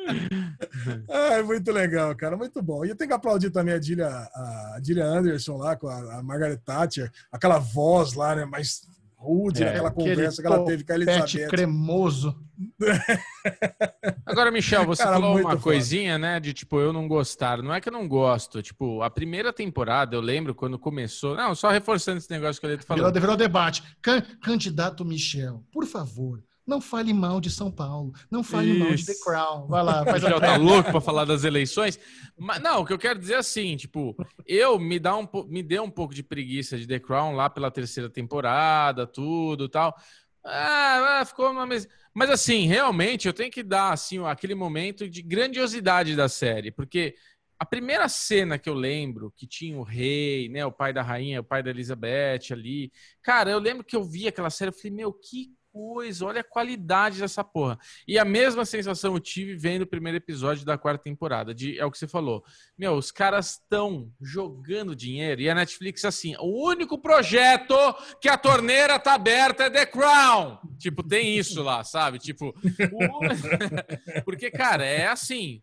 é 1.10 1.44
muito 1.44 1.72
legal, 1.72 2.16
cara, 2.16 2.38
muito 2.38 2.62
bom. 2.62 2.86
E 2.86 2.90
eu 2.90 2.96
tenho 2.96 3.10
que 3.10 3.16
aplaudir 3.16 3.50
também 3.50 3.74
a 3.74 3.80
Dília, 3.80 4.08
a 4.08 4.80
Dília 4.82 5.06
Anderson 5.06 5.58
lá 5.58 5.76
com 5.76 5.88
a, 5.88 6.20
a 6.20 6.24
Margaret 6.24 6.58
Thatcher, 6.58 7.12
aquela 7.32 7.60
voz 7.60 8.14
lá, 8.14 8.36
né, 8.36 8.46
mais 8.46 8.88
rude, 9.18 9.64
é, 9.64 9.70
aquela 9.70 9.92
conversa 9.92 10.42
que 10.42 10.48
ela 10.48 10.64
teve 10.66 10.84
com 10.84 10.92
a 10.92 10.96
Elizabeth. 10.96 11.48
cremoso. 11.48 12.38
Agora, 14.26 14.52
Michel, 14.52 14.86
você 14.86 15.04
cara, 15.04 15.16
falou 15.16 15.38
uma 15.40 15.52
foda. 15.52 15.62
coisinha, 15.62 16.18
né, 16.18 16.40
de 16.40 16.54
tipo, 16.54 16.80
eu 16.80 16.94
não 16.94 17.08
gostar. 17.08 17.62
Não 17.62 17.74
é 17.74 17.82
que 17.82 17.90
eu 17.90 17.94
não 17.94 18.08
gosto, 18.08 18.62
tipo, 18.62 19.02
a 19.02 19.10
primeira 19.10 19.52
temporada, 19.52 20.16
eu 20.16 20.22
lembro 20.22 20.54
quando 20.54 20.78
começou, 20.78 21.36
não, 21.36 21.56
só 21.56 21.70
reforçando 21.72 22.20
esse 22.20 22.30
negócio 22.30 22.62
que 22.62 22.68
eu 22.68 22.80
falou. 22.80 23.06
Virou, 23.06 23.22
virou 23.22 23.38
debate. 23.38 23.84
Can, 24.02 24.22
candidato 24.42 25.04
Michel, 25.04 25.64
por 25.72 25.86
favor, 25.86 26.44
não 26.66 26.82
fale 26.82 27.14
mal 27.14 27.40
de 27.40 27.50
São 27.50 27.72
Paulo. 27.72 28.14
Não 28.30 28.44
fale 28.44 28.72
Isso. 28.72 28.80
mal 28.80 28.96
de 28.96 29.06
The 29.06 29.14
Crown. 29.24 29.68
Vai 29.68 29.84
lá, 29.84 30.04
faz 30.04 30.24
a 30.26 30.40
tá 30.40 30.58
louco 30.58 30.92
para 30.92 31.02
falar 31.02 31.26
das 31.26 31.44
eleições. 31.44 32.00
Mas 32.38 32.62
não, 32.62 32.82
o 32.82 32.86
que 32.86 32.94
eu 32.94 32.98
quero 32.98 33.20
dizer 33.20 33.36
é 33.36 33.38
assim, 33.38 33.78
tipo, 33.78 34.16
eu 34.46 34.80
me 34.80 35.00
dá 35.00 35.16
um 35.16 35.28
me 35.48 35.62
deu 35.62 35.84
um 35.84 35.92
pouco 35.92 36.14
de 36.14 36.24
preguiça 36.24 36.78
de 36.78 36.88
The 36.88 37.00
Crown 37.00 37.36
lá 37.36 37.50
pela 37.50 37.70
terceira 37.70 38.10
temporada, 38.10 39.06
tudo, 39.06 39.70
tal. 39.70 39.96
Ah, 40.44 41.20
ah 41.20 41.26
ficou 41.26 41.52
uma 41.52 41.66
mesa. 41.66 41.88
Mas 42.14 42.30
assim, 42.30 42.66
realmente 42.66 43.28
eu 43.28 43.34
tenho 43.34 43.52
que 43.52 43.62
dar 43.62 43.92
assim 43.92 44.24
aquele 44.26 44.56
momento 44.56 45.10
de 45.10 45.22
grandiosidade 45.22 46.16
da 46.16 46.30
série, 46.30 46.72
porque 46.72 47.16
a 47.60 47.66
primeira 47.66 48.10
cena 48.10 48.58
que 48.58 48.70
eu 48.70 48.74
lembro, 48.74 49.32
que 49.36 49.48
tinha 49.48 49.78
o 49.78 49.84
rei, 49.84 50.50
né, 50.50 50.66
o 50.66 50.72
pai 50.72 50.92
da 50.92 51.02
rainha, 51.02 51.42
o 51.42 51.44
pai 51.44 51.64
da 51.64 51.70
Elizabeth 51.70 52.52
ali. 52.52 52.92
Cara, 53.22 53.50
eu 53.50 53.60
lembro 53.60 53.84
que 53.84 53.96
eu 53.96 54.04
vi 54.04 54.28
aquela 54.28 54.50
série, 54.50 54.70
eu 54.70 54.74
falei, 54.74 54.92
meu, 54.92 55.14
que 55.14 55.54
coisa, 55.76 56.26
olha 56.26 56.40
a 56.40 56.44
qualidade 56.44 57.20
dessa 57.20 57.44
porra. 57.44 57.78
E 58.08 58.18
a 58.18 58.24
mesma 58.24 58.64
sensação 58.64 59.14
eu 59.14 59.20
tive 59.20 59.58
vendo 59.58 59.82
o 59.82 59.88
primeiro 59.88 60.18
episódio 60.18 60.66
da 60.66 60.78
quarta 60.78 61.04
temporada, 61.04 61.54
de, 61.54 61.78
é 61.78 61.84
o 61.84 61.92
que 61.92 61.98
você 61.98 62.08
falou. 62.08 62.46
Meu, 62.78 62.94
os 62.94 63.12
caras 63.12 63.52
estão 63.52 64.10
jogando 64.22 64.96
dinheiro 64.96 65.42
e 65.42 65.50
a 65.50 65.54
Netflix 65.54 66.06
assim, 66.06 66.34
o 66.40 66.66
único 66.66 66.98
projeto 66.98 67.76
que 68.22 68.30
a 68.30 68.38
torneira 68.38 68.98
tá 68.98 69.16
aberta 69.16 69.66
é 69.66 69.70
The 69.70 69.86
Crown. 69.86 70.60
Tipo, 70.80 71.04
tem 71.04 71.38
isso 71.38 71.62
lá, 71.62 71.84
sabe? 71.84 72.20
Tipo, 72.20 72.56
o... 72.94 74.24
porque 74.24 74.50
cara, 74.50 74.86
é 74.86 75.08
assim, 75.08 75.62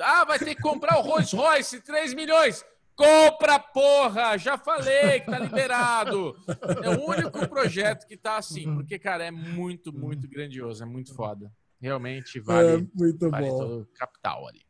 ah, 0.00 0.26
vai 0.26 0.38
ter 0.38 0.54
que 0.54 0.60
comprar 0.60 0.98
o 0.98 1.02
Rolls 1.02 1.34
Royce, 1.34 1.80
3 1.80 2.12
milhões. 2.12 2.62
Compra, 2.96 3.58
porra! 3.58 4.38
Já 4.38 4.56
falei 4.56 5.20
que 5.20 5.30
tá 5.30 5.38
liberado. 5.38 6.34
É 6.82 6.90
o 6.90 7.06
único 7.06 7.46
projeto 7.46 8.06
que 8.06 8.16
tá 8.16 8.38
assim, 8.38 8.74
porque, 8.74 8.98
cara, 8.98 9.24
é 9.24 9.30
muito, 9.30 9.92
muito 9.92 10.26
grandioso, 10.26 10.82
é 10.82 10.86
muito 10.86 11.14
foda. 11.14 11.52
Realmente 11.78 12.40
vale, 12.40 12.68
é 12.68 12.86
muito 12.94 13.30
vale 13.30 13.48
bom. 13.48 13.58
todo 13.58 13.80
o 13.82 13.86
capital 13.94 14.48
ali. 14.48 14.62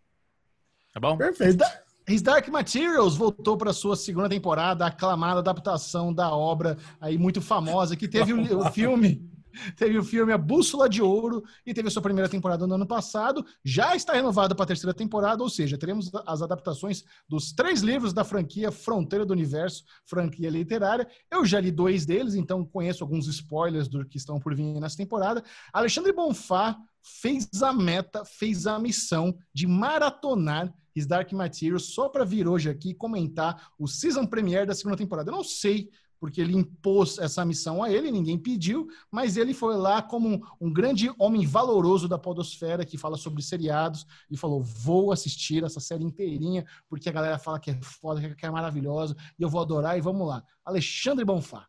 Tá 0.92 0.98
bom? 0.98 1.16
Perfeito. 1.16 1.64
His 2.08 2.20
Dark 2.22 2.48
Materials 2.48 3.16
voltou 3.16 3.56
para 3.56 3.72
sua 3.72 3.96
segunda 3.96 4.28
temporada, 4.28 4.86
aclamada 4.86 5.40
adaptação 5.40 6.12
da 6.12 6.34
obra 6.34 6.76
aí 7.00 7.16
muito 7.18 7.40
famosa 7.40 7.96
que 7.96 8.08
teve 8.08 8.32
o, 8.32 8.58
o 8.58 8.70
filme 8.72 9.28
teve 9.76 9.98
o 9.98 10.04
filme 10.04 10.32
A 10.32 10.38
Bússola 10.38 10.88
de 10.88 11.02
Ouro 11.02 11.42
e 11.64 11.74
teve 11.74 11.88
a 11.88 11.90
sua 11.90 12.02
primeira 12.02 12.28
temporada 12.28 12.66
no 12.66 12.74
ano 12.74 12.86
passado. 12.86 13.44
Já 13.64 13.94
está 13.94 14.12
renovada 14.12 14.54
para 14.54 14.64
a 14.64 14.66
terceira 14.66 14.94
temporada, 14.94 15.42
ou 15.42 15.48
seja, 15.48 15.78
teremos 15.78 16.10
as 16.26 16.42
adaptações 16.42 17.04
dos 17.28 17.52
três 17.52 17.80
livros 17.80 18.12
da 18.12 18.24
franquia 18.24 18.70
Fronteira 18.70 19.24
do 19.24 19.32
Universo, 19.32 19.84
franquia 20.04 20.50
literária. 20.50 21.08
Eu 21.30 21.44
já 21.44 21.60
li 21.60 21.70
dois 21.70 22.06
deles, 22.06 22.34
então 22.34 22.64
conheço 22.64 23.02
alguns 23.04 23.26
spoilers 23.26 23.88
do 23.88 24.04
que 24.04 24.16
estão 24.16 24.38
por 24.38 24.54
vir 24.54 24.80
nessa 24.80 24.96
temporada. 24.96 25.42
Alexandre 25.72 26.12
Bonfá 26.12 26.76
fez 27.02 27.48
a 27.62 27.72
meta, 27.72 28.24
fez 28.24 28.66
a 28.66 28.78
missão 28.78 29.36
de 29.54 29.66
maratonar 29.66 30.74
His 30.94 31.06
Dark 31.06 31.32
Materials 31.32 31.94
só 31.94 32.08
para 32.08 32.24
vir 32.24 32.48
hoje 32.48 32.68
aqui 32.68 32.92
comentar 32.94 33.70
o 33.78 33.86
season 33.86 34.26
premiere 34.26 34.66
da 34.66 34.74
segunda 34.74 34.96
temporada. 34.96 35.30
Eu 35.30 35.36
não 35.36 35.44
sei 35.44 35.88
porque 36.18 36.40
ele 36.40 36.56
impôs 36.56 37.18
essa 37.18 37.44
missão 37.44 37.82
a 37.82 37.90
ele, 37.90 38.10
ninguém 38.10 38.38
pediu, 38.38 38.88
mas 39.10 39.36
ele 39.36 39.52
foi 39.54 39.76
lá 39.76 40.02
como 40.02 40.28
um, 40.28 40.40
um, 40.60 40.72
grande 40.72 41.12
homem 41.18 41.46
valoroso 41.46 42.08
da 42.08 42.18
podosfera 42.18 42.84
que 42.84 42.98
fala 42.98 43.16
sobre 43.16 43.42
seriados 43.42 44.06
e 44.30 44.36
falou: 44.36 44.62
vou 44.62 45.12
assistir 45.12 45.64
essa 45.64 45.80
série 45.80 46.04
inteirinha, 46.04 46.64
porque 46.88 47.08
a 47.08 47.12
galera 47.12 47.38
fala 47.38 47.60
que 47.60 47.70
é 47.70 47.80
foda, 47.82 48.34
que 48.34 48.46
é 48.46 48.50
maravilhosa, 48.50 49.16
e 49.38 49.42
eu 49.42 49.48
vou 49.48 49.60
adorar, 49.60 49.96
e 49.96 50.00
vamos 50.00 50.26
lá. 50.26 50.42
Alexandre 50.64 51.24
Bonfá, 51.24 51.66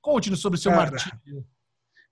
conte-nos 0.00 0.40
sobre 0.40 0.58
o 0.58 0.62
seu 0.62 0.72
cara, 0.72 0.90
martírio. 0.90 1.46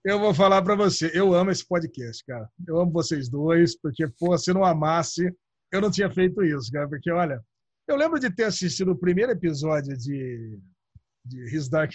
Eu 0.04 0.18
vou 0.18 0.34
falar 0.34 0.62
para 0.62 0.74
você, 0.74 1.10
eu 1.14 1.32
amo 1.32 1.52
esse 1.52 1.66
podcast, 1.66 2.24
cara. 2.24 2.50
Eu 2.66 2.80
amo 2.80 2.90
vocês 2.90 3.28
dois, 3.28 3.78
porque, 3.78 4.08
pô, 4.18 4.36
se 4.36 4.52
não 4.52 4.64
amasse, 4.64 5.32
eu 5.70 5.80
não 5.80 5.90
tinha 5.90 6.10
feito 6.10 6.42
isso, 6.42 6.72
cara, 6.72 6.88
porque, 6.88 7.10
olha, 7.10 7.40
eu 7.86 7.96
lembro 7.96 8.18
de 8.18 8.30
ter 8.30 8.44
assistido 8.44 8.92
o 8.92 8.98
primeiro 8.98 9.32
episódio 9.32 9.96
de 9.96 10.58
de 11.24 11.44
His 11.54 11.68
Dark 11.68 11.92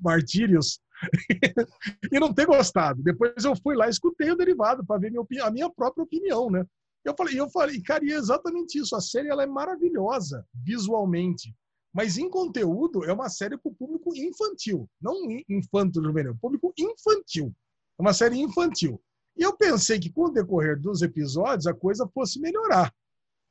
Martyrios 0.00 0.80
e 2.12 2.18
não 2.18 2.32
ter 2.32 2.46
gostado. 2.46 3.02
Depois 3.02 3.44
eu 3.44 3.54
fui 3.62 3.76
lá 3.76 3.86
e 3.86 3.90
escutei 3.90 4.30
o 4.30 4.36
derivado 4.36 4.84
para 4.84 5.00
ver 5.00 5.10
minha 5.10 5.24
a 5.46 5.50
minha 5.50 5.70
própria 5.70 6.02
opinião, 6.04 6.50
né? 6.50 6.64
Eu 7.04 7.14
falei, 7.16 7.40
eu 7.40 7.48
falei, 7.48 7.80
cara, 7.82 8.04
e 8.04 8.12
é 8.12 8.16
exatamente 8.16 8.78
isso. 8.78 8.94
A 8.94 9.00
série 9.00 9.28
ela 9.28 9.42
é 9.42 9.46
maravilhosa 9.46 10.44
visualmente, 10.52 11.54
mas 11.92 12.18
em 12.18 12.28
conteúdo 12.28 13.04
é 13.04 13.12
uma 13.12 13.28
série 13.28 13.56
para 13.56 13.70
o 13.70 13.74
público 13.74 14.14
infantil, 14.14 14.88
não 15.00 15.16
infanto 15.48 16.02
juvenil, 16.02 16.36
público 16.40 16.72
infantil. 16.76 17.54
É 17.98 18.02
uma 18.02 18.12
série 18.12 18.38
infantil. 18.38 19.00
E 19.36 19.42
eu 19.42 19.56
pensei 19.56 19.98
que 19.98 20.10
com 20.10 20.24
o 20.24 20.30
decorrer 20.30 20.80
dos 20.80 21.00
episódios 21.00 21.66
a 21.66 21.72
coisa 21.72 22.08
fosse 22.12 22.40
melhorar. 22.40 22.92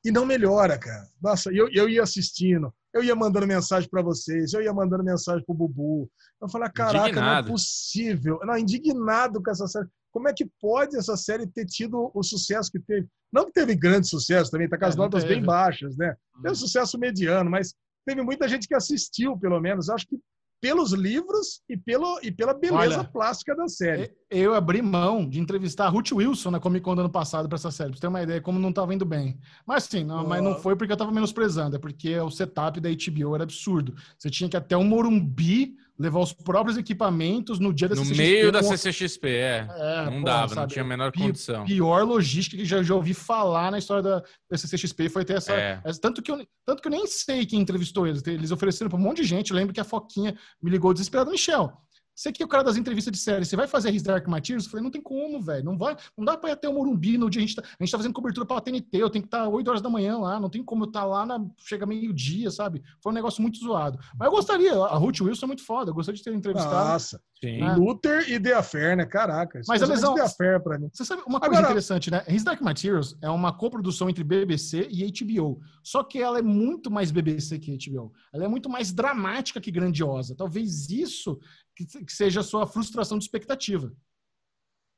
E 0.05 0.11
não 0.11 0.25
melhora, 0.25 0.77
cara. 0.77 1.07
Nossa, 1.21 1.51
eu, 1.51 1.69
eu 1.71 1.89
ia 1.89 2.03
assistindo, 2.03 2.73
eu 2.93 3.03
ia 3.03 3.15
mandando 3.15 3.47
mensagem 3.47 3.89
para 3.89 4.01
vocês, 4.01 4.53
eu 4.53 4.61
ia 4.61 4.73
mandando 4.73 5.03
mensagem 5.03 5.43
pro 5.45 5.55
Bubu. 5.55 6.09
Eu 6.41 6.49
falei, 6.49 6.69
caraca, 6.69 7.09
indignado. 7.09 7.47
não 7.47 7.47
é 7.47 7.51
possível. 7.51 8.39
Não, 8.43 8.57
indignado 8.57 9.41
com 9.41 9.51
essa 9.51 9.67
série. 9.67 9.87
Como 10.11 10.27
é 10.27 10.33
que 10.33 10.49
pode 10.59 10.95
essa 10.95 11.15
série 11.15 11.45
ter 11.45 11.65
tido 11.65 12.11
o 12.13 12.23
sucesso 12.23 12.71
que 12.71 12.79
teve? 12.79 13.07
Não 13.31 13.45
que 13.45 13.51
teve 13.51 13.75
grande 13.75 14.07
sucesso 14.07 14.49
também, 14.49 14.69
tá 14.69 14.77
com 14.77 14.85
as 14.85 14.95
é, 14.95 14.97
notas 14.97 15.23
teve. 15.23 15.35
bem 15.35 15.43
baixas, 15.43 15.97
né? 15.97 16.15
Teve 16.41 16.51
um 16.51 16.55
sucesso 16.55 16.97
mediano, 16.97 17.49
mas 17.49 17.73
teve 18.05 18.21
muita 18.21 18.47
gente 18.47 18.67
que 18.67 18.75
assistiu, 18.75 19.37
pelo 19.37 19.59
menos. 19.59 19.89
Acho 19.89 20.07
que 20.07 20.17
pelos 20.59 20.91
livros 20.91 21.61
e, 21.69 21.77
pelo, 21.77 22.19
e 22.23 22.31
pela 22.31 22.53
beleza 22.53 22.99
Olha, 22.99 23.03
plástica 23.03 23.55
da 23.55 23.67
série. 23.67 24.11
Eu 24.29 24.53
abri 24.53 24.81
mão 24.81 25.27
de 25.27 25.39
entrevistar 25.39 25.85
a 25.85 25.89
Ruth 25.89 26.11
Wilson 26.11 26.51
na 26.51 26.59
Comic 26.59 26.83
Con 26.83 26.95
do 26.95 27.01
ano 27.01 27.09
passado 27.09 27.47
para 27.47 27.55
essa 27.55 27.71
série, 27.71 27.91
pra 27.91 27.97
você 27.97 28.01
ter 28.01 28.07
uma 28.07 28.23
ideia 28.23 28.41
como 28.41 28.59
não 28.59 28.73
tava 28.73 28.93
indo 28.93 29.05
bem. 29.05 29.39
Mas 29.65 29.83
sim, 29.83 30.03
não, 30.03 30.25
mas 30.27 30.43
não 30.43 30.55
foi 30.55 30.75
porque 30.75 30.91
eu 30.91 30.97
tava 30.97 31.11
menosprezando, 31.11 31.75
é 31.75 31.79
porque 31.79 32.17
o 32.19 32.29
setup 32.29 32.79
da 32.79 32.89
HBO 32.89 33.35
era 33.35 33.43
absurdo. 33.43 33.95
Você 34.17 34.29
tinha 34.29 34.49
que 34.49 34.57
até 34.57 34.75
o 34.75 34.83
Morumbi 34.83 35.75
levar 35.99 36.19
os 36.19 36.31
próprios 36.33 36.77
equipamentos 36.77 37.59
no 37.59 37.73
dia 37.73 37.87
da 37.87 37.95
No 37.95 38.01
CCXP. 38.05 38.23
meio 38.23 38.51
da 38.51 38.61
CCXP, 38.61 39.27
é. 39.29 39.67
É, 39.69 40.05
não 40.05 40.19
pô, 40.19 40.25
dava, 40.25 40.41
não 40.41 40.61
sabe? 40.61 40.73
tinha 40.73 40.83
a 40.83 40.87
menor 40.87 41.11
condição. 41.11 41.65
Pior 41.65 42.03
logística 42.03 42.55
que 42.57 42.65
já, 42.65 42.83
já 42.83 42.93
ouvi 42.93 43.13
falar 43.13 43.71
na 43.71 43.79
história 43.79 44.03
da, 44.03 44.23
da 44.49 44.57
CCXP 44.57 45.09
foi 45.09 45.25
ter 45.25 45.37
essa, 45.37 45.53
É. 45.53 45.81
essa- 45.83 45.99
tanto, 45.99 46.21
que 46.21 46.31
eu, 46.31 46.45
tanto 46.65 46.81
que 46.81 46.87
eu 46.87 46.91
nem 46.91 47.07
sei 47.07 47.45
quem 47.45 47.59
entrevistou 47.59 48.05
eles. 48.05 48.25
Eles 48.27 48.51
ofereceram 48.51 48.89
para 48.89 48.99
um 48.99 49.01
monte 49.01 49.17
de 49.21 49.27
gente. 49.27 49.49
Eu 49.51 49.57
lembro 49.57 49.73
que 49.73 49.79
a 49.79 49.83
Foquinha 49.83 50.37
me 50.61 50.69
ligou 50.69 50.93
desesperada. 50.93 51.31
Michel, 51.31 51.73
você 52.17 52.31
que 52.31 52.41
é 52.41 52.45
o 52.45 52.49
cara 52.49 52.63
das 52.63 52.77
entrevistas 52.77 53.11
de 53.11 53.19
série, 53.19 53.45
você 53.45 53.55
vai 53.55 53.67
fazer 53.67 53.93
His 53.93 54.01
Dark 54.01 54.27
Materials? 54.27 54.65
Eu 54.65 54.71
falei, 54.71 54.83
não 54.83 54.89
tem 54.89 54.99
como, 54.99 55.39
velho. 55.39 55.63
Não, 55.63 55.77
vai, 55.77 55.95
não 56.17 56.25
dá 56.25 56.35
pra 56.35 56.49
ir 56.49 56.53
até 56.53 56.67
o 56.67 56.73
Morumbi 56.73 57.15
no 57.15 57.29
dia. 57.29 57.43
A 57.43 57.45
gente, 57.45 57.55
tá, 57.55 57.61
a 57.61 57.83
gente 57.83 57.91
tá 57.91 57.97
fazendo 57.99 58.13
cobertura 58.13 58.43
pra 58.43 58.59
TNT. 58.59 58.87
Eu 58.97 59.07
tenho 59.11 59.21
que 59.21 59.27
estar 59.27 59.47
8 59.47 59.67
horas 59.67 59.81
da 59.83 59.89
manhã 59.89 60.17
lá. 60.17 60.39
Não 60.39 60.49
tem 60.49 60.63
como 60.63 60.85
eu 60.85 60.87
estar 60.87 61.05
lá, 61.05 61.27
na, 61.27 61.39
chega 61.57 61.85
meio-dia, 61.85 62.49
sabe? 62.49 62.81
Foi 63.03 63.11
um 63.11 63.15
negócio 63.15 63.39
muito 63.39 63.59
zoado. 63.59 63.99
Mas 64.17 64.25
eu 64.25 64.31
gostaria. 64.31 64.73
A 64.73 64.95
Ruth 64.97 65.21
Wilson 65.21 65.45
é 65.45 65.47
muito 65.47 65.63
foda. 65.63 65.91
Eu 65.91 65.93
gostaria 65.93 66.17
de 66.17 66.23
ter 66.23 66.33
entrevistado. 66.33 66.73
Nossa, 66.89 67.21
Sim. 67.39 67.61
Ah. 67.61 67.75
Luther 67.75 68.27
e 68.27 68.39
The 68.39 68.53
Affair, 68.53 68.97
né? 68.97 69.05
Caraca. 69.05 69.61
Mas 69.67 69.83
a 69.83 69.85
lesão- 69.85 70.15
The 70.15 70.21
Affair 70.21 70.59
pra 70.59 70.79
mim. 70.79 70.89
Você 70.91 71.05
sabe 71.05 71.21
uma 71.27 71.39
coisa 71.39 71.53
Agora- 71.53 71.67
interessante, 71.69 72.09
né? 72.09 72.23
His 72.27 72.43
Dark 72.43 72.59
Materials 72.61 73.15
é 73.21 73.29
uma 73.29 73.53
coprodução 73.53 74.09
entre 74.09 74.23
BBC 74.23 74.87
e 74.89 75.03
HBO. 75.05 75.61
Só 75.83 76.03
que 76.03 76.19
ela 76.19 76.39
é 76.39 76.41
muito 76.41 76.89
mais 76.89 77.11
BBC 77.11 77.59
que 77.59 77.71
HBO. 77.77 78.11
Ela 78.33 78.45
é 78.45 78.47
muito 78.47 78.67
mais 78.71 78.91
dramática 78.91 79.61
que 79.61 79.69
grandiosa. 79.69 80.35
Talvez 80.35 80.89
isso 80.89 81.39
que, 81.85 82.05
que 82.05 82.11
seja 82.13 82.39
a 82.39 82.43
sua 82.43 82.65
frustração 82.65 83.17
de 83.17 83.23
expectativa. 83.25 83.91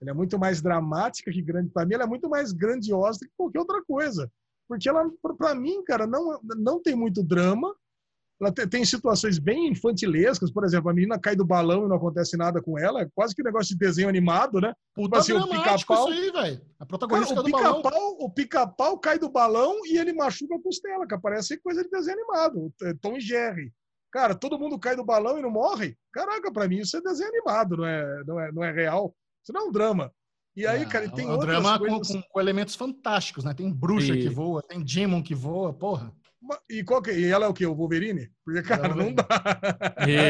Ela 0.01 0.11
é 0.11 0.13
muito 0.13 0.39
mais 0.39 0.61
dramática 0.61 1.31
que 1.31 1.41
grande. 1.41 1.69
Pra 1.69 1.85
mim, 1.85 1.95
ela 1.95 2.05
é 2.05 2.07
muito 2.07 2.29
mais 2.29 2.51
grandiosa 2.53 3.19
do 3.19 3.25
que 3.27 3.33
qualquer 3.35 3.59
outra 3.59 3.83
coisa. 3.83 4.31
Porque 4.67 4.87
ela, 4.87 5.09
pra- 5.21 5.33
pra 5.33 5.55
mim, 5.55 5.83
cara, 5.83 6.07
não, 6.07 6.39
não 6.57 6.81
tem 6.81 6.95
muito 6.95 7.21
drama. 7.21 7.75
Ela 8.41 8.53
te- 8.53 8.65
tem 8.67 8.85
situações 8.85 9.37
bem 9.37 9.67
infantilescas. 9.67 10.49
Por 10.49 10.63
exemplo, 10.63 10.89
a 10.89 10.93
menina 10.93 11.19
cai 11.19 11.35
do 11.35 11.43
balão 11.43 11.83
e 11.85 11.89
não 11.89 11.97
acontece 11.97 12.37
nada 12.37 12.61
com 12.61 12.79
ela. 12.79 13.01
É 13.01 13.09
quase 13.13 13.35
que 13.35 13.43
negócio 13.43 13.73
de 13.75 13.77
desenho 13.77 14.07
animado, 14.07 14.61
né? 14.61 14.73
Puta 14.95 15.17
assim, 15.17 15.33
o 15.33 15.45
pica-pau- 15.49 16.09
isso 16.09 16.21
aí, 16.21 16.31
velho. 16.31 16.61
A 16.79 16.85
Cara, 16.85 16.87
protagonista 16.87 17.33
o 17.37 17.43
do 17.43 17.49
balão. 17.51 17.75
pica-pau 17.81 18.17
o 18.21 18.29
pica-pau 18.31 18.97
cai 18.99 19.19
do 19.19 19.29
balão 19.29 19.85
e 19.85 19.97
ele 19.97 20.13
machuca 20.13 20.55
a 20.55 20.61
costela, 20.61 21.05
que 21.05 21.17
parece 21.19 21.59
coisa 21.59 21.83
de 21.83 21.89
desenho 21.89 22.17
animado. 22.17 22.73
Tom 23.01 23.17
e 23.17 23.19
Jerry. 23.19 23.73
Cara, 24.11 24.33
todo 24.35 24.57
mundo 24.57 24.79
cai 24.79 24.95
do 24.95 25.03
balão 25.05 25.37
e 25.37 25.41
não 25.41 25.51
morre? 25.51 25.95
Caraca, 26.11 26.51
pra 26.51 26.67
mim 26.67 26.79
isso 26.79 26.97
é 26.97 27.01
desenho 27.01 27.29
animado, 27.29 27.77
não 27.77 27.85
é, 27.85 28.23
não 28.25 28.39
é, 28.39 28.51
não 28.51 28.63
é 28.63 28.71
real. 28.71 29.15
Isso 29.43 29.53
não 29.53 29.61
é 29.61 29.63
um 29.65 29.71
drama. 29.71 30.11
E 30.55 30.65
aí, 30.65 30.85
cara, 30.85 31.05
e 31.05 31.11
tem 31.11 31.27
o 31.27 31.31
outras 31.31 31.47
drama 31.49 31.77
com, 31.79 31.85
coisas... 31.87 32.07
com- 32.15 32.21
com 32.29 32.39
elementos 32.41 32.75
fantásticos, 32.75 33.43
né? 33.43 33.53
Tem 33.53 33.71
bruxa 33.71 34.13
E- 34.15 34.21
que 34.23 34.29
voa, 34.29 34.61
tem 34.63 34.83
demon 34.83 35.21
que 35.21 35.35
voa, 35.35 35.71
porra. 35.73 36.11
E, 36.69 36.83
qual 36.83 37.01
que... 37.01 37.11
é? 37.11 37.19
e 37.19 37.25
ela 37.27 37.45
é 37.45 37.47
o 37.49 37.53
quê? 37.53 37.65
O 37.65 37.75
Wolverine? 37.75 38.29
Porque, 38.43 38.61
cara, 38.63 38.93
não 38.95 39.13
dá. 39.13 39.27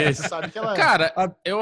Isso. 0.09 0.23
Você 0.23 0.27
sabe 0.27 0.51
que 0.51 0.57
ela 0.57 0.73
é. 0.73 0.75
Cara, 0.77 1.13
A- 1.15 1.31
eu, 1.45 1.59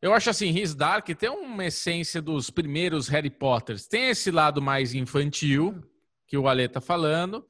eu 0.00 0.12
acho 0.14 0.30
assim, 0.30 0.48
His 0.56 0.74
Dark 0.74 1.06
tem 1.18 1.28
uma 1.28 1.64
essência 1.66 2.22
dos 2.22 2.50
primeiros 2.50 3.08
Harry 3.08 3.30
Potters. 3.30 3.86
Tem 3.86 4.10
esse 4.10 4.30
lado 4.30 4.62
mais 4.62 4.94
infantil, 4.94 5.82
que 6.26 6.36
o 6.38 6.46
Ale 6.48 6.68
tá 6.68 6.80
falando. 6.80 7.44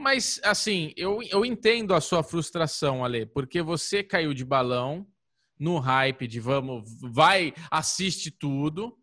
Mas, 0.00 0.40
assim, 0.42 0.94
eu, 0.96 1.22
eu 1.30 1.44
entendo 1.44 1.92
a 1.92 2.00
sua 2.00 2.22
frustração, 2.22 3.04
Ale, 3.04 3.26
porque 3.26 3.60
você 3.60 4.02
caiu 4.02 4.32
de 4.32 4.46
balão 4.46 5.06
no 5.58 5.78
hype 5.78 6.26
de 6.26 6.40
vamos, 6.40 6.84
vai, 7.12 7.52
assiste 7.70 8.30
tudo. 8.30 8.96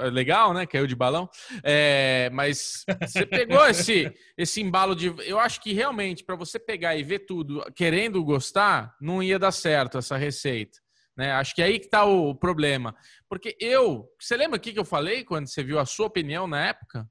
É 0.00 0.08
Legal, 0.08 0.54
né? 0.54 0.64
Caiu 0.64 0.86
de 0.86 0.96
balão. 0.96 1.28
É, 1.62 2.30
mas 2.32 2.84
você 3.02 3.26
pegou 3.26 3.66
esse, 3.68 4.10
esse 4.38 4.62
embalo 4.62 4.96
de. 4.96 5.14
Eu 5.26 5.38
acho 5.38 5.60
que 5.60 5.74
realmente, 5.74 6.24
para 6.24 6.36
você 6.36 6.58
pegar 6.58 6.96
e 6.96 7.02
ver 7.02 7.26
tudo 7.26 7.62
querendo 7.76 8.24
gostar, 8.24 8.96
não 8.98 9.22
ia 9.22 9.38
dar 9.38 9.52
certo 9.52 9.98
essa 9.98 10.16
receita. 10.16 10.78
Né? 11.14 11.32
Acho 11.32 11.54
que 11.54 11.60
é 11.60 11.66
aí 11.66 11.78
que 11.78 11.88
tá 11.88 12.06
o 12.06 12.34
problema. 12.34 12.96
Porque 13.28 13.54
eu. 13.60 14.08
Você 14.18 14.38
lembra 14.38 14.56
o 14.56 14.60
que 14.60 14.78
eu 14.78 14.86
falei 14.86 15.22
quando 15.22 15.48
você 15.48 15.62
viu 15.62 15.78
a 15.78 15.84
sua 15.84 16.06
opinião 16.06 16.46
na 16.46 16.68
época? 16.68 17.06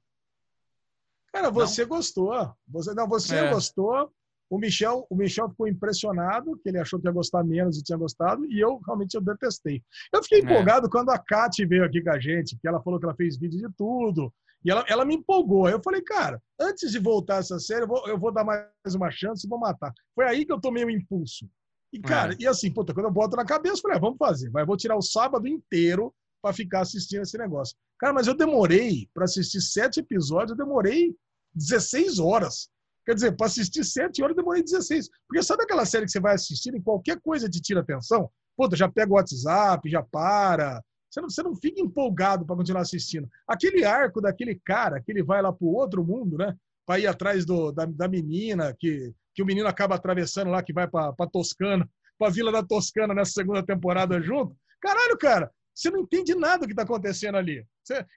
Cara, 1.34 1.50
você 1.50 1.84
gostou. 1.84 2.32
Você, 2.68 2.94
não, 2.94 3.08
você 3.08 3.34
É. 3.36 3.50
gostou. 3.52 4.08
O 4.48 4.56
Michel, 4.58 5.04
o 5.10 5.16
Michel 5.16 5.48
ficou 5.50 5.66
impressionado, 5.66 6.56
que 6.62 6.68
ele 6.68 6.78
achou 6.78 7.00
que 7.00 7.08
ia 7.08 7.12
gostar 7.12 7.42
menos 7.42 7.76
e 7.76 7.82
tinha 7.82 7.98
gostado, 7.98 8.44
e 8.46 8.60
eu 8.60 8.78
realmente 8.86 9.14
eu 9.14 9.20
detestei. 9.20 9.82
Eu 10.12 10.22
fiquei 10.22 10.38
É. 10.40 10.42
empolgado 10.44 10.88
quando 10.88 11.10
a 11.10 11.18
Kate 11.18 11.66
veio 11.66 11.84
aqui 11.84 12.00
com 12.02 12.10
a 12.10 12.20
gente, 12.20 12.56
que 12.56 12.68
ela 12.68 12.80
falou 12.80 13.00
que 13.00 13.06
ela 13.06 13.16
fez 13.16 13.36
vídeo 13.36 13.58
de 13.58 13.74
tudo, 13.76 14.32
e 14.64 14.70
ela, 14.70 14.84
ela 14.86 15.04
me 15.04 15.16
empolgou. 15.16 15.68
Eu 15.68 15.80
falei, 15.82 16.02
cara, 16.02 16.40
antes 16.60 16.92
de 16.92 16.98
voltar 17.00 17.38
essa 17.40 17.58
série, 17.58 17.82
eu 17.82 17.88
vou, 17.88 18.06
eu 18.06 18.16
vou 18.18 18.30
dar 18.32 18.44
mais 18.44 18.94
uma 18.94 19.10
chance 19.10 19.44
e 19.44 19.48
vou 19.50 19.58
matar. 19.58 19.92
Foi 20.14 20.24
aí 20.26 20.44
que 20.46 20.52
eu 20.52 20.60
tomei 20.60 20.84
o 20.84 20.90
impulso. 20.90 21.48
E, 21.92 21.98
cara, 21.98 22.34
É. 22.34 22.36
e 22.40 22.46
assim, 22.46 22.70
puta, 22.72 22.94
quando 22.94 23.06
eu 23.06 23.12
boto 23.12 23.36
na 23.36 23.44
cabeça, 23.44 23.76
eu 23.78 23.82
falei, 23.82 23.96
ah, 23.96 24.00
vamos 24.00 24.18
fazer. 24.18 24.50
Vai, 24.50 24.62
eu 24.62 24.66
vou 24.66 24.76
tirar 24.76 24.96
o 24.96 25.02
sábado 25.02 25.48
inteiro 25.48 26.14
para 26.42 26.52
ficar 26.52 26.80
assistindo 26.82 27.22
esse 27.22 27.36
negócio. 27.38 27.74
Cara, 27.98 28.12
mas 28.12 28.26
eu 28.26 28.34
demorei 28.36 29.08
para 29.14 29.24
assistir 29.24 29.60
sete 29.62 30.00
episódios, 30.00 30.50
eu 30.50 30.56
demorei 30.64 31.16
16 31.54 32.18
horas. 32.18 32.68
Quer 33.06 33.14
dizer, 33.14 33.36
para 33.36 33.46
assistir 33.46 33.84
7 33.84 34.22
horas, 34.22 34.36
demorei 34.36 34.62
16. 34.62 35.08
Porque 35.28 35.42
sabe 35.42 35.64
aquela 35.64 35.84
série 35.84 36.06
que 36.06 36.12
você 36.12 36.20
vai 36.20 36.34
assistir 36.34 36.74
e 36.74 36.80
qualquer 36.80 37.20
coisa 37.20 37.48
te 37.48 37.60
tira 37.60 37.80
atenção? 37.80 38.30
Puta, 38.56 38.76
já 38.76 38.88
pega 38.88 39.12
o 39.12 39.16
WhatsApp, 39.16 39.88
já 39.88 40.02
para. 40.02 40.82
Você 41.10 41.20
não, 41.20 41.30
você 41.30 41.42
não 41.42 41.54
fica 41.54 41.80
empolgado 41.80 42.46
para 42.46 42.56
continuar 42.56 42.82
assistindo. 42.82 43.28
Aquele 43.46 43.84
arco 43.84 44.20
daquele 44.20 44.58
cara 44.64 45.00
que 45.00 45.12
ele 45.12 45.22
vai 45.22 45.42
lá 45.42 45.52
pro 45.52 45.66
outro 45.66 46.04
mundo, 46.04 46.38
né? 46.38 46.56
Para 46.86 46.98
ir 46.98 47.06
atrás 47.06 47.44
do, 47.44 47.70
da, 47.72 47.84
da 47.84 48.08
menina, 48.08 48.74
que, 48.78 49.12
que 49.34 49.42
o 49.42 49.46
menino 49.46 49.68
acaba 49.68 49.94
atravessando 49.94 50.50
lá, 50.50 50.62
que 50.62 50.72
vai 50.72 50.88
para 50.88 51.14
Toscana, 51.30 51.88
para 52.18 52.28
a 52.28 52.30
Vila 52.30 52.50
da 52.50 52.62
Toscana 52.62 53.14
nessa 53.14 53.32
segunda 53.32 53.62
temporada 53.64 54.20
junto. 54.20 54.56
Caralho, 54.80 55.16
cara, 55.18 55.50
você 55.74 55.90
não 55.90 56.00
entende 56.00 56.34
nada 56.34 56.58
do 56.60 56.66
que 56.66 56.72
está 56.72 56.82
acontecendo 56.82 57.36
ali. 57.36 57.66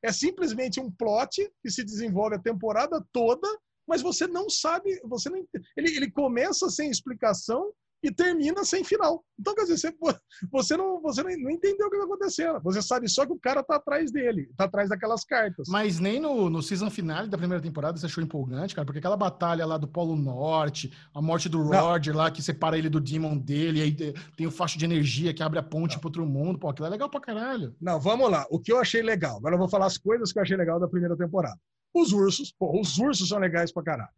É 0.04 0.12
simplesmente 0.12 0.80
um 0.80 0.92
plot 0.92 1.50
que 1.62 1.70
se 1.72 1.84
desenvolve 1.84 2.36
a 2.36 2.40
temporada 2.42 3.04
toda 3.12 3.48
mas 3.88 4.02
você 4.02 4.28
não 4.28 4.50
sabe, 4.50 5.00
você 5.06 5.30
não, 5.30 5.38
ente- 5.38 5.50
ele, 5.78 5.96
ele 5.96 6.12
começa 6.12 6.70
sem 6.70 6.90
explicação 6.90 7.72
e 8.08 8.12
termina 8.14 8.64
sem 8.64 8.84
final. 8.84 9.24
Então, 9.40 9.54
quer 9.54 9.64
dizer, 9.66 9.78
você, 9.78 9.94
você, 10.52 10.78
não, 10.78 11.02
você 11.02 11.22
não, 11.24 11.30
não 11.38 11.52
entendeu 11.52 11.88
o 11.88 11.90
que 11.90 11.96
está 11.96 12.06
acontecendo. 12.06 12.62
Você 12.64 12.82
sabe 12.82 13.10
só 13.10 13.26
que 13.26 13.34
o 13.34 13.40
cara 13.40 13.62
tá 13.64 13.76
atrás 13.76 14.12
dele, 14.12 14.50
tá 14.56 14.64
atrás 14.66 14.90
daquelas 14.90 15.24
cartas. 15.24 15.68
Mas 15.70 16.00
nem 16.00 16.20
no, 16.20 16.50
no 16.50 16.62
season 16.62 16.90
finale 16.90 17.28
da 17.28 17.38
primeira 17.38 17.62
temporada 17.62 17.98
você 17.98 18.06
achou 18.06 18.24
empolgante, 18.24 18.74
cara, 18.74 18.86
porque 18.86 19.00
aquela 19.00 19.18
batalha 19.18 19.66
lá 19.66 19.78
do 19.78 19.88
Polo 19.88 20.16
Norte, 20.16 20.92
a 21.14 21.22
morte 21.22 21.50
do 21.50 21.64
Não. 21.64 21.82
Roger 21.88 22.16
lá, 22.16 22.32
que 22.32 22.42
separa 22.42 22.78
ele 22.78 22.90
do 22.90 23.00
Demon 23.02 23.38
dele, 23.38 23.80
e 23.80 23.82
aí 23.84 23.92
te- 23.94 24.14
tem 24.36 24.48
o 24.48 24.52
facho 24.52 24.78
de 24.78 24.86
energia 24.86 25.34
que 25.34 25.44
abre 25.44 25.60
a 25.60 25.64
ponte 25.64 26.00
para 26.00 26.08
outro 26.08 26.26
mundo, 26.26 26.58
pô, 26.58 26.70
aquilo 26.70 26.88
é 26.88 26.90
legal 26.90 27.10
pra 27.10 27.20
caralho. 27.20 27.76
Não, 27.82 28.00
vamos 28.00 28.30
lá. 28.32 28.46
O 28.50 28.60
que 28.60 28.72
eu 28.72 28.80
achei 28.80 29.02
legal. 29.02 29.38
Agora 29.38 29.56
eu 29.56 29.60
vou 29.60 29.70
falar 29.70 29.86
as 29.88 29.98
coisas 29.98 30.32
que 30.32 30.40
eu 30.40 30.44
achei 30.44 30.56
legal 30.58 30.80
da 30.80 30.88
primeira 30.88 31.16
temporada. 31.18 31.58
Os 31.94 32.12
ursos, 32.14 32.52
pô, 32.58 32.80
os 32.80 32.98
ursos 32.98 33.30
são 33.30 33.40
legais 33.40 33.72
pra 33.72 33.84
caralho. 33.84 34.10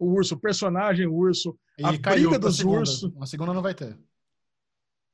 O 0.00 0.06
urso, 0.14 0.34
o 0.34 0.40
personagem 0.40 1.06
urso, 1.06 1.56
E 1.78 1.84
A 1.84 1.98
caiu 2.00 2.30
briga 2.30 2.38
dos 2.38 2.56
segunda. 2.56 2.78
ursos. 2.80 3.14
Na 3.14 3.26
segunda 3.26 3.52
não 3.52 3.62
vai 3.62 3.74
ter. 3.74 3.96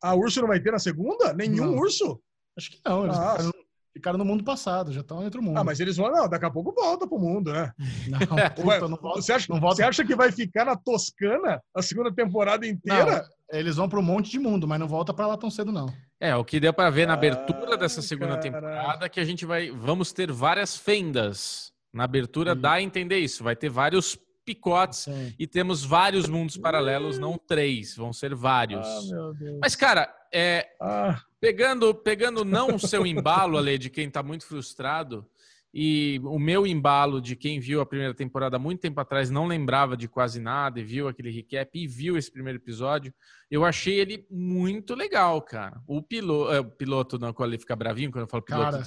a 0.03 0.15
urso 0.15 0.41
não 0.41 0.49
vai 0.49 0.61
ter 0.61 0.71
na 0.71 0.79
segunda? 0.79 1.33
Nenhum 1.35 1.67
Não. 1.73 1.77
urso? 1.79 2.21
Acho 2.57 2.71
que 2.71 2.81
não, 2.87 3.05
eles 3.05 3.17
Nossa. 3.17 3.37
ficaram, 3.39 3.53
ficaram 3.93 4.19
no 4.19 4.25
mundo 4.25 4.45
passado, 4.45 4.93
já 4.93 5.01
estão 5.01 5.21
em 5.21 5.25
outro 5.25 5.43
mundo. 5.43 5.59
Ah, 5.59 5.65
mas 5.65 5.81
eles 5.81 5.97
vão, 5.97 6.11
não, 6.11 6.29
daqui 6.29 6.45
a 6.45 6.51
pouco 6.51 6.73
volta 6.73 7.07
pro 7.07 7.19
mundo, 7.19 7.53
né? 7.53 7.73
Não, 8.09 8.19
Ué, 8.65 8.79
puta, 8.79 8.89
não 8.89 8.97
volta. 8.97 9.21
você, 9.23 9.33
acha, 9.33 9.47
não 9.53 9.61
volta- 9.61 9.77
você 9.77 9.83
acha 9.83 10.05
que 10.05 10.15
vai 10.15 10.31
ficar 10.31 10.65
na 10.65 10.77
Toscana 10.77 11.61
a 11.75 11.83
segunda 11.83 12.13
temporada 12.15 12.67
inteira? 12.67 13.23
Não, 13.51 13.59
eles 13.59 13.77
vão 13.77 13.89
para 13.89 13.99
um 13.99 14.03
monte 14.03 14.31
de 14.31 14.39
mundo, 14.39 14.67
mas 14.69 14.79
não 14.79 14.87
volta 14.87 15.13
para 15.13 15.27
lá 15.27 15.37
tão 15.37 15.51
cedo, 15.51 15.73
não. 15.73 15.87
É, 16.21 16.35
o 16.37 16.45
que 16.45 16.61
deu 16.61 16.73
para 16.73 16.91
ver 16.91 17.07
na 17.07 17.15
Ah, 17.15 17.17
abertura 17.17 17.77
dessa 17.77 18.01
segunda 18.01 18.37
caralho. 18.39 18.53
temporada 18.53 19.07
é 19.07 19.09
que 19.09 19.19
a 19.21 19.25
gente 19.25 19.45
vai 19.45 19.71
vamos 19.71 20.13
ter 20.13 20.31
várias 20.31 20.77
fendas. 20.77 21.73
Na 21.93 22.05
abertura 22.05 22.55
Sim. 22.55 22.61
dá 22.61 22.73
a 22.75 22.83
entender 22.83 23.19
isso, 23.19 23.43
vai 23.43 23.57
ter 23.57 23.71
vários 23.71 24.15
picotes 24.47 25.01
Sim. 25.01 25.35
e 25.37 25.47
temos 25.47 25.85
vários 25.85 26.29
mundos 26.29 26.57
paralelos, 26.57 27.19
não 27.19 27.37
três, 27.37 27.97
vão 27.97 28.13
ser 28.13 28.35
vários. 28.35 28.87
Ah. 28.87 29.33
Mas 29.61 29.75
cara, 29.75 30.09
é, 30.33 30.69
Ah, 30.81 31.21
pegando 31.41 31.93
pegando 31.93 32.45
não 32.45 32.77
o 32.77 32.79
seu 32.79 33.05
embalo, 33.05 33.59
Ale, 33.59 33.77
de 33.77 33.91
quem 33.91 34.09
tá 34.09 34.23
muito 34.23 34.47
frustrado, 34.47 35.27
e 35.75 36.21
o 36.25 36.39
meu 36.39 36.67
embalo 36.67 37.21
de 37.21 37.37
quem 37.37 37.61
viu 37.61 37.81
a 37.81 37.87
primeira 37.87 38.15
temporada 38.15 38.59
muito 38.59 38.81
tempo 38.81 38.99
atrás, 39.01 39.29
não 39.29 39.47
lembrava 39.47 39.97
de 39.97 40.09
quase 40.09 40.41
nada, 40.41 40.81
e 40.81 40.85
viu 40.85 41.09
aquele 41.09 41.31
recap 41.31 41.79
e 41.79 41.87
viu 41.87 42.17
esse 42.17 42.31
primeiro 42.31 42.59
episódio, 42.59 43.13
eu 43.51 43.65
achei 43.65 43.99
ele 43.99 44.27
muito 44.31 44.95
legal, 44.95 45.43
cara. 45.43 45.83
O 45.87 46.01
piloto, 46.01 46.53
é, 46.53 46.61
o 46.61 46.71
piloto 46.71 47.19
não, 47.19 47.33
quando 47.33 47.51
ele 47.51 47.59
fica 47.59 47.77
bravinho 47.77 48.11
quando 48.11 48.23
eu 48.23 48.29
falo 48.29 48.43
piloto. 48.43 48.79
Cara. 48.79 48.85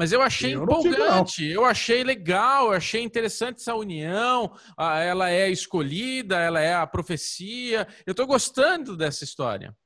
Mas 0.00 0.12
eu 0.12 0.22
achei 0.22 0.54
Eu 0.54 0.62
empolgante, 0.62 1.44
eu 1.44 1.62
achei 1.62 2.02
legal, 2.02 2.68
eu 2.68 2.72
achei 2.72 3.02
interessante 3.02 3.56
essa 3.60 3.74
união. 3.74 4.50
Ela 4.78 5.28
é 5.30 5.50
escolhida, 5.50 6.38
ela 6.38 6.58
é 6.58 6.72
a 6.74 6.86
profecia. 6.86 7.86
Eu 8.06 8.14
tô 8.14 8.26
gostando 8.26 8.96
dessa 8.96 9.24
história. 9.24 9.76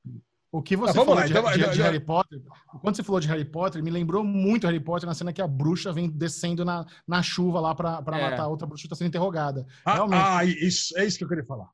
O 0.49 0.61
que 0.63 0.77
você 0.77 0.91
Ah, 0.91 0.93
vamos 1.03 1.05
falou 1.07 1.19
lá, 1.19 1.25
de, 1.25 1.31
então, 1.33 1.51
de- 1.51 1.59
então, 1.59 1.73
de 1.73 1.81
Harry 1.81 1.99
Potter, 1.99 2.39
quando 2.81 2.95
você 2.95 3.03
falou 3.03 3.19
de 3.19 3.27
Harry 3.27 3.43
Potter, 3.43 3.83
me 3.83 3.91
lembrou 3.91 4.23
muito 4.23 4.65
Harry 4.65 4.79
Potter 4.79 5.05
na 5.05 5.13
cena 5.13 5.33
que 5.33 5.41
a 5.41 5.47
bruxa 5.47 5.91
vem 5.91 6.09
descendo 6.09 6.63
na, 6.63 6.85
na 7.05 7.21
chuva 7.21 7.59
lá 7.59 7.75
pra, 7.75 8.01
pra 8.01 8.17
É. 8.17 8.21
matar 8.29 8.43
a 8.43 8.47
outra 8.47 8.65
bruxa 8.65 8.83
que 8.83 8.87
tá 8.89 8.95
sendo 8.95 9.09
interrogada. 9.09 9.65
Ah, 9.83 9.95
Realmente. 9.95 10.23
ah, 10.25 10.45
isso, 10.45 10.97
é 10.97 11.03
isso 11.05 11.17
que 11.17 11.25
eu 11.25 11.27
queria 11.27 11.43
falar. 11.45 11.67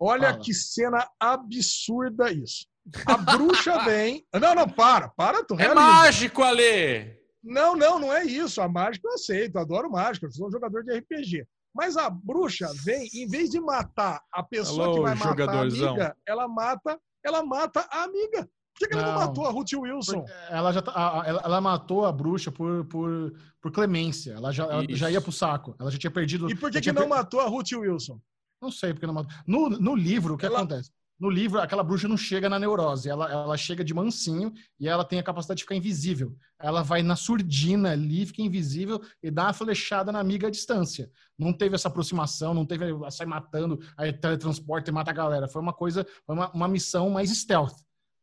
Olha 0.00 0.30
Fala. 0.30 0.40
que 0.42 0.52
cena 0.52 1.08
absurda 1.20 2.32
isso. 2.32 2.66
A 3.06 3.16
bruxa 3.16 3.78
vem. 3.84 4.26
Não, 4.34 4.56
não, 4.56 4.68
para, 4.68 5.08
para, 5.10 5.44
tu 5.44 5.54
É 5.54 5.58
realiza. 5.58 5.80
mágico, 5.80 6.42
Ale! 6.42 7.16
Não, 7.46 7.76
não, 7.76 7.98
não 7.98 8.12
é 8.12 8.24
isso. 8.24 8.60
A 8.60 8.68
mágica 8.68 9.06
eu 9.08 9.14
aceito, 9.14 9.58
adoro 9.58 9.90
mágica, 9.90 10.26
eu 10.26 10.32
sou 10.32 10.48
um 10.48 10.50
jogador 10.50 10.82
de 10.84 10.92
RPG. 10.98 11.46
Mas 11.74 11.96
a 11.96 12.08
bruxa 12.10 12.68
vem, 12.84 13.08
em 13.14 13.28
vez 13.28 13.50
de 13.50 13.60
matar 13.60 14.20
a 14.32 14.42
pessoa 14.42 14.86
Alô, 14.86 14.94
que 14.94 15.00
vai 15.02 15.14
matar 15.14 15.48
a 15.48 15.60
amiga, 15.60 16.16
ela 16.26 16.48
mata, 16.48 16.98
ela 17.24 17.44
mata 17.44 17.86
a 17.90 18.02
amiga. 18.04 18.48
Por 18.74 18.78
que, 18.80 18.88
que 18.88 18.94
ela 18.94 19.06
não 19.06 19.12
Não. 19.20 19.26
matou 19.26 19.46
a 19.46 19.50
Ruth 19.50 19.72
Wilson? 19.74 20.24
Ela 20.50 20.72
já 20.72 20.82
tá- 20.82 21.22
ela, 21.26 21.40
ela 21.44 21.60
matou 21.62 22.04
a 22.04 22.12
bruxa 22.12 22.50
por, 22.52 22.84
por, 22.86 23.32
por 23.60 23.72
clemência. 23.72 24.32
Ela 24.32 24.52
já, 24.52 24.64
ela 24.64 24.84
já 24.90 25.10
ia 25.10 25.20
pro 25.20 25.32
saco. 25.32 25.74
Ela 25.78 25.90
já 25.90 25.98
tinha 25.98 26.10
perdido. 26.10 26.50
E 26.50 26.54
por 26.54 26.70
que, 26.70 26.80
que 26.80 26.92
não 26.92 27.02
per- 27.02 27.08
matou 27.08 27.40
a 27.40 27.46
Ruth 27.46 27.72
Wilson? 27.72 28.20
Não 28.60 28.70
sei 28.70 28.92
porque 28.92 29.06
não 29.06 29.14
matou. 29.14 29.32
No, 29.46 29.70
no 29.70 29.94
livro, 29.94 30.34
o 30.34 30.36
que 30.38 30.44
Ela- 30.46 30.58
acontece? 30.58 30.90
No 31.18 31.30
livro, 31.30 31.58
aquela 31.60 31.82
bruxa 31.82 32.06
não 32.06 32.16
chega 32.16 32.46
na 32.48 32.58
neurose. 32.58 33.08
Ela, 33.08 33.30
ela 33.30 33.56
chega 33.56 33.82
de 33.82 33.94
mansinho 33.94 34.52
e 34.78 34.86
ela 34.86 35.02
tem 35.04 35.18
a 35.18 35.22
capacidade 35.22 35.58
de 35.58 35.62
ficar 35.64 35.74
invisível. 35.74 36.36
Ela 36.58 36.82
vai 36.82 37.02
na 37.02 37.16
surdina 37.16 37.92
ali, 37.92 38.26
fica 38.26 38.42
invisível 38.42 39.00
e 39.22 39.30
dá 39.30 39.44
uma 39.44 39.52
flechada 39.54 40.12
na 40.12 40.20
amiga 40.20 40.48
à 40.48 40.50
distância. 40.50 41.10
Não 41.38 41.54
teve 41.54 41.74
essa 41.74 41.88
aproximação, 41.88 42.52
não 42.52 42.66
teve 42.66 42.90
ela 42.90 43.10
sai 43.10 43.26
matando, 43.26 43.78
aí 43.96 44.12
teletransporta 44.12 44.90
e 44.90 44.92
mata 44.92 45.10
a 45.10 45.14
galera. 45.14 45.48
Foi 45.48 45.62
uma 45.62 45.72
coisa, 45.72 46.06
foi 46.26 46.34
uma, 46.34 46.50
uma 46.52 46.68
missão 46.68 47.08
mais 47.08 47.30
stealth. 47.30 47.76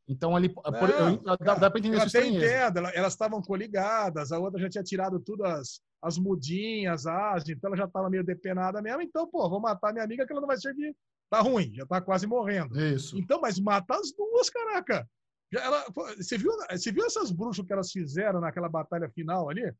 Então 0.08 0.36
ali, 0.36 0.50
por- 0.50 0.64
eu- 0.90 1.38
dá, 1.38 1.56
dá 1.56 1.70
pra 1.72 1.80
entender 1.80 1.98
essa 1.98 2.06
até 2.20 2.28
entendo, 2.46 2.78
ela- 2.78 2.90
elas 2.92 3.14
estavam 3.14 3.42
coligadas, 3.42 4.32
a 4.32 4.38
outra 4.38 4.60
já 4.62 4.70
tinha 4.70 4.84
tirado 4.84 5.20
tudo 5.20 5.46
as, 5.46 5.80
as 6.02 6.18
mudinhas, 6.18 7.08
as, 7.08 7.48
então 7.50 7.70
ela 7.70 7.78
já 7.78 7.86
estava 7.86 8.10
meio 8.10 8.24
depenada 8.24 8.82
mesmo. 8.82 9.02
Então, 9.02 9.26
pô, 9.28 9.50
vou 9.50 9.60
matar 9.62 9.94
minha 9.94 10.04
amiga 10.04 10.26
que 10.28 10.32
ela 10.32 10.42
não 10.42 10.48
vai 10.48 10.58
servir. 10.58 10.94
Tá 11.34 11.42
ruim, 11.42 11.74
já 11.74 11.84
tá 11.88 12.00
quase 12.00 12.28
morrendo. 12.28 12.80
Isso. 12.80 13.18
Então, 13.18 13.42
mas 13.42 13.60
mata 13.60 13.96
as 13.96 14.12
duas, 14.16 14.52
caraca. 14.52 15.10
Ela, 15.52 15.84
você, 16.18 16.38
viu, 16.38 16.52
você 16.70 16.92
viu 16.92 17.04
essas 17.06 17.32
bruxas 17.32 17.66
que 17.66 17.74
elas 17.74 17.92
fizeram 17.92 18.40
naquela 18.40 18.70
batalha 18.70 19.10
final 19.10 19.50
ali? 19.50 19.74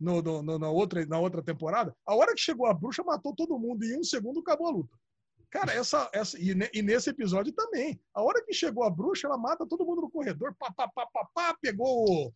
No, 0.00 0.22
no- 0.22 0.42
no- 0.42 0.58
na, 0.58 0.70
outra, 0.70 1.04
na 1.04 1.18
outra 1.18 1.42
temporada? 1.42 1.94
A 2.06 2.14
hora 2.14 2.32
que 2.32 2.40
chegou 2.40 2.66
a 2.66 2.72
bruxa, 2.72 3.02
matou 3.04 3.34
todo 3.34 3.58
mundo. 3.58 3.84
E 3.84 3.92
em 3.92 4.00
um 4.00 4.02
segundo 4.02 4.40
acabou 4.40 4.66
a 4.66 4.70
luta. 4.70 4.96
Cara, 5.50 5.74
essa, 5.74 6.08
essa 6.14 6.38
e, 6.40 6.54
ne- 6.54 6.70
e 6.72 6.80
nesse 6.80 7.10
episódio 7.10 7.52
também. 7.52 8.00
A 8.14 8.22
hora 8.22 8.42
que 8.42 8.54
chegou 8.54 8.82
a 8.82 8.90
bruxa, 8.90 9.26
ela 9.26 9.36
mata 9.36 9.66
todo 9.68 9.84
mundo 9.84 10.00
no 10.00 10.10
corredor. 10.10 10.54
Pá, 10.58 10.72
pá, 10.74 10.88
pá, 10.88 11.06
pá, 11.12 11.28
pá, 11.34 11.56
pegou 11.60 11.86
o, 12.08 12.32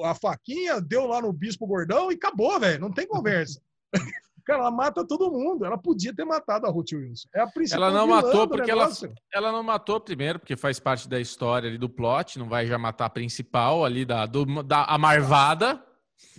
o- 0.00 0.04
a 0.04 0.14
faquinha, 0.14 0.82
deu 0.82 1.06
lá 1.06 1.22
no 1.22 1.32
bispo 1.32 1.66
gordão 1.66 2.12
e 2.12 2.14
acabou, 2.16 2.60
velho. 2.60 2.78
Não 2.78 2.92
tem 2.92 3.06
conversa. 3.06 3.58
Cara, 4.44 4.60
ela 4.60 4.70
mata 4.70 5.06
todo 5.06 5.30
mundo. 5.30 5.64
Ela 5.64 5.78
podia 5.78 6.14
ter 6.14 6.24
matado 6.24 6.66
a 6.66 6.70
Ruth 6.70 6.92
Wilson. 6.92 7.28
É 7.34 7.40
a 7.40 7.46
principal 7.46 7.82
Ela 7.84 7.92
não 7.98 8.06
matou 8.06 8.48
porque 8.48 8.70
ela, 8.70 8.88
ela 9.32 9.52
não 9.52 9.62
matou 9.62 10.00
primeiro, 10.00 10.38
porque 10.38 10.56
faz 10.56 10.78
parte 10.80 11.08
da 11.08 11.20
história 11.20 11.68
ali 11.68 11.78
do 11.78 11.88
plot, 11.88 12.38
não 12.38 12.48
vai 12.48 12.66
já 12.66 12.76
matar 12.78 13.06
a 13.06 13.10
principal 13.10 13.84
ali 13.84 14.04
da, 14.04 14.26
do- 14.26 14.62
da 14.62 14.84
a 14.84 14.98
marvada. 14.98 15.82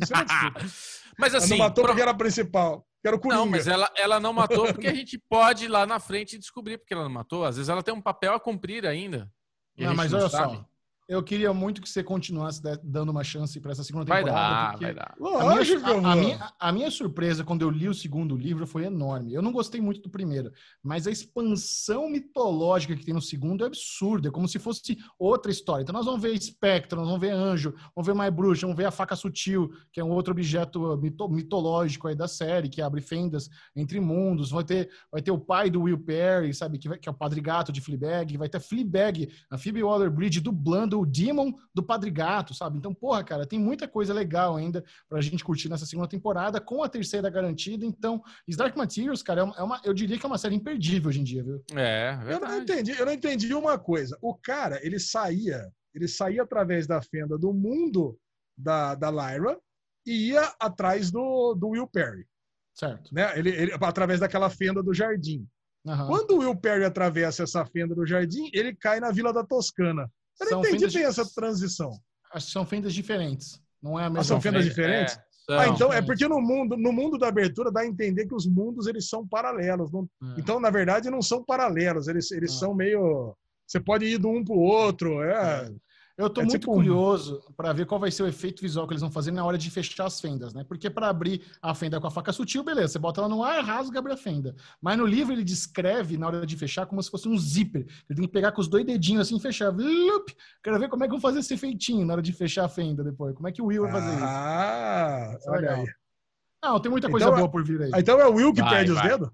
Isso 0.01 0.13
é. 0.13 0.17
Mas 1.17 1.33
Ela 1.33 1.43
assim, 1.43 1.57
não 1.57 1.65
matou 1.65 1.83
pro- 1.83 1.91
porque 1.91 2.01
era 2.01 2.11
a 2.11 2.15
principal. 2.15 2.85
Que 3.01 3.07
era 3.07 3.17
o 3.17 3.19
Coringa. 3.19 3.39
não, 3.41 3.45
mas 3.45 3.67
ela, 3.67 3.91
ela 3.97 4.17
não 4.19 4.31
matou 4.31 4.65
porque 4.65 4.87
a 4.87 4.93
gente 4.93 5.21
pode 5.29 5.65
ir 5.65 5.67
lá 5.67 5.85
na 5.85 5.99
frente 5.99 6.39
descobrir 6.39 6.77
porque 6.77 6.93
ela 6.93 7.03
não 7.03 7.09
matou. 7.11 7.43
Às 7.43 7.57
vezes 7.57 7.67
ela 7.69 7.83
tem 7.83 7.93
um 7.93 8.01
papel 8.01 8.33
a 8.33 8.39
cumprir 8.39 8.87
ainda. 8.87 9.29
e 9.77 9.83
a 9.83 9.87
Não, 9.87 9.91
gente 9.91 9.97
mas 9.97 10.11
não 10.13 10.19
olha 10.19 10.29
sabe. 10.29 10.55
só. 10.55 10.65
Eu 11.07 11.21
queria 11.21 11.53
muito 11.53 11.81
que 11.81 11.89
você 11.89 12.01
continuasse 12.01 12.61
dando 12.81 13.09
uma 13.09 13.23
chance 13.25 13.59
para 13.59 13.71
essa 13.73 13.83
segunda 13.83 14.05
Vai 14.05 14.23
temporada. 14.23 14.71
dar, 14.71 14.79
vai 14.79 14.93
dar. 14.93 15.15
A 15.17 15.19
minha, 15.19 15.43
Lógico 15.43 15.83
que 15.83 15.89
eu 15.89 16.05
a- 16.05 16.11
a 16.11 16.15
minha- 16.15 16.53
a 16.57 16.71
minha 16.71 16.89
surpresa 16.89 17.43
quando 17.43 17.61
eu 17.61 17.69
li 17.69 17.89
o 17.89 17.93
segundo 17.93 18.37
livro 18.37 18.65
foi 18.65 18.85
enorme. 18.85 19.33
Eu 19.33 19.41
não 19.41 19.51
gostei 19.51 19.81
muito 19.81 20.01
do 20.01 20.09
primeiro, 20.09 20.51
mas 20.81 21.05
a 21.05 21.11
expansão 21.11 22.09
mitológica 22.09 22.95
que 22.95 23.03
tem 23.03 23.13
no 23.13 23.21
segundo 23.21 23.63
é 23.63 23.67
absurda. 23.67 24.29
É 24.29 24.31
como 24.31 24.47
se 24.47 24.57
fosse 24.59 24.97
outra 25.19 25.51
história. 25.51 25.83
Então 25.83 25.91
nós 25.93 26.05
vamos 26.05 26.21
ver 26.21 26.33
espectro, 26.33 26.97
nós 26.97 27.07
vamos 27.07 27.21
ver 27.21 27.31
anjo, 27.31 27.73
vamos 27.93 28.07
ver 28.07 28.13
mais 28.15 28.33
bruxa, 28.33 28.61
vamos 28.61 28.77
ver 28.77 28.85
a 28.85 28.91
faca 28.91 29.15
sutil, 29.15 29.71
que 29.91 29.99
é 29.99 30.03
um 30.03 30.11
outro 30.11 30.31
objeto 30.31 30.95
mito- 30.97 31.27
mitológico 31.29 32.07
aí 32.07 32.15
da 32.15 32.29
série, 32.29 32.69
que 32.69 32.81
abre 32.81 33.01
fendas 33.01 33.49
entre 33.75 33.99
mundos. 33.99 34.51
Vai 34.51 34.63
ter, 34.63 34.89
vai 35.11 35.21
ter 35.21 35.31
o 35.31 35.37
pai 35.37 35.69
do 35.69 35.81
Will 35.81 35.99
Perry, 35.99 36.53
sabe, 36.53 36.77
que, 36.77 36.87
vai- 36.87 36.97
que 36.97 37.09
é 37.09 37.11
o 37.11 37.15
Padre 37.15 37.41
Gato 37.41 37.73
de 37.73 37.81
Fleabag. 37.81 38.37
Vai 38.37 38.47
ter 38.47 38.61
Fleabag, 38.61 39.29
a 39.49 39.57
Phoebe 39.57 39.83
Waller-Bridge 39.83 40.39
dublando 40.39 40.92
o 41.01 41.05
Demon 41.05 41.51
do 41.73 41.81
Padre 41.83 42.09
Gato, 42.11 42.53
sabe? 42.53 42.77
Então, 42.77 42.93
porra, 42.93 43.23
cara, 43.23 43.45
tem 43.45 43.59
muita 43.59 43.87
coisa 43.87 44.13
legal 44.13 44.55
ainda 44.55 44.83
pra 45.09 45.21
gente 45.21 45.43
curtir 45.43 45.69
nessa 45.69 45.85
segunda 45.85 46.07
temporada, 46.07 46.59
com 46.61 46.83
a 46.83 46.89
terceira 46.89 47.29
garantida. 47.29 47.85
Então, 47.85 48.21
Dark 48.55 48.75
Materials, 48.75 49.21
cara, 49.23 49.41
é 49.41 49.43
uma, 49.43 49.55
é 49.57 49.63
uma- 49.63 49.81
eu 49.83 49.93
diria 49.93 50.17
que 50.17 50.25
é 50.25 50.27
uma 50.29 50.37
série 50.37 50.55
imperdível 50.55 51.09
hoje 51.09 51.19
em 51.21 51.23
dia, 51.23 51.43
viu? 51.43 51.63
É, 51.75 52.11
Eu 52.13 52.17
não 52.17 52.25
verdade. 52.25 52.61
entendi, 52.61 52.91
eu 52.99 53.05
não 53.05 53.13
entendi 53.13 53.53
uma 53.53 53.77
coisa. 53.77 54.17
O 54.21 54.35
cara, 54.35 54.79
ele 54.85 54.99
saía, 54.99 55.71
ele 55.93 56.07
saía 56.07 56.43
através 56.43 56.85
da 56.87 57.01
fenda 57.01 57.37
do 57.37 57.53
mundo 57.53 58.17
da, 58.57 58.95
da 58.95 59.09
Lyra 59.09 59.57
e 60.05 60.29
ia 60.29 60.53
atrás 60.59 61.09
do, 61.11 61.53
do 61.55 61.69
Will 61.69 61.87
Perry, 61.87 62.25
Certo. 62.73 63.13
né? 63.13 63.37
Ele, 63.37 63.49
ele- 63.49 63.73
através 63.81 64.19
daquela 64.19 64.49
fenda 64.49 64.83
do 64.83 64.93
jardim. 64.93 65.47
Aham. 65.85 66.07
Quando 66.07 66.31
o 66.31 66.37
Will 66.39 66.55
Perry 66.55 66.85
atravessa 66.85 67.43
essa 67.43 67.65
fenda 67.65 67.93
do 67.93 68.05
jardim, 68.05 68.49
ele 68.53 68.73
cai 68.73 68.99
na 69.01 69.11
Vila 69.11 69.33
da 69.33 69.43
Toscana. 69.43 70.09
Eu 70.41 70.51
não 70.51 70.59
entendi 70.65 70.87
bem 70.93 71.03
essa 71.03 71.25
transição. 71.33 71.91
Acho 72.33 72.47
que 72.47 72.51
são 72.51 72.65
fendas 72.65 72.93
diferentes. 72.93 73.61
Não 73.81 73.99
é 73.99 74.03
a 74.03 74.05
Ah, 74.07 74.09
mesma 74.09 74.23
são 74.23 74.41
fendas 74.41 74.63
fenda. 74.63 74.69
diferentes? 74.75 75.15
É, 75.49 75.55
Ah, 75.55 75.63
são. 75.65 75.73
então 75.75 75.93
é 75.93 76.01
porque 76.01 76.27
no 76.27 76.41
mundo, 76.41 76.77
no 76.77 76.91
mundo 76.93 77.17
da 77.17 77.27
abertura 77.27 77.71
dá 77.71 77.81
a 77.81 77.85
entender 77.85 78.25
que 78.25 78.33
os 78.33 78.45
mundos 78.47 78.87
eles 78.87 79.09
são 79.09 79.27
paralelos. 79.27 79.91
não- 79.91 80.07
É. 80.23 80.39
Então, 80.39 80.59
na 80.59 80.69
verdade, 80.69 81.09
não 81.09 81.21
são 81.21 81.43
paralelos, 81.43 82.07
eles, 82.07 82.31
eles 82.31 82.51
Ah. 82.55 82.59
são 82.59 82.73
meio. 82.73 83.35
Você 83.67 83.79
pode 83.79 84.05
ir 84.05 84.17
do 84.17 84.29
um 84.29 84.43
para 84.43 84.55
o 84.55 84.59
outro. 84.59 85.21
É, 85.23 85.69
Eu 86.15 86.29
tô 86.29 86.41
É 86.41 86.43
muito 86.43 86.59
tipo 86.59 86.71
curioso 86.71 87.41
para 87.57 87.73
ver 87.73 87.87
qual 87.87 87.99
vai 87.99 88.11
ser 88.11 88.21
o 88.21 88.27
efeito 88.27 88.61
visual 88.61 88.85
que 88.85 88.93
eles 88.93 89.01
vão 89.01 89.09
fazer 89.09 89.31
na 89.31 89.43
hora 89.43 89.57
de 89.57 89.71
fechar 89.71 90.05
as 90.05 90.21
fendas, 90.21 90.53
né? 90.53 90.63
Porque 90.63 90.87
para 90.87 91.09
abrir 91.09 91.41
a 91.59 91.73
fenda 91.73 91.99
com 91.99 92.05
a 92.05 92.11
faca 92.11 92.31
sutil, 92.31 92.63
beleza, 92.63 92.89
você 92.89 92.99
bota 92.99 93.19
ela 93.19 93.27
no 93.27 93.43
ar, 93.43 93.63
rasga, 93.63 93.97
abre 93.97 94.13
a 94.13 94.17
fenda. 94.17 94.55
Mas 94.79 94.95
no 94.95 95.07
livro 95.07 95.33
ele 95.33 95.43
descreve 95.43 96.15
na 96.15 96.27
hora 96.27 96.45
de 96.45 96.55
fechar 96.55 96.85
como 96.85 97.01
se 97.01 97.09
fosse 97.09 97.27
um 97.27 97.35
zíper. 97.35 97.87
Ele 98.07 98.15
tem 98.19 98.27
que 98.27 98.31
pegar 98.31 98.51
com 98.51 98.61
os 98.61 98.67
dois 98.67 98.85
dedinhos 98.85 99.21
assim 99.23 99.37
e 99.37 99.41
fechar. 99.41 99.69
Lup! 99.73 100.29
Quero 100.63 100.77
ver 100.79 100.87
como 100.87 101.03
é 101.03 101.07
que 101.07 101.11
vão 101.13 101.19
fazer 101.19 101.39
esse 101.39 101.55
efeitinho 101.55 102.05
na 102.05 102.13
hora 102.13 102.21
de 102.21 102.31
fechar 102.31 102.65
a 102.65 102.69
fenda 102.69 103.03
depois. 103.03 103.33
Como 103.33 103.47
é 103.47 103.51
que 103.51 103.61
o 103.61 103.65
Will 103.65 103.81
vai 103.81 103.91
fazer 103.93 104.13
isso? 104.15 104.23
Ah, 104.25 105.35
Isso 105.39 105.47
é 105.49 105.51
olha 105.51 105.61
legal. 105.61 105.79
aí. 105.81 105.87
Não, 106.63 106.79
tem 106.79 106.91
muita 106.91 107.09
coisa 107.09 107.25
Então, 107.25 107.37
boa 107.37 107.49
por 107.49 107.63
vir 107.63 107.81
aí. 107.81 107.91
Ah, 107.91 107.99
Então 107.99 108.19
é 108.21 108.27
o 108.27 108.33
Will 108.35 108.53
que 108.53 108.61
Vai, 108.61 108.69
perde 108.69 108.91
os 108.91 108.97
vai. 108.99 109.09
dedos? 109.09 109.29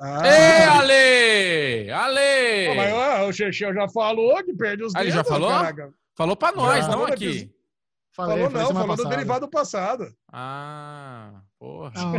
Ah, 0.00 0.26
Ê, 0.26 0.62
Ale! 0.64 1.90
Ale! 1.90 2.68
Pô, 2.68 2.74
mas 2.76 2.92
ó, 2.94 3.28
o 3.28 3.32
Chechel 3.32 3.74
já 3.74 3.88
falou 3.90 4.42
que 4.42 4.54
perde 4.54 4.82
os 4.84 4.94
Ah, 4.94 5.02
ele 5.02 5.12
dedos. 5.12 5.24
já 5.26 5.30
falou? 5.32 5.50
caraca. 5.50 5.92
Falou 6.16 6.36
pra 6.36 6.52
nós, 6.52 6.86
Já. 6.86 6.92
não 6.92 7.04
aqui. 7.04 7.50
Falei, 8.14 8.44
falou 8.44 8.50
não, 8.50 8.72
falou 8.72 8.82
do 8.82 8.88
passada. 8.96 9.08
derivado 9.16 9.48
passado. 9.48 10.14
Ah, 10.32 11.42
porra. 11.58 11.92
Ah. 11.96 12.12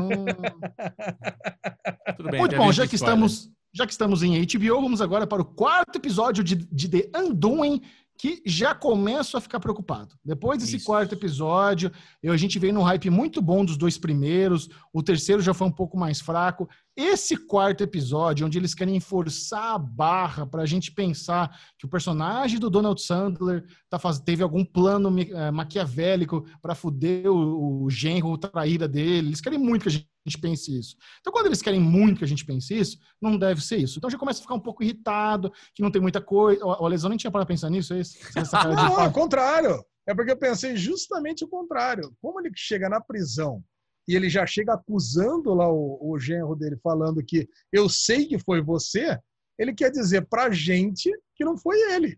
Tudo 2.17 2.29
bem. 2.29 2.39
Muito 2.41 2.57
bom, 2.57 2.69
já 2.73 2.85
que, 2.85 2.95
spoiler. 2.95 3.15
estamos, 3.17 3.49
já 3.73 3.85
que 3.85 3.93
estamos 3.93 4.21
em 4.21 4.45
HBO, 4.45 4.81
vamos 4.81 5.01
agora 5.01 5.25
para 5.25 5.41
o 5.41 5.45
quarto 5.45 5.95
episódio 5.95 6.43
de, 6.43 6.55
de 6.55 6.89
The 6.89 7.17
Undoing, 7.17 7.81
que 8.17 8.41
já 8.45 8.75
começo 8.75 9.37
a 9.37 9.41
ficar 9.41 9.61
preocupado. 9.61 10.15
Depois 10.23 10.59
desse 10.59 10.75
Isso. 10.77 10.85
quarto 10.85 11.15
episódio, 11.15 11.89
eu, 12.21 12.33
a 12.33 12.37
gente 12.37 12.59
veio 12.59 12.73
num 12.73 12.83
hype 12.83 13.09
muito 13.09 13.41
bom 13.41 13.63
dos 13.63 13.77
dois 13.77 13.97
primeiros, 13.97 14.69
o 14.91 15.01
terceiro 15.01 15.41
já 15.41 15.53
foi 15.53 15.67
um 15.67 15.71
pouco 15.71 15.97
mais 15.97 16.19
fraco. 16.19 16.69
Esse 16.97 17.35
quarto 17.35 17.83
episódio, 17.83 18.45
onde 18.45 18.57
eles 18.57 18.73
querem 18.73 19.01
forçar 19.01 19.75
a 19.75 19.77
barra 19.77 20.45
para 20.45 20.61
a 20.61 20.65
gente 20.65 20.93
pensar 20.93 21.59
que 21.77 21.85
o 21.85 21.89
personagem 21.89 22.57
do 22.57 22.69
Donald 22.69 23.01
Sandler 23.01 23.65
tá 23.89 23.99
faz... 23.99 24.17
teve 24.17 24.41
algum 24.41 24.63
plano 24.63 25.13
eh, 25.19 25.51
maquiavélico 25.51 26.45
para 26.61 26.73
fuder 26.73 27.29
o, 27.29 27.83
o 27.83 27.89
genro, 27.89 28.37
traíra 28.37 28.87
dele. 28.87 29.27
Eles 29.27 29.41
querem 29.41 29.59
muito 29.59 29.83
que 29.83 29.89
a 29.89 29.91
gente 29.91 30.39
pense 30.39 30.79
isso. 30.79 30.95
Então, 31.19 31.33
quando 31.33 31.47
eles 31.47 31.61
querem 31.61 31.81
muito 31.81 32.19
que 32.19 32.23
a 32.23 32.27
gente 32.27 32.45
pense 32.45 32.73
isso, 32.73 32.97
não 33.21 33.37
deve 33.37 33.61
ser 33.61 33.75
isso. 33.75 33.97
Então, 33.97 34.09
já 34.09 34.17
começa 34.17 34.39
a 34.39 34.43
ficar 34.43 34.55
um 34.55 34.59
pouco 34.61 34.81
irritado, 34.81 35.51
que 35.73 35.83
não 35.83 35.91
tem 35.91 36.01
muita 36.01 36.21
coisa. 36.21 36.63
O 36.65 36.85
o 36.85 36.87
Lesão 36.87 37.09
nem 37.09 37.17
tinha 37.17 37.29
para 37.29 37.45
pensar 37.45 37.69
nisso, 37.69 37.93
é 37.93 37.99
isso? 37.99 38.17
Não, 38.53 38.73
não, 38.73 38.95
pau. 38.95 38.99
ao 39.01 39.11
contrário. 39.11 39.83
É 40.07 40.15
porque 40.15 40.31
eu 40.31 40.37
pensei 40.37 40.77
justamente 40.77 41.43
o 41.43 41.47
contrário. 41.47 42.15
Como 42.21 42.39
ele 42.39 42.51
chega 42.55 42.87
na 42.87 43.01
prisão 43.01 43.61
e 44.07 44.15
ele 44.15 44.29
já 44.29 44.45
chega 44.45 44.73
acusando 44.73 45.53
lá 45.53 45.67
o, 45.71 45.97
o 46.01 46.19
genro 46.19 46.55
dele, 46.55 46.77
falando 46.83 47.23
que 47.23 47.47
eu 47.71 47.87
sei 47.89 48.25
que 48.25 48.37
foi 48.39 48.61
você, 48.61 49.17
ele 49.57 49.73
quer 49.73 49.89
dizer 49.91 50.27
pra 50.27 50.51
gente 50.51 51.11
que 51.35 51.43
não 51.45 51.57
foi 51.57 51.79
ele. 51.93 52.17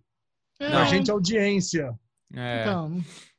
É, 0.59 0.69
Pra 0.69 0.85
gente, 0.85 1.11
audiência. 1.11 1.93
É. 2.33 2.61
Então, 2.63 2.89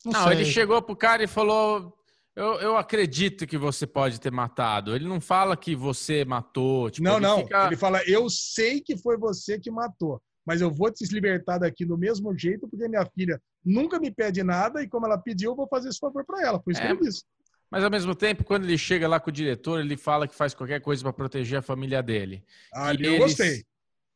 não, 0.04 0.12
Não, 0.12 0.24
sei. 0.24 0.32
ele 0.32 0.44
chegou 0.44 0.80
pro 0.80 0.96
cara 0.96 1.22
e 1.22 1.26
falou: 1.26 1.92
eu, 2.36 2.54
eu 2.60 2.76
acredito 2.76 3.46
que 3.46 3.58
você 3.58 3.86
pode 3.86 4.20
ter 4.20 4.30
matado. 4.32 4.94
Ele 4.94 5.06
não 5.06 5.20
fala 5.20 5.56
que 5.56 5.74
você 5.76 6.24
matou. 6.24 6.88
Tipo, 6.90 7.04
não, 7.08 7.16
ele 7.16 7.26
não. 7.26 7.38
fica- 7.42 7.66
Ele 7.66 7.76
fala, 7.76 8.00
eu 8.08 8.30
sei 8.30 8.80
que 8.80 8.96
foi 8.96 9.16
você 9.18 9.58
que 9.58 9.70
matou. 9.70 10.22
mas 10.46 10.60
eu 10.62 10.70
vou 10.72 10.90
te 10.90 11.04
libertar 11.12 11.58
daqui 11.58 11.84
do 11.84 11.98
mesmo 11.98 12.34
jeito, 12.38 12.66
porque 12.68 12.88
minha 12.88 13.04
filha 13.14 13.38
nunca 13.62 13.98
me 14.00 14.10
pede 14.10 14.42
nada 14.42 14.82
e 14.82 14.88
como 14.88 15.04
ela 15.04 15.18
pediu, 15.18 15.50
eu 15.50 15.56
vou 15.56 15.68
fazer 15.68 15.90
esse 15.90 15.98
favor 15.98 16.24
para 16.24 16.40
ela. 16.46 16.58
Por 16.58 16.72
isso 16.72 16.80
é, 16.80 16.86
que 16.86 16.92
eu 16.92 17.00
disse. 17.00 17.22
Mas 17.70 17.84
ao 17.84 17.90
mesmo 17.90 18.14
tempo, 18.14 18.44
quando 18.44 18.64
ele 18.64 18.78
chega 18.78 19.06
lá 19.06 19.20
com 19.20 19.28
o 19.28 19.32
diretor, 19.32 19.80
ele 19.80 19.96
fala 19.96 20.26
que 20.26 20.34
faz 20.34 20.54
qualquer 20.54 20.80
coisa 20.80 21.02
para 21.02 21.12
proteger 21.12 21.58
a 21.58 21.62
família 21.62 22.02
dele. 22.02 22.42
Ali 22.72 23.06
eu 23.06 23.18
gostei. 23.18 23.64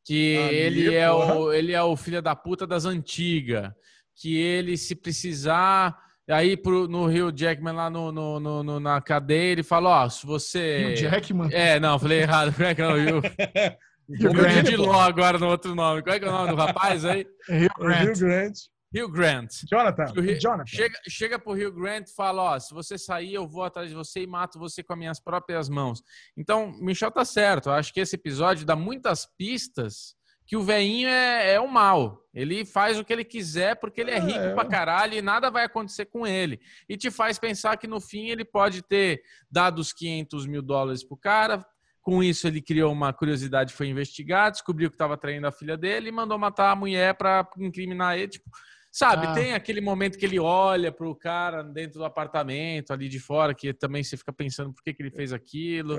Que 0.05 0.37
Ali, 0.37 0.55
ele, 0.55 0.95
é 0.95 1.09
o, 1.09 1.53
ele 1.53 1.71
é 1.71 1.81
o 1.81 1.95
filho 1.95 2.21
da 2.21 2.35
puta 2.35 2.65
das 2.65 2.85
antigas. 2.85 3.71
Que 4.15 4.37
ele, 4.37 4.75
se 4.77 4.95
precisar. 4.95 5.97
Aí 6.27 6.57
pro, 6.57 6.87
no 6.87 7.05
Rio 7.05 7.31
Jackman 7.35 7.73
lá 7.73 7.89
no, 7.89 8.11
no, 8.11 8.63
no, 8.63 8.79
na 8.79 8.99
cadeia, 9.01 9.51
ele 9.51 9.63
fala, 9.63 10.03
ó, 10.03 10.09
se 10.09 10.25
você. 10.25 10.87
Rio 10.87 10.97
Jackman? 10.97 11.49
É, 11.51 11.79
não, 11.79 11.99
falei 11.99 12.21
errado. 12.21 12.53
Não, 12.77 12.95
Rio... 12.95 13.17
Hugh 14.09 14.33
Grant. 14.33 14.65
de 14.65 14.75
Ló 14.75 14.99
agora 14.99 15.37
no 15.37 15.47
outro 15.47 15.75
nome. 15.75 16.01
Qual 16.01 16.15
é, 16.15 16.19
que 16.19 16.25
é 16.25 16.29
o 16.29 16.31
nome 16.31 16.49
do 16.49 16.55
rapaz 16.55 17.05
aí? 17.05 17.25
Hugh 17.49 18.19
Grant. 18.19 18.72
Hugh 18.93 19.11
Grant. 19.11 19.49
Jonathan. 19.69 20.05
Rio, 20.21 20.39
Jonathan. 20.39 20.65
Chega, 20.65 20.99
chega 21.07 21.39
pro 21.39 21.53
Hugh 21.53 21.71
Grant 21.71 22.07
e 22.07 22.13
fala: 22.13 22.43
Ó, 22.43 22.59
se 22.59 22.73
você 22.73 22.97
sair, 22.97 23.33
eu 23.33 23.47
vou 23.47 23.63
atrás 23.63 23.89
de 23.89 23.95
você 23.95 24.21
e 24.21 24.27
mato 24.27 24.59
você 24.59 24.83
com 24.83 24.93
as 24.93 24.99
minhas 24.99 25.19
próprias 25.19 25.67
mãos. 25.67 26.03
Então, 26.37 26.71
Michel 26.79 27.11
tá 27.11 27.25
certo. 27.25 27.69
Eu 27.69 27.73
acho 27.73 27.93
que 27.93 27.99
esse 27.99 28.15
episódio 28.15 28.65
dá 28.65 28.75
muitas 28.75 29.25
pistas 29.37 30.15
que 30.45 30.57
o 30.57 30.63
veinho 30.63 31.07
é, 31.07 31.53
é 31.53 31.59
o 31.59 31.67
mal. 31.67 32.21
Ele 32.33 32.65
faz 32.65 32.99
o 32.99 33.03
que 33.03 33.13
ele 33.13 33.23
quiser 33.23 33.75
porque 33.75 34.01
ele 34.01 34.11
é 34.11 34.19
rico 34.19 34.39
é. 34.39 34.53
pra 34.53 34.65
caralho 34.65 35.13
e 35.13 35.21
nada 35.21 35.49
vai 35.49 35.63
acontecer 35.63 36.05
com 36.05 36.27
ele. 36.27 36.59
E 36.87 36.97
te 36.97 37.09
faz 37.09 37.39
pensar 37.39 37.77
que 37.77 37.87
no 37.87 38.01
fim 38.01 38.27
ele 38.27 38.43
pode 38.43 38.81
ter 38.81 39.23
dado 39.49 39.79
os 39.79 39.93
500 39.93 40.45
mil 40.45 40.61
dólares 40.61 41.03
pro 41.03 41.15
cara, 41.15 41.65
com 42.03 42.21
isso, 42.21 42.45
ele 42.45 42.61
criou 42.61 42.91
uma 42.91 43.13
curiosidade, 43.13 43.73
foi 43.73 43.87
investigar, 43.87 44.51
descobriu 44.51 44.89
que 44.89 44.95
estava 44.95 45.15
traindo 45.15 45.47
a 45.47 45.53
filha 45.53 45.77
dele 45.77 46.09
e 46.09 46.11
mandou 46.11 46.37
matar 46.37 46.69
a 46.69 46.75
mulher 46.75 47.15
para 47.15 47.49
incriminar 47.57 48.17
ele. 48.17 48.27
Tipo, 48.27 48.49
sabe, 48.93 49.25
ah. 49.25 49.33
tem 49.33 49.53
aquele 49.53 49.81
momento 49.81 50.19
que 50.19 50.25
ele 50.25 50.39
olha 50.39 50.91
para 50.91 51.09
o 51.09 51.15
cara 51.15 51.63
dentro 51.63 51.97
do 51.97 52.05
apartamento, 52.05 52.93
ali 52.93 53.09
de 53.09 53.19
fora, 53.19 53.55
que 53.55 53.73
também 53.73 54.03
você 54.03 54.15
fica 54.15 54.31
pensando 54.31 54.71
por 54.71 54.83
que, 54.83 54.93
que 54.93 55.01
ele 55.01 55.09
fez 55.09 55.33
aquilo. 55.33 55.97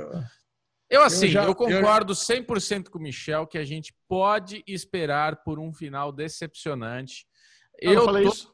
Eu, 0.88 1.02
assim, 1.02 1.26
eu, 1.26 1.32
já, 1.32 1.44
eu 1.44 1.54
concordo 1.56 2.12
eu... 2.12 2.16
100% 2.16 2.88
com 2.90 2.98
o 3.00 3.02
Michel 3.02 3.48
que 3.48 3.58
a 3.58 3.64
gente 3.64 3.92
pode 4.08 4.62
esperar 4.64 5.42
por 5.42 5.58
um 5.58 5.72
final 5.74 6.12
decepcionante. 6.12 7.26
Eu, 7.80 7.94
eu 7.94 8.04
falei 8.04 8.22
tô, 8.22 8.30
isso. 8.30 8.48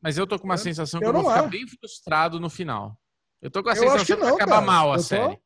Mas 0.00 0.16
eu 0.16 0.28
tô 0.28 0.38
com 0.38 0.44
uma 0.44 0.56
sensação 0.56 1.00
que 1.00 1.06
eu, 1.06 1.12
vou 1.12 1.24
ficar 1.24 1.48
bem 1.48 1.66
frustrado 1.66 2.38
no 2.38 2.48
final. 2.48 2.96
Eu 3.40 3.50
tô 3.50 3.64
com 3.64 3.70
a 3.70 3.74
sensação 3.74 4.04
que, 4.04 4.14
não, 4.14 4.20
vai 4.20 4.34
acabar 4.34 4.54
cara. 4.54 4.66
mal 4.66 4.92
a 4.92 5.00
série. 5.00 5.36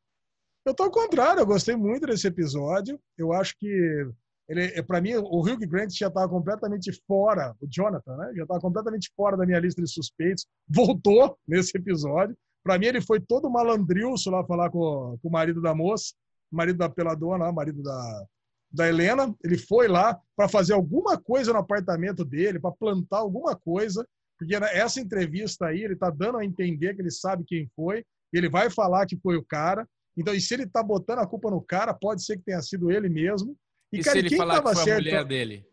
Eu 0.63 0.75
tô 0.75 0.83
ao 0.83 0.91
contrário, 0.91 1.39
eu 1.39 1.45
gostei 1.45 1.75
muito 1.75 2.05
desse 2.05 2.27
episódio. 2.27 2.99
Eu 3.17 3.33
acho 3.33 3.57
que 3.57 4.07
ele, 4.47 4.81
para 4.83 5.01
mim, 5.01 5.15
o 5.15 5.41
Hugh 5.41 5.67
Grant 5.67 5.91
já 5.91 6.07
estava 6.07 6.29
completamente 6.29 6.91
fora, 7.05 7.53
o 7.59 7.67
Jonathan, 7.69 8.15
né? 8.15 8.31
Já 8.35 8.43
estava 8.43 8.61
completamente 8.61 9.11
fora 9.15 9.35
da 9.35 9.45
minha 9.45 9.59
lista 9.59 9.81
de 9.81 9.91
suspeitos. 9.91 10.47
Voltou 10.67 11.37
nesse 11.45 11.77
episódio. 11.77 12.35
Para 12.63 12.79
mim, 12.79 12.85
ele 12.85 13.01
foi 13.01 13.19
todo 13.19 13.49
malandrilso 13.49 14.29
lá 14.29 14.45
falar 14.45 14.69
com, 14.69 15.17
com 15.21 15.27
o 15.27 15.31
marido 15.31 15.61
da 15.61 15.75
moça, 15.75 16.13
marido 16.49 16.77
da 16.77 16.89
peladona, 16.89 17.51
marido 17.51 17.83
da, 17.83 18.25
da 18.71 18.87
Helena. 18.87 19.35
Ele 19.43 19.57
foi 19.57 19.87
lá 19.89 20.17
para 20.35 20.47
fazer 20.47 20.73
alguma 20.73 21.17
coisa 21.17 21.51
no 21.51 21.59
apartamento 21.59 22.23
dele, 22.23 22.59
para 22.59 22.71
plantar 22.71 23.17
alguma 23.17 23.53
coisa, 23.53 24.07
porque 24.39 24.55
essa 24.55 25.01
entrevista 25.01 25.65
aí 25.65 25.83
ele 25.83 25.93
está 25.93 26.09
dando 26.09 26.37
a 26.37 26.45
entender 26.45 26.95
que 26.95 27.01
ele 27.01 27.11
sabe 27.11 27.43
quem 27.45 27.69
foi. 27.75 28.05
Ele 28.31 28.49
vai 28.49 28.69
falar 28.69 29.05
que 29.05 29.17
foi 29.17 29.35
o 29.35 29.43
cara. 29.43 29.87
Então, 30.15 30.33
e 30.33 30.39
se 30.39 30.53
ele 30.53 30.65
tá 30.65 30.81
botando 30.81 31.19
a 31.19 31.27
culpa 31.27 31.49
no 31.51 31.61
cara, 31.61 31.93
pode 31.93 32.23
ser 32.23 32.37
que 32.37 32.43
tenha 32.43 32.61
sido 32.61 32.91
ele 32.91 33.09
mesmo. 33.09 33.57
E, 33.91 33.99
e 33.99 34.03
cara, 34.03 34.13
se 34.13 34.19
ele 34.19 34.29
quem 34.29 34.37
falar 34.37 34.55
tava 34.55 34.69
que 34.69 34.75
foi 34.75 34.83
certo... 34.83 34.99
a 34.99 35.03
mulher 35.03 35.25
dele? 35.25 35.65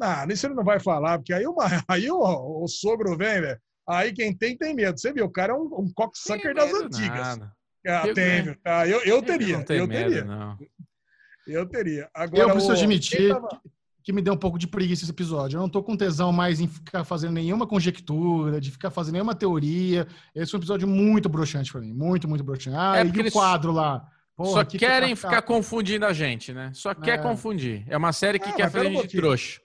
Ah, 0.00 0.26
isso 0.28 0.46
ele 0.46 0.54
não 0.54 0.64
vai 0.64 0.78
falar, 0.78 1.18
porque 1.18 1.32
aí, 1.32 1.46
uma, 1.46 1.64
aí 1.88 2.10
o, 2.10 2.64
o 2.64 2.68
sogro 2.68 3.16
vem, 3.16 3.40
velho. 3.40 3.60
Aí 3.88 4.12
quem 4.12 4.36
tem, 4.36 4.56
tem 4.56 4.74
medo. 4.74 4.98
Você 4.98 5.12
viu, 5.12 5.26
o 5.26 5.30
cara 5.30 5.52
é 5.52 5.56
um, 5.56 5.64
um 5.80 5.92
cocksucker 5.94 6.54
das 6.54 6.72
antigas. 6.72 7.38
Ah, 7.86 8.12
tem. 8.12 8.56
Ah, 8.64 8.86
eu, 8.86 9.00
eu 9.02 9.22
teria. 9.22 9.64
Eu 9.68 9.86
medo, 9.86 10.10
teria. 10.10 10.24
Não. 10.24 10.58
Eu 11.46 11.66
teria. 11.66 12.10
Agora, 12.12 12.42
eu 12.42 12.50
preciso 12.50 12.72
o, 12.72 12.76
admitir 12.76 13.28
tava... 13.28 13.60
que, 14.02 14.12
me 14.12 14.20
deu 14.20 14.34
um 14.34 14.38
pouco 14.38 14.58
de 14.58 14.66
preguiça 14.66 15.04
esse 15.04 15.12
episódio. 15.12 15.56
Eu 15.56 15.60
não 15.60 15.68
tô 15.68 15.80
com 15.84 15.96
tesão 15.96 16.32
mais 16.32 16.58
em 16.58 16.66
ficar 16.66 17.04
fazendo 17.04 17.34
nenhuma 17.34 17.64
conjectura, 17.64 18.60
de 18.60 18.72
ficar 18.72 18.90
fazendo 18.90 19.12
nenhuma 19.12 19.36
teoria. 19.36 20.08
Esse 20.34 20.52
é 20.52 20.56
um 20.56 20.60
episódio 20.60 20.88
muito 20.88 21.28
broxante 21.28 21.70
para 21.70 21.80
mim. 21.80 21.92
Muito, 21.92 22.28
muito 22.28 22.42
broxante. 22.42 22.76
Ah, 22.76 22.98
é 22.98 23.04
e 23.04 23.28
o 23.28 23.32
quadro 23.32 23.70
lá? 23.70 24.10
Porra, 24.36 24.50
Só 24.50 24.64
querem 24.66 25.14
que 25.14 25.16
ficar 25.16 25.40
confundindo 25.40 26.04
a 26.04 26.12
gente, 26.12 26.52
né? 26.52 26.70
Só 26.74 26.94
quer 26.94 27.18
é. 27.18 27.22
confundir. 27.22 27.84
É 27.88 27.96
uma 27.96 28.12
série 28.12 28.38
que 28.38 28.50
ah, 28.50 28.52
quer 28.52 28.70
fazer 28.70 28.88
um 28.88 29.06
trouxa. 29.06 29.62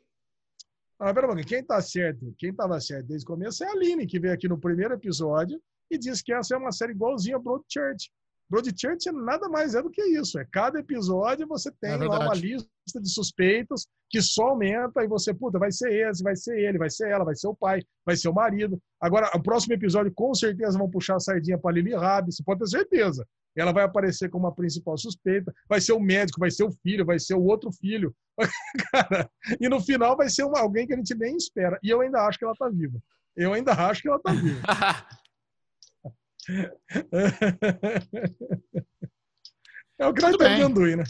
Ah, 0.98 1.14
pera 1.14 1.30
um. 1.30 1.36
Quem 1.36 1.62
tá 1.62 1.82
certo, 1.82 2.34
quem 2.38 2.54
tava 2.54 2.80
certo 2.80 3.08
desde 3.08 3.26
o 3.26 3.28
começo 3.28 3.64
é 3.64 3.68
a 3.68 3.72
Aline, 3.72 4.08
que 4.08 4.20
veio 4.20 4.34
aqui 4.34 4.48
no 4.48 4.58
primeiro 4.58 4.94
episódio 4.94 5.62
e 5.90 5.98
disse 5.98 6.24
que 6.24 6.34
essa 6.34 6.56
é 6.56 6.58
uma 6.58 6.72
série 6.72 6.94
igualzinha 6.94 7.36
a 7.36 7.40
Broadchurch. 7.40 8.10
Broadchurch 8.50 9.12
nada 9.12 9.50
mais 9.50 9.76
é 9.76 9.82
do 9.82 9.90
que 9.90 10.02
isso. 10.04 10.40
É 10.40 10.46
cada 10.50 10.80
episódio 10.80 11.46
você 11.48 11.70
tem 11.82 11.92
é 11.92 11.98
lá 11.98 12.20
uma 12.20 12.34
lista 12.34 12.70
de 13.02 13.10
suspeitos 13.10 13.88
que 14.10 14.22
só 14.22 14.50
aumenta 14.50 15.04
e 15.04 15.08
você, 15.08 15.34
puta, 15.34 15.60
vai 15.60 15.72
ser 15.72 15.92
esse, 15.92 16.24
vai 16.24 16.36
ser 16.36 16.58
ele, 16.58 16.78
vai 16.78 16.90
ser 16.90 17.10
ela, 17.10 17.26
vai 17.26 17.36
ser 17.36 17.48
o 17.48 17.56
pai, 17.56 17.82
vai 18.06 18.16
ser 18.16 18.30
o 18.30 18.34
marido. 18.34 18.80
Agora, 19.02 19.30
o 19.36 19.42
próximo 19.42 19.74
episódio, 19.74 20.14
com 20.14 20.34
certeza, 20.34 20.78
vão 20.78 20.90
puxar 20.90 21.16
a 21.16 21.20
sardinha 21.20 21.58
para 21.58 21.74
Lily 21.74 21.94
Rabi, 21.94 22.32
você 22.32 22.44
pode 22.44 22.60
ter 22.60 22.68
certeza. 22.68 23.26
Ela 23.56 23.72
vai 23.72 23.84
aparecer 23.84 24.30
como 24.30 24.48
a 24.48 24.52
principal 24.52 24.98
suspeita, 24.98 25.54
vai 25.68 25.82
ser 25.82 25.94
o 25.94 26.00
médico, 26.00 26.40
vai 26.40 26.50
ser 26.50 26.64
o 26.64 26.72
filho, 26.72 27.06
vai 27.06 27.20
ser 27.20 27.36
o 27.36 27.44
outro 27.44 27.72
filho. 27.72 28.16
Cara, 28.92 29.30
e 29.60 29.68
no 29.68 29.82
final 29.82 30.16
vai 30.16 30.30
ser 30.30 30.44
uma, 30.44 30.60
alguém 30.60 30.88
que 30.88 30.94
a 30.94 30.98
gente 30.98 31.14
nem 31.16 31.36
espera. 31.36 31.78
E 31.84 31.90
eu 31.90 32.02
ainda 32.02 32.26
acho 32.26 32.40
que 32.40 32.46
ela 32.46 32.56
tá 32.56 32.70
viva. 32.70 33.00
Eu 33.36 33.54
ainda 33.54 33.74
acho 33.74 34.02
que 34.02 34.08
ela 34.08 34.20
tá 34.20 34.32
viva. 34.32 34.62
é 40.00 40.08
o 40.08 40.14
que 40.14 40.22
nós 40.22 40.32
estamos 40.32 40.58
vendo 40.58 40.84
aí, 40.84 40.96
né? 40.96 41.04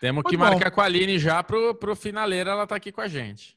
Temos 0.00 0.24
que 0.24 0.36
marcar 0.36 0.70
com 0.70 0.80
a 0.80 0.84
Aline 0.84 1.18
já 1.18 1.42
pro, 1.42 1.74
pro 1.74 1.94
finaleiro, 1.94 2.50
ela 2.50 2.66
tá 2.66 2.76
aqui 2.76 2.90
com 2.90 3.00
a 3.00 3.08
gente. 3.08 3.56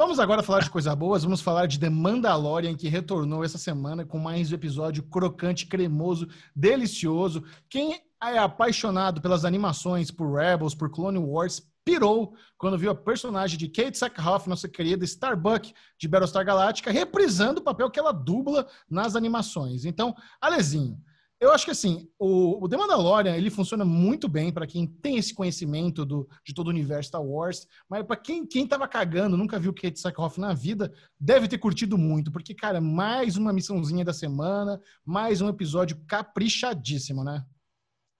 Vamos 0.00 0.18
agora 0.18 0.42
falar 0.42 0.60
de 0.60 0.70
coisas 0.70 0.94
boas. 0.94 1.24
Vamos 1.24 1.42
falar 1.42 1.66
de 1.66 1.78
The 1.78 1.90
Mandalorian, 1.90 2.74
que 2.74 2.88
retornou 2.88 3.44
essa 3.44 3.58
semana 3.58 4.02
com 4.02 4.18
mais 4.18 4.50
um 4.50 4.54
episódio 4.54 5.02
crocante, 5.02 5.66
cremoso, 5.66 6.26
delicioso. 6.56 7.44
Quem 7.68 8.00
é 8.24 8.38
apaixonado 8.38 9.20
pelas 9.20 9.44
animações, 9.44 10.10
por 10.10 10.38
Rebels, 10.38 10.74
por 10.74 10.90
Clone 10.90 11.18
Wars, 11.18 11.70
pirou 11.84 12.34
quando 12.56 12.78
viu 12.78 12.90
a 12.90 12.94
personagem 12.94 13.58
de 13.58 13.68
Kate 13.68 13.98
Sackhoff, 13.98 14.48
nossa 14.48 14.70
querida 14.70 15.04
Starbuck 15.04 15.70
de 15.98 16.08
Battlestar 16.08 16.46
Galactica, 16.46 16.90
reprisando 16.90 17.60
o 17.60 17.62
papel 17.62 17.90
que 17.90 18.00
ela 18.00 18.12
dubla 18.12 18.66
nas 18.88 19.14
animações. 19.14 19.84
Então, 19.84 20.16
Alezinho, 20.40 20.98
eu 21.40 21.52
acho 21.52 21.64
que 21.64 21.70
assim, 21.70 22.06
o, 22.18 22.62
o 22.62 22.68
The 22.68 22.76
Mandalorian 22.76 23.34
ele 23.34 23.48
funciona 23.48 23.82
muito 23.82 24.28
bem 24.28 24.52
para 24.52 24.66
quem 24.66 24.86
tem 24.86 25.16
esse 25.16 25.32
conhecimento 25.34 26.04
do, 26.04 26.28
de 26.44 26.52
todo 26.52 26.66
o 26.66 26.70
universo 26.70 27.08
Star 27.08 27.22
Wars, 27.22 27.66
mas 27.88 28.04
para 28.04 28.16
quem, 28.16 28.46
quem 28.46 28.66
tava 28.66 28.86
cagando, 28.86 29.38
nunca 29.38 29.58
viu 29.58 29.72
Kate 29.72 29.98
Sackhoff 29.98 30.38
na 30.38 30.52
vida, 30.52 30.92
deve 31.18 31.48
ter 31.48 31.56
curtido 31.56 31.96
muito, 31.96 32.30
porque, 32.30 32.54
cara, 32.54 32.78
mais 32.78 33.38
uma 33.38 33.54
missãozinha 33.54 34.04
da 34.04 34.12
semana, 34.12 34.78
mais 35.04 35.40
um 35.40 35.48
episódio 35.48 35.98
caprichadíssimo, 36.06 37.24
né? 37.24 37.42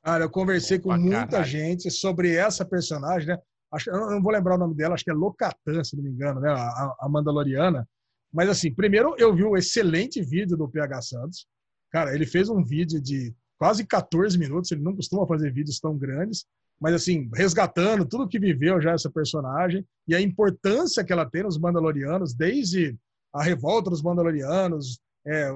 Cara, 0.02 0.24
eu 0.24 0.30
conversei 0.30 0.78
com 0.78 0.96
muita 0.96 1.26
caralho. 1.26 1.44
gente 1.44 1.90
sobre 1.90 2.34
essa 2.34 2.64
personagem, 2.64 3.28
né? 3.28 3.38
Acho, 3.70 3.90
eu 3.90 4.10
não 4.10 4.22
vou 4.22 4.32
lembrar 4.32 4.54
o 4.54 4.58
nome 4.58 4.74
dela, 4.74 4.94
acho 4.94 5.04
que 5.04 5.10
é 5.10 5.14
Locatan, 5.14 5.84
se 5.84 5.94
não 5.94 6.02
me 6.02 6.10
engano, 6.10 6.40
né? 6.40 6.50
A, 6.50 6.96
a 7.00 7.08
Mandaloriana. 7.08 7.86
Mas 8.32 8.48
assim, 8.48 8.74
primeiro 8.74 9.14
eu 9.18 9.34
vi 9.34 9.44
um 9.44 9.56
excelente 9.56 10.22
vídeo 10.22 10.56
do 10.56 10.68
PH 10.68 11.02
Santos. 11.02 11.46
Cara, 11.90 12.14
ele 12.14 12.26
fez 12.26 12.48
um 12.48 12.64
vídeo 12.64 13.00
de 13.00 13.34
quase 13.58 13.84
14 13.84 14.38
minutos, 14.38 14.70
ele 14.70 14.82
não 14.82 14.94
costuma 14.94 15.26
fazer 15.26 15.52
vídeos 15.52 15.78
tão 15.80 15.96
grandes, 15.96 16.46
mas 16.80 16.94
assim, 16.94 17.28
resgatando 17.34 18.06
tudo 18.06 18.28
que 18.28 18.38
viveu 18.38 18.80
já 18.80 18.92
essa 18.92 19.10
personagem 19.10 19.84
e 20.08 20.14
a 20.14 20.20
importância 20.20 21.04
que 21.04 21.12
ela 21.12 21.28
tem 21.28 21.42
nos 21.42 21.58
Mandalorianos, 21.58 22.32
desde 22.32 22.96
a 23.34 23.42
revolta 23.42 23.90
dos 23.90 24.02
Mandalorianos, 24.02 24.98
é, 25.26 25.50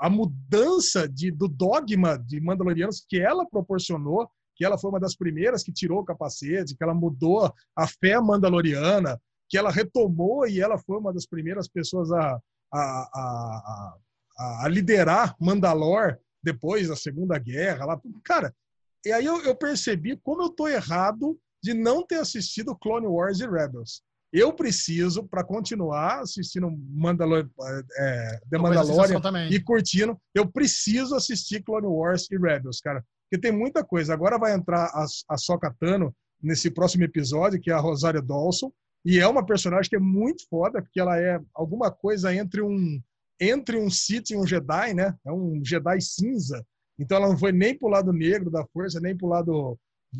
a, 0.00 0.10
mudança 0.10 1.08
de, 1.08 1.30
do 1.30 1.46
dogma 1.46 2.18
de 2.18 2.40
Mandalorianos 2.40 3.04
que 3.08 3.20
ela 3.20 3.46
proporcionou 3.48 4.28
que 4.56 4.64
ela 4.64 4.78
foi 4.78 4.90
uma 4.90 4.98
das 4.98 5.14
primeiras 5.14 5.62
que 5.62 5.72
tirou 5.72 6.00
o 6.00 6.04
capacete, 6.04 6.74
que 6.74 6.82
ela 6.82 6.94
mudou 6.94 7.52
a 7.76 7.86
fé 7.86 8.18
mandaloriana, 8.18 9.20
que 9.48 9.56
ela 9.56 9.70
retomou 9.70 10.48
e 10.48 10.60
ela 10.60 10.78
foi 10.78 10.98
uma 10.98 11.12
das 11.12 11.26
primeiras 11.26 11.68
pessoas 11.68 12.10
a, 12.10 12.40
a, 12.72 12.80
a, 12.80 13.12
a, 13.14 13.96
a 14.38 14.68
liderar 14.68 15.34
Mandalor 15.40 16.18
depois 16.42 16.88
da 16.88 16.96
Segunda 16.96 17.38
Guerra. 17.38 17.86
Lá. 17.86 18.00
Cara, 18.24 18.54
e 19.04 19.12
aí 19.12 19.24
eu, 19.24 19.40
eu 19.42 19.54
percebi 19.54 20.16
como 20.16 20.42
eu 20.42 20.50
tô 20.50 20.68
errado 20.68 21.38
de 21.62 21.74
não 21.74 22.06
ter 22.06 22.16
assistido 22.16 22.76
Clone 22.76 23.06
Wars 23.06 23.40
e 23.40 23.46
Rebels. 23.46 24.02
Eu 24.32 24.52
preciso, 24.52 25.24
para 25.24 25.44
continuar 25.44 26.20
assistindo 26.20 26.70
Mandalor, 26.90 27.48
é, 27.98 28.40
The 28.50 28.58
Mandalorian 28.58 29.48
e 29.50 29.60
curtindo, 29.60 30.20
eu 30.34 30.50
preciso 30.50 31.14
assistir 31.14 31.62
Clone 31.62 31.86
Wars 31.86 32.28
e 32.30 32.36
Rebels, 32.36 32.80
cara. 32.80 33.04
Porque 33.28 33.40
tem 33.40 33.56
muita 33.56 33.84
coisa. 33.84 34.12
Agora 34.12 34.38
vai 34.38 34.52
entrar 34.52 34.84
a, 34.86 35.06
a 35.30 35.38
Soca 35.38 35.74
Tano 35.80 36.14
nesse 36.42 36.70
próximo 36.70 37.04
episódio, 37.04 37.60
que 37.60 37.70
é 37.70 37.74
a 37.74 37.80
Rosário 37.80 38.22
Dawson. 38.22 38.70
E 39.04 39.18
é 39.18 39.26
uma 39.26 39.46
personagem 39.46 39.88
que 39.88 39.96
é 39.96 40.00
muito 40.00 40.44
foda, 40.48 40.82
porque 40.82 41.00
ela 41.00 41.18
é 41.18 41.40
alguma 41.54 41.90
coisa 41.90 42.34
entre 42.34 42.60
um 42.60 43.00
entre 43.40 43.78
um 43.78 43.90
Sith 43.90 44.30
e 44.30 44.36
um 44.36 44.46
Jedi, 44.46 44.94
né? 44.94 45.14
É 45.24 45.32
um 45.32 45.60
Jedi 45.64 46.00
cinza. 46.00 46.64
Então 46.98 47.18
ela 47.18 47.28
não 47.28 47.38
foi 47.38 47.52
nem 47.52 47.76
pro 47.76 47.88
lado 47.88 48.12
negro 48.12 48.50
da 48.50 48.64
força, 48.72 49.00
nem 49.00 49.16
pro 49.16 49.28
lado 49.28 49.78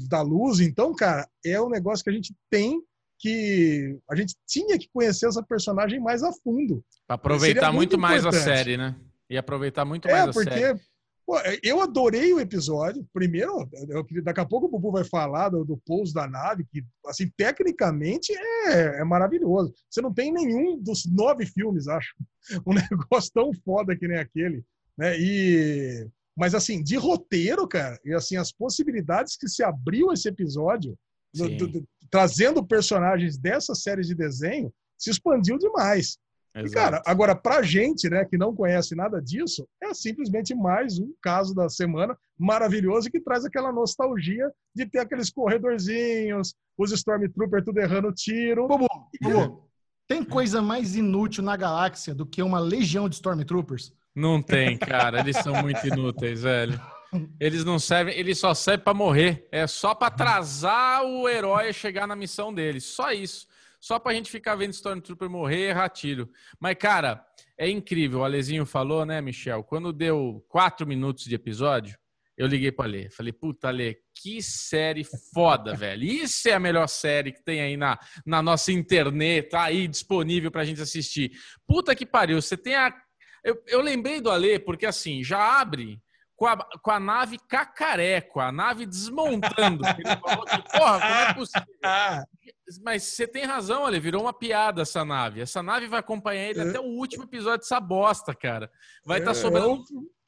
da 0.09 0.21
luz. 0.21 0.61
Então, 0.61 0.95
cara, 0.95 1.27
é 1.45 1.61
um 1.61 1.71
negócio 1.71 2.05
que 2.05 2.11
a 2.11 2.13
gente 2.13 2.35
tem 2.51 2.81
que 3.19 3.99
a 4.11 4.15
gente 4.15 4.35
tinha 4.47 4.79
que 4.79 4.89
conhecer 4.93 5.27
essa 5.27 5.43
personagem 5.43 5.99
mais 5.99 6.23
a 6.23 6.31
fundo. 6.33 6.85
Pra 7.07 7.15
aproveitar 7.15 7.73
muito, 7.73 7.93
muito 7.93 7.99
mais 7.99 8.27
a 8.27 8.33
série, 8.33 8.77
né? 8.77 8.95
E 9.29 9.39
aproveitar 9.39 9.85
muito 9.85 10.07
é, 10.07 10.13
mais 10.13 10.29
a 10.29 10.33
porque, 10.33 10.51
série. 10.51 10.81
Pô, 11.27 11.35
eu 11.61 11.81
adorei 11.81 12.33
o 12.33 12.39
episódio. 12.39 13.05
Primeiro, 13.13 13.69
eu, 13.89 14.07
daqui 14.23 14.41
a 14.41 14.47
pouco 14.47 14.67
o 14.67 14.71
Bubu 14.71 14.93
vai 14.93 15.03
falar 15.03 15.49
do, 15.49 15.65
do 15.65 15.77
pouso 15.79 16.15
da 16.15 16.29
nave, 16.29 16.65
que, 16.71 16.85
assim, 17.05 17.29
tecnicamente 17.37 18.33
é, 18.33 19.01
é 19.01 19.05
maravilhoso. 19.05 19.75
Você 19.91 20.01
não 20.01 20.15
tem 20.15 20.33
nenhum 20.33 20.79
dos 20.79 21.05
nove 21.05 21.45
filmes, 21.45 21.89
acho, 21.89 22.15
um 22.65 22.73
negócio 22.73 23.33
tão 23.33 23.53
foda 23.65 23.97
que 23.97 24.07
nem 24.07 24.19
aquele. 24.19 24.65
Né? 24.97 25.19
E, 25.19 26.09
mas, 26.37 26.55
assim, 26.55 26.81
de 26.81 26.95
roteiro, 26.95 27.67
cara, 27.67 27.99
e 28.05 28.15
assim, 28.15 28.37
as 28.37 28.53
possibilidades 28.53 29.37
que 29.37 29.49
se 29.49 29.65
abriu 29.65 30.13
esse 30.13 30.29
episódio, 30.29 30.97
do, 31.35 31.49
do, 31.67 31.89
trazendo 32.09 32.65
personagens 32.65 33.37
dessa 33.37 33.75
série 33.75 34.03
de 34.03 34.15
desenho, 34.15 34.73
se 34.97 35.11
expandiu 35.11 35.59
demais. 35.59 36.19
Exato. 36.57 36.69
E, 36.69 36.71
cara, 36.71 37.03
agora, 37.05 37.35
pra 37.35 37.63
gente, 37.63 38.09
né, 38.09 38.25
que 38.25 38.39
não 38.39 38.55
conhece 38.55 38.95
nada 38.95 39.21
disso, 39.21 39.69
é 39.83 39.93
simplesmente 39.93 40.55
mais 40.55 40.99
um 40.99 41.13
caso 41.21 41.55
da 41.55 41.69
semana 41.69 42.17
maravilhoso 42.39 43.11
que 43.11 43.21
traz 43.21 43.45
aquela 43.45 43.71
nostalgia 43.71 44.51
de 44.75 44.87
ter 44.87 45.01
aqueles 45.01 45.31
corredorzinhos, 45.31 46.55
os 46.79 46.93
Stormtroopers 46.93 47.65
tudo 47.65 47.79
errando 47.79 48.13
tiro. 48.13 48.67
Bubu, 48.69 48.87
Bubu, 49.21 49.69
tem 50.09 50.25
coisa 50.25 50.63
mais 50.63 50.97
inútil 50.97 51.43
na 51.43 51.57
galáxia 51.57 52.15
do 52.15 52.25
que 52.25 52.43
uma 52.43 52.59
legião 52.59 53.09
de 53.09 53.17
Stormtroopers? 53.17 53.93
Não 54.15 54.41
tem, 54.41 54.79
cara. 54.79 55.21
Eles 55.21 55.37
são 55.37 55.55
muito 55.61 55.87
inúteis, 55.87 56.43
velho. 56.43 56.81
Eles 57.39 57.65
não 57.65 57.79
servem, 57.79 58.19
eles 58.19 58.39
só 58.39 58.55
servem 58.55 58.85
para 58.85 58.95
morrer. 58.95 59.47
É 59.53 59.67
só 59.67 59.95
para 59.95 60.09
atrasar 60.09 61.05
o 61.05 61.29
herói 61.29 61.69
a 61.69 61.73
chegar 61.73 62.07
na 62.07 62.17
missão 62.17 62.53
dele. 62.53 62.81
Só 62.81 63.13
isso 63.13 63.47
só 63.87 64.01
pra 64.01 64.13
gente 64.13 64.33
ficar 64.33 64.57
vendo 64.57 64.73
Stormtrooper 64.73 65.31
morrer 65.31 65.59
e 65.59 65.69
errar 65.69 65.89
tiro. 65.89 66.29
Mas, 66.59 66.75
cara, 66.75 67.25
é 67.57 67.71
incrível. 67.71 68.19
O 68.19 68.25
Alezinho 68.25 68.67
falou, 68.67 69.07
né, 69.07 69.21
Michel? 69.21 69.63
Quando 69.63 69.93
deu 69.93 70.45
quatro 70.49 70.85
minutos 70.85 71.23
de 71.23 71.37
episódio, 71.37 71.97
eu 72.37 72.49
liguei 72.49 72.73
pra 72.73 72.85
Lê. 72.85 73.09
Falei, 73.11 73.33
puta, 73.33 73.71
Lê, 73.71 73.99
que 74.13 74.43
série 74.43 75.05
foda, 75.33 75.73
velho. 75.79 76.03
Isso 76.03 76.49
é 76.49 76.55
a 76.55 76.59
melhor 76.59 76.89
série 76.89 77.31
que 77.31 77.45
tem 77.45 77.61
aí 77.61 77.77
na, 77.77 77.97
na 78.27 78.43
nossa 78.43 78.73
internet, 78.73 79.51
tá 79.51 79.63
aí 79.63 79.87
disponível 79.87 80.51
pra 80.51 80.65
gente 80.65 80.83
assistir. 80.83 81.31
Puta 81.65 81.95
que 81.95 82.05
pariu, 82.05 82.43
você 82.43 82.57
tem 82.57 82.75
a. 82.75 82.93
Eu, 83.45 83.63
eu 83.69 83.81
lembrei 83.81 84.21
do 84.21 84.33
Alê, 84.33 84.59
porque 84.59 84.85
assim, 84.85 85.23
já 85.23 85.61
abre 85.61 86.03
com 86.37 86.47
a, 86.47 86.57
com 86.83 86.91
a 86.91 87.01
nave 87.01 87.39
cacareco, 87.49 88.41
a 88.41 88.53
nave 88.53 88.85
desmontando. 88.85 89.83
Ele 89.87 90.17
falou 90.21 90.45
que, 90.45 90.63
porra, 90.71 91.01
como 91.01 91.15
é 91.15 91.35
possível? 91.35 91.67
Mas 92.85 93.05
você 93.05 93.27
tem 93.27 93.45
razão, 93.45 93.83
olha, 93.83 93.99
virou 93.99 94.23
uma 94.23 94.33
piada 94.33 94.83
essa 94.83 95.05
nave. 95.05 95.41
Essa 95.41 95.63
nave 95.63 95.87
vai 95.87 96.01
acompanhar 96.01 96.51
ele 96.51 96.61
é. 96.61 96.69
até 96.69 96.81
o 96.81 96.85
último 96.85 97.25
episódio 97.25 97.61
dessa 97.61 97.81
bosta, 97.81 98.35
cara. 98.35 98.71
Vai 99.05 99.19
estar 99.19 99.33
tá 99.33 99.39
é, 99.39 99.41
sobrando 99.41 99.85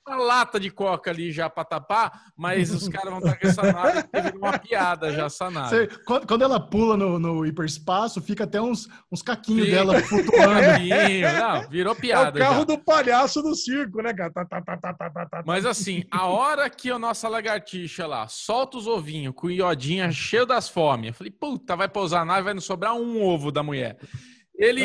uma 0.09 0.17
lata 0.17 0.59
de 0.59 0.71
coca 0.71 1.11
ali 1.11 1.31
já 1.31 1.49
para 1.49 1.65
tapar, 1.65 2.33
mas 2.37 2.73
os 2.73 2.89
caras 2.89 3.11
vão 3.11 3.19
estar 3.19 3.37
com 3.39 3.47
essa 3.47 3.73
nave 3.73 4.03
teve 4.05 4.37
uma 4.37 4.59
piada 4.59 5.13
já. 5.13 5.29
Você, 5.29 5.87
quando, 6.05 6.27
quando, 6.27 6.43
ela 6.43 6.59
pula 6.59 6.97
no, 6.97 7.19
no, 7.19 7.47
hiperespaço, 7.47 8.21
fica 8.21 8.45
até 8.45 8.61
uns, 8.61 8.89
uns 9.11 9.23
caquinhos 9.23 9.67
fica. 9.67 9.77
dela 9.77 10.01
flutuando. 10.01 10.49
Não, 11.39 11.69
virou 11.69 11.95
piada. 11.95 12.39
É 12.39 12.43
o 12.43 12.45
carro 12.45 12.59
já. 12.61 12.65
do 12.65 12.79
palhaço 12.79 13.43
do 13.43 13.55
circo, 13.55 14.03
né, 14.03 14.13
cara? 14.15 14.33
Tá, 14.33 14.45
tá, 14.45 14.61
tá, 14.63 14.77
tá, 14.77 15.11
tá, 15.11 15.27
tá, 15.27 15.43
mas 15.47 15.65
assim, 15.67 16.05
a 16.11 16.27
hora 16.27 16.69
que 16.71 16.91
a 16.91 16.99
nossa 16.99 17.29
lagartixa 17.29 18.07
lá 18.07 18.27
solta 18.29 18.77
os 18.77 18.87
ovinhos 18.87 19.35
com 19.35 19.51
iodinha 19.51 20.11
cheio 20.11 20.47
das 20.47 20.69
fomes, 20.69 21.09
eu 21.09 21.15
falei, 21.15 21.31
puta, 21.31 21.77
vai 21.77 21.89
pousar 21.89 22.23
a 22.23 22.25
nave, 22.25 22.43
vai 22.43 22.55
não 22.55 22.61
sobrar 22.61 22.95
um 22.95 23.23
ovo 23.23 23.51
da 23.51 23.63
mulher. 23.63 23.99
Ele. 24.59 24.85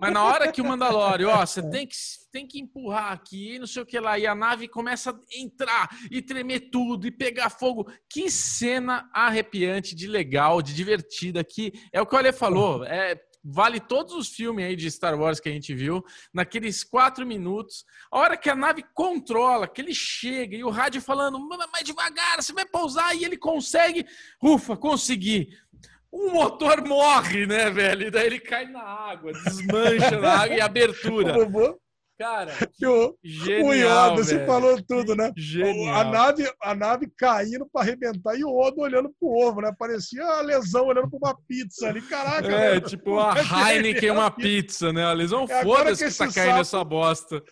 Mas 0.00 0.12
na 0.12 0.22
hora 0.22 0.52
que 0.52 0.62
o 0.62 0.64
Mandalório, 0.64 1.28
ó, 1.28 1.44
você 1.44 1.60
tem 1.68 1.86
que, 1.86 1.96
tem 2.30 2.46
que 2.46 2.60
empurrar 2.60 3.12
aqui, 3.12 3.58
não 3.58 3.66
sei 3.66 3.82
o 3.82 3.86
que 3.86 3.98
lá, 3.98 4.18
e 4.18 4.26
a 4.26 4.34
nave 4.34 4.68
começa 4.68 5.10
a 5.10 5.14
entrar 5.36 5.88
e 6.10 6.22
tremer 6.22 6.70
tudo 6.70 7.06
e 7.06 7.10
pegar 7.10 7.50
fogo. 7.50 7.90
Que 8.08 8.30
cena 8.30 9.10
arrepiante, 9.12 9.96
de 9.96 10.06
legal, 10.06 10.62
de 10.62 10.72
divertida 10.72 11.42
que 11.42 11.72
é 11.92 12.00
o 12.00 12.06
que 12.06 12.14
o 12.14 12.18
Ale 12.18 12.32
falou. 12.32 12.84
É, 12.84 13.20
vale 13.44 13.80
todos 13.80 14.14
os 14.14 14.28
filmes 14.28 14.64
aí 14.64 14.76
de 14.76 14.90
Star 14.90 15.18
Wars 15.18 15.40
que 15.40 15.48
a 15.48 15.52
gente 15.52 15.74
viu, 15.74 16.04
naqueles 16.32 16.84
quatro 16.84 17.26
minutos, 17.26 17.84
a 18.10 18.18
hora 18.18 18.36
que 18.36 18.50
a 18.50 18.54
nave 18.54 18.84
controla, 18.94 19.68
que 19.68 19.80
ele 19.80 19.94
chega 19.94 20.56
e 20.56 20.64
o 20.64 20.70
rádio 20.70 21.00
falando, 21.00 21.38
mais 21.48 21.84
devagar, 21.84 22.42
você 22.42 22.52
vai 22.52 22.66
pousar, 22.66 23.14
e 23.16 23.24
ele 23.24 23.36
consegue, 23.36 24.04
ufa, 24.42 24.76
consegui 24.76 25.48
um 26.12 26.32
motor 26.32 26.86
morre, 26.86 27.46
né, 27.46 27.70
velho? 27.70 28.06
E 28.06 28.10
daí 28.10 28.26
ele 28.26 28.40
cai 28.40 28.66
na 28.66 28.82
água, 28.82 29.32
desmancha 29.32 30.18
na 30.18 30.42
água 30.42 30.56
e 30.56 30.60
abertura. 30.60 31.34
Cara, 32.18 32.52
o, 32.82 33.16
genial, 33.22 33.68
o 33.68 33.74
Yoda, 34.12 34.24
você 34.24 34.44
falou 34.44 34.82
tudo, 34.82 35.14
né? 35.14 35.32
Genial. 35.36 35.94
A 35.94 36.04
nave, 36.04 36.52
a 36.60 36.74
nave 36.74 37.08
caindo 37.16 37.64
para 37.72 37.82
arrebentar 37.82 38.36
e 38.36 38.42
o 38.42 38.50
Odo 38.58 38.80
olhando 38.80 39.08
pro 39.20 39.28
ovo, 39.28 39.60
né? 39.60 39.72
Parecia 39.78 40.24
a 40.24 40.40
lesão 40.40 40.86
olhando 40.86 41.08
para 41.08 41.16
uma 41.16 41.38
pizza 41.46 41.88
ali. 41.88 42.02
Caraca, 42.02 42.48
É, 42.48 42.74
mano. 42.74 42.80
tipo 42.80 43.20
a 43.20 43.34
Heineken 43.72 44.10
uma 44.10 44.32
pizza, 44.32 44.92
né? 44.92 45.04
A 45.04 45.12
lesão 45.12 45.46
é 45.48 45.62
foda-se 45.62 46.06
que, 46.06 46.10
que 46.10 46.18
tá 46.18 46.24
caindo 46.24 46.48
sapo... 46.48 46.60
essa 46.60 46.84
bosta. 46.84 47.42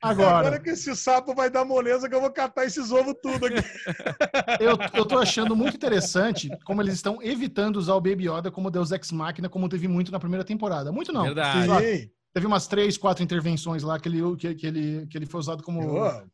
Agora. 0.00 0.38
agora 0.38 0.60
que 0.60 0.70
esse 0.70 0.94
sapo 0.94 1.34
vai 1.34 1.50
dar 1.50 1.64
moleza 1.64 2.08
que 2.08 2.14
eu 2.14 2.20
vou 2.20 2.30
catar 2.30 2.64
esses 2.64 2.92
ovos 2.92 3.16
tudo 3.20 3.46
aqui. 3.46 3.56
eu, 4.62 4.78
eu 4.94 5.04
tô 5.04 5.18
achando 5.18 5.56
muito 5.56 5.74
interessante 5.74 6.48
como 6.64 6.80
eles 6.80 6.94
estão 6.94 7.20
evitando 7.20 7.76
usar 7.76 7.94
o 7.94 8.00
Baby 8.00 8.28
Yoda 8.28 8.52
como 8.52 8.70
Deus 8.70 8.92
Ex 8.92 9.10
Machina, 9.10 9.48
como 9.48 9.68
teve 9.68 9.88
muito 9.88 10.12
na 10.12 10.20
primeira 10.20 10.44
temporada. 10.44 10.92
Muito 10.92 11.12
não. 11.12 11.24
Verdade. 11.24 11.84
Sim. 11.84 12.21
Teve 12.32 12.46
umas 12.46 12.66
três, 12.66 12.96
quatro 12.96 13.22
intervenções 13.22 13.82
lá 13.82 13.98
que 13.98 14.08
ele, 14.08 14.36
que, 14.36 14.54
que 14.54 14.66
ele, 14.66 15.06
que 15.06 15.18
ele 15.18 15.26
foi 15.26 15.40
usado 15.40 15.62
como 15.62 15.80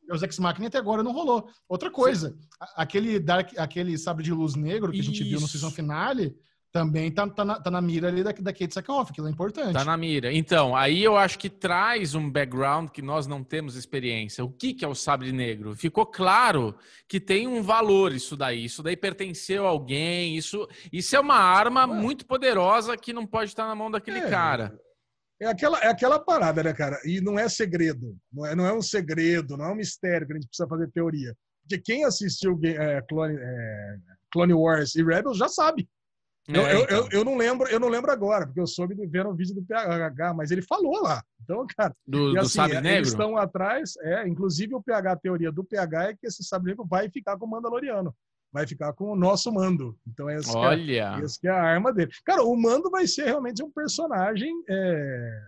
Deus 0.07 0.23
Ex 0.23 0.39
Machina 0.39 0.67
e 0.67 0.69
até 0.69 0.79
agora 0.79 1.03
não 1.03 1.13
rolou. 1.13 1.49
Outra 1.69 1.91
coisa, 1.91 2.31
Sim. 2.31 2.39
aquele, 2.77 3.19
dark, 3.19 3.59
aquele 3.59 3.99
sabre 3.99 4.23
de 4.23 4.33
luz 4.33 4.55
negro 4.55 4.93
que 4.93 4.99
Isso. 4.99 5.11
a 5.11 5.13
gente 5.13 5.25
viu 5.25 5.41
no 5.41 5.49
season 5.49 5.71
finale 5.71 6.37
também 6.71 7.11
tá, 7.11 7.27
tá, 7.27 7.45
na, 7.45 7.61
tá 7.61 7.71
na 7.71 7.81
mira 7.81 8.09
ali 8.09 8.23
da, 8.23 8.31
da 8.31 8.53
Kate 8.53 8.73
Sackhoff, 8.73 9.13
que 9.13 9.21
é 9.21 9.29
importante. 9.29 9.73
Tá 9.73 9.85
na 9.85 9.97
mira. 9.97 10.33
Então, 10.33 10.77
aí 10.77 11.03
eu 11.03 11.17
acho 11.17 11.39
que 11.39 11.49
traz 11.49 12.15
um 12.15 12.31
background 12.31 12.91
que 12.91 13.01
nós 13.01 13.27
não 13.27 13.43
temos 13.43 13.75
experiência. 13.75 14.45
O 14.45 14.51
que, 14.51 14.75
que 14.75 14.85
é 14.85 14.89
o 14.89 14.95
sabre 14.95 15.33
negro? 15.33 15.75
Ficou 15.75 16.05
claro 16.05 16.75
que 17.09 17.19
tem 17.19 17.47
um 17.47 17.63
valor 17.63 18.13
isso 18.13 18.37
daí. 18.37 18.67
Isso 18.67 18.83
daí 18.83 18.97
pertenceu 18.97 19.67
a 19.67 19.71
alguém. 19.71 20.37
Isso, 20.37 20.69
isso 20.93 21.17
é 21.17 21.21
uma 21.21 21.39
arma 21.39 21.87
muito 21.87 22.27
poderosa 22.27 22.97
que 22.97 23.13
não 23.13 23.27
pode 23.27 23.51
estar 23.51 23.67
na 23.67 23.75
mão 23.75 23.91
daquele 23.91 24.19
é. 24.19 24.29
cara. 24.29 24.79
É 25.41 25.47
aquela, 25.47 25.79
é 25.79 25.89
aquela 25.89 26.19
parada, 26.19 26.63
né, 26.63 26.73
cara? 26.73 27.01
E 27.05 27.21
não 27.21 27.39
é 27.39 27.49
segredo. 27.49 28.17
Não 28.33 28.47
é, 28.47 28.55
não 28.55 28.67
é 28.67 28.73
um 28.73 28.83
segredo, 28.83 29.57
não 29.57 29.67
é 29.67 29.73
um 29.73 29.77
mistério 29.77 30.27
que 30.27 30.33
a 30.33 30.37
gente 30.37 30.49
precisa 30.49 30.69
fazer 30.69 30.91
teoria. 30.91 31.35
Porque 31.63 31.79
quem 31.79 32.05
assistiu 32.05 32.59
é, 32.65 33.01
Clone, 33.03 33.37
é, 33.39 33.97
Clone 34.33 34.55
Wars 34.55 34.95
e 34.97 35.03
Rebels 35.03 35.39
já 35.39 35.49
sabe. 35.49 35.89
É, 36.49 36.57
eu, 36.57 36.63
então. 36.63 36.71
eu, 36.71 36.87
eu, 36.89 37.09
eu, 37.13 37.25
não 37.25 37.37
lembro, 37.37 37.69
eu 37.69 37.79
não 37.79 37.89
lembro 37.89 38.11
agora, 38.11 38.47
porque 38.47 38.61
eu 38.61 38.67
soube 38.67 38.95
ver 39.07 39.27
um 39.27 39.37
vídeo 39.37 39.55
do 39.55 39.63
PH, 39.63 40.35
mas 40.35 40.51
ele 40.51 40.63
falou 40.63 41.03
lá. 41.03 41.23
Então, 41.43 41.67
cara, 41.77 41.95
do, 42.07 42.35
e, 42.35 42.39
assim, 42.39 42.59
do 42.59 42.73
é, 42.73 42.81
negro? 42.81 42.89
eles 42.89 43.09
estão 43.09 43.37
atrás, 43.37 43.93
é, 44.01 44.27
inclusive 44.27 44.75
o 44.75 44.83
PH, 44.83 45.13
a 45.13 45.17
teoria 45.17 45.53
do 45.53 45.63
PH 45.63 46.05
é 46.05 46.15
que 46.15 46.27
esse 46.27 46.43
sabre 46.43 46.71
negro 46.71 46.87
vai 46.89 47.11
ficar 47.11 47.37
com 47.37 47.45
o 47.45 47.51
Mandaloriano 47.51 48.15
vai 48.53 48.67
ficar 48.67 48.93
com 48.93 49.13
o 49.13 49.17
nosso 49.17 49.53
mando. 49.53 49.99
Então, 50.07 50.29
Olha. 50.55 51.15
Que 51.15 51.23
é, 51.23 51.25
esse 51.25 51.41
que 51.41 51.49
é 51.49 51.51
a 51.51 51.63
arma 51.63 51.93
dele. 51.93 52.11
Cara, 52.25 52.43
o 52.43 52.57
mando 52.57 52.91
vai 52.91 53.07
ser 53.07 53.25
realmente 53.27 53.63
um 53.63 53.71
personagem. 53.71 54.51
É, 54.69 55.41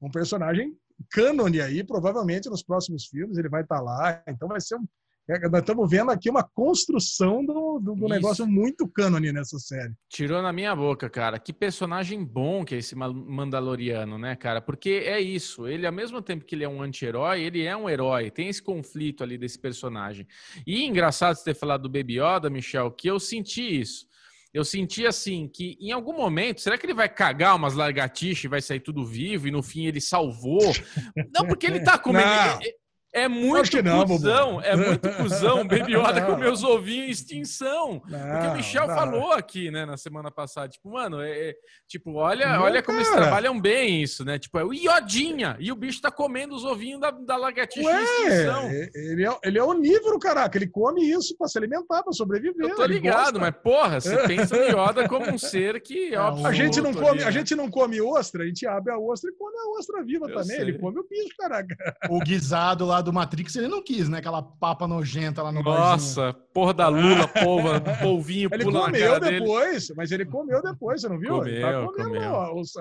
um 0.00 0.10
personagem 0.10 0.76
cânone 1.10 1.60
aí, 1.60 1.82
provavelmente 1.82 2.48
nos 2.48 2.62
próximos 2.62 3.06
filmes 3.06 3.36
ele 3.38 3.48
vai 3.48 3.62
estar 3.62 3.76
tá 3.76 3.82
lá. 3.82 4.22
Então 4.28 4.48
vai 4.48 4.60
ser 4.60 4.76
um. 4.76 4.86
É, 5.28 5.48
nós 5.48 5.60
estamos 5.60 5.88
vendo 5.88 6.10
aqui 6.10 6.28
uma 6.28 6.42
construção 6.42 7.44
do, 7.44 7.78
do, 7.78 7.94
do 7.94 8.08
negócio 8.08 8.44
muito 8.44 8.88
cânone 8.88 9.32
nessa 9.32 9.56
série. 9.58 9.92
Tirou 10.08 10.42
na 10.42 10.52
minha 10.52 10.74
boca, 10.74 11.08
cara. 11.08 11.38
Que 11.38 11.52
personagem 11.52 12.24
bom 12.24 12.64
que 12.64 12.74
é 12.74 12.78
esse 12.78 12.96
Mandaloriano, 12.96 14.18
né, 14.18 14.34
cara? 14.34 14.60
Porque 14.60 15.04
é 15.06 15.20
isso. 15.20 15.68
Ele, 15.68 15.86
ao 15.86 15.92
mesmo 15.92 16.20
tempo 16.20 16.44
que 16.44 16.56
ele 16.56 16.64
é 16.64 16.68
um 16.68 16.82
anti-herói, 16.82 17.40
ele 17.40 17.62
é 17.62 17.76
um 17.76 17.88
herói. 17.88 18.30
Tem 18.32 18.48
esse 18.48 18.60
conflito 18.60 19.22
ali 19.22 19.38
desse 19.38 19.58
personagem. 19.58 20.26
E 20.66 20.84
engraçado 20.84 21.36
você 21.36 21.44
ter 21.44 21.54
falado 21.54 21.82
do 21.82 21.88
Baby 21.88 22.18
Yoda, 22.18 22.50
Michel, 22.50 22.90
que 22.90 23.08
eu 23.08 23.20
senti 23.20 23.80
isso. 23.80 24.10
Eu 24.52 24.64
senti 24.64 25.06
assim 25.06 25.48
que 25.48 25.78
em 25.80 25.92
algum 25.92 26.14
momento, 26.14 26.60
será 26.60 26.76
que 26.76 26.84
ele 26.84 26.92
vai 26.92 27.08
cagar 27.08 27.56
umas 27.56 27.74
lagartixas 27.74 28.44
e 28.44 28.48
vai 28.48 28.60
sair 28.60 28.80
tudo 28.80 29.06
vivo 29.06 29.48
e 29.48 29.50
no 29.50 29.62
fim 29.62 29.86
ele 29.86 30.00
salvou? 30.00 30.60
Não, 31.32 31.46
porque 31.46 31.66
ele 31.66 31.80
tá 31.80 31.96
como 31.96 32.18
ele, 32.18 32.74
É 33.14 33.28
muito 33.28 33.82
não, 33.82 34.06
cuzão, 34.06 34.60
é 34.62 34.74
muito 34.74 35.08
cuzão 35.16 35.66
Baby 35.66 35.94
Yoda 35.94 36.22
com 36.24 36.34
meus 36.36 36.64
ovinhos 36.64 37.08
em 37.08 37.10
extinção. 37.10 38.02
Não, 38.08 38.18
porque 38.18 38.46
o 38.46 38.54
Michel 38.54 38.86
não. 38.86 38.94
falou 38.94 39.32
aqui, 39.32 39.70
né, 39.70 39.84
na 39.84 39.98
semana 39.98 40.30
passada, 40.30 40.68
tipo, 40.68 40.90
mano, 40.90 41.20
é, 41.20 41.50
é 41.50 41.54
tipo, 41.86 42.14
olha, 42.14 42.58
olha 42.62 42.82
como 42.82 42.98
eles 42.98 43.10
trabalham 43.10 43.60
bem 43.60 44.02
isso, 44.02 44.24
né? 44.24 44.38
Tipo, 44.38 44.58
é 44.58 44.64
o 44.64 44.72
Iodinha, 44.72 45.58
e 45.60 45.70
o 45.70 45.76
bicho 45.76 46.00
tá 46.00 46.10
comendo 46.10 46.54
os 46.54 46.64
ovinhos 46.64 47.00
da, 47.00 47.10
da 47.10 47.36
lagartixa 47.36 47.86
Ué, 47.86 48.00
em 48.00 48.04
extinção. 48.04 48.70
Ele 48.94 49.26
é, 49.26 49.38
ele 49.44 49.58
é 49.58 49.62
onívoro, 49.62 50.18
caraca, 50.18 50.56
ele 50.56 50.68
come 50.68 51.04
isso 51.04 51.36
pra 51.36 51.48
se 51.48 51.58
alimentar, 51.58 52.02
pra 52.02 52.12
sobreviver. 52.12 52.70
Eu 52.70 52.76
tô 52.76 52.86
ligado, 52.86 53.38
mas 53.38 53.54
porra, 53.62 54.00
você 54.00 54.16
pensa 54.26 54.56
no 54.56 54.64
Yoda 54.64 55.06
como 55.06 55.30
um 55.30 55.38
ser 55.38 55.82
que, 55.82 56.16
óbvio, 56.16 56.46
a 56.46 56.52
gente 56.52 56.80
não 56.80 56.94
come, 56.94 57.08
ali, 57.08 57.20
né? 57.20 57.26
a 57.26 57.30
gente 57.30 57.54
não 57.54 57.70
come 57.70 58.00
ostra, 58.00 58.42
a 58.42 58.46
gente 58.46 58.66
abre 58.66 58.90
a 58.90 58.98
ostra 58.98 59.30
e 59.30 59.34
come 59.34 59.56
a 59.58 59.78
ostra 59.78 60.02
viva 60.02 60.24
Eu 60.30 60.34
também, 60.34 60.56
sei. 60.56 60.60
ele 60.60 60.78
come 60.78 60.98
o 60.98 61.06
bicho, 61.06 61.36
caraca. 61.38 61.76
O 62.08 62.18
guisado 62.20 62.86
lá 62.86 63.01
do 63.02 63.12
Matrix, 63.12 63.56
ele 63.56 63.68
não 63.68 63.82
quis, 63.82 64.08
né? 64.08 64.18
Aquela 64.18 64.42
papa 64.42 64.86
nojenta 64.86 65.42
lá 65.42 65.52
no 65.52 65.62
Nossa, 65.62 66.22
barzinho. 66.32 66.46
porra 66.54 66.74
da 66.74 66.88
Lula, 66.88 67.28
polva, 67.28 67.80
polvinho 68.00 68.48
ele 68.52 68.64
pula 68.64 68.86
comeu 68.86 69.20
depois, 69.20 69.88
dele. 69.88 69.96
mas 69.96 70.12
ele 70.12 70.24
comeu 70.24 70.62
depois, 70.62 71.00
você 71.00 71.08
não 71.08 71.18
viu? 71.18 71.38
Comeu, 71.38 71.46
ele 71.46 71.60
tá 71.60 71.72
comendo, 71.84 72.08
comeu. 72.10 72.32
Ó, 72.32 72.60
os, 72.60 72.72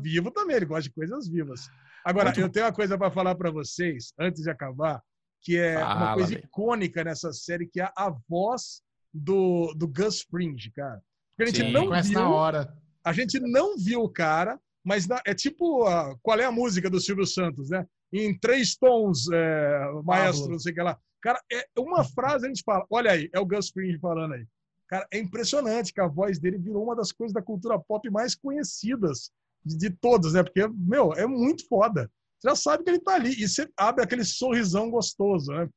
vivo 0.00 0.30
também, 0.30 0.56
ele 0.56 0.66
gosta 0.66 0.82
de 0.82 0.90
coisas 0.90 1.28
vivas. 1.28 1.68
Agora, 2.04 2.26
Muito 2.26 2.40
eu 2.40 2.48
tenho 2.48 2.66
uma 2.66 2.72
coisa 2.72 2.98
para 2.98 3.10
falar 3.10 3.34
para 3.34 3.50
vocês, 3.50 4.12
antes 4.18 4.42
de 4.42 4.50
acabar, 4.50 5.00
que 5.40 5.56
é 5.56 5.74
Fala, 5.74 5.94
uma 5.94 6.14
coisa 6.14 6.34
icônica 6.34 7.04
nessa 7.04 7.32
série, 7.32 7.66
que 7.66 7.80
é 7.80 7.90
a 7.96 8.12
voz 8.28 8.82
do, 9.12 9.72
do 9.76 9.86
Gus 9.86 10.22
Fring, 10.22 10.56
cara. 10.74 11.00
Porque 11.36 11.42
a 11.42 11.46
gente 11.46 11.66
Sim, 11.66 11.72
não 11.72 12.02
viu, 12.02 12.20
na 12.20 12.30
hora. 12.30 12.74
A 13.04 13.12
gente 13.12 13.40
não 13.40 13.76
viu 13.76 14.02
o 14.02 14.08
cara, 14.08 14.58
mas 14.84 15.06
na, 15.06 15.20
é 15.26 15.34
tipo, 15.34 15.88
uh, 15.88 16.18
qual 16.22 16.38
é 16.38 16.44
a 16.44 16.52
música 16.52 16.88
do 16.90 17.00
Silvio 17.00 17.26
Santos, 17.26 17.70
né? 17.70 17.86
Em 18.12 18.38
três 18.38 18.76
tons, 18.76 19.30
é, 19.32 19.90
maestro, 20.04 20.50
não 20.50 20.58
sei 20.58 20.72
o 20.72 20.74
que 20.74 20.82
lá. 20.82 20.98
Cara, 21.22 21.40
é 21.50 21.64
uma 21.78 22.04
frase 22.04 22.46
a 22.46 22.48
gente 22.48 22.62
fala, 22.64 22.84
olha 22.90 23.12
aí, 23.12 23.30
é 23.32 23.40
o 23.40 23.46
Gus 23.46 23.70
Fring 23.70 23.98
falando 23.98 24.34
aí. 24.34 24.46
Cara, 24.88 25.06
é 25.10 25.18
impressionante 25.18 25.92
que 25.92 26.00
a 26.00 26.06
voz 26.06 26.38
dele 26.38 26.58
virou 26.58 26.84
uma 26.84 26.94
das 26.94 27.12
coisas 27.12 27.32
da 27.32 27.40
cultura 27.40 27.78
pop 27.78 28.10
mais 28.10 28.34
conhecidas 28.34 29.30
de, 29.64 29.78
de 29.78 29.90
todas, 29.90 30.34
né? 30.34 30.42
Porque, 30.42 30.68
meu, 30.68 31.14
é 31.14 31.26
muito 31.26 31.66
foda. 31.66 32.10
Você 32.38 32.48
já 32.50 32.56
sabe 32.56 32.84
que 32.84 32.90
ele 32.90 32.98
tá 32.98 33.14
ali. 33.14 33.30
E 33.30 33.48
você 33.48 33.66
abre 33.76 34.04
aquele 34.04 34.24
sorrisão 34.24 34.90
gostoso, 34.90 35.52
né? 35.52 35.68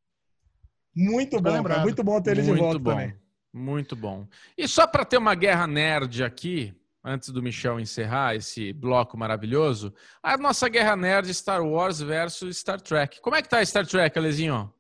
Muito 0.93 1.39
bom, 1.39 1.63
cara. 1.63 1.81
Muito 1.81 2.03
bom 2.03 2.21
ter 2.21 2.31
ele 2.31 2.41
muito 2.41 2.55
de 2.55 2.61
volta 2.61 2.79
bom. 2.79 2.91
também. 2.91 3.15
Muito 3.53 3.95
bom. 3.95 4.27
E 4.57 4.67
só 4.67 4.85
para 4.85 5.05
ter 5.05 5.17
uma 5.17 5.35
guerra 5.35 5.65
nerd 5.67 6.23
aqui, 6.23 6.73
antes 7.05 7.29
do 7.29 7.41
Michel 7.41 7.79
encerrar 7.79 8.35
esse 8.35 8.73
bloco 8.73 9.15
maravilhoso, 9.15 9.93
a 10.23 10.35
nossa 10.35 10.67
guerra 10.67 10.95
nerd 10.95 11.31
Star 11.33 11.63
Wars 11.63 12.01
versus 12.01 12.57
Star 12.57 12.81
Trek. 12.81 13.21
Como 13.21 13.35
é 13.35 13.41
que 13.43 13.47
tá 13.47 13.63
Star 13.63 13.85
Trek, 13.85 14.17
Alezinho? 14.17 14.73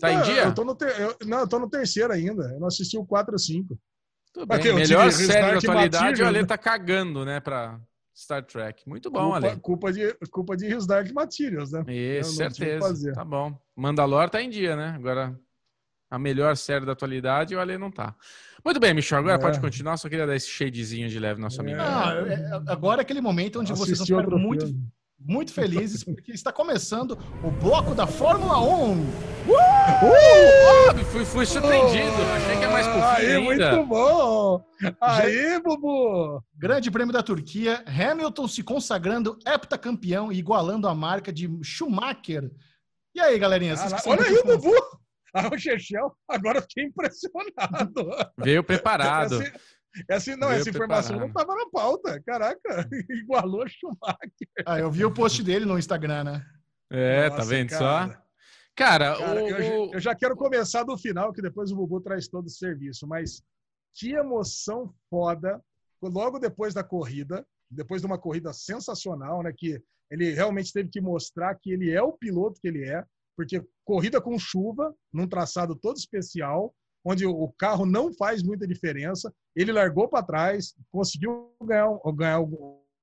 Tá 0.00 0.12
em 0.12 0.22
dia? 0.22 0.42
Eu 0.44 0.54
tô 0.54 0.64
no 0.64 0.74
ter... 0.74 1.00
eu... 1.00 1.16
Não, 1.24 1.40
eu 1.40 1.48
tô 1.48 1.58
no 1.58 1.70
terceiro 1.70 2.12
ainda. 2.12 2.42
Eu 2.52 2.60
não 2.60 2.66
assisti 2.66 2.98
o 2.98 3.06
4 3.06 3.32
ou 3.32 3.38
5. 3.38 3.78
Tudo 4.34 4.46
bem. 4.46 4.74
Melhor 4.74 5.10
série 5.12 5.52
da 5.52 5.58
atualidade, 5.58 6.22
o 6.22 6.26
Ale 6.26 6.44
tá 6.44 6.58
cagando, 6.58 7.24
né, 7.24 7.40
pra 7.40 7.80
Star 8.14 8.44
Trek. 8.44 8.86
Muito 8.88 9.10
bom, 9.10 9.30
culpa, 9.30 9.36
Ale. 9.46 9.60
Culpa 9.60 9.92
de, 9.92 10.14
culpa 10.30 10.56
de 10.56 10.66
His 10.66 10.86
Dark 10.86 11.10
Materials, 11.12 11.70
né? 11.70 11.84
Isso, 11.86 12.32
certeza. 12.32 13.12
Tá 13.12 13.24
bom. 13.24 13.56
Mandalor 13.76 14.28
tá 14.28 14.42
em 14.42 14.50
dia, 14.50 14.74
né? 14.74 14.92
Agora, 14.96 15.38
a 16.10 16.18
melhor 16.18 16.56
série 16.56 16.84
da 16.84 16.92
atualidade, 16.92 17.54
o 17.54 17.60
Ale 17.60 17.78
não 17.78 17.90
tá. 17.90 18.14
Muito 18.64 18.80
bem, 18.80 18.92
Michel, 18.92 19.18
agora 19.18 19.36
é. 19.36 19.38
pode 19.38 19.60
continuar. 19.60 19.96
Só 19.96 20.08
queria 20.08 20.26
dar 20.26 20.36
esse 20.36 20.48
shadezinho 20.48 21.08
de 21.08 21.18
leve 21.18 21.40
nosso 21.40 21.60
amigo. 21.60 21.80
Ah, 21.80 22.12
agora 22.66 23.00
é 23.00 23.02
aquele 23.02 23.20
momento 23.20 23.60
onde 23.60 23.72
vocês 23.72 24.00
estão 24.00 24.38
muito, 24.38 24.74
muito 25.18 25.52
felizes, 25.52 26.04
porque 26.04 26.32
está 26.32 26.52
começando 26.52 27.18
o 27.42 27.50
bloco 27.50 27.94
da 27.94 28.06
Fórmula 28.06 28.58
1. 28.60 28.92
Uh! 28.92 28.98
Uh! 29.48 31.04
Fui, 31.06 31.24
fui 31.24 31.46
surpreendido. 31.46 32.16
Achei 32.36 32.58
que 32.58 32.64
é 32.64 32.68
mais 32.68 32.86
por 32.86 33.02
Aí, 33.02 33.36
ainda. 33.36 33.72
muito 33.72 33.86
bom. 33.86 34.64
Aí, 35.00 35.60
Bubu. 35.60 36.42
Grande 36.56 36.90
Prêmio 36.90 37.12
da 37.12 37.22
Turquia. 37.22 37.82
Hamilton 37.86 38.46
se 38.46 38.62
consagrando 38.62 39.38
heptacampeão 39.46 40.30
e 40.30 40.38
igualando 40.38 40.86
a 40.86 40.94
marca 40.94 41.32
de 41.32 41.48
Schumacher. 41.62 42.50
E 43.14 43.20
aí, 43.20 43.38
galerinha? 43.38 43.74
olha 44.06 44.22
aí, 44.22 44.42
Bubu. 44.44 44.97
Ah, 45.34 45.48
o 45.52 45.58
Chechel, 45.58 46.16
agora 46.28 46.62
fiquei 46.62 46.84
impressionado. 46.84 48.10
Veio 48.38 48.64
preparado. 48.64 49.42
Essa, 49.42 49.60
essa, 50.08 50.36
não, 50.36 50.48
Veio 50.48 50.60
essa 50.60 50.70
informação 50.70 51.18
preparado. 51.18 51.20
não 51.20 51.26
estava 51.26 51.54
na 51.54 51.70
pauta. 51.70 52.22
Caraca, 52.24 52.88
igualou 53.10 53.68
Schumacher. 53.68 54.48
Ah, 54.64 54.78
eu 54.78 54.90
vi 54.90 55.04
o 55.04 55.12
post 55.12 55.42
dele 55.42 55.64
no 55.64 55.78
Instagram, 55.78 56.24
né? 56.24 56.46
É, 56.90 57.28
tá 57.28 57.36
Nossa, 57.36 57.42
tá 57.42 57.48
vendo 57.48 57.68
cara. 57.70 57.78
só? 57.78 58.28
Cara, 58.74 59.18
cara 59.18 59.42
o... 59.42 59.48
eu, 59.48 59.90
eu, 59.92 60.00
já 60.00 60.14
quero 60.14 60.36
começar 60.36 60.84
do 60.84 60.96
final, 60.96 61.32
que 61.32 61.42
depois 61.42 61.70
o 61.70 61.76
Bubu 61.76 62.00
traz 62.00 62.28
todo 62.28 62.46
o 62.46 62.50
serviço, 62.50 63.06
mas 63.06 63.42
que 63.94 64.12
emoção 64.12 64.94
foda, 65.10 65.60
logo 66.00 66.38
depois 66.38 66.72
da 66.72 66.84
corrida, 66.84 67.44
depois 67.68 68.00
de 68.00 68.06
uma 68.06 68.18
corrida 68.18 68.52
sensacional, 68.52 69.42
né, 69.42 69.52
que 69.54 69.82
ele 70.10 70.32
realmente 70.32 70.72
teve 70.72 70.88
que 70.88 71.00
mostrar 71.00 71.54
que 71.56 71.72
ele 71.72 71.90
é 71.90 72.00
o 72.00 72.12
piloto 72.12 72.60
que 72.60 72.68
ele 72.68 72.88
é, 72.88 73.04
porque 73.38 73.64
corrida 73.84 74.20
com 74.20 74.36
chuva, 74.36 74.92
num 75.12 75.28
traçado 75.28 75.76
todo 75.76 75.96
especial, 75.96 76.74
onde 77.04 77.24
o 77.24 77.54
carro 77.56 77.86
não 77.86 78.12
faz 78.12 78.42
muita 78.42 78.66
diferença, 78.66 79.32
ele 79.54 79.70
largou 79.70 80.08
para 80.08 80.24
trás, 80.24 80.74
conseguiu 80.90 81.54
ganhar, 81.62 81.88
ganhar 82.16 82.40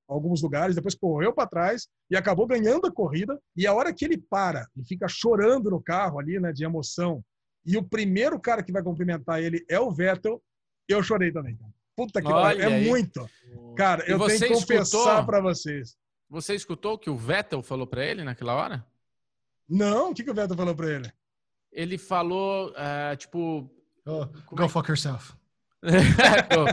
alguns 0.06 0.42
lugares, 0.42 0.76
depois 0.76 0.94
correu 0.94 1.34
para 1.34 1.48
trás 1.48 1.88
e 2.12 2.18
acabou 2.18 2.46
ganhando 2.46 2.86
a 2.86 2.92
corrida. 2.92 3.40
E 3.56 3.66
a 3.66 3.74
hora 3.74 3.94
que 3.94 4.04
ele 4.04 4.18
para 4.18 4.68
e 4.76 4.84
fica 4.84 5.08
chorando 5.08 5.72
no 5.72 5.82
carro 5.82 6.20
ali, 6.20 6.38
né, 6.38 6.52
de 6.52 6.66
emoção, 6.66 7.24
e 7.66 7.78
o 7.78 7.84
primeiro 7.84 8.38
cara 8.38 8.62
que 8.62 8.74
vai 8.74 8.84
cumprimentar 8.84 9.42
ele 9.42 9.66
é 9.70 9.80
o 9.80 9.90
Vettel, 9.90 10.44
eu 10.86 11.02
chorei 11.02 11.32
também. 11.32 11.58
Puta 11.96 12.22
que 12.22 12.28
pariu, 12.28 12.62
é 12.62 12.66
aí. 12.66 12.90
muito. 12.90 13.26
Cara, 13.78 14.04
eu 14.06 14.20
tenho 14.28 14.38
que 14.38 14.50
confessar 14.50 15.26
para 15.26 15.40
vocês. 15.40 15.96
Você 16.30 16.54
escutou 16.56 16.96
o 16.96 17.00
que 17.00 17.10
o 17.10 17.16
Vettel 17.16 17.64
falou 17.64 17.88
para 17.88 18.04
ele 18.06 18.22
naquela 18.22 18.54
hora? 18.54 18.86
Não, 19.68 20.12
o 20.12 20.14
que, 20.14 20.24
que 20.24 20.32
o 20.32 20.34
Vettel 20.34 20.56
falou 20.58 20.76
pra 20.76 20.90
ele? 20.90 21.12
Ele 21.72 21.98
falou, 21.98 22.72
uh, 22.72 23.16
tipo. 23.18 23.70
Oh, 24.06 24.26
go 24.56 24.64
é? 24.64 24.70
fuck 24.70 24.90
yourself. 24.90 25.34
Go, 25.84 26.66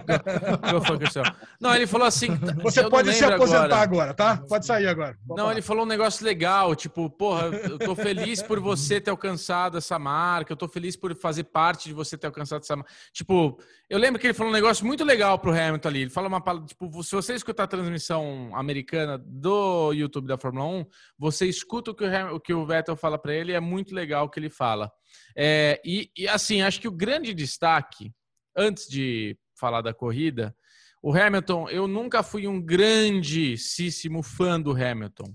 go, 0.71 0.99
go. 0.99 1.37
Não, 1.61 1.75
ele 1.75 1.87
falou 1.87 2.07
assim. 2.07 2.29
Você 2.63 2.89
pode 2.89 3.13
se 3.13 3.25
aposentar 3.25 3.65
agora. 3.65 3.83
agora, 3.83 4.15
tá? 4.15 4.37
Pode 4.49 4.65
sair 4.65 4.87
agora. 4.87 5.17
Pode 5.27 5.39
não, 5.39 5.45
falar. 5.45 5.53
ele 5.53 5.63
falou 5.63 5.85
um 5.85 5.89
negócio 5.89 6.25
legal, 6.25 6.75
tipo, 6.75 7.11
porra, 7.11 7.47
eu 7.47 7.79
tô 7.79 7.95
feliz 7.95 8.43
por 8.43 8.59
você 8.61 9.01
ter 9.01 9.11
alcançado 9.11 9.79
essa 9.79 9.99
marca, 9.99 10.53
eu 10.53 10.57
tô 10.57 10.69
feliz 10.69 10.97
por 10.97 11.15
fazer 11.15 11.45
parte 11.45 11.89
de 11.89 11.95
você 11.95 12.17
ter 12.17 12.27
alcançado 12.27 12.63
essa 12.63 12.77
marca. 12.77 12.91
Tipo, 13.13 13.59
eu 13.91 13.99
lembro 13.99 14.21
que 14.21 14.27
ele 14.27 14.35
falou 14.35 14.51
um 14.51 14.55
negócio 14.55 14.87
muito 14.87 15.05
legal 15.05 15.39
pro 15.39 15.53
Hamilton 15.53 15.89
ali. 15.89 16.01
Ele 16.03 16.11
fala 16.11 16.29
uma 16.29 16.41
palavra, 16.41 16.67
tipo, 16.67 17.03
se 17.03 17.15
você 17.15 17.35
escutar 17.35 17.65
a 17.65 17.69
transmissão 17.69 18.51
americana 18.55 19.19
do 19.19 19.93
YouTube 19.93 20.27
da 20.27 20.39
Fórmula 20.39 20.65
1, 20.67 20.87
você 21.19 21.47
escuta 21.47 21.91
o 21.91 21.95
que 21.95 22.05
o, 22.05 22.07
Hamilton, 22.07 22.35
o, 22.35 22.41
que 22.41 22.55
o 22.55 22.67
Vettel 22.67 22.97
fala 22.97 23.19
para 23.19 23.35
ele, 23.35 23.53
é 23.53 23.61
muito 23.61 23.95
legal 23.95 24.25
o 24.27 24.29
que 24.31 24.41
ele 24.41 24.51
fala. 24.51 24.91
É, 25.37 25.81
e, 25.85 26.11
e 26.17 26.27
assim, 26.27 26.63
acho 26.63 26.81
que 26.81 26.89
o 26.89 26.93
grande 26.93 27.35
destaque 27.35 28.13
antes 28.57 28.89
de 28.89 29.37
falar 29.55 29.83
da 29.83 29.95
corrida, 29.95 30.55
o 31.03 31.13
Hamilton, 31.13 31.69
eu 31.69 31.89
nunca 31.89 32.23
fui 32.23 32.47
um 32.47 32.61
grandíssimo 32.61 34.23
fã 34.23 34.61
do 34.61 34.71
Hamilton. 34.71 35.35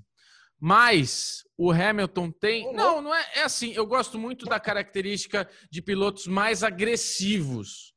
Mas 0.60 1.44
o 1.58 1.72
Hamilton 1.72 2.32
tem. 2.32 2.74
Não, 2.74 3.02
não 3.02 3.14
é, 3.14 3.26
é 3.36 3.44
assim. 3.44 3.74
Eu 3.74 3.86
gosto 3.86 4.18
muito 4.18 4.46
da 4.46 4.60
característica 4.60 5.48
de 5.70 5.82
pilotos 5.82 6.26
mais 6.26 6.64
agressivos. 6.64 7.94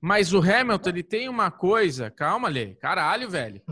Mas 0.00 0.32
o 0.32 0.38
Hamilton, 0.38 0.90
ele 0.90 1.02
tem 1.02 1.28
uma 1.28 1.50
coisa. 1.50 2.10
Calma, 2.10 2.48
Lê. 2.48 2.74
Caralho, 2.76 3.28
velho. 3.28 3.62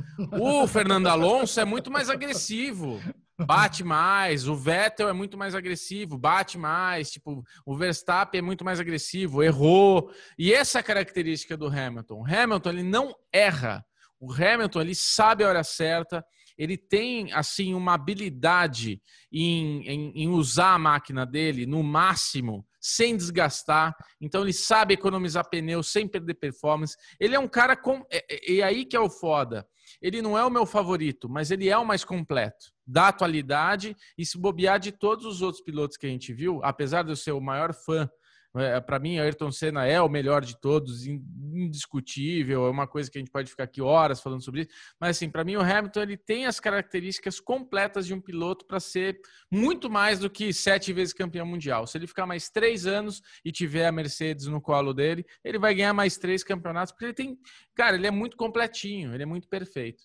O 0.41 0.66
Fernando 0.66 1.07
Alonso 1.07 1.61
é 1.61 1.65
muito 1.65 1.91
mais 1.91 2.11
agressivo 2.11 3.01
bate 3.39 3.82
mais, 3.82 4.47
o 4.47 4.55
Vettel 4.55 5.09
é 5.09 5.12
muito 5.12 5.36
mais 5.36 5.55
agressivo, 5.55 6.16
bate 6.16 6.56
mais, 6.56 7.11
tipo, 7.11 7.43
o 7.66 7.77
Verstappen 7.77 8.39
é 8.39 8.43
muito 8.43 8.65
mais 8.65 8.78
agressivo, 8.78 9.43
errou. 9.43 10.11
E 10.39 10.52
essa 10.52 10.78
é 10.78 10.81
a 10.81 10.85
característica 10.85 11.56
do 11.56 11.66
Hamilton. 11.66 12.20
O 12.20 12.27
Hamilton, 12.27 12.70
ele 12.70 12.82
não 12.82 13.15
erra. 13.32 13.85
O 14.20 14.32
Hamilton, 14.32 14.81
ele 14.81 14.94
sabe 14.94 15.43
a 15.43 15.48
hora 15.48 15.65
certa, 15.65 16.24
ele 16.56 16.78
tem, 16.78 17.32
assim, 17.32 17.74
uma 17.74 17.94
habilidade 17.94 19.02
em, 19.32 19.82
em, 19.89 20.12
em 20.23 20.28
usar 20.28 20.74
a 20.74 20.78
máquina 20.78 21.27
dele 21.27 21.66
no 21.66 21.82
máximo, 21.82 22.65
sem 22.81 23.16
desgastar. 23.16 23.93
Então, 24.20 24.43
ele 24.43 24.52
sabe 24.52 24.94
economizar 24.94 25.48
pneu 25.51 25.82
sem 25.82 26.06
perder 26.06 26.35
performance. 26.35 26.97
Ele 27.19 27.35
é 27.35 27.40
um 27.40 27.48
cara 27.48 27.77
com... 27.77 28.06
E 28.47 28.62
aí 28.62 28.85
que 28.85 28.94
é 28.94 29.01
o 29.01 29.11
foda. 29.11 29.66
Ele 30.01 30.23
não 30.23 30.39
é 30.39 30.44
o 30.44 30.51
meu 30.51 30.65
favorito, 30.65 31.28
mas 31.28 31.51
ele 31.51 31.69
é 31.69 31.77
o 31.77 31.85
mais 31.85 32.05
completo 32.05 32.73
da 32.86 33.09
atualidade 33.09 33.97
e 34.16 34.24
se 34.24 34.39
bobear 34.39 34.78
de 34.78 34.93
todos 34.93 35.24
os 35.24 35.43
outros 35.43 35.62
pilotos 35.62 35.97
que 35.97 36.06
a 36.06 36.11
gente 36.11 36.32
viu, 36.32 36.61
apesar 36.62 37.02
de 37.02 37.11
eu 37.11 37.16
ser 37.16 37.32
o 37.32 37.40
maior 37.40 37.73
fã, 37.73 38.09
é, 38.56 38.81
para 38.81 39.01
mim, 39.01 39.19
Ayrton 39.19 39.51
Senna 39.51 39.85
é 39.85 40.01
o 40.01 40.09
melhor 40.09 40.44
de 40.44 40.56
todos, 40.56 41.05
indiscutível, 41.05 42.66
é 42.66 42.70
uma 42.70 42.86
coisa 42.86 43.11
que 43.11 43.19
a 43.19 43.20
gente 43.20 43.31
pode 43.31 43.51
ficar 43.51 43.65
aqui 43.65 43.82
horas 43.82 44.20
falando 44.20 44.44
sobre 44.44 44.61
isso, 44.61 44.70
mas 45.01 45.16
assim, 45.16 45.28
para 45.28 45.43
mim 45.43 45.56
o 45.56 45.61
Hamilton 45.61 46.02
ele 46.02 46.16
tem 46.16 46.47
as 46.47 46.61
características 46.61 47.40
completas 47.40 48.06
de 48.06 48.15
um 48.15 48.20
piloto 48.20 48.65
para 48.65 48.78
ser 48.78 49.19
muito 49.51 49.90
mais 49.90 50.20
do 50.20 50.31
que 50.31 50.52
sete 50.52 50.93
vezes 50.93 51.12
campeão 51.12 51.44
mundial. 51.44 51.85
Se 51.85 51.98
ele 51.98 52.06
ficar 52.06 52.27
mais 52.27 52.48
três 52.48 52.86
anos 52.86 53.20
e 53.44 53.51
tiver 53.51 53.86
a 53.86 53.93
Mercedes 53.93 54.47
no 54.47 54.61
colo 54.61 54.94
dele, 54.94 55.27
ele 55.43 55.59
vai 55.59 55.74
ganhar 55.74 55.93
mais 55.93 56.16
três 56.16 56.44
campeonatos, 56.44 56.93
porque 56.93 57.06
ele 57.06 57.15
tem, 57.15 57.39
cara, 57.74 57.97
ele 57.97 58.06
é 58.06 58.12
muito 58.12 58.36
completinho, 58.36 59.12
ele 59.12 59.24
é 59.24 59.27
muito 59.27 59.48
perfeito. 59.48 60.05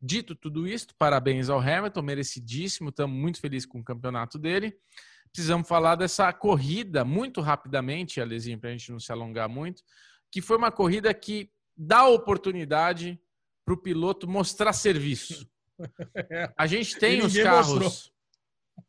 Dito 0.00 0.34
tudo 0.34 0.68
isso, 0.68 0.88
parabéns 0.98 1.48
ao 1.48 1.58
Hamilton, 1.58 2.02
merecidíssimo, 2.02 2.90
estamos 2.90 3.16
muito 3.16 3.40
felizes 3.40 3.66
com 3.66 3.80
o 3.80 3.84
campeonato 3.84 4.38
dele 4.38 4.76
precisamos 5.36 5.68
falar 5.68 5.96
dessa 5.96 6.32
corrida 6.32 7.04
muito 7.04 7.42
rapidamente, 7.42 8.22
Alezinho, 8.22 8.58
para 8.58 8.70
a 8.70 8.72
gente 8.72 8.90
não 8.90 8.98
se 8.98 9.12
alongar 9.12 9.50
muito, 9.50 9.82
que 10.32 10.40
foi 10.40 10.56
uma 10.56 10.72
corrida 10.72 11.12
que 11.12 11.50
dá 11.76 12.06
oportunidade 12.08 13.20
para 13.62 13.74
o 13.74 13.76
piloto 13.76 14.26
mostrar 14.26 14.72
serviço. 14.72 15.46
A 16.56 16.66
gente 16.66 16.98
tem 16.98 17.20
os 17.22 17.36
carros. 17.36 17.78
Mostrou. 17.78 18.16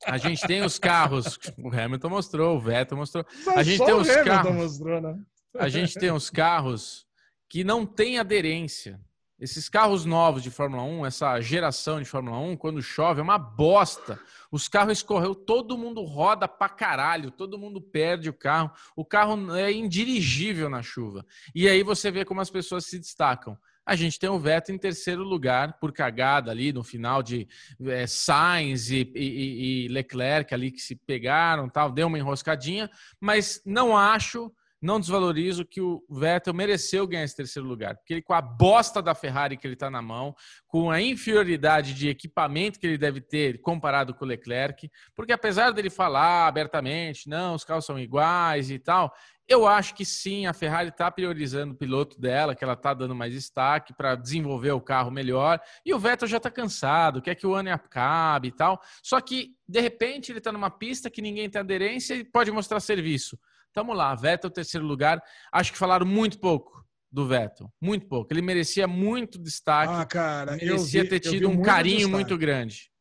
A 0.05 0.17
gente 0.17 0.47
tem 0.47 0.63
os 0.63 0.79
carros. 0.79 1.37
O 1.57 1.67
Hamilton 1.67 2.09
mostrou, 2.09 2.55
o 2.55 2.59
Vettel 2.61 2.97
mostrou. 2.97 3.25
a 3.53 3.63
gente 3.63 3.83
tem 3.83 3.93
os 3.93 4.07
carros. 4.07 4.55
Mostrou, 4.55 5.01
né? 5.01 5.19
A 5.55 5.67
gente 5.67 5.93
tem 5.95 6.11
os 6.11 6.29
carros 6.29 7.05
que 7.49 7.63
não 7.63 7.85
têm 7.85 8.19
aderência. 8.19 9.01
Esses 9.39 9.69
carros 9.69 10.03
novos 10.03 10.41
de 10.41 10.49
Fórmula 10.49 10.81
1, 10.81 11.05
essa 11.05 11.39
geração 11.39 11.99
de 11.99 12.05
Fórmula 12.05 12.39
1, 12.39 12.57
quando 12.57 12.81
chove, 12.81 13.19
é 13.19 13.23
uma 13.23 13.37
bosta. 13.37 14.19
Os 14.51 14.67
carros 14.67 14.97
escorreu, 14.97 15.35
todo 15.35 15.77
mundo 15.77 16.01
roda 16.03 16.47
pra 16.47 16.67
caralho, 16.67 17.29
todo 17.29 17.57
mundo 17.57 17.79
perde 17.79 18.29
o 18.29 18.33
carro. 18.33 18.71
O 18.95 19.05
carro 19.05 19.55
é 19.55 19.71
indirigível 19.71 20.69
na 20.69 20.81
chuva. 20.81 21.23
E 21.53 21.69
aí 21.69 21.83
você 21.83 22.09
vê 22.09 22.25
como 22.25 22.41
as 22.41 22.49
pessoas 22.49 22.85
se 22.85 22.97
destacam. 22.97 23.55
A 23.85 23.95
gente 23.95 24.19
tem 24.19 24.27
o 24.27 24.39
Vettel 24.39 24.75
em 24.75 24.79
terceiro 24.79 25.23
lugar 25.23 25.79
por 25.79 25.93
cagada 25.93 26.49
ali 26.49 26.73
no 26.73 26.83
final 26.83 27.21
de 27.21 27.47
é, 27.85 28.07
Sainz 28.07 28.89
e, 28.89 29.09
e, 29.15 29.85
e 29.85 29.87
Leclerc 29.87 30.51
ali 30.53 30.71
que 30.71 30.81
se 30.81 30.95
pegaram, 30.95 31.69
tal, 31.69 31.91
deu 31.91 32.07
uma 32.07 32.17
enroscadinha, 32.17 32.89
mas 33.21 33.61
não 33.63 33.95
acho 33.95 34.51
não 34.81 34.99
desvalorizo 34.99 35.65
que 35.65 35.81
o 35.81 36.03
Vettel 36.09 36.53
mereceu 36.53 37.07
ganhar 37.07 37.23
esse 37.23 37.35
terceiro 37.35 37.67
lugar, 37.67 37.95
porque 37.95 38.13
ele 38.13 38.21
com 38.21 38.33
a 38.33 38.41
bosta 38.41 39.01
da 39.01 39.15
Ferrari 39.15 39.57
que 39.57 39.65
ele 39.65 39.73
está 39.73 39.89
na 39.89 40.01
mão, 40.01 40.35
com 40.67 40.91
a 40.91 41.01
inferioridade 41.01 41.93
de 41.93 42.09
equipamento 42.09 42.79
que 42.79 42.85
ele 42.85 42.97
deve 42.97 43.21
ter 43.21 43.59
comparado 43.61 44.13
com 44.13 44.25
o 44.25 44.27
Leclerc, 44.27 44.89
porque 45.15 45.33
apesar 45.33 45.71
dele 45.71 45.89
falar 45.89 46.47
abertamente, 46.47 47.27
não, 47.27 47.55
os 47.55 47.63
carros 47.63 47.85
são 47.85 47.99
iguais 47.99 48.69
e 48.69 48.77
tal, 48.77 49.13
eu 49.47 49.65
acho 49.65 49.95
que 49.95 50.03
sim, 50.03 50.45
a 50.45 50.51
Ferrari 50.51 50.89
está 50.89 51.09
priorizando 51.09 51.73
o 51.73 51.77
piloto 51.77 52.19
dela, 52.19 52.53
que 52.53 52.63
ela 52.63 52.73
está 52.73 52.93
dando 52.93 53.15
mais 53.15 53.31
destaque 53.31 53.93
para 53.93 54.13
desenvolver 54.13 54.71
o 54.71 54.81
carro 54.81 55.09
melhor. 55.09 55.61
E 55.85 55.93
o 55.93 55.99
Vettel 55.99 56.27
já 56.27 56.35
está 56.35 56.51
cansado, 56.51 57.21
quer 57.21 57.33
que 57.33 57.47
o 57.47 57.53
ano 57.53 57.71
acabe 57.71 58.49
e 58.49 58.51
tal. 58.51 58.81
Só 59.01 59.21
que, 59.21 59.55
de 59.65 59.79
repente, 59.79 60.33
ele 60.33 60.39
está 60.39 60.51
numa 60.51 60.69
pista 60.69 61.09
que 61.09 61.21
ninguém 61.21 61.49
tem 61.49 61.61
aderência 61.61 62.13
e 62.13 62.25
pode 62.25 62.51
mostrar 62.51 62.81
serviço. 62.81 63.39
Tamo 63.77 63.93
lá, 63.93 64.15
Vettel 64.15 64.49
terceiro 64.49 64.87
lugar. 64.87 65.21
Acho 65.53 65.71
que 65.71 65.77
falaram 65.77 66.03
muito 66.03 66.39
pouco 66.39 66.83
do 67.11 67.27
Vettel, 67.27 67.71
muito 67.79 68.07
pouco. 68.07 68.33
Ele 68.33 68.41
merecia 68.41 68.87
muito 68.87 69.37
destaque. 69.37 69.93
Ah, 69.93 70.03
cara, 70.03 70.55
merecia 70.55 71.03
vi, 71.03 71.09
ter 71.09 71.19
tido 71.19 71.47
um 71.47 71.53
muito 71.53 71.65
carinho 71.67 71.97
destaque. 71.97 72.15
muito 72.15 72.37
grande. 72.39 72.91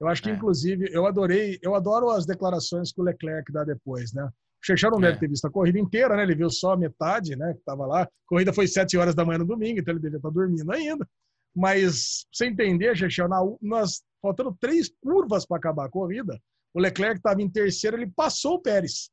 Eu 0.00 0.06
acho 0.06 0.22
que, 0.22 0.30
é. 0.30 0.32
inclusive, 0.32 0.88
eu 0.92 1.06
adorei, 1.06 1.58
eu 1.60 1.74
adoro 1.74 2.08
as 2.08 2.24
declarações 2.24 2.92
que 2.92 3.00
o 3.00 3.04
Leclerc 3.04 3.50
dá 3.52 3.64
depois, 3.64 4.12
né? 4.12 4.26
O 4.26 4.64
Chechão 4.64 4.92
não 4.92 4.98
é. 4.98 5.08
deve 5.08 5.18
ter 5.18 5.28
visto 5.28 5.44
a 5.44 5.50
corrida 5.50 5.80
inteira, 5.80 6.14
né? 6.14 6.22
Ele 6.22 6.36
viu 6.36 6.50
só 6.50 6.74
a 6.74 6.76
metade, 6.76 7.34
né? 7.34 7.52
Que 7.54 7.64
tava 7.64 7.84
lá. 7.84 8.02
A 8.02 8.08
corrida 8.28 8.52
foi 8.52 8.68
sete 8.68 8.96
horas 8.96 9.16
da 9.16 9.24
manhã 9.24 9.38
no 9.38 9.44
domingo, 9.44 9.80
então 9.80 9.92
ele 9.92 10.00
devia 10.00 10.18
estar 10.18 10.30
dormindo 10.30 10.70
ainda. 10.70 11.04
Mas, 11.52 12.26
sem 12.32 12.52
entender, 12.52 12.96
Chechão, 12.96 13.28
nós, 13.60 14.04
faltando 14.22 14.56
três 14.60 14.88
curvas 15.02 15.44
para 15.44 15.56
acabar 15.56 15.86
a 15.86 15.90
corrida, 15.90 16.40
o 16.72 16.78
Leclerc 16.78 17.16
estava 17.16 17.42
em 17.42 17.50
terceiro, 17.50 17.96
ele 17.96 18.06
passou 18.14 18.54
o 18.54 18.62
Pérez. 18.62 19.10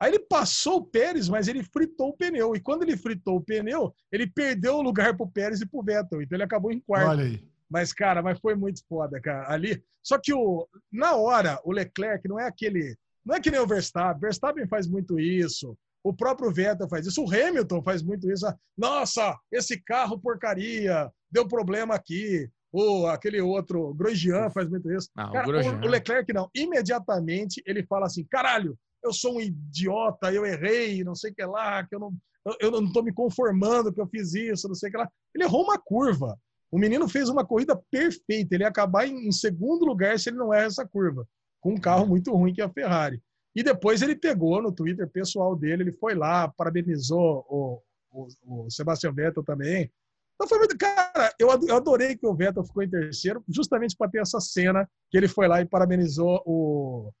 Aí 0.00 0.12
ele 0.12 0.18
passou 0.18 0.78
o 0.78 0.84
Pérez, 0.84 1.28
mas 1.28 1.46
ele 1.46 1.62
fritou 1.62 2.08
o 2.08 2.16
pneu. 2.16 2.56
E 2.56 2.60
quando 2.60 2.82
ele 2.82 2.96
fritou 2.96 3.36
o 3.36 3.40
pneu, 3.42 3.94
ele 4.10 4.26
perdeu 4.26 4.76
o 4.76 4.82
lugar 4.82 5.14
para 5.14 5.26
o 5.26 5.30
Pérez 5.30 5.60
e 5.60 5.66
para 5.66 5.78
o 5.78 5.82
Vettel. 5.82 6.22
Então 6.22 6.36
ele 6.36 6.42
acabou 6.42 6.72
em 6.72 6.80
quarto. 6.80 7.10
Olha 7.10 7.24
aí. 7.24 7.44
Mas, 7.68 7.92
cara, 7.92 8.22
mas 8.22 8.40
foi 8.40 8.54
muito 8.54 8.82
foda, 8.88 9.20
cara. 9.20 9.52
Ali. 9.52 9.84
Só 10.02 10.18
que 10.18 10.32
o, 10.32 10.66
na 10.90 11.14
hora, 11.14 11.60
o 11.64 11.70
Leclerc 11.70 12.26
não 12.26 12.40
é 12.40 12.46
aquele. 12.46 12.96
Não 13.24 13.34
é 13.34 13.40
que 13.40 13.50
nem 13.50 13.60
o 13.60 13.66
Verstappen. 13.66 14.20
Verstappen 14.20 14.66
faz 14.66 14.88
muito 14.88 15.20
isso. 15.20 15.76
O 16.02 16.14
próprio 16.14 16.50
Vettel 16.50 16.88
faz 16.88 17.06
isso. 17.06 17.22
O 17.22 17.30
Hamilton 17.30 17.82
faz 17.82 18.02
muito 18.02 18.30
isso. 18.30 18.46
Nossa, 18.76 19.38
esse 19.52 19.78
carro 19.78 20.18
porcaria. 20.18 21.12
Deu 21.30 21.46
problema 21.46 21.94
aqui. 21.94 22.50
Ou 22.72 23.06
aquele 23.08 23.40
outro, 23.40 23.92
Grosjean 23.94 24.48
faz 24.48 24.68
muito 24.68 24.90
isso. 24.90 25.10
Não, 25.14 25.30
cara, 25.32 25.48
o, 25.48 25.84
o 25.84 25.88
Leclerc 25.88 26.32
não. 26.32 26.48
Imediatamente 26.54 27.62
ele 27.66 27.84
fala 27.84 28.06
assim: 28.06 28.24
caralho, 28.24 28.78
eu 29.02 29.12
sou 29.12 29.36
um 29.36 29.40
idiota, 29.40 30.32
eu 30.32 30.44
errei, 30.44 31.02
não 31.04 31.14
sei 31.14 31.30
o 31.30 31.34
que 31.34 31.44
lá, 31.44 31.84
que 31.86 31.94
eu 31.94 32.00
não 32.00 32.14
eu 32.58 32.70
não 32.70 32.84
estou 32.84 33.02
me 33.02 33.12
conformando 33.12 33.92
que 33.92 34.00
eu 34.00 34.06
fiz 34.06 34.34
isso, 34.34 34.66
não 34.66 34.74
sei 34.74 34.88
o 34.88 34.92
que 34.92 34.98
lá. 34.98 35.10
Ele 35.34 35.44
errou 35.44 35.62
uma 35.62 35.78
curva. 35.78 36.38
O 36.70 36.78
menino 36.78 37.08
fez 37.08 37.28
uma 37.28 37.44
corrida 37.44 37.76
perfeita. 37.90 38.54
Ele 38.54 38.64
ia 38.64 38.68
acabar 38.68 39.06
em, 39.06 39.28
em 39.28 39.32
segundo 39.32 39.84
lugar 39.84 40.18
se 40.18 40.30
ele 40.30 40.38
não 40.38 40.52
erra 40.52 40.66
essa 40.66 40.86
curva, 40.86 41.26
com 41.60 41.74
um 41.74 41.80
carro 41.80 42.06
muito 42.06 42.32
ruim 42.32 42.54
que 42.54 42.62
é 42.62 42.64
a 42.64 42.70
Ferrari. 42.70 43.22
E 43.54 43.62
depois 43.62 44.00
ele 44.00 44.14
pegou 44.14 44.62
no 44.62 44.72
Twitter 44.72 45.08
pessoal 45.08 45.56
dele, 45.56 45.82
ele 45.82 45.92
foi 45.92 46.14
lá, 46.14 46.48
parabenizou 46.48 47.44
o, 47.48 47.82
o, 48.10 48.28
o 48.64 48.70
Sebastian 48.70 49.12
Vettel 49.12 49.42
também. 49.42 49.90
Então 50.34 50.48
foi 50.48 50.58
muito. 50.58 50.78
Cara, 50.78 51.34
eu 51.38 51.50
adorei 51.50 52.16
que 52.16 52.26
o 52.26 52.34
Vettel 52.34 52.64
ficou 52.64 52.82
em 52.82 52.88
terceiro, 52.88 53.44
justamente 53.48 53.96
para 53.96 54.10
ter 54.10 54.20
essa 54.20 54.40
cena 54.40 54.88
que 55.10 55.18
ele 55.18 55.28
foi 55.28 55.48
lá 55.48 55.60
e 55.60 55.66
parabenizou 55.66 56.42
o, 56.46 57.12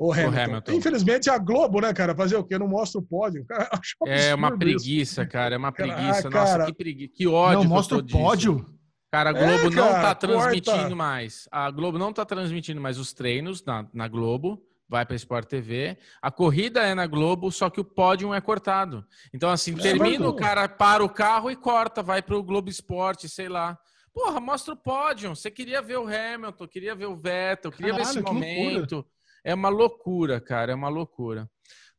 o 0.00 0.12
Hamilton. 0.12 0.30
o 0.30 0.40
Hamilton. 0.40 0.72
Infelizmente 0.72 1.28
a 1.28 1.36
Globo, 1.36 1.80
né, 1.80 1.92
cara, 1.92 2.14
fazer 2.14 2.36
o 2.36 2.42
quê? 2.42 2.58
Não 2.58 2.66
mostra 2.66 2.98
o 2.98 3.02
pódio. 3.02 3.44
Cara, 3.46 3.68
é 4.06 4.34
uma 4.34 4.56
preguiça, 4.56 5.22
isso. 5.22 5.30
cara, 5.30 5.54
é 5.54 5.58
uma 5.58 5.70
preguiça. 5.70 6.28
Ah, 6.28 6.30
Nossa, 6.30 6.64
que 6.64 6.72
preguiça. 6.72 7.12
Que 7.14 7.26
ódio. 7.26 7.58
Não 7.58 7.68
mostra 7.68 7.98
o 7.98 8.06
pódio. 8.06 8.64
Cara, 9.12 9.30
a 9.30 9.32
Globo 9.34 9.52
é, 9.52 9.70
cara, 9.74 9.92
não 9.92 10.00
tá 10.00 10.14
transmitindo 10.14 10.78
corta. 10.78 10.96
mais. 10.96 11.48
A 11.50 11.70
Globo 11.70 11.98
não 11.98 12.12
tá 12.14 12.24
transmitindo 12.24 12.80
mais 12.80 12.96
os 12.98 13.12
treinos 13.12 13.62
na, 13.62 13.86
na 13.92 14.08
Globo. 14.08 14.62
Vai 14.88 15.04
para 15.04 15.16
Sport 15.16 15.46
TV. 15.46 15.98
A 16.22 16.30
corrida 16.30 16.80
é 16.80 16.94
na 16.94 17.06
Globo, 17.06 17.52
só 17.52 17.68
que 17.68 17.80
o 17.80 17.84
pódio 17.84 18.32
é 18.32 18.40
cortado. 18.40 19.04
Então, 19.34 19.50
assim, 19.50 19.74
é, 19.74 19.82
termina, 19.82 20.28
o 20.28 20.34
cara 20.34 20.68
para 20.68 21.04
o 21.04 21.08
carro 21.08 21.50
e 21.50 21.56
corta, 21.56 22.02
vai 22.02 22.22
para 22.22 22.36
o 22.36 22.42
Globo 22.42 22.70
Esporte, 22.70 23.28
sei 23.28 23.48
lá. 23.48 23.78
Porra, 24.12 24.40
mostra 24.40 24.74
o 24.74 24.76
pódio. 24.76 25.36
Você 25.36 25.50
queria 25.50 25.82
ver 25.82 25.98
o 25.98 26.06
Hamilton, 26.08 26.66
queria 26.66 26.94
ver 26.94 27.06
o 27.06 27.16
Vettel, 27.16 27.70
queria 27.70 27.92
Caralho, 27.92 28.12
ver 28.12 28.18
esse 28.18 28.20
momento. 28.20 28.94
Loucura. 28.94 29.19
É 29.44 29.54
uma 29.54 29.68
loucura, 29.68 30.40
cara, 30.40 30.72
é 30.72 30.74
uma 30.74 30.88
loucura. 30.88 31.48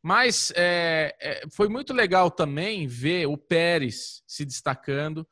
Mas 0.02 0.52
é, 0.56 1.16
é, 1.22 1.44
foi 1.52 1.70
muito 1.70 1.94
legal 1.94 2.32
também 2.32 2.88
ver 2.88 3.28
o 3.28 3.38
Pérez 3.38 4.24
se 4.26 4.44
destacando. 4.44 5.28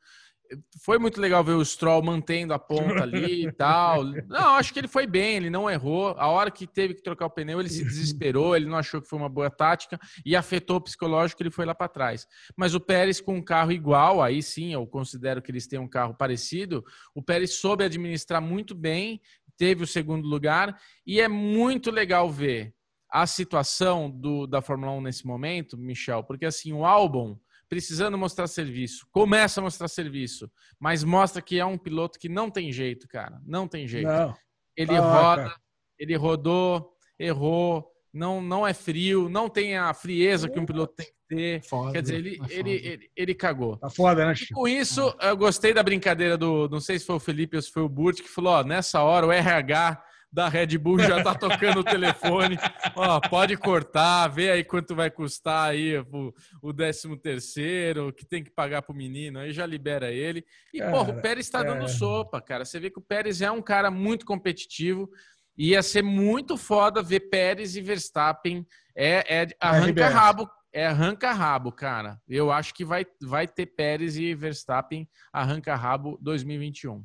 Foi 0.84 0.98
muito 0.98 1.20
legal 1.20 1.44
ver 1.44 1.52
o 1.52 1.64
Stroll 1.64 2.02
mantendo 2.02 2.52
a 2.52 2.58
ponta 2.58 3.02
ali 3.02 3.46
e 3.46 3.52
tal. 3.54 4.04
Não, 4.04 4.54
acho 4.56 4.72
que 4.72 4.80
ele 4.80 4.88
foi 4.88 5.06
bem, 5.06 5.36
ele 5.36 5.50
não 5.50 5.70
errou. 5.70 6.08
A 6.18 6.26
hora 6.28 6.50
que 6.50 6.66
teve 6.66 6.94
que 6.94 7.02
trocar 7.02 7.26
o 7.26 7.30
pneu, 7.30 7.60
ele 7.60 7.68
se 7.68 7.84
desesperou, 7.84 8.56
ele 8.56 8.66
não 8.66 8.76
achou 8.76 9.00
que 9.00 9.08
foi 9.08 9.18
uma 9.18 9.28
boa 9.28 9.48
tática 9.48 9.98
e 10.24 10.34
afetou 10.34 10.76
o 10.76 10.80
psicológico, 10.80 11.42
ele 11.42 11.52
foi 11.52 11.64
lá 11.64 11.74
para 11.74 11.88
trás. 11.88 12.26
Mas 12.56 12.74
o 12.74 12.80
Pérez 12.80 13.20
com 13.20 13.36
um 13.36 13.42
carro 13.42 13.70
igual, 13.70 14.20
aí 14.20 14.42
sim, 14.42 14.72
eu 14.72 14.84
considero 14.86 15.40
que 15.40 15.52
eles 15.52 15.68
têm 15.68 15.78
um 15.78 15.88
carro 15.88 16.14
parecido. 16.16 16.84
O 17.14 17.22
Pérez 17.22 17.54
soube 17.54 17.84
administrar 17.84 18.42
muito 18.42 18.74
bem 18.74 19.20
teve 19.60 19.84
o 19.84 19.86
segundo 19.86 20.26
lugar. 20.26 20.80
E 21.06 21.20
é 21.20 21.28
muito 21.28 21.90
legal 21.90 22.30
ver 22.30 22.74
a 23.10 23.26
situação 23.26 24.10
do, 24.10 24.46
da 24.46 24.62
Fórmula 24.62 24.92
1 24.92 25.02
nesse 25.02 25.26
momento, 25.26 25.76
Michel, 25.76 26.24
porque 26.24 26.46
assim, 26.46 26.72
o 26.72 26.86
álbum, 26.86 27.38
precisando 27.68 28.16
mostrar 28.16 28.46
serviço, 28.46 29.06
começa 29.10 29.60
a 29.60 29.62
mostrar 29.62 29.88
serviço, 29.88 30.50
mas 30.78 31.04
mostra 31.04 31.42
que 31.42 31.58
é 31.58 31.64
um 31.64 31.76
piloto 31.76 32.18
que 32.18 32.28
não 32.28 32.50
tem 32.50 32.72
jeito, 32.72 33.06
cara. 33.06 33.38
Não 33.44 33.68
tem 33.68 33.86
jeito. 33.86 34.08
Não. 34.08 34.34
Ele 34.74 34.96
ah, 34.96 35.00
roda, 35.00 35.42
cara. 35.42 35.56
ele 35.98 36.16
rodou, 36.16 36.92
errou, 37.18 37.86
não, 38.14 38.40
não 38.40 38.66
é 38.66 38.72
frio, 38.72 39.28
não 39.28 39.50
tem 39.50 39.76
a 39.76 39.92
frieza 39.92 40.48
que 40.48 40.58
um 40.58 40.64
piloto 40.64 40.94
tem 40.94 41.06
que 41.06 41.19
ter. 41.30 41.62
Foda, 41.62 41.92
Quer 41.92 42.02
dizer, 42.02 42.16
ele, 42.16 42.40
é 42.48 42.52
ele, 42.52 42.70
ele, 42.70 43.10
ele, 43.16 43.34
cagou. 43.34 43.76
Tá 43.76 43.88
foda, 43.88 44.26
né, 44.26 44.34
Chico? 44.34 44.54
Com 44.54 44.66
isso, 44.66 45.14
eu 45.20 45.36
gostei 45.36 45.72
da 45.72 45.82
brincadeira 45.82 46.36
do. 46.36 46.68
Não 46.68 46.80
sei 46.80 46.98
se 46.98 47.06
foi 47.06 47.16
o 47.16 47.20
Felipe 47.20 47.56
ou 47.56 47.62
se 47.62 47.70
foi 47.70 47.82
o 47.82 47.88
Burt, 47.88 48.20
que 48.20 48.28
falou: 48.28 48.54
ó, 48.54 48.64
nessa 48.64 49.00
hora 49.02 49.26
o 49.26 49.32
RH 49.32 50.02
da 50.32 50.48
Red 50.48 50.78
Bull 50.78 51.00
já 51.00 51.22
tá 51.22 51.34
tocando 51.34 51.80
o 51.80 51.84
telefone. 51.84 52.56
Ó, 52.94 53.20
pode 53.28 53.56
cortar, 53.56 54.28
vê 54.28 54.52
aí 54.52 54.62
quanto 54.62 54.94
vai 54.94 55.10
custar 55.10 55.70
aí 55.70 55.98
o, 55.98 56.32
o 56.62 56.72
13 56.72 57.16
terceiro, 57.16 58.12
que 58.12 58.24
tem 58.24 58.44
que 58.44 58.50
pagar 58.50 58.82
pro 58.82 58.94
menino, 58.94 59.40
aí 59.40 59.52
já 59.52 59.66
libera 59.66 60.12
ele. 60.12 60.44
E, 60.72 60.78
cara, 60.78 60.92
porra, 60.92 61.10
o 61.10 61.20
Pérez 61.20 61.50
tá 61.50 61.64
dando 61.64 61.84
é... 61.86 61.88
sopa, 61.88 62.40
cara. 62.40 62.64
Você 62.64 62.78
vê 62.78 62.90
que 62.90 63.00
o 63.00 63.02
Pérez 63.02 63.42
é 63.42 63.50
um 63.50 63.60
cara 63.60 63.90
muito 63.90 64.24
competitivo. 64.24 65.10
Ia 65.58 65.82
ser 65.82 66.02
muito 66.02 66.56
foda 66.56 67.02
ver 67.02 67.28
Pérez 67.28 67.74
e 67.74 67.80
Verstappen 67.80 68.64
é, 68.94 69.42
é 69.42 69.48
arranca-rabo 69.60 70.48
é 70.72 70.86
arranca-rabo, 70.86 71.72
cara. 71.72 72.20
Eu 72.28 72.50
acho 72.50 72.72
que 72.74 72.84
vai, 72.84 73.06
vai 73.22 73.46
ter 73.48 73.66
Pérez 73.66 74.16
e 74.16 74.34
Verstappen 74.34 75.08
arranca-rabo 75.32 76.18
2021. 76.20 77.04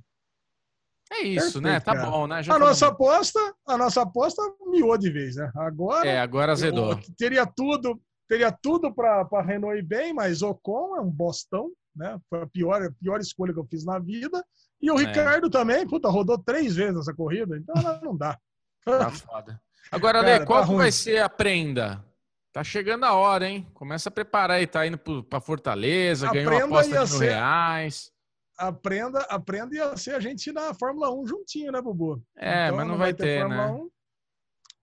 É 1.12 1.22
isso, 1.22 1.62
Perfeito, 1.62 1.62
né? 1.62 1.80
Tá 1.80 1.94
cara. 1.96 2.10
bom, 2.10 2.28
né? 2.28 2.42
Já 2.44 2.54
A 2.54 2.56
falamos. 2.58 2.82
nossa 2.82 2.88
aposta, 2.94 3.56
a 3.68 3.78
nossa 3.78 4.02
aposta 4.02 4.42
miou 4.68 4.98
de 4.98 5.10
vez, 5.12 5.36
né? 5.36 5.52
Agora 5.56 6.08
É, 6.08 6.20
agora 6.20 6.52
azedou. 6.52 7.00
teria 7.18 7.46
tudo, 7.46 8.02
teria 8.28 8.52
tudo 8.52 8.92
para 8.94 9.28
Renault 9.42 9.78
ir 9.78 9.84
bem, 9.84 10.14
mas 10.14 10.42
Ocon 10.42 10.96
é 10.96 11.02
um 11.02 11.10
bostão, 11.12 11.72
né? 11.96 12.20
Foi 12.30 12.42
a 12.42 12.48
pior, 12.48 12.82
a 12.82 12.92
pior 12.92 13.20
escolha 13.20 13.54
que 13.54 13.60
eu 13.60 13.68
fiz 13.68 13.86
na 13.86 14.00
vida. 14.00 14.44
E 14.82 14.90
o 14.92 15.00
É. 15.00 15.04
Ricardo 15.06 15.50
também, 15.50 15.88
puta, 15.88 16.10
rodou 16.10 16.38
três 16.40 16.76
vezes 16.76 17.02
essa 17.02 17.14
corrida, 17.14 17.56
então 17.58 17.76
não 18.02 18.16
dá. 18.18 18.38
Tá 18.84 19.10
foda. 19.12 19.62
Agora, 19.92 20.22
Lê, 20.22 20.44
qual 20.44 20.66
tá 20.66 20.74
vai 20.74 20.92
ser 20.92 21.20
a 21.22 21.30
prenda? 21.30 22.04
Tá 22.56 22.64
chegando 22.64 23.04
a 23.04 23.12
hora, 23.12 23.50
hein? 23.50 23.68
Começa 23.74 24.08
a 24.08 24.12
preparar 24.12 24.56
aí, 24.56 24.66
tá 24.66 24.88
indo 24.88 24.98
pra 24.98 25.42
Fortaleza, 25.42 26.30
A 26.30 26.32
ganhou 26.32 26.54
uma 26.54 26.80
aposta 26.80 27.04
de 27.04 27.10
ser- 27.12 27.30
reais. 27.32 28.12
Aprenda, 28.58 29.20
aprenda 29.24 29.76
e 29.76 29.78
ia 29.78 29.98
ser 29.98 30.16
a 30.16 30.22
gente 30.22 30.54
na 30.54 30.74
Fórmula 30.74 31.14
1 31.14 31.28
juntinho, 31.28 31.70
né, 31.74 31.82
Bubu? 31.82 32.24
É, 32.38 32.68
Então, 32.68 32.78
mas 32.78 32.88
não 32.88 32.98
vai 32.98 33.14
ter, 33.14 33.42
Fórmula 33.42 33.68
né? 33.68 33.74
1. 33.74 33.90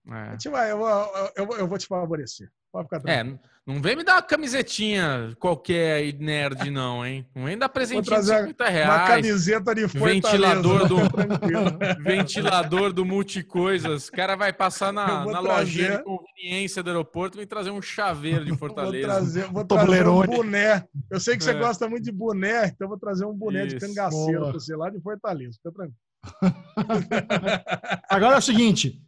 É. 0.09 0.13
A 0.13 0.31
gente 0.31 0.49
vai, 0.49 0.71
eu, 0.71 0.77
vou- 0.77 1.31
eu, 1.35 1.45
vou- 1.47 1.57
eu 1.57 1.67
vou 1.67 1.77
te 1.77 1.87
favorecer. 1.87 2.49
Pode 2.71 2.85
ficar 2.87 2.99
tranquilo. 3.01 3.35
É, 3.35 3.39
não 3.71 3.79
vem 3.81 3.95
me 3.95 4.03
dar 4.03 4.15
uma 4.15 4.21
camisetinha 4.23 5.33
qualquer 5.39 5.97
aí, 5.97 6.11
nerd, 6.11 6.69
não, 6.71 7.05
hein? 7.05 7.25
Não 7.35 7.45
vem 7.45 7.55
dar 7.57 7.69
presentinho 7.69 8.01
de 8.01 8.09
trazer 8.09 8.39
50 8.47 8.63
Uma 8.63 8.69
reais. 8.71 9.09
camiseta 9.09 9.75
de 9.75 9.87
Fortaleza. 9.87 10.13
Ventilador 10.31 10.87
do- 10.87 10.95
Tranquilo. 11.13 11.77
Ventilador 12.03 12.91
do 12.91 13.05
multicoisas. 13.05 14.07
O 14.07 14.11
cara 14.11 14.35
vai 14.35 14.51
passar 14.51 14.91
na, 14.91 15.23
vou 15.23 15.31
na 15.31 15.39
lojinha 15.39 15.97
de 15.99 16.03
conveniência 16.03 16.81
do 16.83 16.89
aeroporto 16.89 17.37
e 17.37 17.39
vem 17.39 17.47
trazer 17.47 17.69
um 17.71 17.81
chaveiro 17.81 18.43
de 18.43 18.49
Vou 18.49 18.57
Fortaleza. 18.59 19.07
trazer, 19.07 19.45
vou 19.45 19.63
trazer 19.63 20.07
um 20.07 20.25
boné. 20.25 20.83
Eu 21.11 21.19
sei 21.19 21.37
que 21.37 21.43
você 21.43 21.51
É. 21.51 21.59
gosta 21.59 21.87
muito 21.87 22.03
de 22.03 22.11
boné, 22.11 22.65
então 22.65 22.85
eu 22.85 22.89
vou 22.89 22.97
trazer 22.99 23.23
um 23.25 23.33
boné 23.33 23.67
de 23.67 23.77
Isso. 23.77 23.85
cangaceiro 23.87 24.39
Boa. 24.41 24.51
pra 24.51 24.59
você 24.59 24.75
lá 24.75 24.89
de 24.89 24.99
Fortaleza. 24.99 25.57
Fica 25.57 25.71
tranquilo. 25.71 25.97
Agora 28.09 28.35
é 28.35 28.39
o 28.39 28.41
seguinte. 28.41 28.99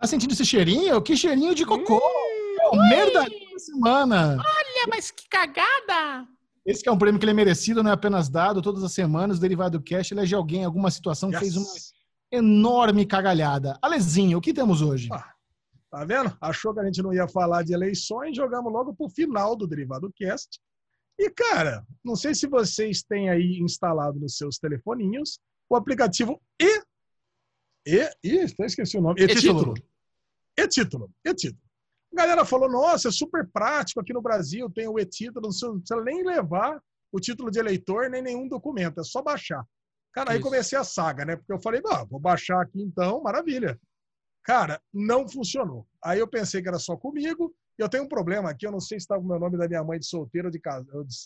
Tá 0.00 0.06
sentindo 0.06 0.32
esse 0.32 0.44
cheirinho? 0.44 1.00
Que 1.02 1.16
cheirinho 1.16 1.54
de 1.54 1.64
cocô! 1.66 2.00
É 2.62 2.68
o 2.68 2.76
merda 2.88 3.24
da 3.24 3.58
semana! 3.58 4.36
Olha, 4.36 4.86
mas 4.88 5.10
que 5.10 5.28
cagada! 5.28 6.26
Esse 6.64 6.86
é 6.88 6.92
um 6.92 6.98
prêmio 6.98 7.18
que 7.18 7.24
ele 7.24 7.32
é 7.32 7.34
merecido, 7.34 7.82
não 7.82 7.90
é 7.90 7.94
apenas 7.94 8.28
dado 8.28 8.60
todas 8.60 8.82
as 8.84 8.92
semanas. 8.92 9.38
O 9.38 9.40
Derivado 9.40 9.82
Cash 9.82 10.12
elege 10.12 10.34
alguém 10.34 10.60
em 10.62 10.64
alguma 10.64 10.90
situação 10.90 11.30
que 11.30 11.38
fez 11.38 11.56
uma 11.56 11.66
Yes. 11.66 11.92
enorme 12.30 13.06
cagalhada. 13.06 13.78
Alezinho, 13.80 14.38
o 14.38 14.40
que 14.40 14.52
temos 14.52 14.82
hoje? 14.82 15.08
Ah. 15.12 15.32
Tá 15.90 16.04
vendo? 16.04 16.36
Achou 16.42 16.74
que 16.74 16.80
a 16.80 16.84
gente 16.84 17.02
não 17.02 17.14
ia 17.14 17.26
falar 17.26 17.64
de 17.64 17.72
eleições, 17.72 18.36
jogamos 18.36 18.70
logo 18.70 18.94
pro 18.94 19.08
final 19.08 19.56
do 19.56 19.66
Derivado 19.66 20.12
Cast. 20.14 20.60
E, 21.18 21.30
cara, 21.30 21.82
não 22.04 22.14
sei 22.14 22.34
se 22.34 22.46
vocês 22.46 23.02
têm 23.02 23.30
aí 23.30 23.58
instalado 23.62 24.20
nos 24.20 24.36
seus 24.36 24.58
telefoninhos 24.58 25.40
o 25.68 25.74
aplicativo 25.74 26.38
E. 26.60 26.82
E. 27.86 28.10
Ih, 28.22 28.40
até 28.42 28.66
esqueci 28.66 28.98
o 28.98 29.00
nome. 29.00 29.18
E-Título. 29.22 29.72
E-Título. 30.58 31.10
E-Título. 31.24 31.62
A 32.12 32.16
galera 32.16 32.44
falou: 32.44 32.70
nossa, 32.70 33.08
é 33.08 33.10
super 33.12 33.48
prático 33.52 34.00
aqui 34.00 34.12
no 34.12 34.22
Brasil, 34.22 34.68
tem 34.70 34.88
o 34.88 34.98
E-Título, 34.98 35.48
não 35.60 35.78
precisa- 35.78 36.02
nem 36.04 36.24
levar 36.24 36.80
o 37.12 37.18
título 37.20 37.50
de 37.50 37.58
eleitor 37.58 38.10
nem 38.10 38.20
nenhum 38.20 38.46
documento, 38.48 39.00
é 39.00 39.04
só 39.04 39.22
baixar. 39.22 39.64
Cara, 40.12 40.32
aí 40.32 40.38
Isso. 40.38 40.44
comecei 40.44 40.76
a 40.78 40.84
saga, 40.84 41.24
né? 41.24 41.36
Porque 41.36 41.52
eu 41.52 41.60
falei, 41.60 41.80
ah, 41.86 42.04
vou 42.04 42.20
baixar 42.20 42.60
aqui 42.60 42.82
então, 42.82 43.22
maravilha. 43.22 43.78
Cara, 44.44 44.80
não 44.92 45.28
funcionou. 45.28 45.86
Aí 46.04 46.18
eu 46.18 46.26
pensei 46.28 46.60
que 46.62 46.68
era 46.68 46.78
só 46.78 46.96
comigo. 46.96 47.54
E 47.78 47.82
eu 47.82 47.88
tenho 47.88 48.04
um 48.04 48.08
problema 48.08 48.50
aqui, 48.50 48.66
eu 48.66 48.72
não 48.72 48.80
sei 48.80 48.98
se 48.98 49.04
está 49.04 49.16
com 49.16 49.22
o 49.22 49.28
meu 49.28 49.38
nome 49.38 49.56
da 49.56 49.68
minha 49.68 49.84
mãe 49.84 49.98
de 50.00 50.06
solteira, 50.06 50.48
ou 50.48 50.50
de, 50.50 50.58
casa, 50.58 50.86
ou 50.92 51.04
de, 51.04 51.16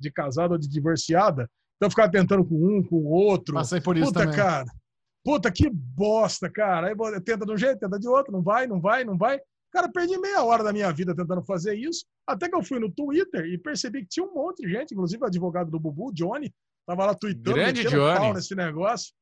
de 0.00 0.10
casada 0.12 0.54
ou 0.54 0.58
de 0.58 0.68
divorciada. 0.68 1.48
Então 1.76 1.86
eu 1.86 1.90
ficava 1.90 2.10
tentando 2.10 2.44
com 2.44 2.54
um, 2.54 2.82
com 2.82 2.96
o 2.96 3.10
outro. 3.10 3.54
Passei 3.54 3.80
por 3.80 3.96
isso 3.96 4.08
Puta, 4.08 4.20
também. 4.20 4.36
cara. 4.36 4.66
Puta, 5.24 5.50
que 5.50 5.68
bosta, 5.70 6.50
cara. 6.50 6.88
Aí 6.88 7.20
tenta 7.22 7.44
de 7.44 7.52
um 7.52 7.56
jeito, 7.56 7.78
tenta 7.78 7.98
de 7.98 8.08
outro, 8.08 8.32
não 8.32 8.42
vai, 8.42 8.66
não 8.66 8.80
vai, 8.80 9.04
não 9.04 9.16
vai. 9.16 9.40
Cara, 9.70 9.88
perdi 9.88 10.18
meia 10.18 10.42
hora 10.42 10.64
da 10.64 10.72
minha 10.72 10.90
vida 10.92 11.14
tentando 11.14 11.42
fazer 11.44 11.74
isso. 11.74 12.04
Até 12.26 12.48
que 12.48 12.56
eu 12.56 12.62
fui 12.62 12.78
no 12.78 12.90
Twitter 12.90 13.44
e 13.44 13.58
percebi 13.58 14.02
que 14.02 14.08
tinha 14.08 14.26
um 14.26 14.34
monte 14.34 14.62
de 14.62 14.72
gente, 14.72 14.92
inclusive 14.92 15.22
o 15.22 15.26
advogado 15.26 15.70
do 15.70 15.78
Bubu, 15.78 16.12
Johnny, 16.12 16.52
tava 16.86 17.06
lá 17.06 17.14
tweetando, 17.14 17.56
Grande 17.56 17.84
Johnny. 17.84 18.18
pau 18.18 18.34
nesse 18.34 18.54
negócio. 18.54 19.12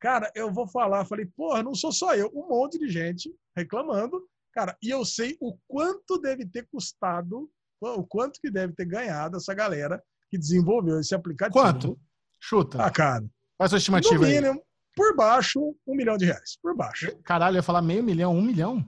Cara, 0.00 0.30
eu 0.34 0.52
vou 0.52 0.68
falar, 0.68 1.06
falei, 1.06 1.26
porra, 1.34 1.62
não 1.62 1.74
sou 1.74 1.90
só 1.90 2.14
eu, 2.14 2.30
um 2.34 2.48
monte 2.48 2.78
de 2.78 2.88
gente 2.88 3.34
reclamando. 3.56 4.22
Cara, 4.52 4.76
e 4.82 4.90
eu 4.90 5.04
sei 5.04 5.36
o 5.40 5.56
quanto 5.66 6.18
deve 6.18 6.44
ter 6.44 6.66
custado, 6.70 7.50
o 7.80 8.04
quanto 8.04 8.38
que 8.40 8.50
deve 8.50 8.74
ter 8.74 8.84
ganhado 8.84 9.38
essa 9.38 9.54
galera 9.54 10.02
que 10.28 10.36
desenvolveu 10.36 11.00
esse 11.00 11.14
aplicativo. 11.14 11.58
Quanto? 11.58 11.98
Chuta. 12.38 12.82
Ah, 12.82 12.90
cara, 12.90 13.24
Faz 13.56 13.70
sua 13.70 13.76
no 13.76 13.78
estimativa 13.78 14.26
aí. 14.26 14.60
Por 14.94 15.14
baixo, 15.16 15.74
um 15.86 15.94
milhão 15.94 16.16
de 16.16 16.26
reais. 16.26 16.58
Por 16.62 16.74
baixo. 16.74 17.14
Caralho, 17.24 17.54
eu 17.54 17.58
ia 17.58 17.62
falar 17.62 17.82
meio 17.82 18.02
milhão, 18.02 18.34
um 18.34 18.42
milhão? 18.42 18.84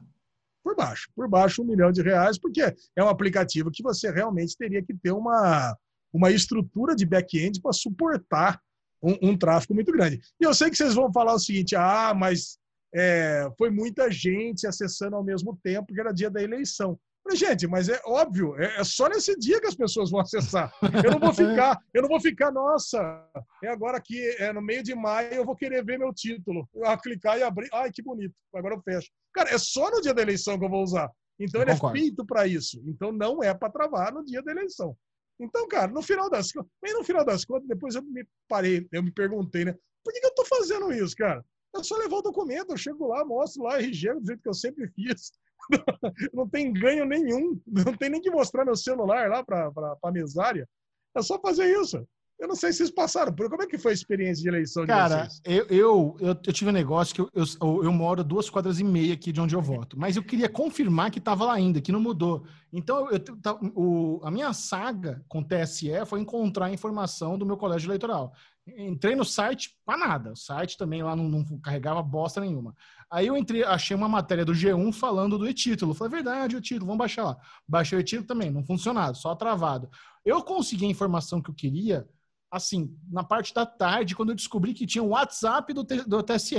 Por 0.62 0.74
baixo. 0.74 1.08
Por 1.14 1.28
baixo, 1.28 1.62
um 1.62 1.66
milhão 1.66 1.92
de 1.92 2.02
reais, 2.02 2.38
porque 2.38 2.62
é 2.94 3.04
um 3.04 3.08
aplicativo 3.08 3.70
que 3.70 3.82
você 3.82 4.10
realmente 4.10 4.56
teria 4.56 4.82
que 4.82 4.94
ter 4.94 5.12
uma, 5.12 5.76
uma 6.12 6.30
estrutura 6.30 6.94
de 6.94 7.06
back-end 7.06 7.60
para 7.60 7.72
suportar 7.72 8.60
um, 9.02 9.30
um 9.30 9.38
tráfego 9.38 9.74
muito 9.74 9.92
grande. 9.92 10.20
E 10.40 10.44
eu 10.44 10.54
sei 10.54 10.70
que 10.70 10.76
vocês 10.76 10.94
vão 10.94 11.12
falar 11.12 11.34
o 11.34 11.38
seguinte: 11.38 11.76
ah, 11.76 12.12
mas 12.14 12.58
é, 12.94 13.48
foi 13.58 13.70
muita 13.70 14.10
gente 14.10 14.66
acessando 14.66 15.16
ao 15.16 15.24
mesmo 15.24 15.58
tempo, 15.62 15.92
que 15.92 16.00
era 16.00 16.12
dia 16.12 16.30
da 16.30 16.42
eleição. 16.42 16.98
Falei, 17.26 17.36
gente, 17.38 17.66
mas 17.66 17.88
é 17.88 18.00
óbvio, 18.06 18.54
é, 18.56 18.76
é 18.80 18.84
só 18.84 19.08
nesse 19.08 19.36
dia 19.36 19.60
que 19.60 19.66
as 19.66 19.74
pessoas 19.74 20.12
vão 20.12 20.20
acessar. 20.20 20.72
Eu 21.04 21.10
não 21.10 21.18
vou 21.18 21.34
ficar, 21.34 21.76
eu 21.92 22.02
não 22.02 22.08
vou 22.08 22.20
ficar, 22.20 22.52
nossa, 22.52 23.28
é 23.64 23.68
agora 23.68 24.00
que 24.00 24.16
é 24.38 24.52
no 24.52 24.62
meio 24.62 24.80
de 24.80 24.94
maio 24.94 25.34
eu 25.34 25.44
vou 25.44 25.56
querer 25.56 25.84
ver 25.84 25.98
meu 25.98 26.14
título. 26.14 26.68
Vou 26.72 26.98
clicar 26.98 27.36
e 27.36 27.42
abrir, 27.42 27.68
ai 27.72 27.90
que 27.90 28.00
bonito, 28.00 28.32
agora 28.54 28.76
eu 28.76 28.80
fecho. 28.80 29.10
Cara, 29.34 29.50
é 29.50 29.58
só 29.58 29.90
no 29.90 30.00
dia 30.00 30.14
da 30.14 30.22
eleição 30.22 30.56
que 30.56 30.64
eu 30.64 30.70
vou 30.70 30.84
usar. 30.84 31.10
Então 31.38 31.60
Eu 31.60 31.66
ele 31.66 31.72
concordo. 31.74 31.98
é 31.98 32.00
feito 32.00 32.24
para 32.24 32.46
isso. 32.46 32.80
Então 32.86 33.10
não 33.10 33.42
é 33.42 33.52
para 33.52 33.72
travar 33.72 34.12
no 34.12 34.24
dia 34.24 34.40
da 34.40 34.52
eleição. 34.52 34.96
Então, 35.40 35.66
cara, 35.66 35.88
no 35.90 36.02
final 36.02 36.30
das 36.30 36.52
contas, 36.52 36.70
no 36.82 37.02
final 37.04 37.24
das 37.24 37.44
contas, 37.44 37.66
depois 37.66 37.96
eu 37.96 38.02
me 38.02 38.24
parei, 38.48 38.86
eu 38.92 39.02
me 39.02 39.10
perguntei, 39.10 39.64
né? 39.64 39.74
Por 40.04 40.12
que, 40.12 40.20
que 40.20 40.26
eu 40.26 40.34
tô 40.34 40.44
fazendo 40.44 40.92
isso, 40.92 41.16
cara? 41.16 41.44
É 41.74 41.82
só 41.82 41.96
levar 41.96 42.18
o 42.18 42.22
documento, 42.22 42.70
eu 42.70 42.76
chego 42.76 43.08
lá, 43.08 43.24
mostro 43.24 43.64
lá, 43.64 43.78
RG, 43.80 44.14
do 44.14 44.26
jeito 44.26 44.42
que 44.42 44.48
eu 44.48 44.54
sempre 44.54 44.88
fiz. 44.88 45.32
não 46.32 46.48
tem 46.48 46.72
ganho 46.72 47.04
nenhum. 47.04 47.60
Não 47.66 47.92
tem 47.96 48.10
nem 48.10 48.20
que 48.20 48.30
mostrar 48.30 48.64
meu 48.64 48.76
celular 48.76 49.28
lá 49.28 49.44
para 49.44 49.70
a 50.02 50.12
mesária. 50.12 50.68
É 51.16 51.22
só 51.22 51.38
fazer 51.40 51.66
isso. 51.80 52.06
Eu 52.38 52.48
não 52.48 52.54
sei 52.54 52.70
se 52.70 52.78
vocês 52.78 52.90
passaram 52.90 53.32
por. 53.32 53.48
Como 53.48 53.62
é 53.62 53.66
que 53.66 53.78
foi 53.78 53.92
a 53.92 53.94
experiência 53.94 54.42
de 54.42 54.48
eleição 54.48 54.82
de 54.82 54.88
Cara, 54.88 55.24
vocês? 55.24 55.40
eu, 55.42 55.64
eu, 55.68 56.16
eu, 56.20 56.28
eu 56.28 56.52
tive 56.52 56.68
um 56.68 56.72
negócio 56.74 57.14
que 57.14 57.20
eu, 57.22 57.30
eu, 57.32 57.84
eu 57.84 57.92
moro 57.92 58.22
duas 58.22 58.50
quadras 58.50 58.78
e 58.78 58.84
meia 58.84 59.14
aqui 59.14 59.32
de 59.32 59.40
onde 59.40 59.54
eu 59.54 59.62
voto, 59.62 59.98
mas 59.98 60.16
eu 60.16 60.22
queria 60.22 60.48
confirmar 60.48 61.10
que 61.10 61.18
estava 61.18 61.46
lá 61.46 61.54
ainda, 61.54 61.80
que 61.80 61.90
não 61.90 62.00
mudou. 62.00 62.44
Então, 62.70 63.10
eu, 63.10 63.18
tá- 63.18 63.58
o, 63.74 64.20
a 64.22 64.30
minha 64.30 64.52
saga 64.52 65.24
com 65.28 65.38
o 65.38 65.44
TSE 65.44 65.88
foi 66.04 66.20
encontrar 66.20 66.66
a 66.66 66.72
informação 66.72 67.38
do 67.38 67.46
meu 67.46 67.56
colégio 67.56 67.88
eleitoral. 67.88 68.34
Entrei 68.66 69.14
no 69.14 69.24
site, 69.24 69.76
para 69.84 69.98
nada. 69.98 70.32
O 70.32 70.36
site 70.36 70.76
também 70.76 71.02
lá 71.02 71.14
não, 71.14 71.28
não 71.28 71.60
carregava 71.60 72.02
bosta 72.02 72.40
nenhuma. 72.40 72.74
Aí 73.10 73.28
eu 73.28 73.36
entrei, 73.36 73.62
achei 73.62 73.96
uma 73.96 74.08
matéria 74.08 74.44
do 74.44 74.52
G1 74.52 74.92
falando 74.92 75.38
do 75.38 75.48
e-título. 75.48 75.94
Falei, 75.94 76.10
verdade, 76.10 76.56
o 76.56 76.60
título, 76.60 76.86
vamos 76.86 76.98
baixar 76.98 77.24
lá. 77.24 77.36
Baixei 77.66 77.96
o 77.96 78.00
e-título 78.00 78.26
também, 78.26 78.50
não 78.50 78.64
funcionava, 78.64 79.14
só 79.14 79.34
travado. 79.34 79.88
Eu 80.24 80.42
consegui 80.42 80.84
a 80.84 80.90
informação 80.90 81.40
que 81.40 81.50
eu 81.50 81.54
queria 81.54 82.08
assim, 82.50 82.96
na 83.10 83.22
parte 83.22 83.52
da 83.52 83.66
tarde, 83.66 84.14
quando 84.14 84.30
eu 84.30 84.34
descobri 84.34 84.72
que 84.74 84.86
tinha 84.86 85.02
o 85.02 85.08
WhatsApp 85.08 85.72
do, 85.72 85.82
do 85.84 86.22
TSE. 86.22 86.56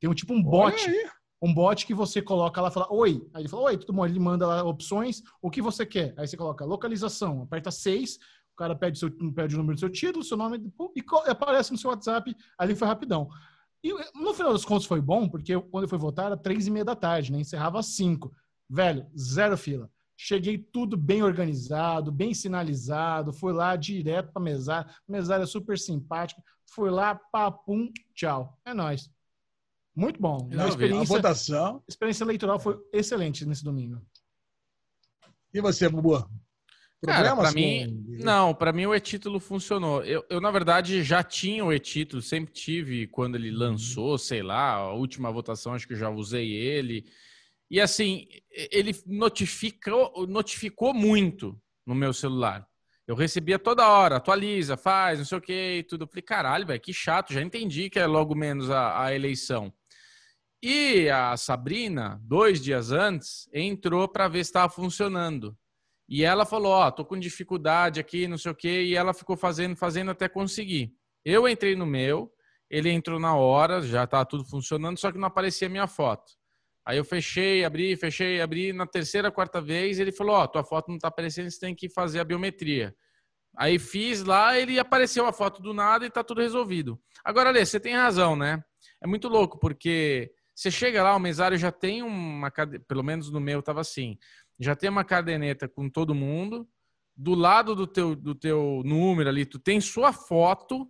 Tem 0.00 0.08
um 0.08 0.14
tipo 0.14 0.32
um 0.32 0.42
bot, 0.42 0.76
um 1.42 1.52
bot 1.52 1.86
que 1.86 1.94
você 1.94 2.22
coloca 2.22 2.60
lá 2.60 2.68
e 2.68 2.72
fala, 2.72 2.92
oi. 2.92 3.26
Aí 3.34 3.42
ele 3.42 3.48
fala, 3.48 3.62
oi, 3.64 3.78
tudo 3.78 3.92
bom? 3.92 4.04
Ele 4.04 4.18
manda 4.18 4.46
lá 4.46 4.62
opções, 4.62 5.22
o 5.42 5.50
que 5.50 5.62
você 5.62 5.84
quer. 5.84 6.14
Aí 6.16 6.26
você 6.26 6.36
coloca 6.36 6.64
localização, 6.64 7.42
aperta 7.42 7.70
6, 7.70 8.16
o 8.16 8.18
cara 8.58 8.74
pede, 8.76 8.98
seu, 8.98 9.10
pede 9.32 9.54
o 9.54 9.58
número 9.58 9.76
do 9.76 9.80
seu 9.80 9.90
título, 9.90 10.24
seu 10.24 10.36
nome, 10.36 10.72
e 10.96 11.04
aparece 11.30 11.72
no 11.72 11.78
seu 11.78 11.90
WhatsApp, 11.90 12.34
ali 12.58 12.74
foi 12.74 12.88
rapidão. 12.88 13.30
E 13.82 13.92
no 14.14 14.34
final 14.34 14.52
das 14.52 14.64
contas 14.64 14.86
foi 14.86 15.00
bom, 15.00 15.28
porque 15.28 15.58
quando 15.60 15.84
eu 15.84 15.88
fui 15.88 15.98
votar 15.98 16.26
era 16.26 16.36
três 16.36 16.66
e 16.66 16.70
meia 16.70 16.84
da 16.84 16.96
tarde, 16.96 17.30
né? 17.30 17.38
Encerrava 17.38 17.78
às 17.78 17.86
5. 17.86 18.34
Velho, 18.68 19.06
zero 19.16 19.56
fila. 19.56 19.90
Cheguei 20.16 20.58
tudo 20.58 20.96
bem 20.96 21.22
organizado, 21.22 22.10
bem 22.10 22.34
sinalizado, 22.34 23.32
fui 23.32 23.52
lá 23.52 23.76
direto 23.76 24.32
pra 24.32 24.42
mesária, 24.42 24.92
mesária 25.06 25.46
super 25.46 25.78
simpática, 25.78 26.42
fui 26.66 26.90
lá, 26.90 27.14
papum, 27.14 27.90
tchau. 28.14 28.58
É 28.64 28.74
nóis. 28.74 29.08
Muito 29.94 30.20
bom. 30.20 30.48
Eu 30.50 30.60
A 30.60 30.62
vi. 30.64 30.66
A 30.66 30.68
experiência, 30.68 31.16
votação. 31.16 31.82
experiência 31.88 32.24
eleitoral 32.24 32.58
foi 32.58 32.76
excelente 32.92 33.46
nesse 33.46 33.62
domingo. 33.62 34.00
E 35.54 35.60
você, 35.60 35.88
Bubu? 35.88 36.28
Cara, 37.04 37.22
pra 37.36 37.52
Problemas 37.52 37.54
mim, 37.54 38.04
com- 38.18 38.24
não, 38.24 38.52
pra 38.54 38.72
mim 38.72 38.86
o 38.86 38.94
e-título 38.94 39.38
funcionou. 39.38 40.02
Eu, 40.04 40.24
eu, 40.28 40.40
na 40.40 40.50
verdade, 40.50 41.02
já 41.04 41.22
tinha 41.22 41.64
o 41.64 41.72
e-título, 41.72 42.20
sempre 42.20 42.52
tive 42.52 43.06
quando 43.06 43.36
ele 43.36 43.50
lançou, 43.52 44.18
sei 44.18 44.42
lá, 44.42 44.72
a 44.72 44.92
última 44.92 45.30
votação, 45.30 45.74
acho 45.74 45.86
que 45.86 45.92
eu 45.92 45.98
já 45.98 46.10
usei 46.10 46.50
ele. 46.50 47.04
E 47.70 47.80
assim, 47.80 48.26
ele 48.50 48.92
notificou, 49.06 50.26
notificou 50.26 50.92
muito 50.92 51.60
no 51.86 51.94
meu 51.94 52.12
celular. 52.12 52.66
Eu 53.06 53.14
recebia 53.14 53.58
toda 53.58 53.88
hora, 53.88 54.16
atualiza, 54.16 54.76
faz, 54.76 55.18
não 55.18 55.24
sei 55.24 55.38
o 55.38 55.40
que, 55.40 55.86
tudo. 55.88 56.02
Eu 56.04 56.08
falei, 56.08 56.22
caralho, 56.22 56.66
velho, 56.66 56.80
que 56.80 56.92
chato, 56.92 57.32
já 57.32 57.40
entendi 57.40 57.88
que 57.88 57.98
é 57.98 58.06
logo 58.06 58.34
menos 58.34 58.70
a, 58.70 59.04
a 59.04 59.14
eleição. 59.14 59.72
E 60.62 61.08
a 61.08 61.36
Sabrina, 61.36 62.20
dois 62.24 62.60
dias 62.60 62.90
antes, 62.90 63.48
entrou 63.52 64.08
para 64.08 64.26
ver 64.26 64.44
se 64.44 64.50
estava 64.50 64.68
funcionando. 64.68 65.56
E 66.08 66.24
ela 66.24 66.46
falou: 66.46 66.72
Ó, 66.72 66.86
oh, 66.86 66.92
tô 66.92 67.04
com 67.04 67.18
dificuldade 67.18 68.00
aqui, 68.00 68.26
não 68.26 68.38
sei 68.38 68.52
o 68.52 68.54
quê. 68.54 68.84
E 68.84 68.96
ela 68.96 69.12
ficou 69.12 69.36
fazendo, 69.36 69.76
fazendo 69.76 70.10
até 70.10 70.28
conseguir. 70.28 70.92
Eu 71.24 71.46
entrei 71.48 71.76
no 71.76 71.84
meu, 71.84 72.32
ele 72.70 72.90
entrou 72.90 73.20
na 73.20 73.36
hora, 73.36 73.82
já 73.82 74.04
estava 74.04 74.24
tudo 74.24 74.44
funcionando, 74.44 74.98
só 74.98 75.12
que 75.12 75.18
não 75.18 75.28
aparecia 75.28 75.68
minha 75.68 75.86
foto. 75.86 76.32
Aí 76.86 76.96
eu 76.96 77.04
fechei, 77.04 77.64
abri, 77.64 77.94
fechei, 77.96 78.40
abri. 78.40 78.72
Na 78.72 78.86
terceira, 78.86 79.30
quarta 79.30 79.60
vez, 79.60 79.98
ele 79.98 80.10
falou: 80.10 80.36
Ó, 80.36 80.44
oh, 80.44 80.48
tua 80.48 80.64
foto 80.64 80.88
não 80.88 80.96
está 80.96 81.08
aparecendo, 81.08 81.50
você 81.50 81.60
tem 81.60 81.74
que 81.74 81.90
fazer 81.90 82.20
a 82.20 82.24
biometria. 82.24 82.94
Aí 83.56 83.78
fiz 83.78 84.22
lá, 84.22 84.58
ele 84.58 84.78
apareceu 84.78 85.26
a 85.26 85.32
foto 85.32 85.60
do 85.60 85.74
nada 85.74 86.06
e 86.06 86.10
tá 86.10 86.22
tudo 86.22 86.40
resolvido. 86.40 86.98
Agora, 87.24 87.50
Lê, 87.50 87.66
você 87.66 87.80
tem 87.80 87.94
razão, 87.94 88.36
né? 88.36 88.62
É 89.02 89.06
muito 89.06 89.28
louco, 89.28 89.58
porque 89.58 90.30
você 90.54 90.70
chega 90.70 91.02
lá, 91.02 91.14
o 91.14 91.20
mesário 91.20 91.58
já 91.58 91.70
tem 91.70 92.02
uma, 92.02 92.50
pelo 92.86 93.02
menos 93.02 93.30
no 93.30 93.40
meu 93.40 93.62
tava 93.62 93.80
assim, 93.80 94.16
já 94.58 94.74
tem 94.74 94.90
uma 94.90 95.04
caderneta 95.04 95.68
com 95.68 95.88
todo 95.88 96.14
mundo, 96.14 96.68
do 97.16 97.34
lado 97.34 97.74
do 97.74 97.86
teu, 97.86 98.14
do 98.14 98.34
teu 98.34 98.82
número 98.84 99.28
ali, 99.28 99.44
tu 99.44 99.58
tem 99.58 99.80
sua 99.80 100.12
foto, 100.12 100.88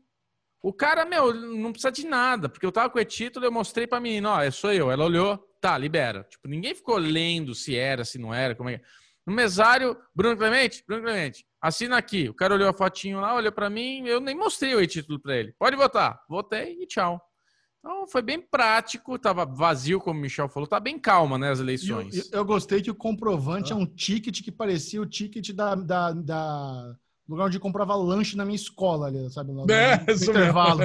o 0.62 0.72
cara, 0.72 1.04
meu, 1.04 1.32
não 1.32 1.70
precisa 1.70 1.92
de 1.92 2.06
nada, 2.06 2.48
porque 2.48 2.66
eu 2.66 2.72
tava 2.72 2.90
com 2.90 2.98
o 2.98 3.04
título, 3.04 3.46
eu 3.46 3.52
mostrei 3.52 3.86
pra 3.86 4.00
menina, 4.00 4.32
ó, 4.32 4.42
é 4.42 4.50
sou 4.50 4.72
eu. 4.72 4.90
Ela 4.90 5.04
olhou, 5.04 5.38
tá, 5.60 5.78
libera. 5.78 6.24
Tipo, 6.24 6.48
ninguém 6.48 6.74
ficou 6.74 6.96
lendo 6.96 7.54
se 7.54 7.76
era, 7.76 8.04
se 8.04 8.18
não 8.18 8.34
era, 8.34 8.54
como 8.54 8.68
é 8.68 8.78
que 8.78 8.84
é. 8.84 8.86
No 9.24 9.32
mesário, 9.32 9.96
Bruno 10.14 10.36
Clemente, 10.36 10.82
Bruno 10.86 11.02
Clemente, 11.02 11.46
assina 11.60 11.96
aqui. 11.96 12.28
O 12.28 12.34
cara 12.34 12.54
olhou 12.54 12.68
a 12.68 12.72
fotinho 12.72 13.20
lá, 13.20 13.34
olhou 13.34 13.52
para 13.52 13.70
mim, 13.70 14.06
eu 14.06 14.20
nem 14.20 14.34
mostrei 14.34 14.74
o 14.74 14.86
título 14.86 15.20
para 15.20 15.36
ele. 15.36 15.54
Pode 15.58 15.76
votar. 15.76 16.20
Votei 16.28 16.78
e 16.80 16.86
tchau. 16.86 17.20
Então 17.78 18.06
foi 18.08 18.22
bem 18.22 18.40
prático, 18.40 19.18
tava 19.18 19.46
vazio, 19.46 20.00
como 20.00 20.18
o 20.18 20.22
Michel 20.22 20.48
falou, 20.48 20.66
tá 20.66 20.80
bem 20.80 20.98
calma, 20.98 21.38
né, 21.38 21.50
as 21.50 21.60
eleições. 21.60 22.30
Eu, 22.32 22.40
eu, 22.40 22.44
gostei 22.44 22.82
que 22.82 22.90
o 22.90 22.94
comprovante 22.94 23.72
ah. 23.72 23.76
é 23.76 23.78
um 23.78 23.86
ticket 23.86 24.42
que 24.42 24.50
parecia 24.50 25.00
o 25.00 25.06
ticket 25.06 25.52
da, 25.52 25.74
da, 25.74 26.12
da 26.12 26.96
lugar 27.28 27.46
onde 27.46 27.56
eu 27.56 27.60
comprava 27.60 27.94
lanche 27.94 28.36
na 28.36 28.44
minha 28.44 28.56
escola 28.56 29.06
ali, 29.06 29.30
sabe? 29.30 29.52
No, 29.52 29.70
é, 29.70 29.98
no 29.98 30.12
intervalo. 30.12 30.80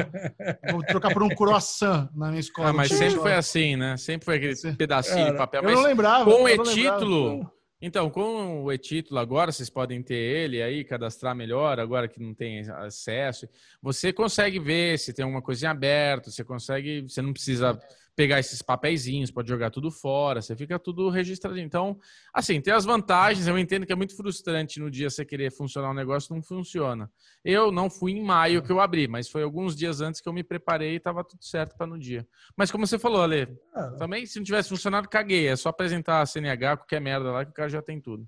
Vou 0.72 0.84
trocar 0.84 1.14
por 1.14 1.24
um 1.24 1.30
croissant 1.30 2.10
na 2.14 2.28
minha 2.28 2.41
escola. 2.41 2.70
Ah, 2.70 2.74
mas 2.74 2.90
sempre 2.90 3.20
foi 3.20 3.34
assim, 3.34 3.76
né? 3.76 3.95
Sempre 3.98 4.26
foi 4.26 4.36
aquele 4.36 4.76
pedacinho 4.76 5.32
de 5.32 5.38
papel. 5.38 5.64
Eu 5.64 5.76
não 5.76 5.84
lembrava. 5.84 6.30
Com 6.30 6.48
e-título, 6.48 7.49
então, 7.85 8.10
com 8.10 8.64
o 8.64 8.72
e-título 8.72 9.19
agora, 9.19 9.51
vocês 9.51 9.69
podem 9.69 10.01
ter 10.01 10.15
ele 10.15 10.64
aí, 10.64 10.85
cadastrar 10.85 11.35
melhor, 11.35 11.81
agora 11.81 12.07
que 12.07 12.18
não 12.18 12.34
tem 12.34 12.61
acesso. 12.61 13.45
Você 13.81 14.14
consegue 14.14 14.57
ver 14.57 14.97
se 14.97 15.11
tem 15.11 15.23
alguma 15.23 15.41
coisinha 15.41 15.72
aberta, 15.72 16.31
você 16.31 16.45
consegue, 16.45 17.01
você 17.01 17.22
não 17.22 17.34
precisa 17.34 17.77
pegar 18.15 18.40
esses 18.40 18.61
papeizinhos, 18.61 19.31
pode 19.31 19.49
jogar 19.49 19.72
tudo 19.72 19.90
fora, 19.90 20.41
você 20.41 20.56
fica 20.56 20.77
tudo 20.77 21.10
registrado. 21.10 21.57
Então, 21.57 21.99
assim, 22.34 22.61
tem 22.61 22.73
as 22.73 22.85
vantagens, 22.85 23.48
eu 23.48 23.57
entendo 23.57 23.85
que 23.85 23.94
é 23.94 23.95
muito 23.95 24.15
frustrante 24.15 24.80
no 24.80 24.90
dia 24.90 25.10
você 25.10 25.26
querer 25.26 25.52
funcionar 25.52 25.91
um 25.91 25.95
negócio 25.95 26.34
não 26.34 26.41
funciona. 26.41 27.10
Eu 27.44 27.72
não 27.72 27.90
fui 27.90 28.11
em 28.14 28.23
maio 28.23 28.61
que 28.61 28.72
eu 28.72 28.80
abri, 28.80 29.07
mas 29.07 29.30
foi 29.30 29.44
alguns 29.44 29.76
dias 29.76 30.02
antes 30.02 30.22
que 30.22 30.30
eu 30.30 30.34
me 30.34 30.44
preparei 30.44 30.94
e 30.94 30.98
estava 30.98 31.23
tudo 31.23 31.44
certo 31.44 31.76
para 31.76 31.88
no 31.88 31.98
dia. 31.98 32.27
Mas 32.56 32.72
como 32.72 32.85
você 32.85 32.99
falou, 32.99 33.22
Ale, 33.22 33.57
é. 33.76 33.90
também 33.98 34.26
se 34.26 34.38
não 34.38 34.44
tivesse 34.44 34.69
funcionado, 34.69 35.10
caguei, 35.10 35.48
é 35.48 35.56
só 35.56 35.69
apresentar 35.69 36.22
a 36.22 36.26
CNH, 36.26 36.77
qualquer 36.77 37.02
merda 37.02 37.31
lá 37.31 37.45
que 37.45 37.52
o 37.52 37.53
cara 37.53 37.69
já 37.69 37.81
tem 37.81 37.99
tudo. 37.99 38.27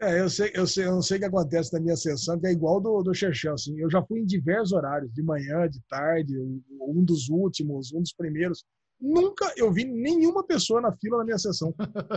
É, 0.00 0.20
eu 0.20 0.30
sei, 0.30 0.52
eu 0.54 0.64
sei, 0.64 0.86
eu 0.86 0.92
não 0.92 1.02
sei 1.02 1.16
o 1.16 1.20
que 1.20 1.26
acontece 1.26 1.72
na 1.72 1.80
minha 1.80 1.96
sessão, 1.96 2.38
que 2.38 2.46
é 2.46 2.52
igual 2.52 2.80
do, 2.80 3.02
do 3.02 3.12
Xerxel, 3.12 3.54
assim. 3.54 3.76
Eu 3.80 3.90
já 3.90 4.00
fui 4.00 4.20
em 4.20 4.24
diversos 4.24 4.72
horários, 4.72 5.12
de 5.12 5.22
manhã, 5.22 5.68
de 5.68 5.80
tarde, 5.88 6.38
um 6.38 7.04
dos 7.04 7.28
últimos, 7.28 7.92
um 7.92 8.00
dos 8.00 8.12
primeiros. 8.12 8.64
Nunca 9.00 9.52
eu 9.56 9.72
vi 9.72 9.84
nenhuma 9.84 10.44
pessoa 10.44 10.80
na 10.80 10.92
fila 10.92 11.18
na 11.18 11.24
minha 11.24 11.38
sessão. 11.38 11.72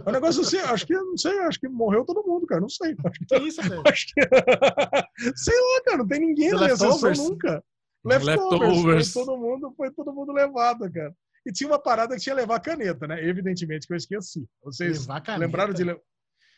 É 0.06 0.10
um 0.10 0.14
negócio 0.14 0.42
assim, 0.42 0.58
acho 0.58 0.86
que, 0.88 0.94
não 0.94 1.18
sei, 1.18 1.38
acho 1.40 1.60
que 1.60 1.70
morreu 1.70 2.04
todo 2.04 2.26
mundo, 2.26 2.48
cara, 2.48 2.60
não 2.60 2.70
sei. 2.70 2.96
Acho 3.06 3.20
que, 3.20 3.48
isso, 3.48 3.62
velho? 3.62 3.84
Acho 3.86 4.06
que, 4.08 4.22
sei 5.36 5.56
lá, 5.56 5.82
cara, 5.86 5.98
não 6.00 6.08
tem 6.08 6.20
ninguém 6.20 6.50
The 6.50 6.56
na 6.56 6.62
minha 6.64 6.78
sessão 6.78 7.14
nunca. 7.14 7.64
Leftovers. 8.04 8.26
leftovers. 8.26 9.12
Foi 9.12 9.26
todo 9.26 9.38
mundo, 9.38 9.74
foi 9.78 9.92
todo 9.92 10.14
mundo 10.14 10.32
levado, 10.32 10.92
cara. 10.92 11.14
E 11.46 11.52
tinha 11.52 11.70
uma 11.70 11.80
parada 11.80 12.16
que 12.16 12.22
tinha 12.22 12.36
que 12.36 12.42
levar 12.42 12.60
caneta, 12.60 13.08
né? 13.08 13.24
Evidentemente 13.28 13.88
que 13.88 13.94
eu 13.94 13.98
esqueci. 13.98 14.48
Vocês 14.64 15.08
lembraram 15.38 15.74
de 15.74 15.84
levar. 15.84 16.02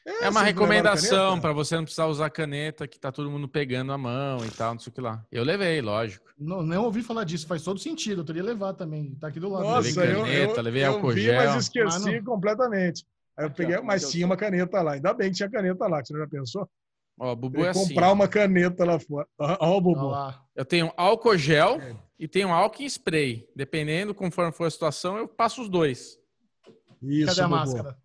É, 0.05 0.25
é 0.25 0.29
uma 0.29 0.43
recomendação 0.43 1.39
para 1.39 1.53
você 1.53 1.75
não 1.75 1.83
precisar 1.83 2.07
usar 2.07 2.29
caneta 2.29 2.87
que 2.87 2.99
tá 2.99 3.11
todo 3.11 3.31
mundo 3.31 3.47
pegando 3.47 3.93
a 3.93 3.97
mão 3.97 4.45
e 4.45 4.51
tal, 4.51 4.73
não 4.73 4.79
sei 4.79 4.91
o 4.91 4.93
que 4.93 4.99
lá. 4.99 5.25
Eu 5.31 5.43
levei, 5.43 5.81
lógico. 5.81 6.25
Não, 6.37 6.61
não 6.61 6.83
ouvi 6.83 7.01
falar 7.01 7.23
disso, 7.23 7.47
faz 7.47 7.63
todo 7.63 7.79
sentido. 7.79 8.21
Eu 8.21 8.25
teria 8.25 8.43
levar 8.43 8.73
também. 8.73 9.15
Tá 9.15 9.27
aqui 9.27 9.39
do 9.39 9.49
lado. 9.49 9.63
Nossa, 9.63 10.01
levei 10.01 10.15
caneta, 10.15 10.59
eu, 10.59 10.63
levei 10.63 10.83
eu 10.83 10.91
álcool 10.91 11.13
vi, 11.13 11.21
gel. 11.21 11.35
mas 11.35 11.63
esqueci 11.63 12.15
ah, 12.15 12.23
completamente. 12.23 13.05
Aí 13.37 13.45
eu 13.45 13.51
peguei, 13.51 13.79
mas 13.81 14.11
tinha 14.11 14.25
uma 14.25 14.35
caneta 14.35 14.81
lá. 14.81 14.93
Ainda 14.93 15.13
bem 15.13 15.29
que 15.31 15.37
tinha 15.37 15.49
caneta 15.49 15.87
lá, 15.87 16.01
que 16.01 16.07
você 16.09 16.17
já 16.17 16.27
pensou? 16.27 16.69
Ó, 17.17 17.33
Bubu 17.35 17.63
é 17.63 17.69
assim. 17.69 17.87
Comprar 17.89 18.11
uma 18.11 18.27
caneta 18.27 18.83
lá 18.83 18.99
fora. 18.99 19.27
Ó, 19.39 19.77
o 19.77 19.81
Bubu. 19.81 20.11
Eu 20.55 20.65
tenho 20.65 20.91
álcool 20.97 21.37
gel 21.37 21.79
é. 21.79 21.95
e 22.19 22.27
tenho 22.27 22.49
álcool 22.49 22.83
em 22.83 22.85
spray. 22.85 23.47
Dependendo, 23.55 24.13
conforme 24.13 24.51
for 24.51 24.65
a 24.65 24.71
situação, 24.71 25.17
eu 25.17 25.27
passo 25.27 25.61
os 25.61 25.69
dois. 25.69 26.19
Isso, 27.01 27.27
Cadê 27.27 27.41
a 27.41 27.47
Bubu? 27.47 27.55
máscara? 27.55 27.97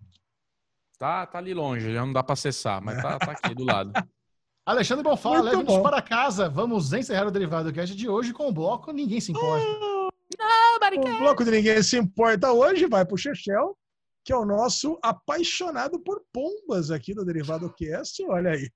Tá, 0.98 1.24
tá 1.26 1.38
ali 1.38 1.54
longe, 1.54 1.92
já 1.92 2.04
não 2.04 2.12
dá 2.12 2.24
para 2.24 2.32
acessar, 2.32 2.82
mas 2.82 3.00
tá, 3.00 3.18
tá 3.18 3.30
aqui 3.30 3.54
do 3.54 3.64
lado. 3.64 3.92
Alexandre 4.66 5.04
Bonfá, 5.04 5.40
leve-nos 5.40 5.78
para 5.78 6.02
casa. 6.02 6.48
Vamos 6.48 6.92
encerrar 6.92 7.26
o 7.26 7.30
Derivado 7.30 7.72
Cast 7.72 7.94
de 7.94 8.08
hoje 8.08 8.34
com 8.34 8.48
o 8.48 8.52
bloco 8.52 8.92
Ninguém 8.92 9.20
Se 9.20 9.30
Importa. 9.30 9.64
o 9.64 11.18
bloco 11.20 11.44
de 11.44 11.52
Ninguém 11.52 11.82
Se 11.82 11.96
Importa 11.96 12.52
hoje 12.52 12.86
vai 12.86 13.06
para 13.06 13.14
o 13.14 13.16
Chechel, 13.16 13.78
que 14.24 14.32
é 14.32 14.36
o 14.36 14.44
nosso 14.44 14.98
apaixonado 15.02 16.00
por 16.00 16.20
pombas 16.32 16.90
aqui 16.90 17.14
do 17.14 17.24
Derivado 17.24 17.72
Cast. 17.78 18.22
Olha 18.24 18.50
aí. 18.50 18.68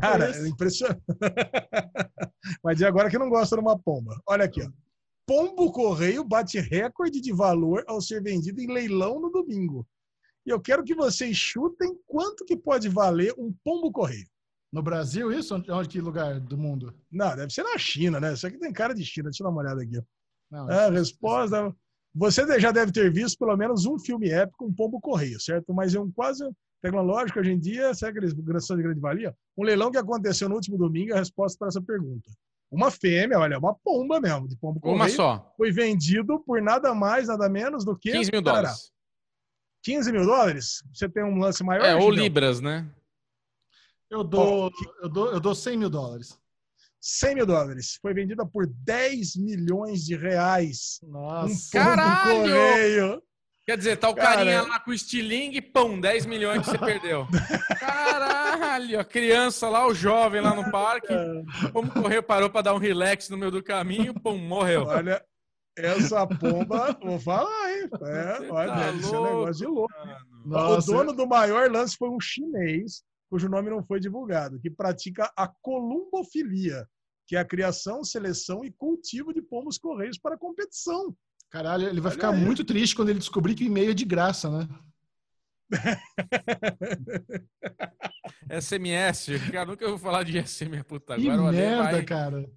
Cara, 0.00 0.28
é 0.36 0.48
impressionante. 0.48 1.02
Mas 2.62 2.76
de 2.76 2.84
agora 2.84 3.08
que 3.08 3.16
não 3.16 3.30
gosta 3.30 3.56
de 3.56 3.62
uma 3.62 3.78
pomba. 3.78 4.20
Olha 4.26 4.44
aqui, 4.44 4.60
ó. 4.62 4.68
Pombo 5.24 5.70
Correio 5.70 6.24
bate 6.24 6.58
recorde 6.58 7.20
de 7.20 7.32
valor 7.32 7.84
ao 7.86 8.00
ser 8.00 8.20
vendido 8.20 8.60
em 8.60 8.70
leilão 8.70 9.20
no 9.20 9.30
domingo. 9.30 9.86
E 10.44 10.50
eu 10.50 10.60
quero 10.60 10.82
que 10.82 10.94
vocês 10.94 11.36
chutem 11.36 11.96
quanto 12.06 12.44
que 12.44 12.56
pode 12.56 12.88
valer 12.88 13.34
um 13.38 13.54
pombo 13.64 13.90
correio. 13.92 14.26
No 14.72 14.82
Brasil, 14.82 15.30
isso? 15.30 15.54
Onde 15.54 15.88
que 15.88 16.00
lugar 16.00 16.40
do 16.40 16.56
mundo? 16.56 16.94
Não, 17.10 17.36
deve 17.36 17.52
ser 17.52 17.62
na 17.62 17.76
China, 17.76 18.18
né? 18.18 18.32
Isso 18.32 18.46
aqui 18.46 18.58
tem 18.58 18.72
cara 18.72 18.94
de 18.94 19.04
China. 19.04 19.28
Deixa 19.28 19.42
eu 19.42 19.46
dar 19.46 19.50
uma 19.50 19.60
olhada 19.60 19.82
aqui. 19.82 20.00
Não, 20.50 20.70
é, 20.70 20.90
resposta. 20.90 21.74
Você 22.14 22.58
já 22.58 22.72
deve 22.72 22.90
ter 22.90 23.12
visto 23.12 23.38
pelo 23.38 23.56
menos 23.56 23.86
um 23.86 23.98
filme 23.98 24.30
épico, 24.30 24.66
um 24.66 24.72
pombo 24.72 25.00
correio, 25.00 25.40
certo? 25.40 25.72
Mas 25.72 25.94
é 25.94 26.00
um 26.00 26.10
quase 26.10 26.44
tecnológico 26.82 27.38
hoje 27.38 27.52
em 27.52 27.58
dia, 27.58 27.94
será 27.94 28.12
que 28.12 28.18
eles 28.18 28.34
são 28.66 28.76
de 28.76 28.82
grande 28.82 29.00
valia? 29.00 29.34
Um 29.56 29.62
leilão 29.64 29.90
que 29.90 29.96
aconteceu 29.96 30.48
no 30.48 30.56
último 30.56 30.76
domingo, 30.76 31.14
a 31.14 31.18
resposta 31.18 31.56
para 31.58 31.68
essa 31.68 31.80
pergunta. 31.80 32.30
Uma 32.70 32.90
fêmea, 32.90 33.38
olha, 33.38 33.58
uma 33.58 33.74
pomba 33.74 34.20
mesmo, 34.20 34.48
de 34.48 34.56
pombo 34.56 34.80
correio. 34.80 34.96
Uma 34.96 35.08
só. 35.08 35.54
Foi 35.56 35.70
vendido 35.70 36.40
por 36.40 36.60
nada 36.60 36.94
mais, 36.94 37.28
nada 37.28 37.48
menos 37.48 37.84
do 37.84 37.96
que. 37.96 38.10
15 38.10 38.32
mil 38.32 38.42
dólares. 38.42 38.90
15 39.82 40.12
mil 40.12 40.24
dólares? 40.24 40.82
Você 40.92 41.08
tem 41.08 41.24
um 41.24 41.38
lance 41.38 41.62
maior? 41.64 41.84
É, 41.84 41.94
ou 41.94 42.10
libras, 42.10 42.60
né? 42.60 42.88
Eu 44.10 44.22
dou, 44.22 44.70
eu, 45.02 45.08
dou, 45.08 45.32
eu 45.32 45.40
dou 45.40 45.54
100 45.54 45.76
mil 45.76 45.90
dólares. 45.90 46.38
100 47.00 47.34
mil 47.34 47.46
dólares. 47.46 47.98
Foi 48.00 48.14
vendida 48.14 48.46
por 48.46 48.66
10 48.66 49.36
milhões 49.36 50.04
de 50.04 50.16
reais. 50.16 51.00
Nossa. 51.02 51.54
Um 51.54 51.70
Caralho! 51.72 52.40
Correio. 52.40 53.22
Quer 53.64 53.78
dizer, 53.78 53.96
tá 53.96 54.08
o 54.08 54.14
Cara... 54.14 54.36
carinha 54.36 54.62
lá 54.62 54.80
com 54.80 54.90
o 54.90 54.94
estilingue, 54.94 55.60
pão, 55.60 55.98
10 56.00 56.26
milhões 56.26 56.62
que 56.62 56.70
você 56.70 56.78
perdeu. 56.78 57.26
Caralho, 57.78 58.98
a 58.98 59.04
criança 59.04 59.68
lá, 59.68 59.86
o 59.86 59.94
jovem 59.94 60.40
lá 60.40 60.54
no 60.54 60.70
parque, 60.70 61.14
como 61.72 61.90
correu, 61.90 62.22
parou 62.22 62.50
para 62.50 62.62
dar 62.62 62.74
um 62.74 62.78
relax 62.78 63.28
no 63.28 63.38
meio 63.38 63.52
do 63.52 63.62
caminho, 63.62 64.14
pum, 64.14 64.36
morreu. 64.36 64.86
Olha, 64.86 65.24
essa 65.76 66.26
pomba, 66.26 66.96
vou 67.02 67.18
falar, 67.18 67.72
hein? 67.72 67.88
É, 68.02 68.50
olha, 68.50 68.72
tá 68.72 68.90
deve 68.90 69.04
ser 69.04 69.16
um 69.16 69.24
negócio 69.24 69.54
de 69.54 69.66
louco. 69.66 69.94
Nossa, 70.44 70.90
o 70.90 70.94
dono 70.94 71.12
do 71.12 71.26
maior 71.26 71.70
lance 71.70 71.96
foi 71.96 72.08
um 72.08 72.20
chinês, 72.20 73.02
cujo 73.30 73.48
nome 73.48 73.70
não 73.70 73.82
foi 73.82 74.00
divulgado, 74.00 74.60
que 74.60 74.70
pratica 74.70 75.30
a 75.36 75.50
columbofilia, 75.62 76.86
que 77.26 77.36
é 77.36 77.38
a 77.38 77.44
criação, 77.44 78.04
seleção 78.04 78.64
e 78.64 78.72
cultivo 78.72 79.32
de 79.32 79.40
pombos 79.40 79.78
correios 79.78 80.18
para 80.18 80.36
competição. 80.36 81.14
Caralho, 81.50 81.88
ele 81.88 82.00
vai 82.00 82.10
olha 82.10 82.18
ficar 82.18 82.34
aí. 82.34 82.40
muito 82.40 82.64
triste 82.64 82.96
quando 82.96 83.10
ele 83.10 83.18
descobrir 83.18 83.54
que 83.54 83.64
o 83.64 83.66
e-mail 83.66 83.90
é 83.90 83.94
de 83.94 84.04
graça, 84.04 84.50
né? 84.50 84.68
SMS, 88.60 89.28
cara, 89.50 89.66
nunca 89.66 89.88
vou 89.88 89.98
falar 89.98 90.24
de 90.24 90.46
SMS, 90.46 90.82
puta. 90.82 91.16
Que 91.16 91.30
agora 91.30 91.52
merda, 91.52 91.92
vai... 91.92 92.04
cara. 92.04 92.50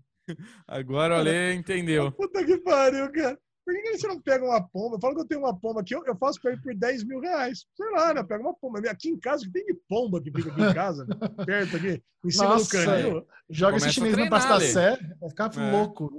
Agora 0.68 1.16
o 1.16 1.18
Ale 1.18 1.54
entendeu. 1.54 2.12
Puta 2.14 2.44
que 2.46 2.58
pariu, 2.58 3.12
cara. 3.12 3.38
por 3.66 3.74
que 3.74 3.98
você 3.98 4.08
não 4.08 4.22
pega 4.22 4.46
uma 4.46 4.62
pomba? 4.68 5.00
Fala 5.00 5.16
que 5.16 5.22
eu 5.22 5.28
tenho 5.28 5.42
uma 5.42 5.58
pomba 5.58 5.82
aqui, 5.82 5.96
eu, 5.96 6.04
eu 6.06 6.16
faço 6.18 6.40
pra 6.42 6.52
ele 6.52 6.62
por 6.62 6.76
10 6.76 7.04
mil 7.04 7.20
reais. 7.20 7.66
Sei 7.76 7.90
lá, 7.92 8.14
né? 8.14 8.24
Pega 8.24 8.44
uma 8.44 8.54
pomba. 8.54 8.80
Aqui 8.90 9.10
em 9.10 9.20
casa, 9.20 9.46
que 9.46 9.52
tem 9.52 9.66
de 9.66 9.76
pomba 9.88 10.22
que 10.22 10.32
fica 10.32 10.52
aqui 10.52 10.62
em 10.62 10.74
casa, 10.74 11.06
perto 11.46 11.78
aqui, 11.78 12.04
em 12.26 12.30
cima 12.30 12.50
Nossa, 12.50 12.66
do 12.66 12.86
canil. 12.86 13.28
Joga 13.50 13.72
Começa 13.74 13.88
esse 13.88 13.96
chinês 13.96 14.18
no 14.18 14.30
pastacé, 14.30 14.98
vai 15.20 15.30
ficar 15.30 15.52
é. 15.56 15.72
louco. 15.72 16.12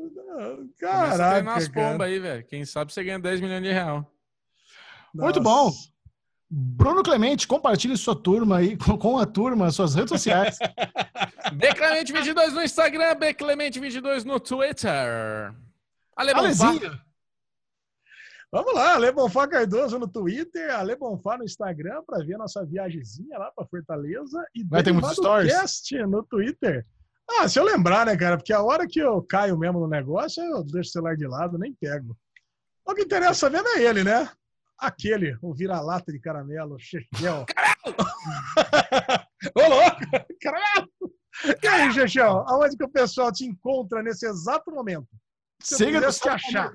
Caraca. 0.79 1.45
Começa 1.45 1.69
a 1.69 1.73
pombas 1.73 2.07
aí, 2.07 2.19
velho. 2.19 2.45
Quem 2.47 2.65
sabe 2.65 2.93
você 2.93 3.03
ganha 3.03 3.19
10 3.19 3.41
milhões 3.41 3.63
de 3.63 3.73
real. 3.73 4.13
Muito 5.15 5.41
bom. 5.41 5.73
Bruno 6.49 7.03
Clemente, 7.03 7.47
compartilhe 7.47 7.97
sua 7.97 8.15
turma 8.15 8.59
aí 8.59 8.77
com 9.01 9.19
a 9.19 9.27
turma, 9.27 9.71
suas 9.71 9.95
redes 9.95 10.11
sociais. 10.11 10.59
Beclemente22 11.53 12.53
no 12.53 12.63
Instagram, 12.63 13.17
Beclemente22 13.17 14.25
no 14.25 14.39
Twitter. 14.39 15.55
Ale 16.17 16.33
Alezinho. 16.33 17.07
Vamos 18.53 18.75
lá, 18.75 18.95
Ale 18.95 19.11
Bonfá 19.11 19.47
Cardoso 19.49 19.99
no 19.99 20.07
Twitter, 20.07 20.75
Ale 20.75 20.95
Bonfá 20.97 21.37
no 21.37 21.45
Instagram 21.45 22.03
para 22.07 22.25
ver 22.25 22.35
a 22.35 22.39
nossa 22.39 22.65
viagemzinha 22.65 23.37
lá 23.37 23.51
para 23.51 23.67
Fortaleza 23.67 24.43
e 24.55 24.63
vai 24.65 24.83
ter 24.83 24.93
muitos 24.93 25.13
stories 25.13 25.53
cast 25.53 25.95
no 26.07 26.23
Twitter. 26.23 26.87
Ah, 27.29 27.49
se 27.49 27.59
eu 27.59 27.65
lembrar, 27.65 28.07
né, 28.07 28.17
cara? 28.17 28.37
Porque 28.37 28.53
a 28.53 28.63
hora 28.63 28.87
que 28.87 29.01
eu 29.01 29.21
caio 29.21 29.59
mesmo 29.59 29.81
no 29.81 29.89
negócio, 29.89 30.43
eu 30.45 30.63
deixo 30.63 30.91
o 30.91 30.93
celular 30.93 31.17
de 31.17 31.27
lado, 31.27 31.59
nem 31.59 31.75
pego. 31.75 32.17
O 32.85 32.95
que 32.95 33.03
interessa 33.03 33.51
vendo 33.51 33.67
é 33.71 33.83
ele, 33.83 34.05
né? 34.05 34.31
Aquele, 34.79 35.37
o 35.43 35.55
vira-lata 35.55 36.13
de 36.13 36.19
caramelo, 36.19 36.79
Chechel. 36.79 37.45
Ô, 39.55 39.61
louco! 39.61 40.01
Caramelo! 40.41 40.89
E 41.63 41.67
aí, 41.67 41.93
Chechel, 41.93 42.45
aonde 42.47 42.77
que 42.77 42.85
o 42.85 42.89
pessoal 42.89 43.31
te 43.33 43.45
encontra 43.45 44.03
nesse 44.03 44.27
exato 44.27 44.71
momento? 44.71 45.09
Se 45.63 45.77
Siga 45.77 46.01
no 46.01 46.13
te 46.13 46.29
achar. 46.29 46.73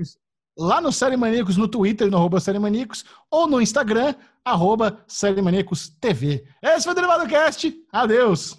Lá 0.58 0.82
no 0.82 0.92
Série 0.92 1.16
Maníacos, 1.18 1.58
no 1.58 1.68
Twitter, 1.68 2.10
no 2.10 2.18
arroba 2.18 2.40
Série 2.40 2.60
Maníacos, 2.60 3.06
ou 3.30 3.48
no 3.48 3.62
Instagram, 3.62 4.14
arroba 4.44 5.04
Série 5.08 5.42
Maníacos 5.42 5.90
TV. 5.90 6.46
Esse 6.62 6.84
foi 6.84 6.92
o 6.92 6.96
Derivado 6.96 7.28
Cast. 7.28 7.74
Adeus! 7.92 8.54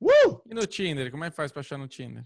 Uh! 0.00 0.40
E 0.46 0.54
no 0.54 0.66
Tinder? 0.66 1.10
Como 1.10 1.24
é 1.24 1.30
que 1.30 1.36
faz 1.36 1.50
pra 1.50 1.60
achar 1.60 1.78
no 1.78 1.88
Tinder? 1.88 2.24